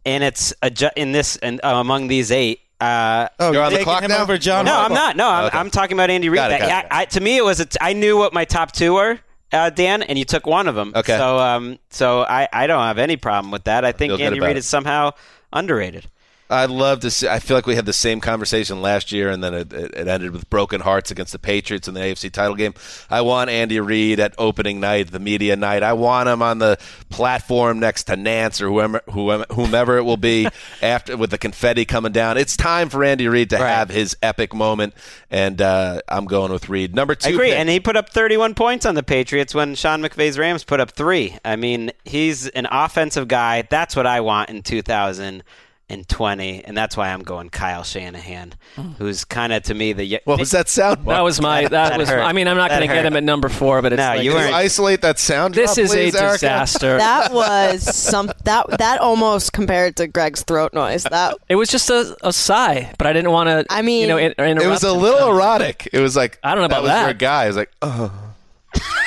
and 0.06 0.22
it's 0.24 0.54
a, 0.62 0.70
ju- 0.70 0.90
in 0.96 1.12
this 1.12 1.36
and 1.36 1.60
uh, 1.64 1.68
among 1.76 2.08
these 2.08 2.30
eight. 2.30 2.60
Uh, 2.80 3.28
Oh, 3.40 3.52
You're 3.52 3.62
on 3.62 3.70
the 3.70 3.78
taking 3.78 3.84
clock 3.84 4.02
him 4.02 4.10
now? 4.10 4.22
over 4.22 4.36
John 4.36 4.64
no, 4.66 4.72
Harbaugh. 4.72 4.84
I'm 4.86 4.92
not. 4.94 5.16
No, 5.16 5.28
I'm, 5.28 5.44
Okay. 5.46 5.58
I'm 5.58 5.70
talking 5.70 5.96
about 5.96 6.10
Andy 6.10 6.28
Reid. 6.28 6.36
Got 6.36 6.50
it, 6.52 6.58
got 6.58 6.64
it, 6.64 6.68
Yeah. 6.68 6.86
I, 6.90 7.04
to 7.06 7.20
me, 7.20 7.36
it 7.38 7.44
was 7.44 7.60
a 7.60 7.66
t- 7.66 7.78
I 7.80 7.92
knew 7.92 8.16
what 8.18 8.34
my 8.34 8.44
top 8.44 8.72
two 8.72 8.94
were, 8.94 9.18
uh, 9.52 9.70
Dan, 9.70 10.02
and 10.02 10.18
you 10.18 10.24
took 10.24 10.44
one 10.44 10.66
of 10.68 10.74
them. 10.74 10.92
Okay. 10.94 11.16
So, 11.16 11.38
um, 11.38 11.78
so 11.90 12.22
I, 12.22 12.48
I 12.52 12.66
don't 12.66 12.82
have 12.82 12.98
any 12.98 13.16
problem 13.16 13.52
with 13.52 13.64
that. 13.64 13.84
I 13.84 13.92
think 13.92 14.12
Feel 14.12 14.26
Andy 14.26 14.40
Reid 14.40 14.56
is 14.56 14.66
somehow 14.66 15.12
underrated. 15.52 16.06
I'd 16.50 16.70
love 16.70 17.00
to 17.00 17.10
see. 17.10 17.26
I 17.26 17.38
feel 17.38 17.56
like 17.56 17.66
we 17.66 17.74
had 17.74 17.86
the 17.86 17.92
same 17.92 18.20
conversation 18.20 18.82
last 18.82 19.12
year, 19.12 19.30
and 19.30 19.42
then 19.42 19.54
it, 19.54 19.72
it, 19.72 20.06
ended 20.06 20.32
with 20.32 20.48
broken 20.50 20.82
hearts 20.82 21.10
against 21.10 21.32
the 21.32 21.38
Patriots 21.38 21.88
in 21.88 21.94
the 21.94 22.00
AFC 22.00 22.30
title 22.30 22.54
game. 22.54 22.74
I 23.08 23.22
want 23.22 23.48
Andy 23.48 23.80
Reid 23.80 24.20
at 24.20 24.34
opening 24.36 24.78
night, 24.78 25.10
the 25.10 25.18
media 25.18 25.56
night. 25.56 25.82
I 25.82 25.94
want 25.94 26.28
him 26.28 26.42
on 26.42 26.58
the 26.58 26.78
platform 27.08 27.80
next 27.80 28.04
to 28.04 28.16
Nantz 28.16 28.60
or 28.60 28.68
whoever, 28.68 29.00
whoever, 29.10 29.46
whomever 29.52 29.96
it 29.96 30.02
will 30.02 30.18
be 30.18 30.46
after 30.82 31.16
with 31.16 31.30
the 31.30 31.38
confetti 31.38 31.86
coming 31.86 32.12
down. 32.12 32.36
It's 32.36 32.58
time 32.58 32.90
for 32.90 33.02
Andy 33.02 33.26
Reid 33.26 33.50
to 33.50 33.58
have 33.58 33.88
his 33.88 34.14
epic 34.22 34.52
moment, 34.52 34.92
and 35.30 35.62
uh, 35.62 36.02
I'm 36.08 36.26
going 36.26 36.52
with 36.52 36.68
Reid. 36.68 36.94
Number 36.94 37.14
two, 37.14 37.30
I 37.30 37.32
agree, 37.32 37.50
pick. 37.50 37.58
and 37.58 37.70
he 37.70 37.80
put 37.80 37.96
up 37.96 38.10
31 38.10 38.54
points 38.54 38.84
on 38.84 38.94
the 38.94 39.02
Patriots 39.02 39.54
when 39.54 39.74
Sean 39.74 40.02
McVay's 40.02 40.38
Rams 40.38 40.62
put 40.62 40.78
up 40.78 40.90
three. 40.90 41.38
I 41.42 41.56
mean, 41.56 41.90
he's 42.04 42.48
an 42.48 42.68
offensive 42.70 43.28
guy. 43.28 43.62
That's 43.62 43.96
what 43.96 44.06
I 44.06 44.20
want 44.20 44.50
in 44.50 44.62
2020, 44.62 45.42
and 45.90 46.08
20, 46.08 46.64
and 46.64 46.74
that's 46.76 46.96
why 46.96 47.10
I'm 47.12 47.22
going 47.22 47.50
Kyle 47.50 47.82
Shanahan, 47.82 48.54
mm. 48.76 48.96
who's 48.96 49.24
kind 49.24 49.52
of 49.52 49.62
to 49.64 49.74
me 49.74 49.92
the. 49.92 50.20
What 50.24 50.38
was 50.38 50.50
that 50.52 50.68
sound? 50.68 51.04
That 51.06 51.20
was 51.20 51.40
my. 51.40 51.62
That, 51.68 51.70
That 51.90 51.98
was. 51.98 52.08
hurt. 52.08 52.20
I 52.22 52.32
mean, 52.32 52.48
I'm 52.48 52.56
not 52.56 52.70
going 52.70 52.80
to 52.82 52.86
get 52.86 53.04
him 53.04 53.16
at 53.16 53.22
number 53.22 53.48
four, 53.48 53.82
but 53.82 53.92
it's 53.92 53.98
No, 54.00 54.06
like, 54.08 54.22
you 54.22 54.32
weren't- 54.32 54.48
you 54.50 54.54
isolate 54.56 55.02
that 55.02 55.18
sound. 55.18 55.54
This 55.54 55.74
drop, 55.74 55.84
is 55.84 55.90
please, 55.92 56.14
a 56.14 56.22
Erica? 56.22 56.32
disaster. 56.34 56.96
That 57.04 57.32
was 57.32 57.82
some 57.94 58.30
that 58.44 58.78
that 58.78 59.00
almost 59.00 59.52
compared 59.52 59.96
to 59.96 60.06
Greg's 60.06 60.42
throat 60.42 60.72
noise. 60.72 61.04
That 61.04 61.36
It 61.48 61.56
was 61.56 61.68
just 61.68 61.90
a, 61.90 62.16
a 62.22 62.32
sigh, 62.32 62.92
but 62.98 63.06
I 63.06 63.12
didn't 63.12 63.30
want 63.32 63.48
to. 63.48 63.66
I 63.70 63.82
mean- 63.82 64.02
you 64.02 64.08
know, 64.08 64.16
in, 64.18 64.32
interrupt 64.32 64.62
It 64.64 64.68
was 64.68 64.84
a 64.84 64.94
him, 64.94 65.00
little 65.02 65.18
so- 65.20 65.32
erotic. 65.36 65.88
It 65.92 66.00
was 66.00 66.16
like 66.16 66.38
I 66.42 66.54
don't 66.54 66.62
know 66.62 66.68
that 66.68 66.74
about 66.78 66.82
was 66.82 66.90
that. 66.92 67.04
for 67.04 67.10
a 67.10 67.14
guy. 67.14 67.44
It 67.44 67.48
was 67.48 67.56
like, 67.56 67.70
oh. 67.82 68.12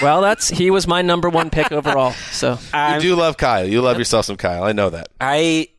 Well, 0.01 0.21
that's 0.21 0.47
he 0.49 0.69
was 0.71 0.87
my 0.87 1.01
number 1.01 1.27
one 1.29 1.49
pick 1.49 1.71
overall. 1.71 2.11
So 2.31 2.51
You 2.53 2.57
I'm- 2.73 3.01
do 3.01 3.15
love 3.15 3.35
Kyle. 3.37 3.65
You 3.65 3.81
love 3.81 3.95
uh, 3.95 3.99
yourself 3.99 4.25
some 4.25 4.37
Kyle. 4.37 4.63
I 4.63 4.71
know 4.71 4.89
that. 4.91 5.09
I 5.19 5.69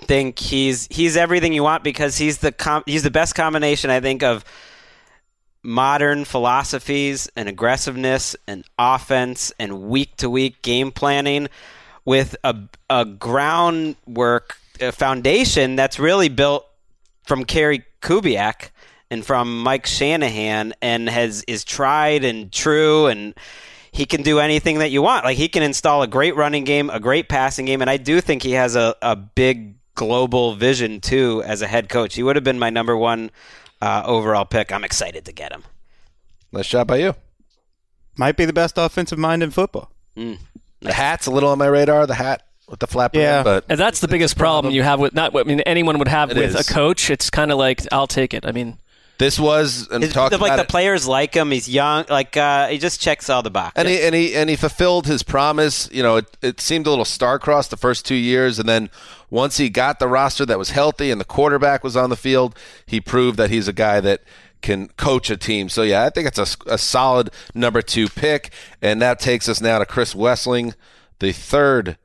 think 0.00 0.38
he's 0.38 0.86
he's 0.90 1.16
everything 1.16 1.52
you 1.52 1.62
want 1.62 1.84
because 1.84 2.16
he's 2.16 2.38
the 2.38 2.52
com- 2.52 2.84
he's 2.86 3.02
the 3.02 3.10
best 3.10 3.34
combination 3.34 3.90
I 3.90 4.00
think 4.00 4.22
of 4.22 4.44
modern 5.62 6.24
philosophies 6.24 7.28
and 7.36 7.48
aggressiveness 7.48 8.36
and 8.46 8.64
offense 8.78 9.52
and 9.58 9.82
week 9.82 10.16
to 10.16 10.30
week 10.30 10.62
game 10.62 10.90
planning 10.90 11.48
with 12.04 12.36
a 12.44 12.56
a 12.88 13.04
groundwork 13.04 14.56
a 14.80 14.92
foundation 14.92 15.76
that's 15.76 15.98
really 15.98 16.28
built 16.28 16.66
from 17.24 17.42
Gary 17.42 17.84
Kubiak 18.00 18.70
and 19.10 19.24
from 19.24 19.62
Mike 19.62 19.86
Shanahan 19.86 20.74
and 20.80 21.08
has 21.08 21.44
is 21.48 21.64
tried 21.64 22.24
and 22.24 22.52
true 22.52 23.06
and 23.06 23.34
he 23.90 24.06
can 24.06 24.22
do 24.22 24.38
anything 24.38 24.78
that 24.78 24.90
you 24.90 25.02
want. 25.02 25.24
Like 25.24 25.36
he 25.36 25.48
can 25.48 25.62
install 25.62 26.02
a 26.02 26.06
great 26.06 26.36
running 26.36 26.64
game, 26.64 26.90
a 26.90 27.00
great 27.00 27.28
passing 27.28 27.64
game, 27.64 27.80
and 27.80 27.90
I 27.90 27.96
do 27.96 28.20
think 28.20 28.42
he 28.42 28.52
has 28.52 28.76
a, 28.76 28.94
a 29.02 29.16
big 29.16 29.74
global 29.98 30.54
vision 30.54 31.00
too 31.00 31.42
as 31.44 31.60
a 31.60 31.66
head 31.66 31.88
coach. 31.88 32.14
He 32.14 32.22
would 32.22 32.36
have 32.36 32.44
been 32.44 32.58
my 32.58 32.70
number 32.70 32.96
one 32.96 33.30
uh, 33.82 34.02
overall 34.06 34.44
pick. 34.44 34.72
I'm 34.72 34.84
excited 34.84 35.24
to 35.24 35.32
get 35.32 35.52
him. 35.52 35.64
Nice 36.52 36.68
job 36.68 36.86
by 36.86 36.96
you. 36.96 37.14
Might 38.16 38.36
be 38.36 38.44
the 38.44 38.52
best 38.52 38.78
offensive 38.78 39.18
mind 39.18 39.42
in 39.42 39.50
football. 39.50 39.90
Mm. 40.16 40.38
The 40.80 40.92
hat's 40.92 41.26
a 41.26 41.30
little 41.30 41.50
on 41.50 41.58
my 41.58 41.66
radar. 41.66 42.06
The 42.06 42.14
hat 42.14 42.44
with 42.68 42.78
the 42.80 42.86
flap. 42.86 43.14
Yeah. 43.14 43.42
but 43.42 43.64
and 43.68 43.78
that's 43.78 44.00
the 44.00 44.08
biggest 44.08 44.38
problem 44.38 44.72
you 44.72 44.82
have 44.84 45.00
with 45.00 45.14
not. 45.14 45.34
I 45.36 45.42
mean, 45.42 45.60
anyone 45.60 45.98
would 45.98 46.08
have 46.08 46.30
It 46.30 46.36
with 46.36 46.54
is. 46.56 46.68
a 46.68 46.72
coach. 46.72 47.10
It's 47.10 47.28
kind 47.30 47.50
of 47.50 47.58
like 47.58 47.82
I'll 47.92 48.06
take 48.06 48.34
it. 48.34 48.46
I 48.46 48.52
mean, 48.52 48.78
this 49.18 49.38
was 49.38 49.88
and 49.90 50.02
It's- 50.04 50.14
talked 50.14 50.32
like 50.32 50.40
about 50.40 50.56
the 50.56 50.62
it. 50.62 50.68
players 50.68 51.06
like 51.06 51.34
him. 51.34 51.50
He's 51.50 51.68
young. 51.68 52.04
Like 52.08 52.36
uh, 52.36 52.68
he 52.68 52.78
just 52.78 53.00
checks 53.00 53.28
all 53.28 53.42
the 53.42 53.50
boxes. 53.50 53.74
And 53.76 53.88
he 53.88 54.00
and 54.02 54.14
he 54.14 54.34
and 54.34 54.48
he 54.48 54.56
fulfilled 54.56 55.06
his 55.06 55.22
promise. 55.22 55.88
You 55.92 56.02
know, 56.02 56.16
it, 56.16 56.36
it 56.40 56.60
seemed 56.60 56.86
a 56.86 56.90
little 56.90 57.04
star-crossed 57.04 57.70
the 57.70 57.76
first 57.76 58.06
two 58.06 58.14
years, 58.14 58.58
and 58.58 58.68
then 58.68 58.90
once 59.30 59.56
he 59.58 59.68
got 59.68 59.98
the 59.98 60.08
roster 60.08 60.46
that 60.46 60.58
was 60.58 60.70
healthy 60.70 61.10
and 61.10 61.20
the 61.20 61.24
quarterback 61.24 61.82
was 61.84 61.96
on 61.96 62.10
the 62.10 62.16
field, 62.16 62.56
he 62.86 63.00
proved 63.00 63.36
that 63.38 63.50
he's 63.50 63.68
a 63.68 63.72
guy 63.72 64.00
that 64.00 64.22
can 64.62 64.88
coach 64.96 65.30
a 65.30 65.36
team. 65.36 65.68
So 65.68 65.82
yeah, 65.82 66.04
I 66.04 66.10
think 66.10 66.26
it's 66.28 66.38
a, 66.38 66.72
a 66.72 66.78
solid 66.78 67.30
number 67.54 67.82
two 67.82 68.08
pick, 68.08 68.52
and 68.80 69.02
that 69.02 69.18
takes 69.20 69.48
us 69.48 69.60
now 69.60 69.78
to 69.78 69.86
Chris 69.86 70.14
Wesseling, 70.14 70.74
the 71.18 71.32
third 71.32 71.96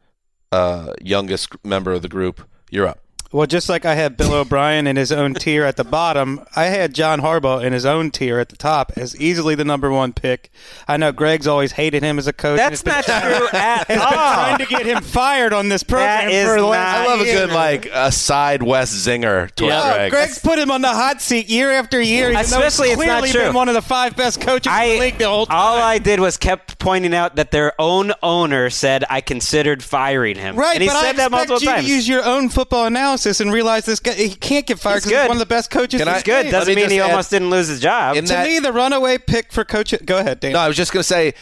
uh, 0.51 0.93
youngest 1.01 1.49
member 1.63 1.93
of 1.93 2.01
the 2.01 2.09
group. 2.09 2.47
You're 2.69 2.87
up. 2.87 2.99
Well, 3.33 3.47
just 3.47 3.67
like 3.67 3.83
I 3.83 3.95
had 3.95 4.15
Bill 4.15 4.31
O'Brien 4.31 4.85
in 4.85 4.95
his 4.95 5.11
own 5.11 5.33
tier 5.33 5.65
at 5.65 5.75
the 5.75 5.83
bottom, 5.83 6.45
I 6.55 6.65
had 6.65 6.93
John 6.93 7.19
Harbaugh 7.19 7.63
in 7.63 7.73
his 7.73 7.83
own 7.83 8.11
tier 8.11 8.37
at 8.37 8.49
the 8.49 8.55
top 8.55 8.91
as 8.95 9.19
easily 9.19 9.55
the 9.55 9.65
number 9.65 9.91
one 9.91 10.13
pick. 10.13 10.51
I 10.87 10.97
know 10.97 11.11
Greg's 11.11 11.47
always 11.47 11.71
hated 11.71 12.03
him 12.03 12.19
as 12.19 12.27
a 12.27 12.33
coach. 12.33 12.59
and 12.59 12.71
That's 12.71 12.83
has 12.83 13.05
been 13.05 13.15
not 13.15 13.23
true 13.37 13.47
at 13.59 13.77
has 13.77 13.87
been 13.87 13.99
all. 13.99 14.11
trying 14.11 14.57
to 14.59 14.65
get 14.67 14.85
him 14.85 15.01
fired 15.01 15.51
on 15.51 15.67
this 15.69 15.81
program 15.81 16.29
That 16.29 16.31
is 16.31 16.45
for 16.47 16.51
the 16.57 16.61
not- 16.61 16.69
last 16.69 16.95
I 16.99 17.05
love 17.07 17.21
a 17.21 17.23
good 17.23 17.49
like 17.49 17.89
a 17.91 18.11
side 18.11 18.61
Wes 18.61 18.93
zinger 18.93 19.49
towards 19.55 19.73
Oh, 19.75 19.93
Greg. 19.95 20.11
Greg's 20.11 20.37
put 20.37 20.59
him 20.59 20.69
on 20.69 20.81
the 20.83 20.89
hot 20.93 21.19
seat 21.19 21.49
year 21.49 21.71
after 21.71 21.99
year. 21.99 22.25
even 22.29 22.33
though 22.35 22.39
he's 22.41 22.51
Especially 22.51 22.89
it's 22.89 23.03
not 23.03 23.23
true. 23.25 23.41
been 23.41 23.53
one 23.55 23.67
of 23.67 23.73
the 23.73 23.81
five 23.81 24.15
best 24.15 24.41
coaches 24.41 24.71
in 24.71 24.79
the 24.89 24.99
league 24.99 25.17
the 25.17 25.27
whole 25.27 25.47
time. 25.47 25.57
all 25.57 25.77
I 25.77 25.97
did 25.97 26.19
was 26.19 26.37
kept 26.37 26.77
pointing 26.77 27.15
out 27.15 27.37
that 27.37 27.49
their 27.49 27.73
own 27.81 28.13
owner 28.21 28.69
said 28.69 29.03
I 29.09 29.21
considered 29.21 29.83
firing 29.83 30.37
him. 30.37 30.55
Right, 30.55 30.75
and 30.75 30.83
he 30.83 30.87
but 30.89 31.01
said 31.01 31.09
I 31.09 31.13
that 31.13 31.31
expect 31.31 31.49
multiple 31.49 31.61
you 31.61 31.67
times. 31.67 31.85
to 31.87 31.91
use 31.91 32.07
your 32.07 32.23
own 32.23 32.49
football 32.49 32.85
analysis 32.85 33.22
and 33.25 33.51
realize 33.53 33.85
this 33.85 33.99
guy 33.99 34.13
he 34.13 34.29
can't 34.35 34.65
get 34.65 34.79
fired 34.79 34.95
because 34.95 35.03
he's 35.05 35.13
good. 35.13 35.27
one 35.27 35.37
of 35.37 35.39
the 35.39 35.45
best 35.45 35.69
coaches. 35.71 35.99
Can 35.99 36.07
in 36.07 36.13
I- 36.13 36.17
the 36.19 36.23
good. 36.23 36.43
game. 36.43 36.51
Doesn't 36.51 36.73
me 36.75 36.81
mean 36.81 36.89
he 36.91 36.99
add- 36.99 37.09
almost 37.11 37.29
didn't 37.31 37.49
lose 37.49 37.67
his 37.67 37.79
job. 37.79 38.15
To 38.15 38.21
that- 38.21 38.45
me, 38.47 38.59
the 38.59 38.71
runaway 38.73 39.17
pick 39.17 39.51
for 39.51 39.63
coach. 39.65 39.93
Go 40.05 40.17
ahead, 40.17 40.39
Dan. 40.39 40.53
No, 40.53 40.59
I 40.59 40.67
was 40.67 40.77
just 40.77 40.91
going 40.91 41.01
to 41.01 41.07
say 41.07 41.33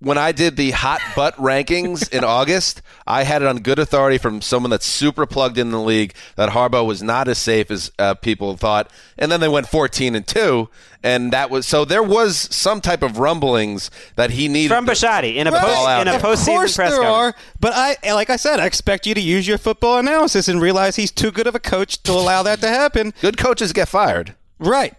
when 0.00 0.16
I 0.16 0.30
did 0.32 0.56
the 0.56 0.70
hot 0.70 1.00
butt 1.16 1.34
rankings 1.36 2.08
in 2.12 2.22
August, 2.22 2.82
I 3.06 3.24
had 3.24 3.42
it 3.42 3.48
on 3.48 3.58
good 3.58 3.78
authority 3.80 4.16
from 4.18 4.40
someone 4.42 4.70
that's 4.70 4.86
super 4.86 5.26
plugged 5.26 5.58
in 5.58 5.70
the 5.72 5.80
league 5.80 6.14
that 6.36 6.50
Harbaugh 6.50 6.86
was 6.86 7.02
not 7.02 7.26
as 7.26 7.38
safe 7.38 7.70
as 7.70 7.90
uh, 7.98 8.14
people 8.14 8.56
thought. 8.56 8.90
And 9.18 9.32
then 9.32 9.40
they 9.40 9.48
went 9.48 9.66
14 9.66 10.14
and 10.14 10.24
2, 10.26 10.68
and 11.02 11.32
that 11.32 11.50
was 11.50 11.66
so 11.66 11.84
there 11.84 12.02
was 12.02 12.36
some 12.54 12.80
type 12.80 13.02
of 13.02 13.18
rumblings 13.18 13.90
that 14.14 14.30
he 14.30 14.46
needed 14.46 14.68
From 14.74 14.86
to- 14.86 14.92
Bisciotti 14.92 15.34
in 15.34 15.46
a 15.48 15.50
Right. 15.50 15.62
post, 15.64 15.76
All 15.76 15.86
out 15.88 16.02
in 16.02 16.08
a 16.08 16.12
there. 16.12 16.20
postseason 16.20 16.40
of 16.42 16.46
course 16.46 16.76
press 16.76 16.90
there 16.92 17.02
are, 17.02 17.34
but 17.58 17.72
I, 17.74 18.12
like 18.12 18.30
I 18.30 18.36
said, 18.36 18.60
I 18.60 18.66
expect 18.66 19.04
you 19.06 19.14
to 19.14 19.20
use 19.20 19.48
your 19.48 19.58
football 19.58 19.98
analysis 19.98 20.46
and 20.46 20.60
realize 20.62 20.94
he's 20.96 21.10
too 21.10 21.32
good 21.32 21.46
of 21.48 21.54
a 21.56 21.60
coach 21.60 22.00
to 22.04 22.12
allow 22.12 22.44
that 22.44 22.60
to 22.60 22.68
happen. 22.68 23.14
Good 23.20 23.36
coaches 23.36 23.72
get 23.72 23.88
fired. 23.88 24.34
Right. 24.60 24.94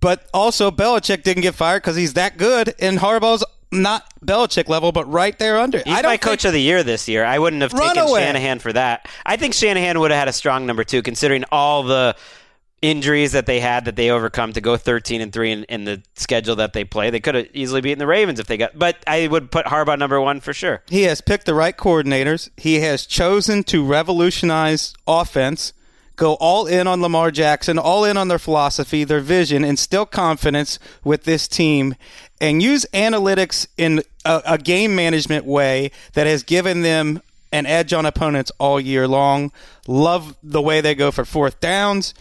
But 0.00 0.26
also, 0.32 0.70
Belichick 0.70 1.22
didn't 1.22 1.42
get 1.42 1.54
fired 1.54 1.82
because 1.82 1.96
he's 1.96 2.12
that 2.14 2.36
good, 2.36 2.74
and 2.78 2.98
Harbaugh's 2.98 3.44
not 3.82 4.04
Belichick 4.24 4.68
level, 4.68 4.92
but 4.92 5.10
right 5.10 5.38
there 5.38 5.58
under. 5.58 5.78
He's 5.78 5.98
I 5.98 6.02
my 6.02 6.16
coach 6.16 6.44
of 6.44 6.52
the 6.52 6.60
year 6.60 6.82
this 6.82 7.08
year. 7.08 7.24
I 7.24 7.38
wouldn't 7.38 7.62
have 7.62 7.72
taken 7.72 7.86
Runaway. 7.96 8.22
Shanahan 8.22 8.58
for 8.58 8.72
that. 8.72 9.08
I 9.24 9.36
think 9.36 9.54
Shanahan 9.54 10.00
would 10.00 10.10
have 10.10 10.18
had 10.18 10.28
a 10.28 10.32
strong 10.32 10.66
number 10.66 10.84
two, 10.84 11.02
considering 11.02 11.44
all 11.50 11.82
the 11.82 12.16
injuries 12.82 13.32
that 13.32 13.46
they 13.46 13.58
had 13.58 13.86
that 13.86 13.96
they 13.96 14.10
overcome 14.10 14.52
to 14.52 14.60
go 14.60 14.76
13 14.76 15.20
and 15.20 15.32
three 15.32 15.50
in, 15.50 15.64
in 15.64 15.84
the 15.84 16.02
schedule 16.14 16.56
that 16.56 16.72
they 16.72 16.84
play. 16.84 17.10
They 17.10 17.20
could 17.20 17.34
have 17.34 17.46
easily 17.54 17.80
beaten 17.80 17.98
the 17.98 18.06
Ravens 18.06 18.38
if 18.38 18.46
they 18.46 18.56
got. 18.56 18.78
But 18.78 19.02
I 19.06 19.26
would 19.26 19.50
put 19.50 19.66
Harbaugh 19.66 19.98
number 19.98 20.20
one 20.20 20.40
for 20.40 20.52
sure. 20.52 20.82
He 20.88 21.02
has 21.02 21.20
picked 21.20 21.46
the 21.46 21.54
right 21.54 21.76
coordinators. 21.76 22.50
He 22.56 22.80
has 22.80 23.06
chosen 23.06 23.64
to 23.64 23.84
revolutionize 23.84 24.94
offense, 25.06 25.72
go 26.16 26.34
all 26.34 26.66
in 26.66 26.86
on 26.86 27.00
Lamar 27.00 27.30
Jackson, 27.30 27.78
all 27.78 28.04
in 28.04 28.16
on 28.16 28.28
their 28.28 28.38
philosophy, 28.38 29.04
their 29.04 29.20
vision, 29.20 29.64
instill 29.64 30.06
confidence 30.06 30.78
with 31.04 31.24
this 31.24 31.46
team, 31.46 31.94
and 32.40 32.62
use 32.62 32.86
analytics 32.92 33.66
in 33.76 34.02
a, 34.24 34.42
a 34.46 34.58
game 34.58 34.94
management 34.96 35.44
way 35.44 35.90
that 36.14 36.26
has 36.26 36.42
given 36.42 36.82
them 36.82 37.22
an 37.52 37.66
edge 37.66 37.92
on 37.92 38.04
opponents 38.04 38.50
all 38.58 38.80
year 38.80 39.06
long. 39.06 39.52
Love 39.86 40.36
the 40.42 40.60
way 40.60 40.80
they 40.80 40.94
go 40.94 41.10
for 41.10 41.24
fourth 41.24 41.60
downs. 41.60 42.12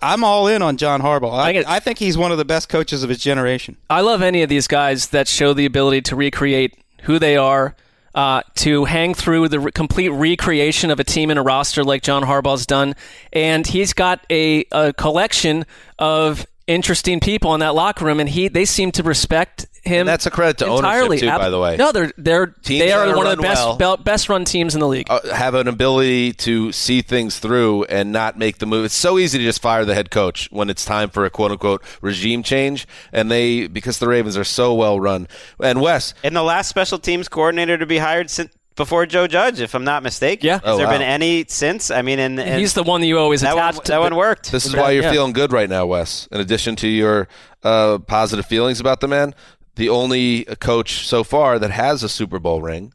I'm 0.00 0.24
all 0.24 0.46
in 0.46 0.62
on 0.62 0.76
John 0.76 1.02
Harbaugh. 1.02 1.32
I, 1.32 1.58
I 1.58 1.76
I 1.76 1.80
think 1.80 1.98
he's 1.98 2.16
one 2.16 2.32
of 2.32 2.38
the 2.38 2.44
best 2.44 2.68
coaches 2.68 3.02
of 3.02 3.10
his 3.10 3.18
generation. 3.18 3.76
I 3.90 4.00
love 4.00 4.22
any 4.22 4.42
of 4.42 4.48
these 4.48 4.66
guys 4.66 5.08
that 5.08 5.28
show 5.28 5.52
the 5.52 5.66
ability 5.66 6.00
to 6.02 6.16
recreate 6.16 6.78
who 7.02 7.18
they 7.18 7.36
are, 7.36 7.76
uh, 8.14 8.42
to 8.56 8.84
hang 8.84 9.14
through 9.14 9.48
the 9.48 9.60
re- 9.60 9.72
complete 9.72 10.10
recreation 10.10 10.90
of 10.90 11.00
a 11.00 11.04
team 11.04 11.30
and 11.30 11.38
a 11.38 11.42
roster 11.42 11.82
like 11.82 12.02
John 12.02 12.22
Harbaugh's 12.22 12.66
done. 12.66 12.94
And 13.32 13.66
he's 13.66 13.92
got 13.92 14.24
a, 14.30 14.64
a 14.72 14.92
collection 14.92 15.66
of 15.98 16.46
interesting 16.66 17.20
people 17.20 17.54
in 17.54 17.60
that 17.60 17.74
locker 17.74 18.04
room, 18.04 18.20
and 18.20 18.28
he 18.28 18.48
they 18.48 18.64
seem 18.64 18.92
to 18.92 19.02
respect 19.02 19.66
him. 19.84 20.00
And 20.00 20.08
that's 20.08 20.26
a 20.26 20.30
credit 20.30 20.58
to 20.58 20.66
ownership, 20.66 20.84
entirely. 20.84 21.18
too, 21.18 21.28
Ab- 21.28 21.40
by 21.40 21.50
the 21.50 21.58
way. 21.60 21.76
No, 21.76 21.92
they're 21.92 22.12
they're 22.16 22.46
Teams 22.46 22.80
they 22.84 22.92
are 22.92 23.06
are 23.08 23.16
one 23.16 23.26
of 23.26 23.36
the 23.36 23.42
best 23.42 23.78
well- 23.78 23.96
be- 23.96 24.02
best 24.02 24.28
run 24.28 24.44
teams 24.44 24.74
in 24.74 24.80
the 24.80 24.88
league. 24.88 25.06
uh, 25.10 25.20
have 25.34 25.54
an 25.54 25.68
ability 25.68 26.32
to 26.34 26.72
see 26.72 27.02
things 27.02 27.38
through 27.38 27.84
and 27.84 28.12
not 28.12 28.38
make 28.38 28.58
the 28.58 28.66
move. 28.66 28.84
It's 28.86 28.94
so 28.94 29.18
easy 29.18 29.38
to 29.38 29.44
just 29.44 29.60
fire 29.62 29.84
the 29.84 29.94
head 29.94 30.10
coach 30.10 30.48
when 30.50 30.70
it's 30.70 30.84
time 30.84 31.10
for 31.10 31.24
a 31.24 31.30
quote 31.30 31.50
unquote 31.52 31.82
regime 32.00 32.42
change. 32.42 32.86
And 33.12 33.30
they, 33.30 33.66
because 33.66 33.98
the 33.98 34.08
Ravens 34.08 34.36
are 34.36 34.44
so 34.44 34.74
well 34.74 34.98
run. 34.98 35.28
And 35.62 35.80
Wes, 35.80 36.14
And 36.24 36.34
the 36.34 36.42
last 36.42 36.68
special 36.68 36.98
teams 36.98 37.28
coordinator 37.28 37.76
to 37.78 37.86
be 37.86 37.98
hired 37.98 38.30
since 38.30 38.50
before 38.76 39.06
Joe 39.06 39.28
Judge, 39.28 39.60
if 39.60 39.72
I'm 39.74 39.84
not 39.84 40.02
mistaken. 40.02 40.46
Yeah. 40.48 40.54
Has 40.54 40.62
Oh, 40.64 40.76
there 40.76 40.86
wow. 40.86 40.94
been 40.94 41.02
any 41.02 41.44
since? 41.46 41.92
I 41.92 42.02
mean, 42.02 42.18
and, 42.18 42.40
and 42.40 42.58
he's 42.58 42.74
the 42.74 42.82
one 42.82 43.00
that 43.02 43.06
you 43.06 43.18
always 43.20 43.42
that 43.42 43.54
one, 43.54 43.72
that 43.84 44.00
one 44.00 44.16
worked. 44.16 44.50
this 44.50 44.66
is 44.66 44.74
why 44.74 44.90
you're 44.90 45.04
Yeah. 45.04 45.12
feeling 45.12 45.32
good 45.32 45.52
right 45.52 45.68
now, 45.70 45.86
Wes. 45.86 46.26
In 46.32 46.40
addition 46.40 46.74
to 46.76 46.88
your 46.88 47.28
uh, 47.62 47.98
positive 48.00 48.46
feelings 48.46 48.80
about 48.80 49.00
the 49.00 49.06
man, 49.06 49.32
the 49.76 49.88
only 49.88 50.44
coach 50.60 51.06
so 51.06 51.24
far 51.24 51.58
that 51.58 51.70
has 51.70 52.02
a 52.02 52.08
Super 52.08 52.38
Bowl 52.38 52.62
ring 52.62 52.92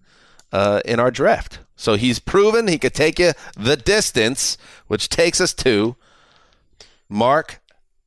uh, 0.51 0.81
in 0.85 0.99
our 0.99 1.11
draft. 1.11 1.59
So 1.75 1.95
he's 1.95 2.19
proven 2.19 2.67
he 2.67 2.77
could 2.77 2.93
take 2.93 3.19
you 3.19 3.31
the 3.57 3.77
distance, 3.77 4.57
which 4.87 5.07
takes 5.07 5.39
us 5.39 5.53
to 5.55 5.95
Mark 7.07 7.61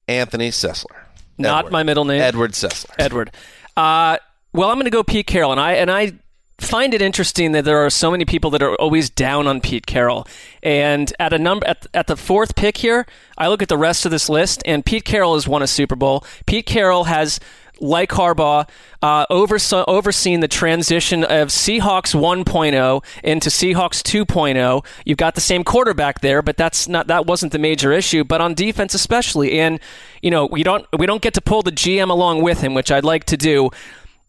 Anthony 0.06 0.50
Sessler. 0.50 1.06
Not 1.38 1.60
Edward. 1.60 1.72
my 1.72 1.82
middle 1.82 2.04
name. 2.04 2.20
Edward 2.20 2.52
Sessler. 2.52 2.94
Edward. 2.98 3.30
Uh, 3.76 4.18
well, 4.52 4.68
I'm 4.68 4.76
going 4.76 4.84
to 4.84 4.90
go 4.90 5.02
Pete 5.02 5.26
Carroll, 5.26 5.52
and 5.52 5.60
I 5.60 5.72
and 5.72 5.90
I 5.90 6.12
find 6.58 6.94
it 6.94 7.02
interesting 7.02 7.52
that 7.52 7.64
there 7.64 7.78
are 7.78 7.90
so 7.90 8.10
many 8.10 8.24
people 8.24 8.50
that 8.50 8.62
are 8.62 8.74
always 8.76 9.10
down 9.10 9.46
on 9.46 9.60
Pete 9.60 9.86
Carroll. 9.86 10.26
And 10.62 11.12
at 11.18 11.32
a 11.32 11.38
number 11.38 11.66
at, 11.66 11.86
at 11.92 12.06
the 12.06 12.16
fourth 12.16 12.54
pick 12.54 12.76
here, 12.76 13.06
I 13.36 13.48
look 13.48 13.62
at 13.62 13.68
the 13.68 13.78
rest 13.78 14.04
of 14.04 14.10
this 14.10 14.28
list, 14.28 14.62
and 14.64 14.84
Pete 14.84 15.04
Carroll 15.04 15.34
has 15.34 15.48
won 15.48 15.62
a 15.62 15.66
Super 15.66 15.96
Bowl. 15.96 16.24
Pete 16.46 16.66
Carroll 16.66 17.04
has. 17.04 17.40
Like 17.80 18.10
Harbaugh, 18.10 18.68
uh, 19.02 19.26
overseen 19.28 20.40
the 20.40 20.48
transition 20.48 21.24
of 21.24 21.48
Seahawks 21.48 22.14
1.0 22.14 23.04
into 23.24 23.48
Seahawks 23.48 24.02
2.0. 24.02 24.84
You've 25.04 25.18
got 25.18 25.34
the 25.34 25.40
same 25.40 25.64
quarterback 25.64 26.20
there, 26.20 26.42
but 26.42 26.56
that's 26.56 26.86
not 26.86 27.08
that 27.08 27.26
wasn't 27.26 27.52
the 27.52 27.58
major 27.58 27.92
issue. 27.92 28.22
But 28.22 28.40
on 28.40 28.54
defense, 28.54 28.94
especially, 28.94 29.58
and 29.58 29.80
you 30.22 30.30
know 30.30 30.46
we 30.46 30.62
don't 30.62 30.86
we 30.96 31.06
don't 31.06 31.22
get 31.22 31.34
to 31.34 31.40
pull 31.40 31.62
the 31.62 31.72
GM 31.72 32.10
along 32.10 32.42
with 32.42 32.60
him, 32.60 32.74
which 32.74 32.92
I'd 32.92 33.04
like 33.04 33.24
to 33.24 33.36
do. 33.36 33.70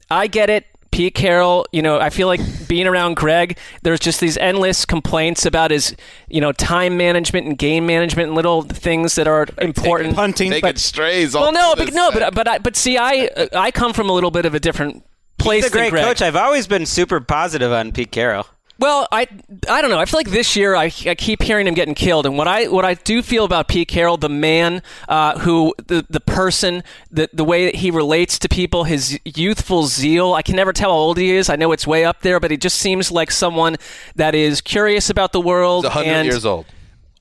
I 0.10 0.28
get 0.28 0.50
it. 0.50 0.66
Pete 0.94 1.16
Carroll, 1.16 1.66
you 1.72 1.82
know, 1.82 2.00
I 2.00 2.12
feel 2.12 2.28
like 2.28 2.40
being 2.68 2.86
around 2.86 3.16
Greg, 3.16 3.58
there's 3.82 4.00
just 4.00 4.20
these 4.20 4.38
endless 4.38 4.86
complaints 4.86 5.44
about 5.44 5.72
his, 5.72 5.96
you 6.30 6.40
know, 6.40 6.52
time 6.52 6.98
management 6.98 7.48
and 7.48 7.58
game 7.58 7.88
management 7.88 8.28
and 8.28 8.36
little 8.36 8.62
things 8.62 9.16
that 9.16 9.28
are 9.28 9.48
important. 9.60 10.16
Punting. 10.16 10.52
Taking 10.52 10.76
strays. 10.76 11.34
all 11.34 11.44
Well, 11.44 11.52
no, 11.52 11.74
but 11.76 11.88
this 11.88 11.96
no, 11.96 12.12
but 12.12 12.36
but 12.36 12.48
I, 12.48 12.60
but 12.60 12.76
see, 12.76 12.98
I 13.00 13.30
I 13.54 13.72
come 13.72 13.94
from 13.94 14.08
a 14.10 14.14
little 14.14 14.30
bit 14.32 14.46
of 14.46 14.54
a 14.54 14.60
different 14.60 15.04
place 15.40 15.64
He's 15.64 15.72
a 15.72 15.74
than 15.74 15.82
great 15.82 15.90
Greg. 15.90 16.06
coach. 16.06 16.22
I've 16.22 16.36
always 16.36 16.68
been 16.68 16.86
super 16.86 17.20
positive 17.20 17.72
on 17.72 17.92
Pete 17.92 18.12
Carroll. 18.12 18.46
Well, 18.80 19.08
I 19.12 19.28
I 19.70 19.82
don't 19.82 19.92
know. 19.92 20.00
I 20.00 20.06
feel 20.06 20.20
like 20.20 20.32
this 20.32 20.56
year 20.56 20.76
I, 20.76 20.86
I 20.86 21.16
keep 21.16 21.44
hearing 21.44 21.68
him 21.68 21.74
getting 21.74 21.94
killed, 21.94 22.26
and 22.26 22.38
what 22.38 22.48
I 22.48 22.68
what 22.68 22.84
I 22.86 22.96
do 22.96 23.22
feel 23.22 23.46
about 23.46 23.68
Pete 23.68 23.88
Carroll, 23.88 24.18
the 24.18 24.30
man 24.30 24.82
uh, 25.08 25.40
who 25.40 25.76
the 25.88 26.06
the 26.10 26.20
person, 26.20 26.84
the 27.12 27.30
the 27.32 27.44
way 27.44 27.66
that 27.66 27.76
he 27.76 27.92
relates 27.92 28.40
to 28.40 28.50
people, 28.50 28.84
his 28.86 29.20
youthful 29.24 29.84
zeal. 29.84 30.34
I 30.34 30.42
can 30.42 30.56
never 30.56 30.74
tell 30.74 30.90
how 30.90 30.98
old 30.98 31.18
he 31.18 31.32
is. 31.32 31.50
I 31.50 31.56
know 31.56 31.72
it's 31.72 31.86
way 31.86 32.04
up 32.04 32.22
there, 32.22 32.40
but 32.40 32.50
he 32.52 32.58
just 32.58 32.80
seems 32.80 33.12
like 33.12 33.30
someone 33.32 33.78
that 34.16 34.34
is 34.34 34.60
curious 34.60 35.10
about 35.10 35.34
the 35.34 35.42
world. 35.42 35.84
100 35.86 36.24
years 36.26 36.46
old. 36.46 36.66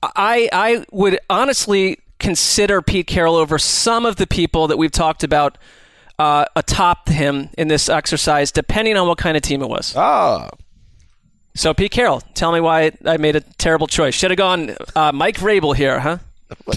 I 0.01 0.49
I 0.51 0.85
would 0.91 1.19
honestly 1.29 1.99
consider 2.19 2.81
Pete 2.81 3.05
Carroll 3.07 3.35
over 3.35 3.59
some 3.59 4.05
of 4.05 4.15
the 4.15 4.25
people 4.25 4.67
that 4.67 4.77
we've 4.77 4.91
talked 4.91 5.23
about 5.23 5.57
uh, 6.17 6.45
atop 6.55 7.09
him 7.09 7.49
in 7.57 7.67
this 7.67 7.89
exercise, 7.89 8.51
depending 8.51 8.97
on 8.97 9.07
what 9.07 9.17
kind 9.17 9.35
of 9.37 9.43
team 9.43 9.61
it 9.61 9.69
was. 9.69 9.93
Ah, 9.95 10.49
So, 11.55 11.73
Pete 11.73 11.91
Carroll, 11.91 12.21
tell 12.33 12.51
me 12.51 12.59
why 12.59 12.91
I 13.05 13.17
made 13.17 13.35
a 13.35 13.41
terrible 13.41 13.87
choice. 13.87 14.15
Should 14.15 14.31
have 14.31 14.37
gone 14.37 14.75
uh, 14.95 15.11
Mike 15.11 15.37
Vrabel 15.37 15.75
here, 15.75 15.99
huh? 15.99 16.17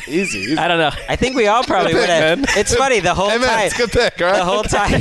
Easy. 0.08 0.38
easy. 0.40 0.56
I 0.58 0.68
don't 0.68 0.78
know. 0.78 0.90
I 1.08 1.16
think 1.16 1.36
we 1.36 1.46
all 1.46 1.62
probably 1.72 1.94
would 1.94 2.08
have. 2.08 2.44
It's 2.56 2.74
funny 2.74 3.00
the 3.00 3.14
whole 3.14 3.28
Hey, 3.30 3.38
man, 3.38 3.48
time. 3.48 3.66
it's 3.66 3.74
a 3.74 3.78
good 3.78 3.90
pick, 3.90 4.20
all 4.20 4.28
right? 4.28 4.36
The 4.38 4.44
whole 4.44 4.62
time. 4.64 5.00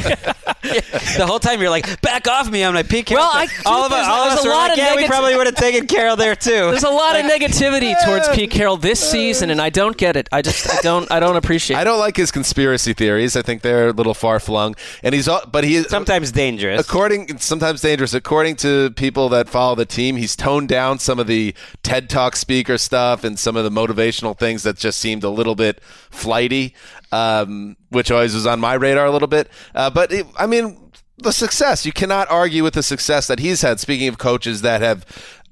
the 1.18 1.26
whole 1.28 1.40
time 1.40 1.62
you're 1.62 1.70
like, 1.70 2.02
back 2.02 2.28
off 2.28 2.50
me. 2.50 2.64
I'm 2.64 2.74
like 2.74 2.90
Pete 2.90 3.06
Carroll. 3.06 3.24
Well, 3.26 3.32
I- 3.34 3.48
all 3.66 3.84
of 3.84 3.92
us, 3.92 4.08
all 4.08 4.28
of 4.28 4.34
us 4.34 4.44
a 4.44 4.48
were 4.48 4.54
lot 4.54 4.70
like, 4.70 4.72
of 4.74 4.78
yeah, 4.78 4.96
we 4.96 5.08
probably 5.08 5.36
would 5.36 5.46
have 5.48 5.56
taken 5.68 5.88
Carroll 5.88 6.16
there 6.16 6.36
too. 6.36 6.52
There's 6.72 6.84
a 6.84 6.90
lot 6.90 7.16
of 7.20 7.26
negativity 7.26 7.96
towards 8.06 8.28
Pete 8.30 8.52
Carroll 8.52 8.78
this 8.78 9.00
season, 9.00 9.50
and 9.50 9.62
I 9.62 9.70
don't 9.70 9.98
get 9.98 10.16
it. 10.16 10.28
I 10.32 10.42
just 10.42 10.70
I 10.72 10.82
don't 10.82 11.10
I 11.12 11.20
don't 11.20 11.36
appreciate. 11.36 11.78
I 11.78 11.84
don't 11.84 12.00
like 12.00 12.18
his 12.18 12.32
conspiracy 12.32 12.94
theories. 12.94 13.36
I 13.36 13.42
think 13.42 13.62
they're 13.62 13.90
a 13.90 13.94
little 13.94 14.14
far 14.14 14.40
flung, 14.40 14.76
and 15.04 15.14
he's 15.16 15.28
al- 15.28 15.46
but 15.52 15.64
he 15.64 15.84
Sometimes 15.84 16.32
dangerous. 16.32 16.82
according 16.82 17.38
sometimes 17.40 17.82
dangerous. 17.82 18.14
According 18.14 18.56
to 18.58 18.92
people 18.92 19.30
that 19.30 19.50
follow 19.50 19.76
the 19.76 19.86
team, 19.86 20.16
he's 20.16 20.36
toned 20.36 20.68
down 20.70 21.00
some 21.00 21.20
of 21.20 21.28
the 21.28 21.54
TED 21.84 22.10
Talk 22.10 22.36
speaker 22.36 22.78
stuff 22.78 23.24
and 23.24 23.38
some 23.38 23.56
of 23.56 23.64
the 23.64 23.70
motivational 23.70 24.38
things 24.38 24.64
that 24.66 24.78
just 24.78 25.00
seemed 25.00 25.24
a 25.24 25.30
little 25.30 25.56
bit 25.56 25.82
flighty, 26.12 26.76
um, 27.12 27.78
which 27.90 28.12
always 28.12 28.36
was 28.36 28.46
on 28.46 28.60
my 28.60 28.74
radar 28.74 29.06
a 29.06 29.12
little 29.12 29.28
bit. 29.28 29.50
Uh, 29.74 29.90
but 29.90 30.12
it, 30.12 30.28
I 30.38 30.46
mean, 30.46 30.92
the 31.18 31.32
success 31.32 31.86
you 31.86 31.94
cannot 31.94 32.30
argue 32.30 32.62
with 32.64 32.74
the 32.74 32.84
success 32.84 33.28
that 33.28 33.40
he's 33.40 33.62
had. 33.62 33.80
Speaking 33.80 34.08
of 34.10 34.18
coaches 34.18 34.62
that 34.62 34.82
have 34.82 35.06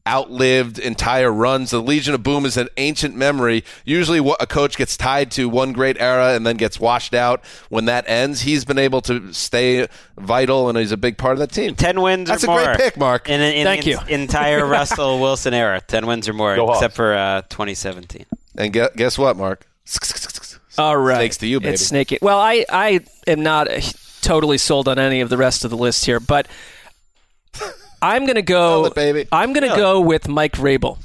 outlived 0.07 0.79
entire 0.79 1.31
runs. 1.31 1.71
The 1.71 1.81
Legion 1.81 2.13
of 2.13 2.23
Boom 2.23 2.45
is 2.45 2.57
an 2.57 2.67
ancient 2.77 3.15
memory. 3.15 3.63
Usually, 3.85 4.19
what 4.19 4.41
a 4.41 4.47
coach 4.47 4.77
gets 4.77 4.97
tied 4.97 5.31
to 5.31 5.47
one 5.47 5.73
great 5.73 5.97
era 5.99 6.33
and 6.33 6.45
then 6.45 6.57
gets 6.57 6.79
washed 6.79 7.13
out 7.13 7.43
when 7.69 7.85
that 7.85 8.05
ends. 8.07 8.41
He's 8.41 8.65
been 8.65 8.77
able 8.79 9.01
to 9.03 9.33
stay 9.33 9.87
vital, 10.17 10.69
and 10.69 10.77
he's 10.77 10.91
a 10.91 10.97
big 10.97 11.17
part 11.17 11.33
of 11.33 11.39
that 11.39 11.51
team. 11.51 11.75
Ten 11.75 12.01
wins 12.01 12.27
That's 12.29 12.43
or 12.43 12.47
a 12.47 12.49
more. 12.49 12.63
great 12.65 12.77
pick, 12.77 12.97
Mark. 12.97 13.29
In, 13.29 13.41
in 13.41 13.65
Thank 13.65 13.85
the 13.85 13.91
you. 13.91 13.99
entire 14.09 14.65
Russell 14.67 15.19
Wilson 15.19 15.53
era, 15.53 15.79
ten 15.81 16.05
wins 16.05 16.27
or 16.27 16.33
more, 16.33 16.55
Go 16.55 16.65
Hawks. 16.67 16.79
except 16.79 16.95
for 16.95 17.13
uh, 17.13 17.41
2017. 17.43 18.25
And 18.57 18.71
guess, 18.73 18.89
guess 18.95 19.17
what, 19.17 19.35
Mark? 19.37 19.67
All 20.77 20.97
right, 20.97 21.17
Snakes 21.17 21.37
to 21.37 21.47
you, 21.47 21.59
baby. 21.59 21.73
It's 21.73 21.85
snaky. 21.85 22.17
Well, 22.21 22.39
I 22.39 22.65
I 22.69 23.01
am 23.27 23.43
not 23.43 23.67
uh, 23.71 23.79
totally 24.21 24.57
sold 24.57 24.87
on 24.87 24.97
any 24.97 25.21
of 25.21 25.29
the 25.29 25.37
rest 25.37 25.63
of 25.65 25.69
the 25.71 25.77
list 25.77 26.05
here, 26.05 26.19
but 26.19 26.47
I'm 28.01 28.25
going 28.25 28.35
to 28.35 28.41
go. 28.41 28.85
It, 28.85 28.95
baby. 28.95 29.27
I'm 29.31 29.53
going 29.53 29.69
to 29.69 29.75
go 29.75 30.01
with 30.01 30.27
Mike 30.27 30.53
Vrabel. 30.53 30.97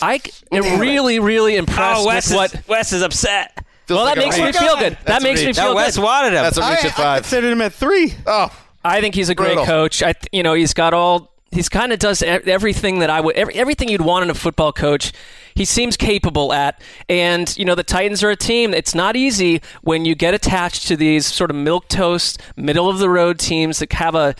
I 0.00 0.20
am 0.50 0.80
really, 0.80 1.20
really 1.20 1.56
impressed 1.56 2.02
Oh, 2.02 2.06
Wes 2.06 2.28
with 2.28 2.36
what. 2.36 2.54
is, 2.54 2.68
Wes 2.68 2.92
is 2.92 3.02
upset. 3.02 3.64
Well, 3.88 4.04
that 4.04 4.16
makes 4.18 4.38
me 4.38 4.52
feel 4.52 4.76
good. 4.76 4.92
That 4.94 5.04
That's 5.06 5.24
a 5.24 5.26
makes 5.28 5.40
me 5.40 5.46
reach. 5.48 5.56
feel 5.56 5.66
No, 5.70 5.74
Wes 5.74 5.98
wanted 5.98 6.28
him. 6.28 6.42
That's 6.42 6.56
a 6.56 6.60
reach 6.60 6.84
I, 6.84 6.88
at 6.88 6.98
I 6.98 7.02
five. 7.02 7.22
considered 7.22 7.52
him 7.52 7.60
at 7.60 7.72
three. 7.72 8.14
Oh, 8.26 8.48
I 8.84 9.00
think 9.00 9.14
he's 9.14 9.28
a 9.28 9.34
great 9.34 9.58
coach. 9.58 10.02
I, 10.02 10.12
th- 10.12 10.28
you 10.32 10.42
know, 10.42 10.54
he's 10.54 10.74
got 10.74 10.92
all. 10.94 11.31
He's 11.52 11.68
kind 11.68 11.92
of 11.92 11.98
does 11.98 12.22
everything 12.22 13.00
that 13.00 13.10
I 13.10 13.20
would, 13.20 13.36
every, 13.36 13.54
everything 13.54 13.88
you'd 13.88 14.00
want 14.00 14.24
in 14.24 14.30
a 14.30 14.34
football 14.34 14.72
coach. 14.72 15.12
He 15.54 15.66
seems 15.66 15.98
capable 15.98 16.52
at, 16.52 16.80
and 17.10 17.54
you 17.58 17.66
know, 17.66 17.74
the 17.74 17.84
Titans 17.84 18.24
are 18.24 18.30
a 18.30 18.36
team. 18.36 18.72
It's 18.72 18.94
not 18.94 19.16
easy 19.16 19.60
when 19.82 20.06
you 20.06 20.14
get 20.14 20.32
attached 20.32 20.88
to 20.88 20.96
these 20.96 21.26
sort 21.26 21.50
of 21.50 21.56
milk 21.56 21.88
toast, 21.88 22.40
middle 22.56 22.88
of 22.88 22.98
the 22.98 23.10
road 23.10 23.38
teams 23.38 23.80
that 23.80 23.92
have 23.92 24.14
a 24.14 24.34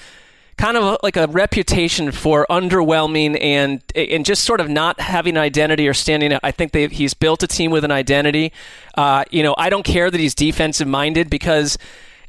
kind 0.56 0.76
of 0.76 0.98
like 1.02 1.16
a 1.16 1.26
reputation 1.26 2.12
for 2.12 2.46
underwhelming 2.48 3.38
and 3.42 3.82
and 3.94 4.24
just 4.24 4.44
sort 4.44 4.60
of 4.60 4.68
not 4.68 5.00
having 5.00 5.36
an 5.36 5.42
identity 5.42 5.88
or 5.88 5.94
standing 5.94 6.32
out. 6.32 6.40
I 6.42 6.50
think 6.50 6.72
they, 6.72 6.88
he's 6.88 7.14
built 7.14 7.42
a 7.42 7.46
team 7.46 7.70
with 7.70 7.84
an 7.84 7.90
identity. 7.90 8.52
Uh, 8.96 9.24
you 9.30 9.42
know, 9.42 9.54
I 9.58 9.70
don't 9.70 9.84
care 9.84 10.10
that 10.10 10.20
he's 10.20 10.34
defensive 10.34 10.88
minded 10.88 11.28
because 11.28 11.78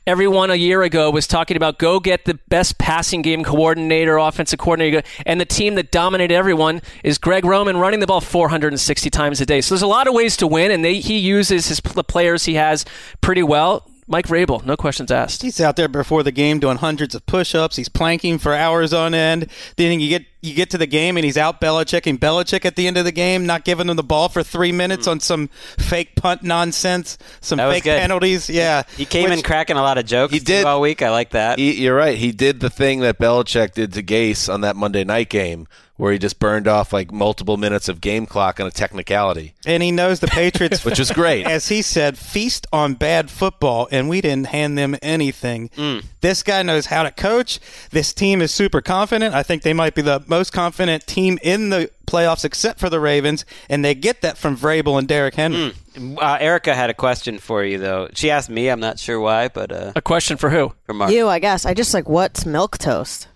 everyone 0.06 0.52
a 0.52 0.56
year 0.56 0.84
ago 0.84 1.10
was 1.10 1.28
talking 1.28 1.58
about 1.58 1.80
go 1.80 2.00
get 2.00 2.26
the 2.26 2.40
best 2.50 2.78
passing 2.78 3.22
game 3.22 3.44
coordinator, 3.44 4.18
offensive 4.18 4.60
coordinator, 4.60 5.04
and 5.26 5.40
the 5.40 5.46
team 5.46 5.76
that 5.76 5.92
dominated 5.92 6.34
everyone 6.34 6.82
is 7.04 7.18
Greg 7.18 7.46
Roman 7.46 7.78
running 7.78 8.00
the 8.00 8.08
ball 8.08 8.22
460 8.22 9.10
times 9.10 9.42
a 9.42 9.46
day. 9.46 9.62
So 9.62 9.76
there's 9.76 9.82
a 9.82 9.88
lot 9.88 10.08
of 10.08 10.14
ways 10.14 10.38
to 10.38 10.48
win, 10.48 10.72
and 10.72 10.84
they, 10.84 10.96
he 10.96 11.18
uses 11.18 11.68
his 11.68 11.80
the 11.80 12.04
players 12.04 12.46
he 12.46 12.56
has 12.56 12.86
pretty 13.22 13.44
well. 13.44 13.90
Mike 14.06 14.28
Vrabel, 14.28 14.66
no 14.66 14.76
questions 14.76 15.12
asked. 15.12 15.42
He's 15.42 15.62
out 15.62 15.78
there 15.78 15.88
before 15.88 16.24
the 16.24 16.32
game 16.32 16.60
doing 16.60 16.78
hundreds 16.78 17.16
of 17.16 17.26
push-ups. 17.26 17.78
He's 17.78 17.88
planking 17.88 18.38
for 18.38 18.54
hours 18.54 18.92
on 18.92 19.14
end. 19.14 19.48
Then 19.78 20.00
you 20.02 20.10
get 20.10 20.26
you 20.44 20.54
get 20.54 20.70
to 20.72 20.78
the 20.78 20.86
game 20.86 21.18
and 21.18 21.24
he's 21.26 21.38
out 21.38 21.62
Belichicking 21.62 22.18
Belichick 22.18 22.66
at 22.66 22.76
the 22.76 22.86
end 22.86 22.98
of 22.98 23.06
the 23.06 23.12
game, 23.12 23.46
not 23.46 23.64
giving 23.64 23.90
him 23.90 23.96
the 23.96 24.04
ball 24.04 24.30
for 24.30 24.44
three 24.44 24.72
minutes 24.72 25.06
hmm. 25.06 25.12
on 25.12 25.20
some 25.20 25.48
fake 25.78 26.16
punt 26.16 26.44
nonsense, 26.44 27.18
some 27.42 27.58
That 27.58 27.72
fake 27.72 27.84
good. 27.86 28.00
penalties. 28.00 28.50
Yeah, 28.50 28.84
He 28.98 29.06
came 29.06 29.32
in 29.32 29.42
cracking 29.42 29.78
a 29.78 29.82
lot 29.82 29.98
of 29.98 30.06
jokes 30.06 30.34
He 30.34 30.40
did. 30.40 30.66
all 30.66 30.82
week. 30.82 31.02
I 31.02 31.10
like 31.10 31.32
that. 31.32 31.58
he, 31.60 31.82
you're 31.82 31.96
right. 31.96 32.18
He 32.18 32.32
did 32.32 32.60
the 32.60 32.70
thing 32.70 33.00
that 33.00 33.18
Belichick 33.18 33.74
did 33.74 33.94
to 33.94 34.04
Gase 34.04 34.54
on 34.54 34.62
that 34.62 34.76
Monday 34.76 35.04
night 35.04 35.30
game, 35.30 35.68
where 35.96 36.12
he 36.12 36.18
just 36.18 36.40
burned 36.40 36.68
off 36.68 36.92
like 36.92 37.12
multiple 37.12 37.56
minutes 37.56 37.88
of 37.88 38.02
game 38.02 38.26
clock 38.26 38.60
on 38.60 38.66
a 38.68 38.72
technicality, 38.72 39.54
and 39.66 39.84
he 39.84 39.92
knows 39.92 40.20
the 40.20 40.28
Patriots, 40.28 40.84
which 40.86 40.98
was 41.00 41.12
great. 41.12 41.46
as 41.46 41.68
he 41.70 41.82
said, 41.82 42.18
feast 42.18 42.66
on 42.74 42.96
bad 42.96 43.30
football, 43.30 43.88
and 43.92 44.10
we 44.10 44.20
didn't 44.20 44.48
hand 44.48 44.78
them 44.78 44.98
anything. 45.02 45.70
Hmm. 45.76 46.00
This 46.22 46.42
guy 46.42 46.64
knows 46.64 46.88
how 46.88 47.04
to 47.04 47.12
coach. 47.12 47.60
This 47.92 48.12
team 48.14 48.42
is 48.42 48.52
super 48.52 48.82
confident. 48.82 49.36
I 49.36 49.44
think 49.44 49.62
they 49.62 49.74
might 49.74 49.94
be 49.94 50.02
the 50.02 50.24
most 50.36 50.52
confident 50.54 51.06
team 51.08 51.38
in 51.42 51.70
the 51.70 51.90
playoffs, 52.08 52.44
except 52.46 52.80
for 52.80 52.90
the 52.90 53.00
Ravens, 53.00 53.46
and 53.70 53.84
they 53.86 53.94
get 53.96 54.22
that 54.22 54.38
from 54.38 54.58
Vrabel 54.58 54.98
and 54.98 55.08
Derrick 55.08 55.36
Henry. 55.36 55.74
Uh, 55.98 56.38
Erica 56.40 56.74
had 56.74 56.90
a 56.90 56.94
question 56.94 57.38
for 57.40 57.64
you, 57.64 57.78
though. 57.78 58.10
She 58.16 58.32
asked 58.32 58.50
me. 58.50 58.68
I'm 58.70 58.80
not 58.80 58.98
sure 59.00 59.20
why, 59.20 59.48
but 59.48 59.72
uh, 59.72 59.92
A 59.96 60.02
question 60.02 60.38
for 60.38 60.50
who? 60.50 60.74
for 60.86 60.94
Mark. 60.94 61.12
You, 61.12 61.28
I 61.28 61.40
guess. 61.40 61.66
I 61.66 61.74
just 61.74 61.94
like 61.94 62.10
what's 62.10 62.46
milk 62.46 62.78
toast. 62.78 63.28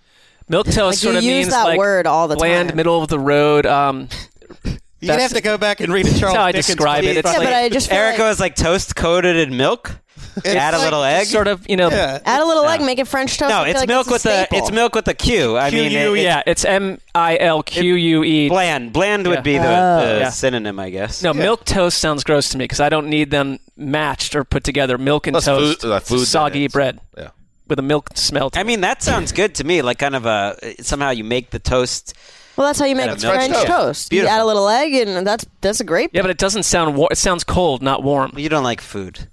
Milk 0.48 0.66
toast 0.66 0.76
Like, 0.78 0.94
sort 0.96 1.12
you 1.14 1.18
of 1.18 1.24
use 1.24 1.32
means 1.34 1.48
that 1.50 1.64
like 1.64 1.78
word 1.78 2.06
all 2.06 2.26
the 2.26 2.36
bland, 2.36 2.70
time. 2.70 2.76
middle 2.76 3.00
of 3.02 3.08
the 3.08 3.18
road. 3.18 3.64
Um, 3.66 4.08
You'd 5.00 5.10
have 5.20 5.34
to 5.34 5.40
go 5.40 5.56
back 5.58 5.80
and 5.80 5.92
read 5.92 6.06
a 6.08 6.18
Charles 6.18 6.36
how 6.36 6.42
I 6.42 6.50
Dickens 6.52 6.66
describe 6.66 7.02
piece. 7.02 7.10
it. 7.10 7.16
It's 7.18 7.30
yeah, 7.32 7.38
like- 7.38 7.46
but 7.46 7.52
I 7.54 7.68
just 7.68 7.92
Erica 7.92 8.22
like, 8.22 8.28
was 8.30 8.40
like 8.40 8.54
toast 8.56 8.96
coated 8.96 9.36
in 9.36 9.56
milk. 9.56 9.96
Add 10.44 10.74
a 10.74 10.78
little 10.78 11.02
egg. 11.02 11.26
sort 11.26 11.48
of, 11.48 11.68
you 11.68 11.76
know. 11.76 11.90
Yeah. 11.90 12.18
add 12.24 12.40
a 12.40 12.44
little 12.44 12.64
egg, 12.66 12.80
make 12.82 12.98
it 12.98 13.08
French 13.08 13.36
toast. 13.38 13.50
no, 13.50 13.60
I 13.60 13.64
feel 13.64 13.70
it's 13.70 13.80
like 13.80 13.88
milk 13.88 14.06
a 14.08 14.10
with 14.12 14.26
a 14.26 14.28
staple. 14.28 14.58
it's 14.58 14.70
milk 14.70 14.94
with 14.94 15.08
a 15.08 15.14
Q. 15.14 15.56
I 15.56 15.70
mean, 15.70 15.90
Q-U, 15.90 16.14
it- 16.14 16.18
it- 16.18 16.22
yeah, 16.22 16.42
it's 16.46 16.64
M 16.64 16.98
I 17.14 17.36
L 17.38 17.62
Q 17.62 17.94
U 17.94 18.24
E. 18.24 18.48
bland. 18.48 18.92
Bland 18.92 19.24
Yeah. 19.26 19.30
would 19.34 19.42
be 19.42 19.58
the, 19.58 19.66
Oh. 19.66 20.14
the 20.14 20.18
Yeah. 20.20 20.30
synonym, 20.30 20.78
I 20.78 20.90
guess. 20.90 21.22
No, 21.22 21.32
milk 21.34 21.64
toast 21.64 21.98
sounds 21.98 22.24
gross 22.24 22.48
to 22.50 22.58
me 22.58 22.64
because 22.64 22.80
I 22.80 22.88
don't 22.88 23.08
need 23.08 23.30
them 23.30 23.58
matched 23.76 24.34
or 24.36 24.44
put 24.44 24.64
together. 24.64 24.98
Milk 24.98 25.26
and 25.26 25.34
Plus 25.34 25.44
toast, 25.44 25.82
food- 25.82 26.02
food 26.02 26.26
soggy 26.26 26.60
that 26.60 26.66
is. 26.66 26.72
bread 26.72 27.00
Yeah. 27.16 27.28
with 27.68 27.78
a 27.78 27.82
milk 27.82 28.10
smell. 28.14 28.50
To 28.50 28.58
I 28.58 28.62
it. 28.62 28.66
mean, 28.66 28.80
that 28.82 29.02
sounds 29.02 29.32
good 29.32 29.54
to 29.56 29.64
me. 29.64 29.82
Like 29.82 29.98
kind 29.98 30.14
of 30.16 30.26
a 30.26 30.56
somehow 30.82 31.10
you 31.10 31.24
make 31.24 31.50
the 31.50 31.58
toast 31.58 32.14
Well, 32.56 32.66
that's 32.66 32.80
how 32.80 32.86
you 32.86 32.96
make 32.96 33.06
Got 33.06 33.22
a 33.22 33.28
French, 33.28 33.50
milk 33.52 33.66
toast. 33.66 33.78
toast. 33.78 34.12
You 34.12 34.16
Beautiful. 34.22 34.34
add 34.36 34.42
a 34.42 34.44
little 34.44 34.68
egg, 34.68 34.92
and 34.94 35.24
that's 35.24 35.44
that's 35.60 35.78
a 35.80 35.84
great. 35.84 36.10
Yeah, 36.12 36.22
but 36.22 36.30
it 36.32 36.38
doesn't 36.38 36.64
sound. 36.64 36.96
War- 36.96 37.06
it 37.12 37.16
sounds 37.18 37.44
cold, 37.44 37.82
not 37.82 38.02
warm. 38.02 38.32
You 38.36 38.48
don't 38.48 38.64
like 38.64 38.80
food. 38.80 39.28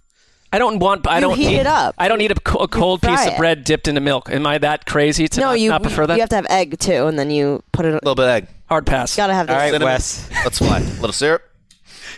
I 0.56 0.58
don't 0.58 0.80
want. 0.80 1.06
I 1.06 1.16
You 1.16 1.22
don't 1.22 1.38
heat 1.38 1.48
need, 1.48 1.58
it 1.58 1.68
up. 1.68 1.96
I 1.98 2.08
don't 2.08 2.18
need 2.18 2.32
a, 2.32 2.58
a 2.60 2.68
cold 2.70 3.02
fry 3.02 3.18
piece 3.18 3.28
of 3.28 3.38
bread 3.38 3.66
dipped 3.66 3.90
into 3.90 4.00
milk. 4.00 4.30
Am 4.30 4.48
I 4.48 4.58
that 4.60 4.86
crazy 4.86 5.28
to 5.28 5.40
no, 5.42 5.48
not, 5.48 5.60
you 5.60 5.70
not 5.70 5.82
prefer 5.84 6.08
that? 6.08 6.16
you 6.16 6.22
have 6.22 6.30
to 6.30 6.36
have 6.38 6.48
egg 6.50 6.80
too, 6.80 7.08
and 7.08 7.20
then 7.20 7.30
you 7.30 7.62
put 7.74 7.86
it. 7.86 7.90
A 7.90 7.96
little 7.96 8.16
bit 8.16 8.24
of 8.24 8.30
egg. 8.30 8.48
Hard 8.70 8.86
pass. 8.86 9.18
Gotta 9.18 9.34
have 9.34 9.50
All 9.50 9.56
this. 9.56 9.62
right, 9.64 9.72
Cinnamon. 9.72 9.94
Wes. 9.94 10.30
Let's 10.46 10.58
fly. 10.60 10.80
A 10.80 10.82
little 10.82 11.12
syrup. 11.12 11.42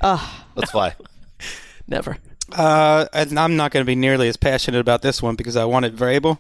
Ugh. 0.02 0.30
Let's 0.56 0.70
fly. 0.70 0.96
Never. 1.88 2.18
Uh, 2.56 3.08
and 3.12 3.40
I'm 3.40 3.56
not 3.56 3.72
going 3.72 3.84
to 3.84 3.88
be 3.88 3.96
nearly 3.96 4.28
as 4.28 4.38
passionate 4.38 4.80
about 4.80 5.02
this 5.02 5.20
one 5.20 5.36
because 5.36 5.56
I 5.56 5.66
wanted 5.66 5.96
Vrabel. 5.96 6.38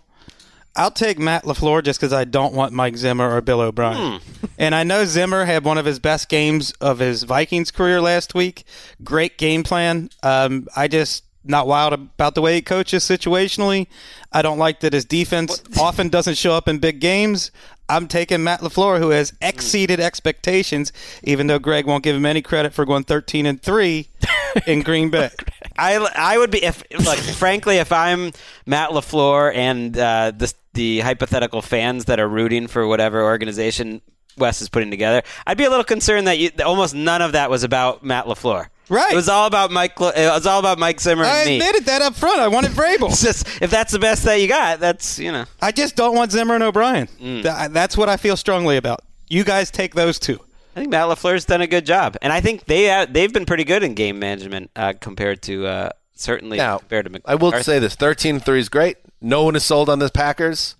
I'll 0.75 0.91
take 0.91 1.17
Matt 1.17 1.45
LaFleur 1.45 1.83
just 1.83 1.99
because 1.99 2.13
I 2.13 2.23
don't 2.25 2.53
want 2.53 2.73
Mike 2.73 2.95
Zimmer 2.95 3.35
or 3.35 3.41
Bill 3.41 3.59
O'Brien. 3.61 4.21
And 4.59 4.75
I 4.75 4.83
know 4.83 5.05
Zimmer 5.05 5.45
had 5.45 5.65
one 5.65 5.79
of 5.79 5.85
his 5.85 5.97
best 5.97 6.29
games 6.29 6.71
of 6.79 6.99
his 6.99 7.23
Vikings 7.23 7.71
career 7.71 7.99
last 7.99 8.35
week. 8.35 8.63
Great 9.03 9.39
game 9.39 9.63
plan. 9.63 10.09
Um, 10.21 10.67
I 10.75 10.87
just 10.87 11.23
not 11.47 11.67
wild 11.67 11.93
about 11.93 12.35
the 12.35 12.41
way 12.41 12.55
he 12.55 12.61
coaches 12.61 13.03
situationally. 13.03 13.87
I 14.31 14.41
don't 14.41 14.57
like 14.57 14.81
that 14.81 14.93
his 14.93 15.05
defense 15.05 15.61
often 15.79 16.09
doesn't 16.09 16.35
show 16.35 16.53
up 16.53 16.67
in 16.67 16.79
big 16.79 16.99
games. 16.99 17.51
I'm 17.89 18.07
taking 18.07 18.43
Matt 18.43 18.59
LaFleur, 18.59 18.99
who 18.99 19.11
has 19.11 19.33
exceeded 19.41 19.99
expectations, 19.99 20.91
even 21.23 21.47
though 21.47 21.59
Greg 21.59 21.85
won't 21.85 22.03
give 22.03 22.15
him 22.15 22.25
any 22.25 22.41
credit 22.41 22.73
for 22.73 22.85
going 22.85 23.03
13 23.03 23.45
and 23.45 23.61
3 23.61 24.09
in 24.67 24.81
Green 24.81 25.09
Bay. 25.09 25.29
I, 25.77 25.95
I 26.15 26.37
would 26.37 26.51
be 26.51 26.63
if 26.63 26.83
look 26.91 27.17
frankly 27.17 27.77
if 27.77 27.91
I'm 27.91 28.31
Matt 28.65 28.89
Lafleur 28.89 29.53
and 29.53 29.97
uh, 29.97 30.31
the 30.35 30.53
the 30.73 30.99
hypothetical 30.99 31.61
fans 31.61 32.05
that 32.05 32.19
are 32.19 32.27
rooting 32.27 32.67
for 32.67 32.85
whatever 32.85 33.23
organization 33.23 34.01
Wes 34.37 34.61
is 34.61 34.69
putting 34.69 34.91
together, 34.91 35.23
I'd 35.45 35.57
be 35.57 35.63
a 35.63 35.69
little 35.69 35.85
concerned 35.85 36.27
that 36.27 36.37
you, 36.37 36.49
that 36.51 36.65
almost 36.65 36.93
none 36.93 37.21
of 37.21 37.31
that 37.31 37.49
was 37.49 37.63
about 37.63 38.03
Matt 38.03 38.25
Lafleur. 38.25 38.67
Right. 38.89 39.11
It 39.11 39.15
was 39.15 39.27
all 39.29 39.47
about 39.47 39.69
Mike. 39.71 39.99
Lo- 39.99 40.09
It 40.15 40.27
was 40.29 40.45
all 40.45 40.59
about 40.59 40.79
Mike 40.79 40.99
Zimmer 41.01 41.23
and 41.23 41.31
I 41.31 41.45
me. 41.45 41.57
admitted 41.57 41.85
that 41.85 42.01
up 42.01 42.15
front. 42.15 42.39
I 42.39 42.47
wanted 42.47 42.71
Vrabel. 42.71 43.09
It's 43.09 43.21
just 43.23 43.47
if 43.61 43.69
that's 43.69 43.91
the 43.91 43.99
best 43.99 44.23
that 44.23 44.35
you 44.39 44.47
got, 44.47 44.79
that's 44.79 45.19
you 45.19 45.31
know. 45.31 45.45
I 45.61 45.71
just 45.71 45.95
don't 45.95 46.15
want 46.15 46.31
Zimmer 46.31 46.55
and 46.55 46.63
O'Brien. 46.63 47.07
Mm. 47.21 47.43
Th- 47.43 47.71
that's 47.71 47.97
what 47.97 48.07
I 48.09 48.17
feel 48.17 48.37
strongly 48.37 48.77
about. 48.77 49.01
You 49.29 49.43
guys 49.43 49.69
take 49.71 49.93
those 49.95 50.19
two. 50.19 50.39
I 50.75 50.79
think 50.81 50.91
Matt 50.91 51.07
Lafleur's 51.07 51.43
done 51.43 51.61
a 51.61 51.67
good 51.67 51.85
job, 51.85 52.15
and 52.21 52.31
I 52.31 52.39
think 52.39 52.65
they 52.65 52.89
uh, 52.91 53.05
they've 53.09 53.33
been 53.33 53.45
pretty 53.45 53.63
good 53.63 53.83
in 53.83 53.93
game 53.93 54.19
management 54.19 54.69
uh, 54.75 54.93
compared 54.99 55.41
to 55.43 55.65
uh, 55.65 55.89
certainly 56.13 56.57
Now, 56.57 56.77
compared 56.77 57.05
to. 57.07 57.11
Mc- 57.11 57.23
I 57.25 57.35
will 57.35 57.47
Arthur. 57.51 57.63
say 57.63 57.79
this: 57.79 57.95
13-3 57.95 58.57
is 58.59 58.69
great. 58.69 58.97
No 59.19 59.43
one 59.43 59.55
is 59.55 59.65
sold 59.65 59.89
on 59.89 59.99
the 59.99 60.09
Packers. 60.09 60.75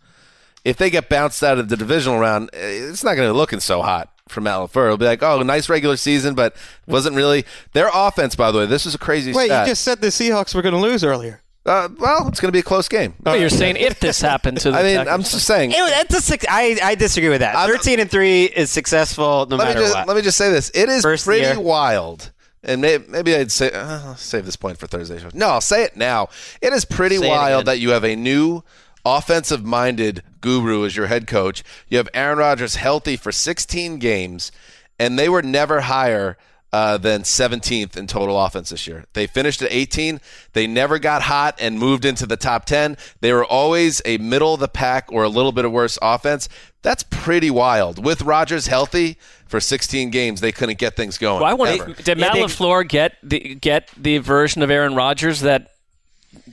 If 0.63 0.77
they 0.77 0.89
get 0.89 1.09
bounced 1.09 1.43
out 1.43 1.57
of 1.57 1.69
the 1.69 1.75
divisional 1.77 2.19
round, 2.19 2.51
eh, 2.53 2.57
it's 2.89 3.03
not 3.03 3.15
going 3.15 3.27
to 3.27 3.33
be 3.33 3.37
looking 3.37 3.59
so 3.59 3.81
hot 3.81 4.09
for 4.27 4.41
Matt 4.41 4.55
LaFleur. 4.59 4.85
It'll 4.85 4.97
be 4.97 5.05
like, 5.05 5.23
oh, 5.23 5.41
nice 5.41 5.69
regular 5.69 5.97
season, 5.97 6.35
but 6.35 6.55
wasn't 6.87 7.15
really 7.15 7.45
their 7.73 7.89
offense. 7.93 8.35
By 8.35 8.51
the 8.51 8.59
way, 8.59 8.65
this 8.65 8.85
is 8.85 8.95
a 8.95 8.97
crazy 8.97 9.33
Wait, 9.33 9.45
stat. 9.47 9.67
you 9.67 9.71
just 9.71 9.83
said 9.83 10.01
the 10.01 10.07
Seahawks 10.07 10.53
were 10.55 10.61
going 10.61 10.75
to 10.75 10.79
lose 10.81 11.03
earlier. 11.03 11.41
uh, 11.65 11.89
well, 11.99 12.27
it's 12.29 12.39
going 12.39 12.47
to 12.49 12.53
be 12.53 12.59
a 12.59 12.63
close 12.63 12.87
game. 12.87 13.13
Well, 13.25 13.35
you're 13.37 13.49
saying 13.49 13.75
if 13.77 13.99
this 13.99 14.21
happened 14.21 14.59
to 14.59 14.71
the 14.71 14.77
I 14.77 14.83
mean, 14.83 14.97
Packers. 14.97 15.13
I'm 15.13 15.23
just 15.23 15.45
saying. 15.45 15.71
Ew, 15.71 15.85
that's 15.89 16.15
a 16.15 16.21
six, 16.21 16.45
I, 16.49 16.77
I 16.83 16.95
disagree 16.95 17.29
with 17.29 17.41
that. 17.41 17.55
I'm- 17.55 17.69
Thirteen 17.69 17.99
and 17.99 18.09
three 18.09 18.45
is 18.45 18.71
successful 18.71 19.45
no 19.49 19.57
let 19.57 19.75
me 19.75 19.81
just 19.81 19.93
what. 19.95 20.07
let 20.07 20.15
me 20.15 20.23
just 20.23 20.37
say 20.37 20.49
this: 20.51 20.69
it 20.73 20.87
is 20.89 21.01
First 21.01 21.25
pretty 21.25 21.41
year. 21.45 21.59
wild. 21.59 22.31
And 22.63 22.81
may, 22.81 22.97
maybe 23.07 23.33
I'd 23.35 23.51
say 23.51 23.71
uh, 23.71 23.99
I'll 24.09 24.15
save 24.17 24.45
this 24.45 24.55
point 24.57 24.77
for 24.77 24.87
Thursday. 24.87 25.21
No, 25.33 25.47
I'll 25.49 25.61
say 25.61 25.83
it 25.83 25.95
now. 25.95 26.27
It 26.61 26.73
is 26.73 26.83
pretty 26.85 27.17
Say 27.17 27.29
wild 27.29 27.65
that 27.67 27.79
you 27.79 27.91
have 27.91 28.03
a 28.03 28.15
new 28.15 28.63
offensive-minded 29.07 30.23
guru 30.41 30.85
as 30.85 30.95
your 30.95 31.07
head 31.07 31.27
coach. 31.27 31.63
You 31.87 31.97
have 31.97 32.09
Aaron 32.13 32.37
Rodgers 32.37 32.75
healthy 32.75 33.15
for 33.15 33.31
16 33.31 33.99
games, 33.99 34.51
and 34.99 35.17
they 35.17 35.29
were 35.29 35.41
never 35.41 35.81
higher 35.81 36.37
uh, 36.73 36.97
than 36.97 37.21
17th 37.21 37.95
in 37.95 38.07
total 38.07 38.39
offense 38.39 38.69
this 38.69 38.87
year. 38.87 39.05
They 39.13 39.25
finished 39.25 39.61
at 39.61 39.71
18. 39.71 40.19
They 40.53 40.67
never 40.67 40.99
got 40.99 41.23
hot 41.23 41.55
and 41.59 41.79
moved 41.79 42.03
into 42.03 42.25
the 42.25 42.35
top 42.35 42.65
10. 42.65 42.97
They 43.21 43.31
were 43.31 43.45
always 43.45 44.01
a 44.05 44.17
middle 44.17 44.53
of 44.53 44.59
the 44.59 44.67
pack 44.67 45.07
or 45.11 45.23
a 45.23 45.29
little 45.29 45.53
bit 45.53 45.63
of 45.63 45.71
worse 45.71 45.97
offense. 46.01 46.49
That's 46.81 47.03
pretty 47.03 47.49
wild. 47.49 48.03
With 48.03 48.21
Rodgers 48.21 48.67
healthy 48.67 49.17
for 49.45 49.59
16 49.59 50.09
games, 50.09 50.41
they 50.41 50.51
couldn't 50.51 50.77
get 50.77 50.95
things 50.95 51.17
going. 51.17 51.41
Well, 51.41 51.49
I 51.49 51.53
wanna, 51.53 51.93
Did 51.93 52.17
Matt 52.17 52.33
they- 52.33 52.41
Lafleur 52.41 52.87
get 52.87 53.13
the 53.23 53.55
get 53.55 53.89
the 53.97 54.17
version 54.17 54.61
of 54.61 54.69
Aaron 54.69 54.93
Rodgers 54.93 55.41
that 55.41 55.71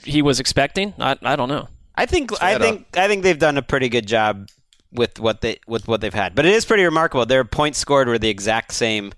he 0.05 0.23
was 0.23 0.39
expecting? 0.39 0.95
I, 0.99 1.17
I 1.23 1.37
don't 1.37 1.49
know. 1.49 1.69
I 1.97 2.07
think 2.07 2.31
I 2.43 2.59
think 2.59 2.87
I 2.97 3.09
think 3.09 3.23
they've 3.23 3.39
done 3.39 3.57
a 3.57 3.63
pretty 3.63 3.89
good 3.89 4.07
job 4.07 4.49
with 4.93 5.19
what 5.21 5.41
they 5.41 5.59
with 5.67 5.87
what 5.87 6.01
they've 6.01 6.15
had. 6.15 6.35
But 6.35 6.47
it 6.47 6.53
is 6.53 6.65
pretty 6.65 6.85
remarkable. 6.85 7.27
Their 7.27 7.45
points 7.45 7.79
scored 7.79 8.09
were 8.09 8.19
the 8.19 8.29
exact 8.29 8.73
same 8.73 9.13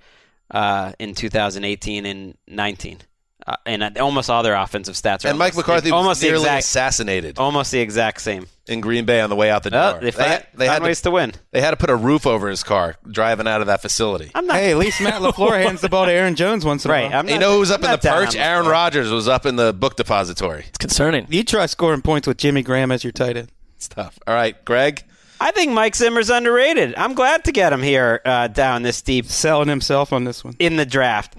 uh, 0.50 0.92
in 0.98 1.14
2018 1.14 2.06
and 2.06 2.36
19, 2.48 2.98
uh, 3.46 3.56
and 3.64 3.82
uh, 3.82 3.90
almost 4.00 4.28
all 4.28 4.42
their 4.42 4.54
offensive 4.56 4.94
stats 4.94 5.24
are 5.24 5.28
And 5.28 5.38
Mike 5.38 5.54
McCarthy 5.56 5.90
almost 5.90 6.08
was 6.08 6.20
the 6.20 6.26
nearly 6.28 6.42
exact 6.44 6.64
assassinated 6.64 7.38
almost 7.38 7.70
the 7.72 7.78
exact 7.80 8.20
same. 8.20 8.46
in 8.66 8.80
Green 8.80 9.04
Bay 9.04 9.20
on 9.20 9.30
the 9.30 9.36
way 9.36 9.50
out 9.50 9.62
the 9.62 9.70
Well, 9.70 9.92
door. 9.92 10.00
they 10.00 10.10
found, 10.10 10.30
had, 10.30 10.46
they 10.54 10.66
found 10.66 10.74
had 10.74 10.82
ways 10.82 10.98
to, 11.00 11.04
to 11.04 11.10
win. 11.12 11.32
they 11.52 11.60
had 11.60 11.70
to 11.70 11.76
put 11.76 11.88
a 11.90 11.94
roof 11.96 12.26
over 12.26 12.48
his 12.48 12.62
car 12.62 12.96
driving 13.08 13.46
out 13.46 13.60
of 13.60 13.68
that 13.68 13.82
facility. 13.82 14.30
I'm 14.34 14.46
not 14.46 14.56
Hey, 14.56 14.72
at 14.72 14.76
least 14.78 15.00
Matt 15.00 15.22
LaFleur 15.22 15.62
hands 15.62 15.80
the 15.80 15.88
ball 15.88 16.06
to 16.06 16.12
Aaron 16.12 16.34
Jones 16.34 16.64
once 16.64 16.84
in 16.84 16.90
right. 16.90 17.04
a 17.06 17.08
while. 17.10 17.18
I'm 17.20 17.28
you 17.28 17.34
not- 17.34 17.40
know 17.40 17.52
who 17.54 17.60
was 17.60 17.70
up 17.70 17.80
I'm 17.84 17.86
in 17.86 17.90
the 17.92 17.98
perch? 17.98 18.34
Aaron 18.36 18.66
LaFleur. 18.66 18.70
Rodgers 18.72 19.10
was 19.12 19.28
up 19.28 19.46
in 19.46 19.56
the 19.56 19.72
book 19.72 19.96
depository. 19.96 20.64
It's 20.68 20.78
concerning. 20.78 21.26
you 21.30 21.44
try 21.44 21.66
scoring 21.66 22.02
points 22.02 22.26
with 22.26 22.38
Jimmy 22.38 22.62
Graham 22.62 22.90
as 22.90 23.04
your 23.04 23.12
tight 23.12 23.36
end. 23.36 23.52
It's 23.76 23.88
tough. 23.88 24.18
All 24.26 24.34
right, 24.34 24.62
Greg. 24.64 25.04
I 25.38 25.50
think 25.50 25.70
Mike 25.72 25.94
Zimmer's 25.94 26.30
underrated. 26.30 26.94
I'm 26.96 27.12
glad 27.12 27.44
to 27.44 27.52
get 27.52 27.70
him 27.72 27.82
here 27.82 28.22
uh, 28.24 28.48
down 28.48 28.80
this 28.82 29.02
deep 29.02 29.26
Selling 29.26 29.68
himself 29.68 30.12
on 30.14 30.24
this 30.24 30.42
one. 30.42 30.56
in 30.58 30.76
the 30.76 30.86
draft. 30.86 31.36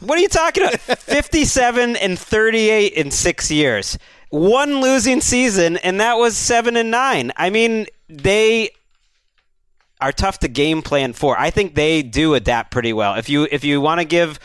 What 0.00 0.18
are 0.18 0.22
you 0.22 0.28
talking 0.28 0.64
about? 0.64 0.80
57 0.98 1.96
and 1.96 2.18
38 2.18 2.92
in 2.92 3.10
six 3.10 3.50
years. 3.50 3.98
One 4.30 4.80
losing 4.80 5.20
season, 5.20 5.78
and 5.78 6.00
that 6.00 6.18
was 6.18 6.36
seven 6.36 6.76
and 6.76 6.90
nine. 6.90 7.32
I 7.36 7.50
mean, 7.50 7.86
they 8.08 8.70
are 10.00 10.12
tough 10.12 10.38
to 10.40 10.48
game 10.48 10.82
plan 10.82 11.12
for. 11.12 11.38
I 11.38 11.50
think 11.50 11.74
they 11.74 12.02
do 12.02 12.34
adapt 12.34 12.70
pretty 12.70 12.92
well. 12.92 13.14
If 13.14 13.28
you 13.28 13.48
if 13.50 13.64
you 13.64 13.80
want 13.80 14.00
to 14.00 14.04
give 14.04 14.38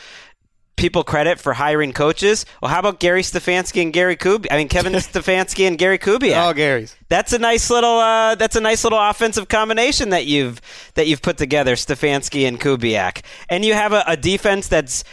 people 0.75 1.03
credit 1.03 1.39
for 1.39 1.53
hiring 1.53 1.93
coaches, 1.93 2.45
well, 2.61 2.71
how 2.71 2.79
about 2.79 2.99
Gary 2.99 3.21
Stefanski 3.21 3.81
and 3.81 3.93
Gary 3.93 4.15
Kubiak? 4.15 4.47
I 4.51 4.57
mean, 4.57 4.67
Kevin 4.69 4.93
Stefanski 4.93 5.67
and 5.67 5.77
Gary 5.77 5.99
Kubiak. 5.99 6.37
All 6.37 6.53
Gary's. 6.53 6.95
That's 7.09 7.33
a 7.33 7.39
nice 7.39 7.69
little 7.69 7.99
uh, 7.99 8.35
that's 8.35 8.55
a 8.55 8.61
nice 8.61 8.83
little 8.83 8.99
offensive 8.99 9.47
combination 9.49 10.09
that 10.09 10.25
you've 10.25 10.61
that 10.95 11.07
you've 11.07 11.21
put 11.21 11.37
together, 11.37 11.75
Stefanski 11.75 12.47
and 12.47 12.59
Kubiak. 12.59 13.23
And 13.49 13.63
you 13.63 13.73
have 13.73 13.93
a, 13.93 14.03
a 14.07 14.17
defense 14.17 14.67
that's 14.67 15.03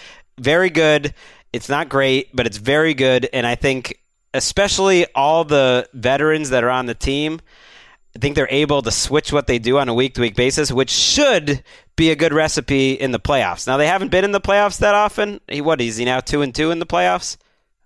very 0.40 0.70
good. 0.70 1.14
It's 1.52 1.68
not 1.68 1.88
great, 1.88 2.34
but 2.34 2.46
it's 2.46 2.56
very 2.56 2.94
good. 2.94 3.28
And 3.32 3.46
I 3.46 3.54
think 3.54 4.00
especially 4.34 5.06
all 5.14 5.44
the 5.44 5.88
veterans 5.92 6.50
that 6.50 6.64
are 6.64 6.70
on 6.70 6.86
the 6.86 6.94
team, 6.94 7.40
I 8.14 8.18
think 8.18 8.34
they're 8.34 8.48
able 8.50 8.82
to 8.82 8.90
switch 8.90 9.32
what 9.32 9.46
they 9.46 9.58
do 9.58 9.78
on 9.78 9.88
a 9.88 9.94
week 9.94 10.14
to 10.14 10.20
week 10.20 10.34
basis, 10.34 10.72
which 10.72 10.90
should 10.90 11.62
be 11.96 12.10
a 12.10 12.16
good 12.16 12.32
recipe 12.32 12.92
in 12.92 13.12
the 13.12 13.20
playoffs. 13.20 13.66
Now 13.66 13.76
they 13.76 13.86
haven't 13.86 14.10
been 14.10 14.24
in 14.24 14.32
the 14.32 14.40
playoffs 14.40 14.78
that 14.78 14.94
often. 14.94 15.40
What 15.48 15.80
is 15.80 15.96
he 15.96 16.04
now 16.04 16.20
two 16.20 16.42
and 16.42 16.54
two 16.54 16.70
in 16.70 16.78
the 16.78 16.86
playoffs? 16.86 17.36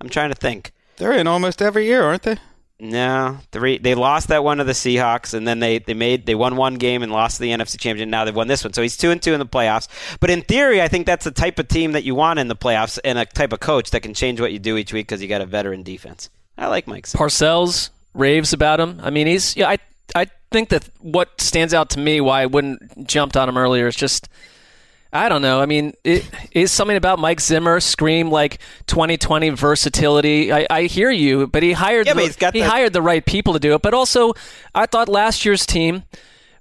I'm 0.01 0.09
trying 0.09 0.31
to 0.31 0.35
think. 0.37 0.73
They're 0.97 1.13
in 1.13 1.27
almost 1.27 1.61
every 1.61 1.87
year, 1.87 2.03
aren't 2.03 2.23
they? 2.23 2.37
No, 2.81 3.39
three. 3.53 3.79
They 3.79 3.95
lost 3.95 4.29
that 4.29 4.43
one 4.43 4.59
to 4.59 4.65
the 4.65 4.73
Seahawks, 4.73 5.33
and 5.33 5.47
then 5.47 5.61
they, 5.61 5.79
they 5.79 5.95
made 5.95 6.27
they 6.27 6.35
won 6.35 6.57
one 6.57 6.75
game 6.75 7.03
and 7.05 7.13
lost 7.13 7.39
the 7.39 7.51
NFC 7.51 7.79
Championship. 7.79 8.09
Now 8.09 8.25
they've 8.25 8.35
won 8.35 8.49
this 8.49 8.65
one, 8.65 8.73
so 8.73 8.83
he's 8.83 8.97
two 8.97 9.13
and 9.13 9.23
two 9.23 9.33
in 9.33 9.39
the 9.39 9.47
playoffs. 9.47 9.87
But 10.19 10.31
in 10.31 10.43
theory, 10.43 10.83
I 10.83 10.89
think 10.89 11.07
that's 11.07 11.25
the 11.25 11.31
type 11.31 11.59
of 11.61 11.69
team 11.69 11.93
that 11.93 12.03
you 12.03 12.17
want 12.17 12.41
in 12.41 12.49
the 12.49 12.57
playoffs, 12.57 12.99
and 13.05 13.17
a 13.17 13.27
type 13.27 13.53
of 13.53 13.61
coach 13.61 13.91
that 13.91 14.01
can 14.01 14.13
change 14.13 14.41
what 14.41 14.53
you 14.53 14.59
do 14.59 14.77
each 14.77 14.93
week 14.93 15.07
because 15.07 15.23
you 15.23 15.29
got 15.29 15.41
a 15.41 15.47
veteran 15.47 15.85
defense. 15.85 16.31
I 16.59 16.67
like 16.67 16.89
Mike. 16.89 17.07
Zimmer. 17.07 17.25
Parcells 17.25 17.91
raves 18.13 18.53
about 18.53 18.81
him. 18.81 19.01
I 19.03 19.11
mean, 19.11 19.29
he's 19.29 19.57
yeah. 19.57 19.69
I 19.69 19.79
I 20.17 20.27
think 20.51 20.71
that 20.71 20.89
what 21.01 21.41
stands 21.41 21.75
out 21.75 21.91
to 21.91 22.01
me 22.01 22.21
why 22.21 22.43
I 22.43 22.47
wouldn't 22.47 23.07
jumped 23.07 23.37
on 23.37 23.49
him 23.49 23.57
earlier 23.57 23.87
is 23.87 23.97
just 23.97 24.29
I 25.15 25.29
don't 25.29 25.43
know. 25.43 25.61
I 25.61 25.67
mean, 25.67 25.93
it 26.03 26.29
is 26.51 26.73
something 26.73 26.97
about 26.97 27.21
Mike 27.21 27.41
Zimmer 27.41 27.79
scream 27.79 28.31
like 28.31 28.59
2020 28.89 29.51
versatility. 29.51 30.53
I, 30.53 30.67
I 30.69 30.83
hear 30.83 31.09
you, 31.11 31.47
but 31.47 31.63
he 31.63 31.71
hired 31.73 32.07
Yeah, 32.07 32.15
the, 32.15 32.19
but 32.19 32.25
he's 32.25 32.37
got 32.37 32.53
he 32.53 32.61
the- 32.63 32.69
hired 32.69 32.93
the 32.93 33.01
right 33.03 33.25
people 33.25 33.53
to 33.53 33.61
do 33.61 33.75
it. 33.75 33.83
But 33.83 33.95
also, 33.95 34.35
I 34.75 34.87
thought 34.87 35.09
last 35.09 35.45
year's 35.45 35.67
team 35.67 36.03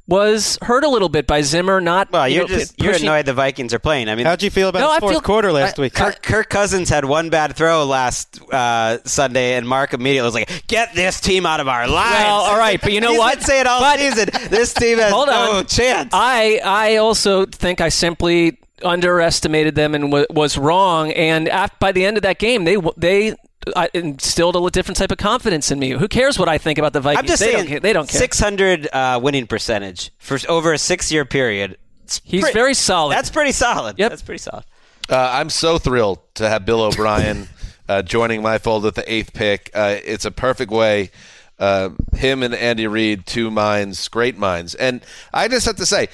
was 0.08 0.58
hurt 0.62 0.84
a 0.84 0.90
little 0.90 1.08
bit 1.08 1.26
by 1.28 1.42
Zimmer 1.42 1.80
not. 1.80 2.12
Well, 2.12 2.28
you 2.28 2.36
you're 2.40 2.48
know, 2.48 2.58
just 2.58 2.82
you're 2.82 2.92
pushing- 2.94 3.08
annoyed 3.08 3.26
the 3.26 3.34
Vikings 3.34 3.74
are 3.74 3.80
playing. 3.80 4.10
I 4.10 4.16
mean, 4.16 4.26
How'd 4.26 4.44
you 4.44 4.50
feel 4.52 4.68
about 4.68 4.80
No, 4.80 4.88
his 4.90 4.98
I 4.98 5.00
fourth 5.00 5.14
feel- 5.14 5.22
quarter 5.22 5.52
last 5.54 5.78
week? 5.80 5.94
Kirk, 5.94 6.22
Kirk 6.22 6.50
Cousins 6.50 6.90
had 6.90 7.06
one 7.06 7.30
bad 7.30 7.56
throw 7.56 7.86
last 7.86 8.42
uh, 8.52 8.98
Sunday, 9.06 9.54
and 9.56 9.68
Mark 9.68 9.94
immediately 9.94 10.26
was 10.28 10.34
like, 10.34 10.68
"Get 10.68 10.94
this 10.94 11.22
team 11.22 11.46
out 11.46 11.60
of 11.62 11.68
our 11.70 11.88
lives." 11.88 12.16
Well, 12.24 12.36
all 12.42 12.58
right, 12.58 12.82
but 12.82 12.92
you 12.92 13.00
know 13.00 13.14
what? 13.18 13.42
Say 13.42 13.62
it 13.62 13.68
all 13.68 13.80
But- 13.80 14.00
season, 14.00 14.30
this 14.50 14.74
team 14.74 14.98
has 15.00 15.12
Hold 15.14 15.30
no 15.30 15.52
on. 15.60 15.66
chance. 15.68 16.10
I 16.14 16.60
I 16.64 16.98
also 16.98 17.46
think 17.46 17.80
I 17.80 17.88
simply 17.90 18.58
underestimated 18.84 19.76
them 19.76 19.96
and 19.96 20.06
w- 20.06 20.26
was 20.32 20.58
wrong. 20.58 21.12
And 21.14 21.48
af 21.48 21.72
by 21.80 21.94
the 21.94 22.06
end 22.06 22.18
of 22.18 22.24
that 22.24 22.40
game, 22.40 22.66
they 22.66 22.76
they 22.98 23.36
uh, 23.76 23.88
instilled 23.94 24.56
a 24.56 24.70
different 24.72 24.98
type 24.98 25.12
of 25.12 25.18
confidence 25.18 25.72
in 25.72 25.80
me. 25.80 25.92
Who 25.92 26.08
cares 26.08 26.38
what 26.40 26.50
I 26.50 26.58
think 26.58 26.78
about 26.80 26.94
the 26.94 27.02
Vikings? 27.02 27.20
I'm 27.22 27.28
just 27.28 27.40
they 27.42 27.52
saying 27.52 27.58
don't 27.58 27.68
care. 27.68 27.80
they 27.80 27.94
don't 27.94 28.10
care. 28.10 28.20
600 28.20 28.88
uh, 28.92 29.20
winning 29.22 29.48
percentage 29.48 30.12
for 30.18 30.38
over 30.50 30.74
a 30.74 30.78
six-year 30.78 31.26
period. 31.26 31.78
It's 32.04 32.22
He's 32.24 32.42
pretty- 32.42 32.54
very 32.54 32.74
solid. 32.74 33.14
That's 33.16 33.30
pretty 33.30 33.52
solid. 33.52 33.98
Yep. 34.00 34.10
That's 34.10 34.22
pretty 34.22 34.40
solid. 34.40 34.66
Uh, 35.10 35.30
I'm 35.34 35.50
so 35.50 35.78
thrilled 35.78 36.20
to 36.36 36.48
have 36.48 36.66
Bill 36.66 36.82
O'Brien 36.82 37.48
uh, 37.90 38.02
joining 38.02 38.42
my 38.42 38.58
fold 38.58 38.86
at 38.86 38.96
the 38.96 39.12
eighth 39.12 39.34
pick. 39.34 39.70
Uh, 39.74 39.98
it's 40.04 40.26
a 40.26 40.32
perfect 40.32 40.72
way. 40.72 41.12
Uh, 41.60 41.90
him 42.16 42.42
and 42.44 42.54
Andy 42.56 42.88
Reid, 42.88 43.26
two 43.26 43.52
minds, 43.52 44.08
great 44.08 44.38
minds. 44.38 44.76
And 44.76 45.02
I 45.34 45.48
just 45.48 45.66
have 45.66 45.76
to 45.78 45.86
say, 45.86 46.08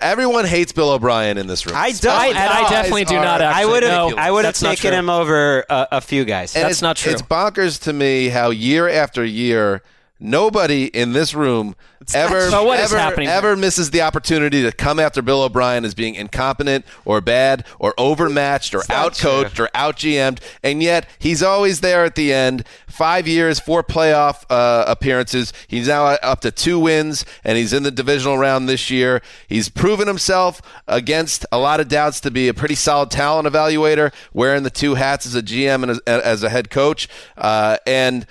everyone 0.00 0.44
hates 0.44 0.72
Bill 0.72 0.90
O'Brien 0.90 1.38
in 1.38 1.46
this 1.46 1.66
room. 1.66 1.74
I 1.76 1.92
don't. 1.92 2.12
I- 2.14 2.26
and 2.28 2.36
I 2.38 2.68
definitely 2.68 3.04
do 3.04 3.14
not 3.16 3.40
I 3.40 3.64
would 3.64 3.82
have. 3.82 4.10
No, 4.10 4.16
I 4.16 4.30
would 4.30 4.44
have 4.44 4.54
taken 4.56 4.92
him 4.92 5.08
over 5.08 5.64
a, 5.68 5.88
a 5.92 6.00
few 6.00 6.24
guys. 6.24 6.54
And 6.54 6.64
That's 6.64 6.82
not 6.82 6.96
true. 6.96 7.12
It's 7.12 7.22
bonkers 7.22 7.82
to 7.82 7.92
me 7.92 8.28
how 8.28 8.50
year 8.50 8.88
after 8.88 9.24
year, 9.24 9.82
nobody 10.18 10.86
in 10.86 11.12
this 11.12 11.34
room 11.34 11.74
ever, 12.14 12.50
So 12.50 12.70
ever, 12.70 12.96
ever 13.20 13.56
misses 13.56 13.90
the 13.90 14.02
opportunity 14.02 14.62
to 14.62 14.72
come 14.72 14.98
after 14.98 15.22
Bill 15.22 15.42
O'Brien 15.42 15.84
as 15.84 15.94
being 15.94 16.14
incompetent 16.14 16.84
or 17.04 17.20
bad 17.20 17.64
or 17.78 17.94
overmatched 17.98 18.74
or 18.74 18.80
outcoached 18.82 19.58
or 19.58 19.68
out 19.74 19.96
GM'd, 19.96 20.40
and 20.62 20.82
yet 20.82 21.08
he's 21.18 21.42
always 21.42 21.80
there 21.80 22.04
at 22.04 22.14
the 22.14 22.32
end. 22.32 22.64
Five 22.86 23.26
years, 23.26 23.60
four 23.60 23.82
playoff 23.82 24.44
uh, 24.48 24.84
appearances. 24.86 25.52
He's 25.68 25.88
now 25.88 26.04
up 26.06 26.40
to 26.42 26.50
two 26.50 26.78
wins, 26.78 27.24
and 27.44 27.58
he's 27.58 27.72
in 27.72 27.82
the 27.82 27.90
divisional 27.90 28.38
round 28.38 28.68
this 28.68 28.90
year. 28.90 29.22
He's 29.48 29.68
proven 29.68 30.06
himself 30.06 30.62
against 30.86 31.44
a 31.52 31.58
lot 31.58 31.80
of 31.80 31.88
doubts 31.88 32.20
to 32.20 32.30
be 32.30 32.48
a 32.48 32.54
pretty 32.54 32.74
solid 32.74 33.10
talent 33.10 33.48
evaluator, 33.48 34.12
wearing 34.32 34.62
the 34.62 34.70
two 34.70 34.94
hats 34.94 35.26
as 35.26 35.34
a 35.34 35.42
GM 35.42 35.82
and 35.82 35.90
as, 35.92 36.00
as 36.06 36.42
a 36.42 36.48
head 36.48 36.70
coach, 36.70 37.08
uh, 37.36 37.78
and. 37.86 38.26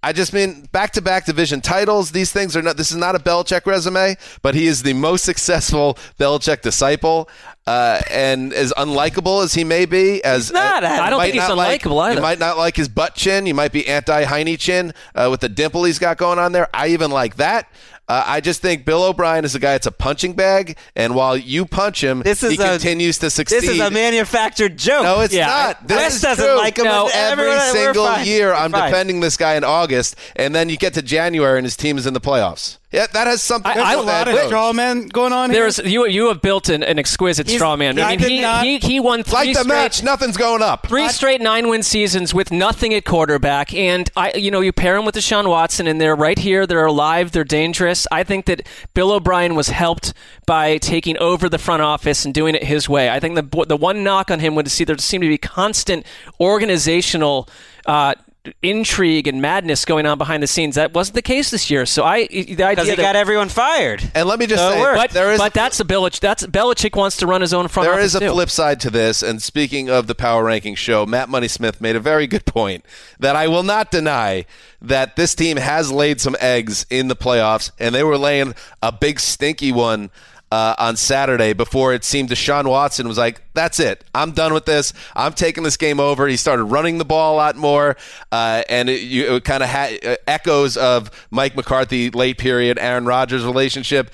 I 0.00 0.12
just 0.12 0.32
mean 0.32 0.68
back 0.70 0.92
to 0.92 1.02
back 1.02 1.24
division 1.26 1.60
titles. 1.60 2.12
These 2.12 2.30
things 2.32 2.56
are 2.56 2.62
not, 2.62 2.76
this 2.76 2.92
is 2.92 2.96
not 2.96 3.16
a 3.16 3.18
Belichick 3.18 3.66
resume, 3.66 4.16
but 4.42 4.54
he 4.54 4.68
is 4.68 4.84
the 4.84 4.92
most 4.92 5.24
successful 5.24 5.98
Belichick 6.20 6.60
disciple. 6.62 7.28
Uh, 7.66 8.00
and 8.08 8.52
as 8.52 8.72
unlikable 8.78 9.42
as 9.42 9.54
he 9.54 9.64
may 9.64 9.84
be, 9.86 10.22
as 10.24 10.52
not. 10.52 10.84
uh, 10.84 10.86
I 10.86 11.10
don't 11.10 11.20
think 11.20 11.34
he's 11.34 11.48
not 11.48 11.56
like- 11.56 11.82
unlikable 11.82 12.00
either. 12.04 12.14
You 12.16 12.22
might 12.22 12.38
not 12.38 12.56
like 12.56 12.76
his 12.76 12.88
butt 12.88 13.14
chin. 13.16 13.44
You 13.44 13.54
might 13.54 13.72
be 13.72 13.86
anti 13.88 14.22
Heine 14.24 14.56
chin 14.56 14.94
uh, 15.14 15.28
with 15.30 15.40
the 15.40 15.48
dimple 15.48 15.84
he's 15.84 15.98
got 15.98 16.16
going 16.16 16.38
on 16.38 16.52
there. 16.52 16.68
I 16.72 16.88
even 16.88 17.10
like 17.10 17.36
that. 17.36 17.68
Uh, 18.08 18.24
I 18.26 18.40
just 18.40 18.62
think 18.62 18.86
Bill 18.86 19.02
O'Brien 19.04 19.44
is 19.44 19.54
a 19.54 19.58
guy 19.58 19.72
that's 19.72 19.86
a 19.86 19.92
punching 19.92 20.32
bag, 20.32 20.78
and 20.96 21.14
while 21.14 21.36
you 21.36 21.66
punch 21.66 22.02
him, 22.02 22.22
This 22.22 22.42
is 22.42 22.52
he 22.52 22.56
a- 22.62 22.66
continues 22.66 23.18
to 23.18 23.28
succeed. 23.28 23.60
This 23.60 23.68
is 23.70 23.80
a 23.80 23.90
manufactured 23.90 24.78
joke. 24.78 25.02
No, 25.02 25.20
it's 25.20 25.34
Yeah. 25.34 25.46
not. 25.46 25.86
This 25.86 25.96
Wes 25.98 26.14
is 26.16 26.22
doesn't 26.22 26.44
true. 26.44 26.56
like 26.56 26.78
him. 26.78 26.84
No, 26.86 27.10
Every 27.12 27.50
everyone- 27.50 27.72
single 27.72 28.18
year, 28.20 28.48
We're 28.48 28.54
I'm 28.54 28.72
fine. 28.72 28.90
defending 28.90 29.20
this 29.20 29.36
guy 29.36 29.56
in 29.56 29.64
August, 29.64 30.16
and 30.36 30.54
then 30.54 30.70
you 30.70 30.78
get 30.78 30.94
to 30.94 31.02
January 31.02 31.58
and 31.58 31.66
his 31.66 31.76
team 31.76 31.98
is 31.98 32.06
in 32.06 32.14
the 32.14 32.20
playoffs. 32.20 32.78
Yeah, 32.90 33.06
that 33.12 33.26
has 33.26 33.42
something. 33.42 33.70
I- 33.70 33.74
to 33.74 33.80
do 33.80 33.84
I- 33.86 33.96
with 33.96 34.04
a 34.04 34.06
lot 34.06 34.24
that 34.24 34.28
of 34.28 34.34
coach. 34.40 34.46
straw 34.46 34.72
man 34.72 35.08
going 35.08 35.32
on 35.34 35.50
here. 35.50 35.60
There's 35.60 35.78
you. 35.78 36.06
You 36.06 36.28
have 36.28 36.40
built 36.40 36.70
an, 36.70 36.82
an 36.82 36.98
exquisite 36.98 37.46
He's- 37.46 37.58
straw 37.58 37.76
man. 37.76 37.98
I 37.98 38.12
I 38.12 38.16
mean, 38.16 38.28
he, 38.30 38.40
not, 38.40 38.64
he 38.64 38.78
he 38.78 38.98
won 38.98 39.22
three 39.22 39.34
Like 39.34 39.48
the 39.48 39.54
straight 39.60 39.66
match, 39.68 40.02
nothing's 40.02 40.38
going 40.38 40.62
up. 40.62 40.86
Three 40.86 41.06
straight 41.10 41.42
nine 41.42 41.68
win 41.68 41.82
seasons 41.82 42.32
with 42.32 42.50
nothing 42.50 42.94
at 42.94 43.04
quarterback. 43.04 43.74
And 43.74 44.08
I 44.16 44.32
you 44.32 44.50
know, 44.50 44.60
you 44.62 44.72
pair 44.72 44.96
him 44.96 45.04
with 45.04 45.16
Deshaun 45.16 45.50
Watson 45.50 45.86
and 45.86 46.00
they're 46.00 46.16
right 46.16 46.38
here, 46.38 46.66
they're 46.66 46.86
alive, 46.86 47.32
they're 47.32 47.44
dangerous. 47.44 48.06
I 48.10 48.24
think 48.24 48.46
that 48.46 48.66
Bill 48.94 49.12
O'Brien 49.12 49.54
was 49.54 49.68
helped 49.68 50.14
by 50.46 50.78
taking 50.78 51.18
over 51.18 51.50
the 51.50 51.58
front 51.58 51.82
office 51.82 52.24
and 52.24 52.32
doing 52.32 52.54
it 52.54 52.64
his 52.64 52.88
way. 52.88 53.10
I 53.10 53.20
think 53.20 53.34
the 53.34 53.64
the 53.66 53.76
one 53.76 54.02
knock 54.02 54.30
on 54.30 54.40
him 54.40 54.54
would 54.54 54.70
see 54.70 54.84
there 54.84 54.96
seemed 54.96 55.22
to 55.24 55.28
be 55.28 55.36
constant 55.36 56.06
organizational 56.40 57.48
uh 57.86 58.14
intrigue 58.62 59.26
and 59.26 59.40
madness 59.42 59.84
going 59.84 60.06
on 60.06 60.18
behind 60.18 60.42
the 60.42 60.46
scenes. 60.46 60.74
That 60.74 60.94
wasn't 60.94 61.16
the 61.16 61.22
case 61.22 61.50
this 61.50 61.70
year. 61.70 61.86
So 61.86 62.04
I 62.04 62.26
the 62.26 62.42
idea 62.42 62.70
because 62.70 62.88
he 62.88 62.94
that 62.96 63.02
got 63.02 63.16
everyone 63.16 63.48
fired. 63.48 64.10
And 64.14 64.28
let 64.28 64.38
me 64.38 64.46
just 64.46 64.62
So 64.62 64.70
say, 64.70 64.94
but, 64.94 65.10
there 65.10 65.32
is 65.32 65.38
but 65.38 65.54
that's 65.54 65.80
a 65.80 65.84
Belichick. 65.84 66.20
That's 66.20 66.46
Belichick 66.46 66.96
wants 66.96 67.16
to 67.18 67.26
run 67.26 67.40
his 67.40 67.54
own 67.54 67.68
front 67.68 67.88
There 67.88 68.00
is 68.00 68.14
a 68.14 68.20
too. 68.20 68.30
flip 68.32 68.50
side 68.50 68.80
to 68.80 68.90
this, 68.90 69.22
and 69.22 69.42
speaking 69.42 69.90
of 69.90 70.06
the 70.06 70.14
power 70.14 70.44
ranking 70.44 70.74
show, 70.74 71.06
Matt 71.06 71.28
Money 71.28 71.48
Smith 71.48 71.80
made 71.80 71.96
a 71.96 72.00
very 72.00 72.26
good 72.26 72.44
point 72.44 72.84
that 73.18 73.36
I 73.36 73.48
will 73.48 73.62
not 73.62 73.90
deny 73.90 74.46
that 74.80 75.16
this 75.16 75.34
team 75.34 75.56
has 75.56 75.90
laid 75.90 76.20
some 76.20 76.36
eggs 76.40 76.86
in 76.90 77.08
the 77.08 77.16
playoffs, 77.16 77.70
and 77.78 77.94
they 77.94 78.04
were 78.04 78.18
laying 78.18 78.54
a 78.82 78.92
big 78.92 79.20
stinky 79.20 79.72
one. 79.72 80.10
Uh, 80.50 80.74
on 80.78 80.96
Saturday, 80.96 81.52
before 81.52 81.92
it 81.92 82.04
seemed 82.04 82.30
Deshaun 82.30 82.66
Watson 82.66 83.06
was 83.06 83.18
like, 83.18 83.42
"That's 83.52 83.78
it, 83.78 84.02
I'm 84.14 84.32
done 84.32 84.54
with 84.54 84.64
this. 84.64 84.94
I'm 85.14 85.34
taking 85.34 85.62
this 85.62 85.76
game 85.76 86.00
over." 86.00 86.26
He 86.26 86.38
started 86.38 86.64
running 86.64 86.96
the 86.96 87.04
ball 87.04 87.34
a 87.34 87.36
lot 87.36 87.56
more, 87.56 87.96
uh, 88.32 88.62
and 88.68 88.88
it, 88.88 89.02
it 89.02 89.44
kind 89.44 89.62
of 89.62 89.68
had 89.68 90.02
uh, 90.04 90.16
echoes 90.26 90.78
of 90.78 91.10
Mike 91.30 91.54
McCarthy 91.54 92.10
late 92.10 92.38
period 92.38 92.78
Aaron 92.78 93.04
Rodgers 93.04 93.44
relationship. 93.44 94.10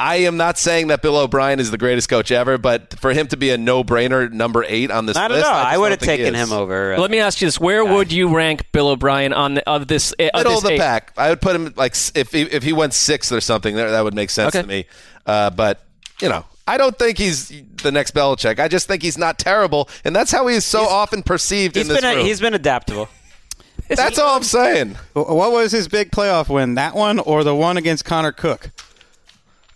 I 0.00 0.16
am 0.16 0.38
not 0.38 0.56
saying 0.56 0.86
that 0.88 1.02
Bill 1.02 1.16
O'Brien 1.18 1.60
is 1.60 1.70
the 1.70 1.76
greatest 1.76 2.08
coach 2.08 2.32
ever, 2.32 2.56
but 2.56 2.98
for 2.98 3.12
him 3.12 3.26
to 3.28 3.36
be 3.36 3.50
a 3.50 3.58
no-brainer 3.58 4.32
number 4.32 4.64
eight 4.66 4.90
on 4.90 5.04
this 5.04 5.16
I 5.16 5.28
don't 5.28 5.36
list, 5.36 5.46
know. 5.50 5.52
I, 5.54 5.74
I, 5.74 5.78
would 5.78 5.90
have 5.90 6.00
taken 6.00 6.34
him 6.34 6.52
over. 6.52 6.94
uh, 6.94 6.98
Let 6.98 7.10
me 7.10 7.18
ask 7.18 7.40
you 7.42 7.46
this: 7.46 7.60
Where 7.60 7.84
would 7.84 8.10
you 8.10 8.34
rank 8.34 8.72
Bill 8.72 8.88
O'Brien 8.88 9.34
on 9.34 9.54
the, 9.54 9.68
of 9.68 9.88
this? 9.88 10.14
Uh, 10.18 10.30
Middle 10.34 10.52
this 10.52 10.62
of 10.62 10.68
the 10.68 10.72
eight? 10.74 10.80
pack. 10.80 11.12
I 11.18 11.28
would 11.28 11.42
put 11.42 11.54
him 11.54 11.74
like 11.76 11.94
if 12.14 12.32
he, 12.32 12.42
if 12.42 12.62
he 12.62 12.72
went 12.72 12.94
sixth 12.94 13.30
or 13.30 13.42
something, 13.42 13.76
that, 13.76 13.90
that 13.90 14.02
would 14.02 14.14
make 14.14 14.30
sense 14.30 14.54
Okay. 14.54 14.62
to 14.62 14.66
me. 14.68 14.86
Uh, 15.26 15.50
but 15.50 15.84
you 16.22 16.30
know, 16.30 16.46
I 16.66 16.78
don't 16.78 16.98
think 16.98 17.18
he's 17.18 17.48
the 17.82 17.92
next 17.92 18.14
Belichick. 18.14 18.58
I 18.58 18.68
just 18.68 18.88
think 18.88 19.02
he's 19.02 19.18
not 19.18 19.38
terrible, 19.38 19.88
and 20.04 20.16
that's 20.16 20.32
how 20.32 20.46
he 20.46 20.56
is 20.56 20.64
so 20.64 20.84
often 20.86 21.22
perceived 21.22 21.76
he's 21.76 21.88
in 21.88 21.92
this 21.92 22.00
been 22.00 22.10
a, 22.10 22.16
room. 22.16 22.24
he's 22.26 22.40
been 22.40 22.54
adaptable. 22.54 23.08
that's 23.88 24.18
all 24.18 24.36
I'm 24.36 24.44
saying. 24.44 24.96
what 25.12 25.52
was 25.52 25.72
his 25.72 25.88
big 25.88 26.10
playoff 26.10 26.48
win? 26.48 26.76
That 26.76 26.94
one 26.94 27.18
or 27.18 27.44
the 27.44 27.54
one 27.54 27.76
against 27.76 28.04
Connor 28.06 28.32
Cook? 28.32 28.70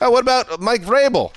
Uh, 0.00 0.10
what 0.10 0.20
about 0.20 0.60
Mike 0.60 0.82
Vrabel? 0.82 1.32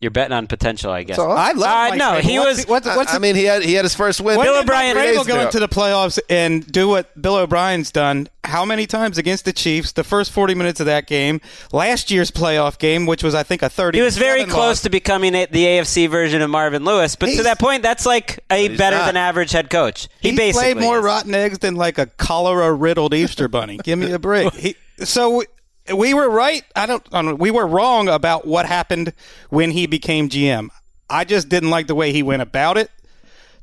You're 0.00 0.10
betting 0.10 0.32
on 0.32 0.46
potential, 0.46 0.90
I 0.90 1.02
guess. 1.02 1.16
So, 1.16 1.30
I 1.30 1.52
love. 1.52 1.62
Uh, 1.68 1.88
Mike 1.90 1.98
no, 1.98 2.04
Vrabel. 2.12 2.20
he 2.22 2.38
What's 2.38 2.56
was- 2.60 2.66
What's, 2.68 2.86
what's 2.86 3.12
I, 3.12 3.16
I 3.16 3.18
mean, 3.18 3.36
he 3.36 3.44
had 3.44 3.62
he 3.62 3.74
had 3.74 3.84
his 3.84 3.94
first 3.94 4.18
win. 4.22 4.38
when 4.38 4.46
Bill 4.46 4.58
O'Brien- 4.58 4.96
Mike 4.96 5.08
Vrabel 5.10 5.26
go 5.28 5.40
into 5.40 5.60
the 5.60 5.68
playoffs 5.68 6.18
and 6.30 6.66
do 6.66 6.88
what 6.88 7.20
Bill 7.20 7.36
O'Brien's 7.36 7.92
done? 7.92 8.26
How 8.42 8.64
many 8.64 8.86
times 8.86 9.18
against 9.18 9.44
the 9.44 9.52
Chiefs? 9.52 9.92
The 9.92 10.02
first 10.02 10.32
40 10.32 10.54
minutes 10.54 10.80
of 10.80 10.86
that 10.86 11.06
game, 11.06 11.42
last 11.70 12.10
year's 12.10 12.30
playoff 12.30 12.78
game, 12.78 13.04
which 13.04 13.22
was 13.22 13.34
I 13.34 13.42
think 13.42 13.60
a 13.60 13.68
30. 13.68 13.98
He 13.98 14.02
was 14.02 14.16
very 14.16 14.46
close 14.46 14.80
to 14.82 14.90
becoming 14.90 15.34
a, 15.34 15.44
the 15.44 15.64
AFC 15.66 16.08
version 16.08 16.40
of 16.40 16.48
Marvin 16.48 16.82
Lewis, 16.86 17.14
but 17.14 17.26
to 17.36 17.42
that 17.42 17.58
point, 17.58 17.82
that's 17.82 18.06
like 18.06 18.42
a 18.50 18.74
better 18.78 18.96
not. 18.96 19.04
than 19.04 19.16
average 19.18 19.52
head 19.52 19.68
coach. 19.68 20.08
He 20.22 20.30
He 20.30 20.36
basically 20.36 20.72
played 20.72 20.82
more 20.82 21.00
is. 21.00 21.04
rotten 21.04 21.34
eggs 21.34 21.58
than 21.58 21.74
like 21.74 21.98
a 21.98 22.06
cholera 22.06 22.72
riddled 22.72 23.12
Easter 23.12 23.48
bunny. 23.48 23.76
Give 23.84 23.98
me 23.98 24.12
a 24.12 24.18
break. 24.18 24.54
He, 24.54 24.76
so 25.04 25.44
we, 25.90 26.12
we 26.12 26.14
were 26.14 26.28
right. 26.28 26.64
I 26.74 26.86
don't, 26.86 27.06
I 27.12 27.22
don't. 27.22 27.38
We 27.38 27.50
were 27.50 27.66
wrong 27.66 28.08
about 28.08 28.46
what 28.46 28.66
happened 28.66 29.12
when 29.48 29.70
he 29.70 29.86
became 29.86 30.28
GM. 30.28 30.68
I 31.08 31.24
just 31.24 31.48
didn't 31.48 31.70
like 31.70 31.86
the 31.86 31.94
way 31.94 32.12
he 32.12 32.22
went 32.22 32.42
about 32.42 32.76
it 32.76 32.90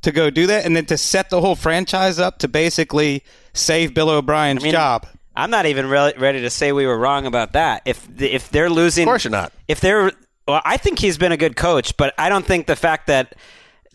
to 0.02 0.12
go 0.12 0.30
do 0.30 0.46
that, 0.46 0.64
and 0.64 0.76
then 0.76 0.86
to 0.86 0.96
set 0.98 1.30
the 1.30 1.40
whole 1.40 1.56
franchise 1.56 2.18
up 2.18 2.38
to 2.38 2.48
basically 2.48 3.24
save 3.52 3.94
Bill 3.94 4.10
O'Brien's 4.10 4.62
I 4.62 4.64
mean, 4.64 4.72
job. 4.72 5.06
I'm 5.34 5.50
not 5.50 5.66
even 5.66 5.88
re- 5.88 6.14
ready 6.16 6.40
to 6.42 6.50
say 6.50 6.72
we 6.72 6.86
were 6.86 6.98
wrong 6.98 7.26
about 7.26 7.52
that. 7.52 7.82
If 7.84 8.06
if 8.20 8.50
they're 8.50 8.70
losing, 8.70 9.04
Of 9.04 9.12
course 9.12 9.24
you're 9.24 9.30
not. 9.30 9.52
If 9.66 9.80
they're, 9.80 10.12
well, 10.46 10.62
I 10.64 10.76
think 10.76 10.98
he's 10.98 11.18
been 11.18 11.32
a 11.32 11.36
good 11.36 11.56
coach, 11.56 11.96
but 11.96 12.14
I 12.18 12.28
don't 12.28 12.44
think 12.44 12.66
the 12.66 12.76
fact 12.76 13.06
that 13.06 13.34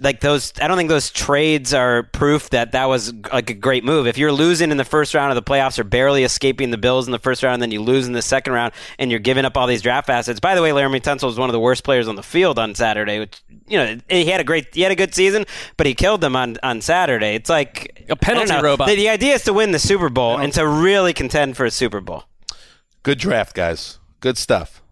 like 0.04 0.20
those, 0.20 0.52
I 0.62 0.68
don't 0.68 0.78
think 0.78 0.90
those 0.90 1.10
trades 1.10 1.74
are 1.74 2.04
proof 2.04 2.50
that 2.50 2.74
that 2.74 2.86
was 2.86 3.14
like 3.32 3.50
a 3.50 3.54
great 3.54 3.84
move. 3.84 4.06
If 4.06 4.18
you're 4.18 4.32
losing 4.34 4.70
in 4.70 4.78
the 4.78 4.84
first 4.84 5.14
round 5.14 5.32
of 5.32 5.36
the 5.36 5.42
playoffs 5.42 5.80
or 5.80 5.84
barely 5.84 6.24
escaping 6.24 6.72
the 6.72 6.78
Bills 6.78 7.08
in 7.08 7.12
the 7.12 7.20
first 7.20 7.42
round, 7.42 7.56
and 7.56 7.62
then 7.64 7.72
you 7.72 7.82
lose 7.82 8.06
in 8.06 8.14
the 8.14 8.22
second 8.22 8.54
round, 8.54 8.74
and 9.00 9.10
you're 9.10 9.20
giving 9.20 9.46
up 9.46 9.58
all 9.58 9.66
these 9.66 9.82
draft 9.82 10.10
assets. 10.10 10.40
By 10.40 10.56
the 10.56 10.62
way, 10.62 10.72
Laremy 10.72 11.02
Tunsil 11.02 11.24
was 11.24 11.40
one 11.40 11.50
of 11.50 11.54
the 11.54 11.60
worst 11.60 11.84
players 11.84 12.08
on 12.08 12.16
the 12.16 12.24
field 12.24 12.60
on 12.60 12.76
Saturday. 12.76 13.20
Which 13.20 13.42
you 13.68 13.78
know 13.78 13.98
he 14.10 14.26
had 14.26 14.42
a 14.42 14.44
great, 14.44 14.76
he 14.76 14.82
had 14.82 14.92
a 14.92 14.96
good 14.96 15.16
season, 15.16 15.46
but 15.78 15.88
he 15.88 15.96
killed 15.96 16.22
them 16.22 16.36
on 16.36 16.58
on 16.62 16.82
Saturday. 16.82 17.36
It's 17.36 17.50
like 17.50 18.06
A 18.10 18.16
penalty 18.18 18.52
know. 18.52 18.62
robot. 18.62 18.90
The, 18.90 18.96
the 18.96 19.10
idea 19.10 19.36
is 19.36 19.44
to 19.46 19.54
win 19.54 19.72
the 19.72 19.80
Super 19.80 20.10
Bowl 20.10 20.38
and 20.38 20.52
to 20.54 20.68
really 20.68 21.14
contend 21.14 21.56
for 21.56 21.66
a 21.66 21.72
Super 21.72 22.02
Bowl. 22.02 22.26
Good 23.04 23.20
draft, 23.20 23.56
guys. 23.56 24.00
Good 24.20 24.38
stuff. 24.38 24.83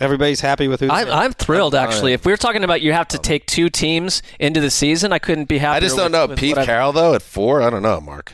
Everybody's 0.00 0.40
happy 0.40 0.68
with 0.68 0.80
who. 0.80 0.90
I'm, 0.90 1.08
I'm 1.08 1.32
thrilled, 1.32 1.74
actually. 1.74 2.12
If 2.12 2.24
we 2.24 2.32
were 2.32 2.36
talking 2.36 2.64
about 2.64 2.82
you 2.82 2.92
have 2.92 3.08
to 3.08 3.18
um, 3.18 3.22
take 3.22 3.46
two 3.46 3.68
teams 3.68 4.22
into 4.38 4.60
the 4.60 4.70
season, 4.70 5.12
I 5.12 5.18
couldn't 5.18 5.48
be 5.48 5.58
happier. 5.58 5.76
I 5.76 5.80
just 5.80 5.96
don't 5.96 6.12
with- 6.12 6.30
know. 6.30 6.36
Pete 6.36 6.56
Carroll 6.56 6.92
though 6.92 7.14
at 7.14 7.22
four. 7.22 7.62
I 7.62 7.70
don't 7.70 7.82
know, 7.82 8.00
Mark. 8.00 8.32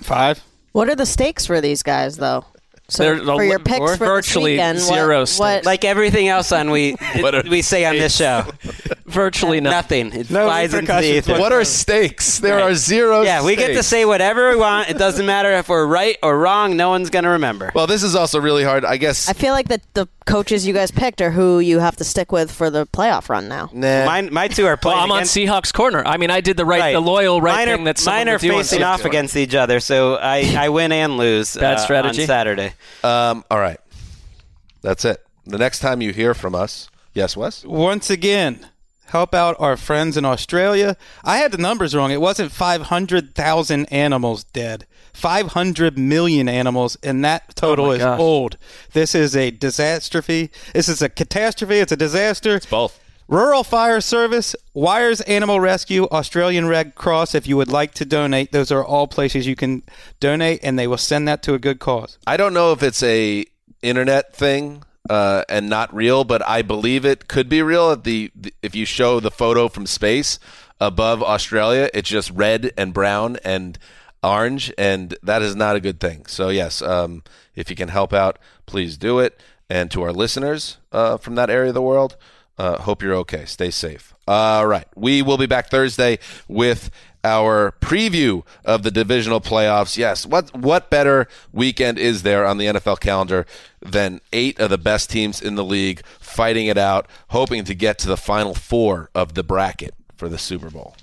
Five. 0.00 0.42
What 0.72 0.88
are 0.88 0.94
the 0.94 1.06
stakes 1.06 1.44
for 1.46 1.60
these 1.60 1.82
guys, 1.82 2.16
though? 2.16 2.46
So 2.88 3.04
There's 3.04 3.20
a 3.22 3.24
for 3.24 3.44
your 3.44 3.58
picks 3.58 3.78
for 3.78 3.88
this 3.90 3.98
virtually 3.98 4.52
weekend, 4.52 4.78
zero 4.78 5.20
what, 5.20 5.28
stakes. 5.28 5.66
Like 5.66 5.84
everything 5.84 6.28
else 6.28 6.52
on 6.52 6.70
we 6.70 6.92
What 7.16 7.34
are 7.34 7.42
we 7.48 7.62
say 7.62 7.84
on 7.86 7.94
this 7.94 8.14
show, 8.16 8.44
Virtually 9.12 9.60
nothing. 9.60 10.08
nothing. 10.08 10.20
It 10.22 10.30
No 10.30 10.46
flies 10.46 10.74
into 10.74 10.86
the 10.86 10.92
repercussions 10.92 11.28
ether. 11.28 11.40
What 11.40 11.52
are 11.52 11.64
stakes? 11.64 12.38
There 12.38 12.60
are 12.60 12.74
zero. 12.74 13.22
Yeah, 13.22 13.44
we 13.44 13.56
get 13.56 13.74
to 13.74 13.82
say 13.82 14.04
whatever 14.04 14.50
we 14.50 14.56
want. 14.56 14.90
It 14.90 14.98
doesn't 14.98 15.24
matter 15.26 15.52
if 15.52 15.68
we're 15.68 15.86
right 15.86 16.16
or 16.22 16.38
wrong. 16.38 16.76
No 16.76 16.90
one's 16.90 17.10
gonna 17.10 17.30
remember. 17.30 17.70
Well, 17.74 17.86
this 17.86 18.02
is 18.02 18.14
also 18.14 18.40
really 18.40 18.64
hard. 18.64 18.84
I 18.84 18.96
guess. 18.96 19.28
I 19.28 19.32
feel 19.32 19.52
like 19.52 19.68
the 19.68 19.80
the 19.94 20.06
coaches 20.26 20.66
you 20.66 20.72
guys 20.72 20.90
picked 20.90 21.20
are 21.20 21.30
who 21.30 21.58
you 21.60 21.78
have 21.80 21.96
to 21.96 22.04
stick 22.04 22.30
with 22.32 22.50
for 22.50 22.70
the 22.70 22.86
playoff 22.86 23.28
run 23.28 23.48
now. 23.48 23.68
nah. 23.72 24.04
Mine, 24.06 24.32
my 24.32 24.48
two 24.48 24.64
are 24.66 24.70
Well, 24.70 24.76
playing. 24.78 24.98
I'm 25.00 25.10
on 25.10 25.18
against, 25.18 25.36
Seahawks 25.36 25.72
corner. 25.72 26.02
I 26.06 26.16
mean, 26.16 26.30
I 26.30 26.40
did 26.40 26.56
the 26.56 26.64
right, 26.64 26.80
right. 26.80 26.92
the 26.92 27.00
loyal 27.00 27.40
right 27.40 27.54
mine 27.56 27.66
thing 27.66 27.80
are, 27.82 27.84
that 27.86 27.98
someone 27.98 28.18
mine 28.20 28.28
are 28.28 28.32
would 28.34 28.40
facing 28.40 28.82
off 28.82 29.04
against 29.04 29.36
each 29.36 29.54
other, 29.54 29.80
so 29.80 30.14
I, 30.16 30.54
I 30.56 30.68
win 30.68 30.92
and 30.92 31.16
lose. 31.16 31.56
Bad 31.56 31.74
uh, 31.74 31.80
strategy. 31.80 32.22
on 32.22 32.26
Saturday. 32.28 32.72
Um, 33.02 33.44
all 33.50 33.58
right. 33.58 33.78
That's 34.82 35.04
it. 35.04 35.24
The 35.46 35.58
next 35.58 35.80
time 35.80 36.00
you 36.00 36.12
hear 36.12 36.34
from 36.34 36.54
us, 36.54 36.88
yes, 37.14 37.36
Wes? 37.36 37.64
Once 37.64 38.10
again, 38.10 38.66
help 39.12 39.34
out 39.34 39.54
our 39.58 39.76
friends 39.76 40.16
in 40.16 40.24
Australia. 40.24 40.96
I 41.22 41.36
had 41.36 41.52
the 41.52 41.58
numbers 41.58 41.94
wrong. 41.94 42.10
It 42.10 42.20
wasn't 42.20 42.50
500,000 42.50 43.86
animals 43.92 44.44
dead. 44.44 44.86
500 45.12 45.98
million 45.98 46.48
animals, 46.48 46.96
and 47.02 47.22
that 47.22 47.54
total 47.54 47.86
Oh 47.86 47.90
is 47.92 47.98
gosh. 47.98 48.18
old. 48.18 48.56
This 48.94 49.14
is 49.14 49.36
a 49.36 49.50
catastrophe. 49.50 50.50
This 50.72 50.88
is 50.88 51.02
a 51.02 51.10
catastrophe. 51.10 51.76
It's 51.78 51.92
a 51.92 51.96
disaster. 51.96 52.56
It's 52.56 52.64
both. 52.66 52.98
Rural 53.28 53.64
Fire 53.64 54.00
Service, 54.00 54.56
Wires 54.74 55.20
Animal 55.22 55.60
Rescue, 55.60 56.04
Australian 56.10 56.66
Red 56.66 56.94
Cross. 56.94 57.34
If 57.34 57.46
you 57.46 57.56
would 57.58 57.70
like 57.70 57.92
to 57.94 58.04
donate, 58.06 58.52
those 58.52 58.72
are 58.72 58.84
all 58.84 59.06
places 59.06 59.46
you 59.46 59.54
can 59.56 59.82
donate, 60.20 60.60
and 60.62 60.78
they 60.78 60.86
will 60.86 60.98
send 60.98 61.28
that 61.28 61.42
to 61.44 61.54
a 61.54 61.58
good 61.58 61.78
cause. 61.78 62.16
I 62.26 62.36
don't 62.38 62.54
know 62.54 62.72
if 62.72 62.82
it's 62.82 63.02
a 63.02 63.44
internet 63.82 64.34
thing 64.34 64.84
uh, 65.08 65.44
and 65.48 65.68
not 65.68 65.94
real, 65.94 66.24
but 66.24 66.46
I 66.46 66.62
believe 66.62 67.04
it 67.04 67.28
could 67.28 67.48
be 67.48 67.62
real. 67.62 67.96
The, 67.96 68.30
the 68.34 68.54
if 68.62 68.74
you 68.74 68.84
show 68.84 69.20
the 69.20 69.30
photo 69.30 69.68
from 69.68 69.86
space 69.86 70.38
above 70.80 71.22
Australia, 71.22 71.90
it's 71.92 72.08
just 72.08 72.30
red 72.30 72.72
and 72.76 72.94
brown 72.94 73.38
and 73.44 73.78
orange, 74.22 74.72
and 74.78 75.16
that 75.22 75.42
is 75.42 75.56
not 75.56 75.76
a 75.76 75.80
good 75.80 76.00
thing. 76.00 76.26
So 76.26 76.48
yes, 76.48 76.82
um, 76.82 77.22
if 77.54 77.70
you 77.70 77.76
can 77.76 77.88
help 77.88 78.12
out, 78.12 78.38
please 78.66 78.96
do 78.96 79.18
it. 79.18 79.40
And 79.68 79.90
to 79.92 80.02
our 80.02 80.12
listeners 80.12 80.76
uh, 80.92 81.16
from 81.16 81.34
that 81.36 81.48
area 81.48 81.68
of 81.68 81.74
the 81.74 81.82
world, 81.82 82.16
uh, 82.58 82.78
hope 82.82 83.02
you're 83.02 83.14
okay. 83.14 83.46
Stay 83.46 83.70
safe. 83.70 84.14
All 84.28 84.66
right, 84.66 84.86
we 84.94 85.22
will 85.22 85.38
be 85.38 85.46
back 85.46 85.68
Thursday 85.68 86.18
with 86.46 86.90
our 87.24 87.74
preview 87.80 88.44
of 88.64 88.82
the 88.82 88.90
divisional 88.90 89.40
playoffs. 89.40 89.96
Yes, 89.96 90.26
what 90.26 90.54
what 90.56 90.90
better 90.90 91.28
weekend 91.52 91.98
is 91.98 92.22
there 92.22 92.46
on 92.46 92.58
the 92.58 92.66
NFL 92.66 93.00
calendar 93.00 93.46
than 93.80 94.20
eight 94.32 94.58
of 94.58 94.70
the 94.70 94.78
best 94.78 95.10
teams 95.10 95.40
in 95.40 95.54
the 95.54 95.64
league 95.64 96.04
fighting 96.20 96.66
it 96.66 96.78
out, 96.78 97.06
hoping 97.28 97.64
to 97.64 97.74
get 97.74 97.98
to 97.98 98.08
the 98.08 98.16
final 98.16 98.54
four 98.54 99.10
of 99.14 99.34
the 99.34 99.42
bracket 99.42 99.94
for 100.16 100.28
the 100.28 100.38
Super 100.38 100.70
Bowl. 100.70 100.96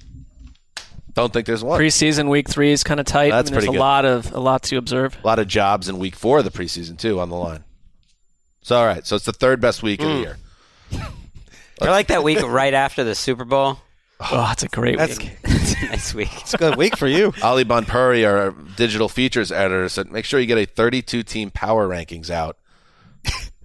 Don't 1.14 1.34
think 1.34 1.48
there's 1.48 1.64
one. 1.64 1.80
Preseason 1.80 2.30
week 2.30 2.50
three 2.50 2.72
is 2.72 2.84
kind 2.84 3.00
of 3.00 3.06
tight. 3.06 3.32
That's 3.32 3.50
I 3.50 3.52
mean, 3.52 3.54
there's 3.54 3.66
pretty 3.66 3.78
a 3.78 3.82
lot 3.82 4.06
of 4.06 4.32
a 4.34 4.40
lot 4.40 4.64
to 4.64 4.78
observe. 4.78 5.18
A 5.24 5.28
lot 5.28 5.40
of 5.40 5.48
jobs 5.48 5.90
in 5.90 6.00
week 6.00 6.16
four 6.16 6.40
of 6.40 6.46
the 6.46 6.52
preseason 6.52 6.98
too 6.98 7.20
on 7.20 7.30
the 7.30 7.36
line. 7.36 7.64
So 8.62 8.78
all 8.78 8.86
right, 8.86 9.06
so 9.06 9.16
it's 9.16 9.26
the 9.26 9.34
third 9.34 9.62
best 9.62 9.84
week 9.84 10.02
of 10.02 10.08
the 10.08 10.16
hmm. 10.16 10.22
year. 10.22 10.38
I 11.82 11.90
like 11.92 12.08
that 12.08 12.24
week 12.24 12.42
right 12.42 12.74
after 12.74 13.04
the 13.04 13.16
Super 13.16 13.46
Bowl. 13.46 13.80
Oh, 14.22 14.28
oh, 14.32 14.38
that's 14.48 14.64
a 14.64 14.68
great 14.68 14.98
That's- 14.98 15.18
week. 15.18 15.32
It's 15.44 15.74
a 15.82 15.86
nice 15.86 16.14
week. 16.14 16.30
It's 16.42 16.54
a 16.54 16.58
good 16.58 16.76
week 16.78 16.98
for 16.98 17.08
you. 17.08 17.34
Ali 17.44 17.64
Bhanpuri, 17.64 18.28
our 18.28 18.52
digital 18.76 19.08
features 19.08 19.52
editor, 19.52 19.88
said, 19.88 20.12
"Make 20.12 20.26
sure 20.26 20.40
you 20.40 20.46
get 20.46 20.58
a 20.58 20.66
32 20.66 21.24
team 21.24 21.52
power 21.52 21.88
rankings 21.88 22.30
out 22.30 22.58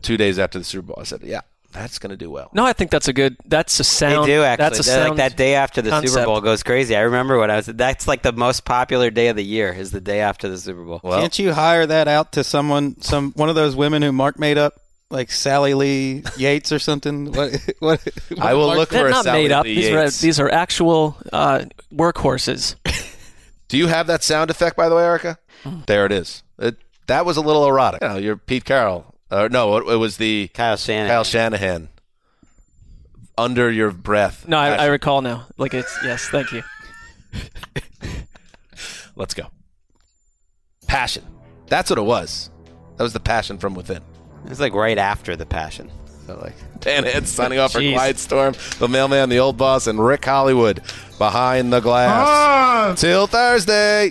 two 0.02 0.16
days 0.16 0.39
after 0.39 0.59
the 0.59 0.64
Super 0.64 0.89
Bowl." 0.89 0.98
I 1.01 1.05
said, 1.05 1.22
"Yeah, 1.22 1.40
that's 1.72 1.98
going 1.98 2.10
to 2.10 2.16
do 2.16 2.31
well." 2.31 2.51
No, 2.52 2.64
I 2.64 2.72
think 2.72 2.90
that's 2.90 3.09
a 3.09 3.12
good. 3.12 3.36
That's 3.47 3.78
a 3.81 3.85
sound. 3.85 4.28
They 4.28 4.35
do 4.35 4.43
actually. 4.43 4.64
That's 4.64 4.78
a 4.81 4.82
sound 4.85 5.09
like 5.10 5.16
that 5.31 5.36
day 5.36 5.55
after 5.55 5.82
the 5.82 6.01
Super. 6.02 6.24
Bowl 6.24 6.40
goes 6.40 6.62
crazy. 6.62 6.94
I 6.94 7.01
remember 7.01 7.39
when 7.39 7.51
I 7.51 7.56
was. 7.56 7.66
That's 7.66 8.06
like 8.06 8.22
the 8.22 8.32
most 8.32 8.64
popular 8.64 9.10
day 9.10 9.28
of 9.28 9.36
the 9.36 9.44
year. 9.44 9.72
Is 9.72 9.90
the 9.90 10.01
day 10.01 10.20
after 10.20 10.48
the 10.48 10.59
Super 10.59 10.85
Bowl. 10.85 11.01
Well, 11.02 11.20
Can't 11.20 11.36
you 11.39 11.52
hire 11.52 11.86
that 11.86 12.06
out 12.06 12.32
to 12.32 12.44
someone, 12.44 13.01
some 13.01 13.32
one 13.32 13.48
of 13.48 13.55
those 13.56 13.74
women 13.74 14.02
who 14.02 14.12
Mark 14.12 14.39
made 14.39 14.59
up, 14.59 14.84
like 15.15 15.31
Sally 15.31 15.74
Lee 15.74 16.24
Yates 16.36 16.73
or 16.73 16.78
something? 16.78 17.32
What? 17.35 17.59
what, 17.78 18.09
I 18.41 18.55
will 18.55 18.66
Mark- 18.66 18.78
look 18.78 18.89
for 18.89 18.95
They're 18.97 19.07
a 19.07 19.11
not 19.11 19.24
Sally 19.24 19.43
made 19.45 19.53
up. 19.53 19.65
Lee 19.65 19.74
These 19.77 19.91
are 19.91 20.11
these 20.11 20.41
are 20.41 20.51
actual 20.51 21.16
uh, 21.32 21.65
workhorses. 21.93 22.74
Do 23.69 23.78
you 23.78 23.86
have 23.86 24.09
that 24.09 24.23
sound 24.23 24.51
effect, 24.51 24.77
by 24.77 24.89
the 24.89 24.97
way, 24.97 25.05
Erica? 25.05 25.39
There 25.86 26.05
it 26.05 26.12
is. 26.12 26.43
It, 26.59 26.77
that 27.07 27.24
was 27.24 27.36
a 27.36 27.41
little 27.41 27.66
erotic. 27.66 28.03
You 28.03 28.09
know, 28.09 28.16
you're 28.16 28.36
Pete 28.36 28.65
Carroll. 28.65 29.15
Uh, 29.31 29.49
no, 29.51 29.77
it, 29.78 29.95
it 29.95 29.97
was 29.97 30.19
the 30.19 30.49
Kyle 30.49 30.77
Shanahan. 30.77 31.09
Kyle 31.09 31.24
Shanahan. 31.24 31.89
Under 33.39 33.70
your 33.70 33.91
breath. 33.91 34.47
No, 34.47 34.59
I, 34.59 34.74
I 34.74 34.86
recall 34.86 35.23
now. 35.23 35.47
Like 35.57 35.74
it's 35.74 35.97
yes. 36.05 36.28
Thank 36.28 36.53
you. 36.53 36.62
Let's 39.16 39.35
go. 39.35 39.47
Passion. 40.86 41.24
That's 41.66 41.89
what 41.91 41.99
it 41.99 42.03
was. 42.03 42.51
That 42.97 43.03
was 43.03 43.12
the 43.12 43.20
passion 43.20 43.59
from 43.59 43.74
within. 43.74 44.03
It 44.44 44.50
was 44.50 44.60
like 44.60 44.74
right 44.74 44.98
after 44.98 45.36
the 45.36 45.46
Passion. 45.46 45.90
So 46.26 46.38
like 46.42 46.54
Dan 46.80 47.04
Head 47.04 47.26
signing 47.28 47.58
off 47.58 47.72
for 47.72 47.80
Jeez. 47.80 47.94
Quiet 47.94 48.18
Storm, 48.18 48.54
the 48.78 48.88
mailman, 48.88 49.28
the 49.28 49.38
old 49.38 49.56
boss, 49.56 49.86
and 49.86 50.04
Rick 50.04 50.24
Hollywood 50.24 50.82
behind 51.18 51.72
the 51.72 51.80
glass. 51.80 53.00
Till 53.00 53.26
Thursday. 53.26 54.10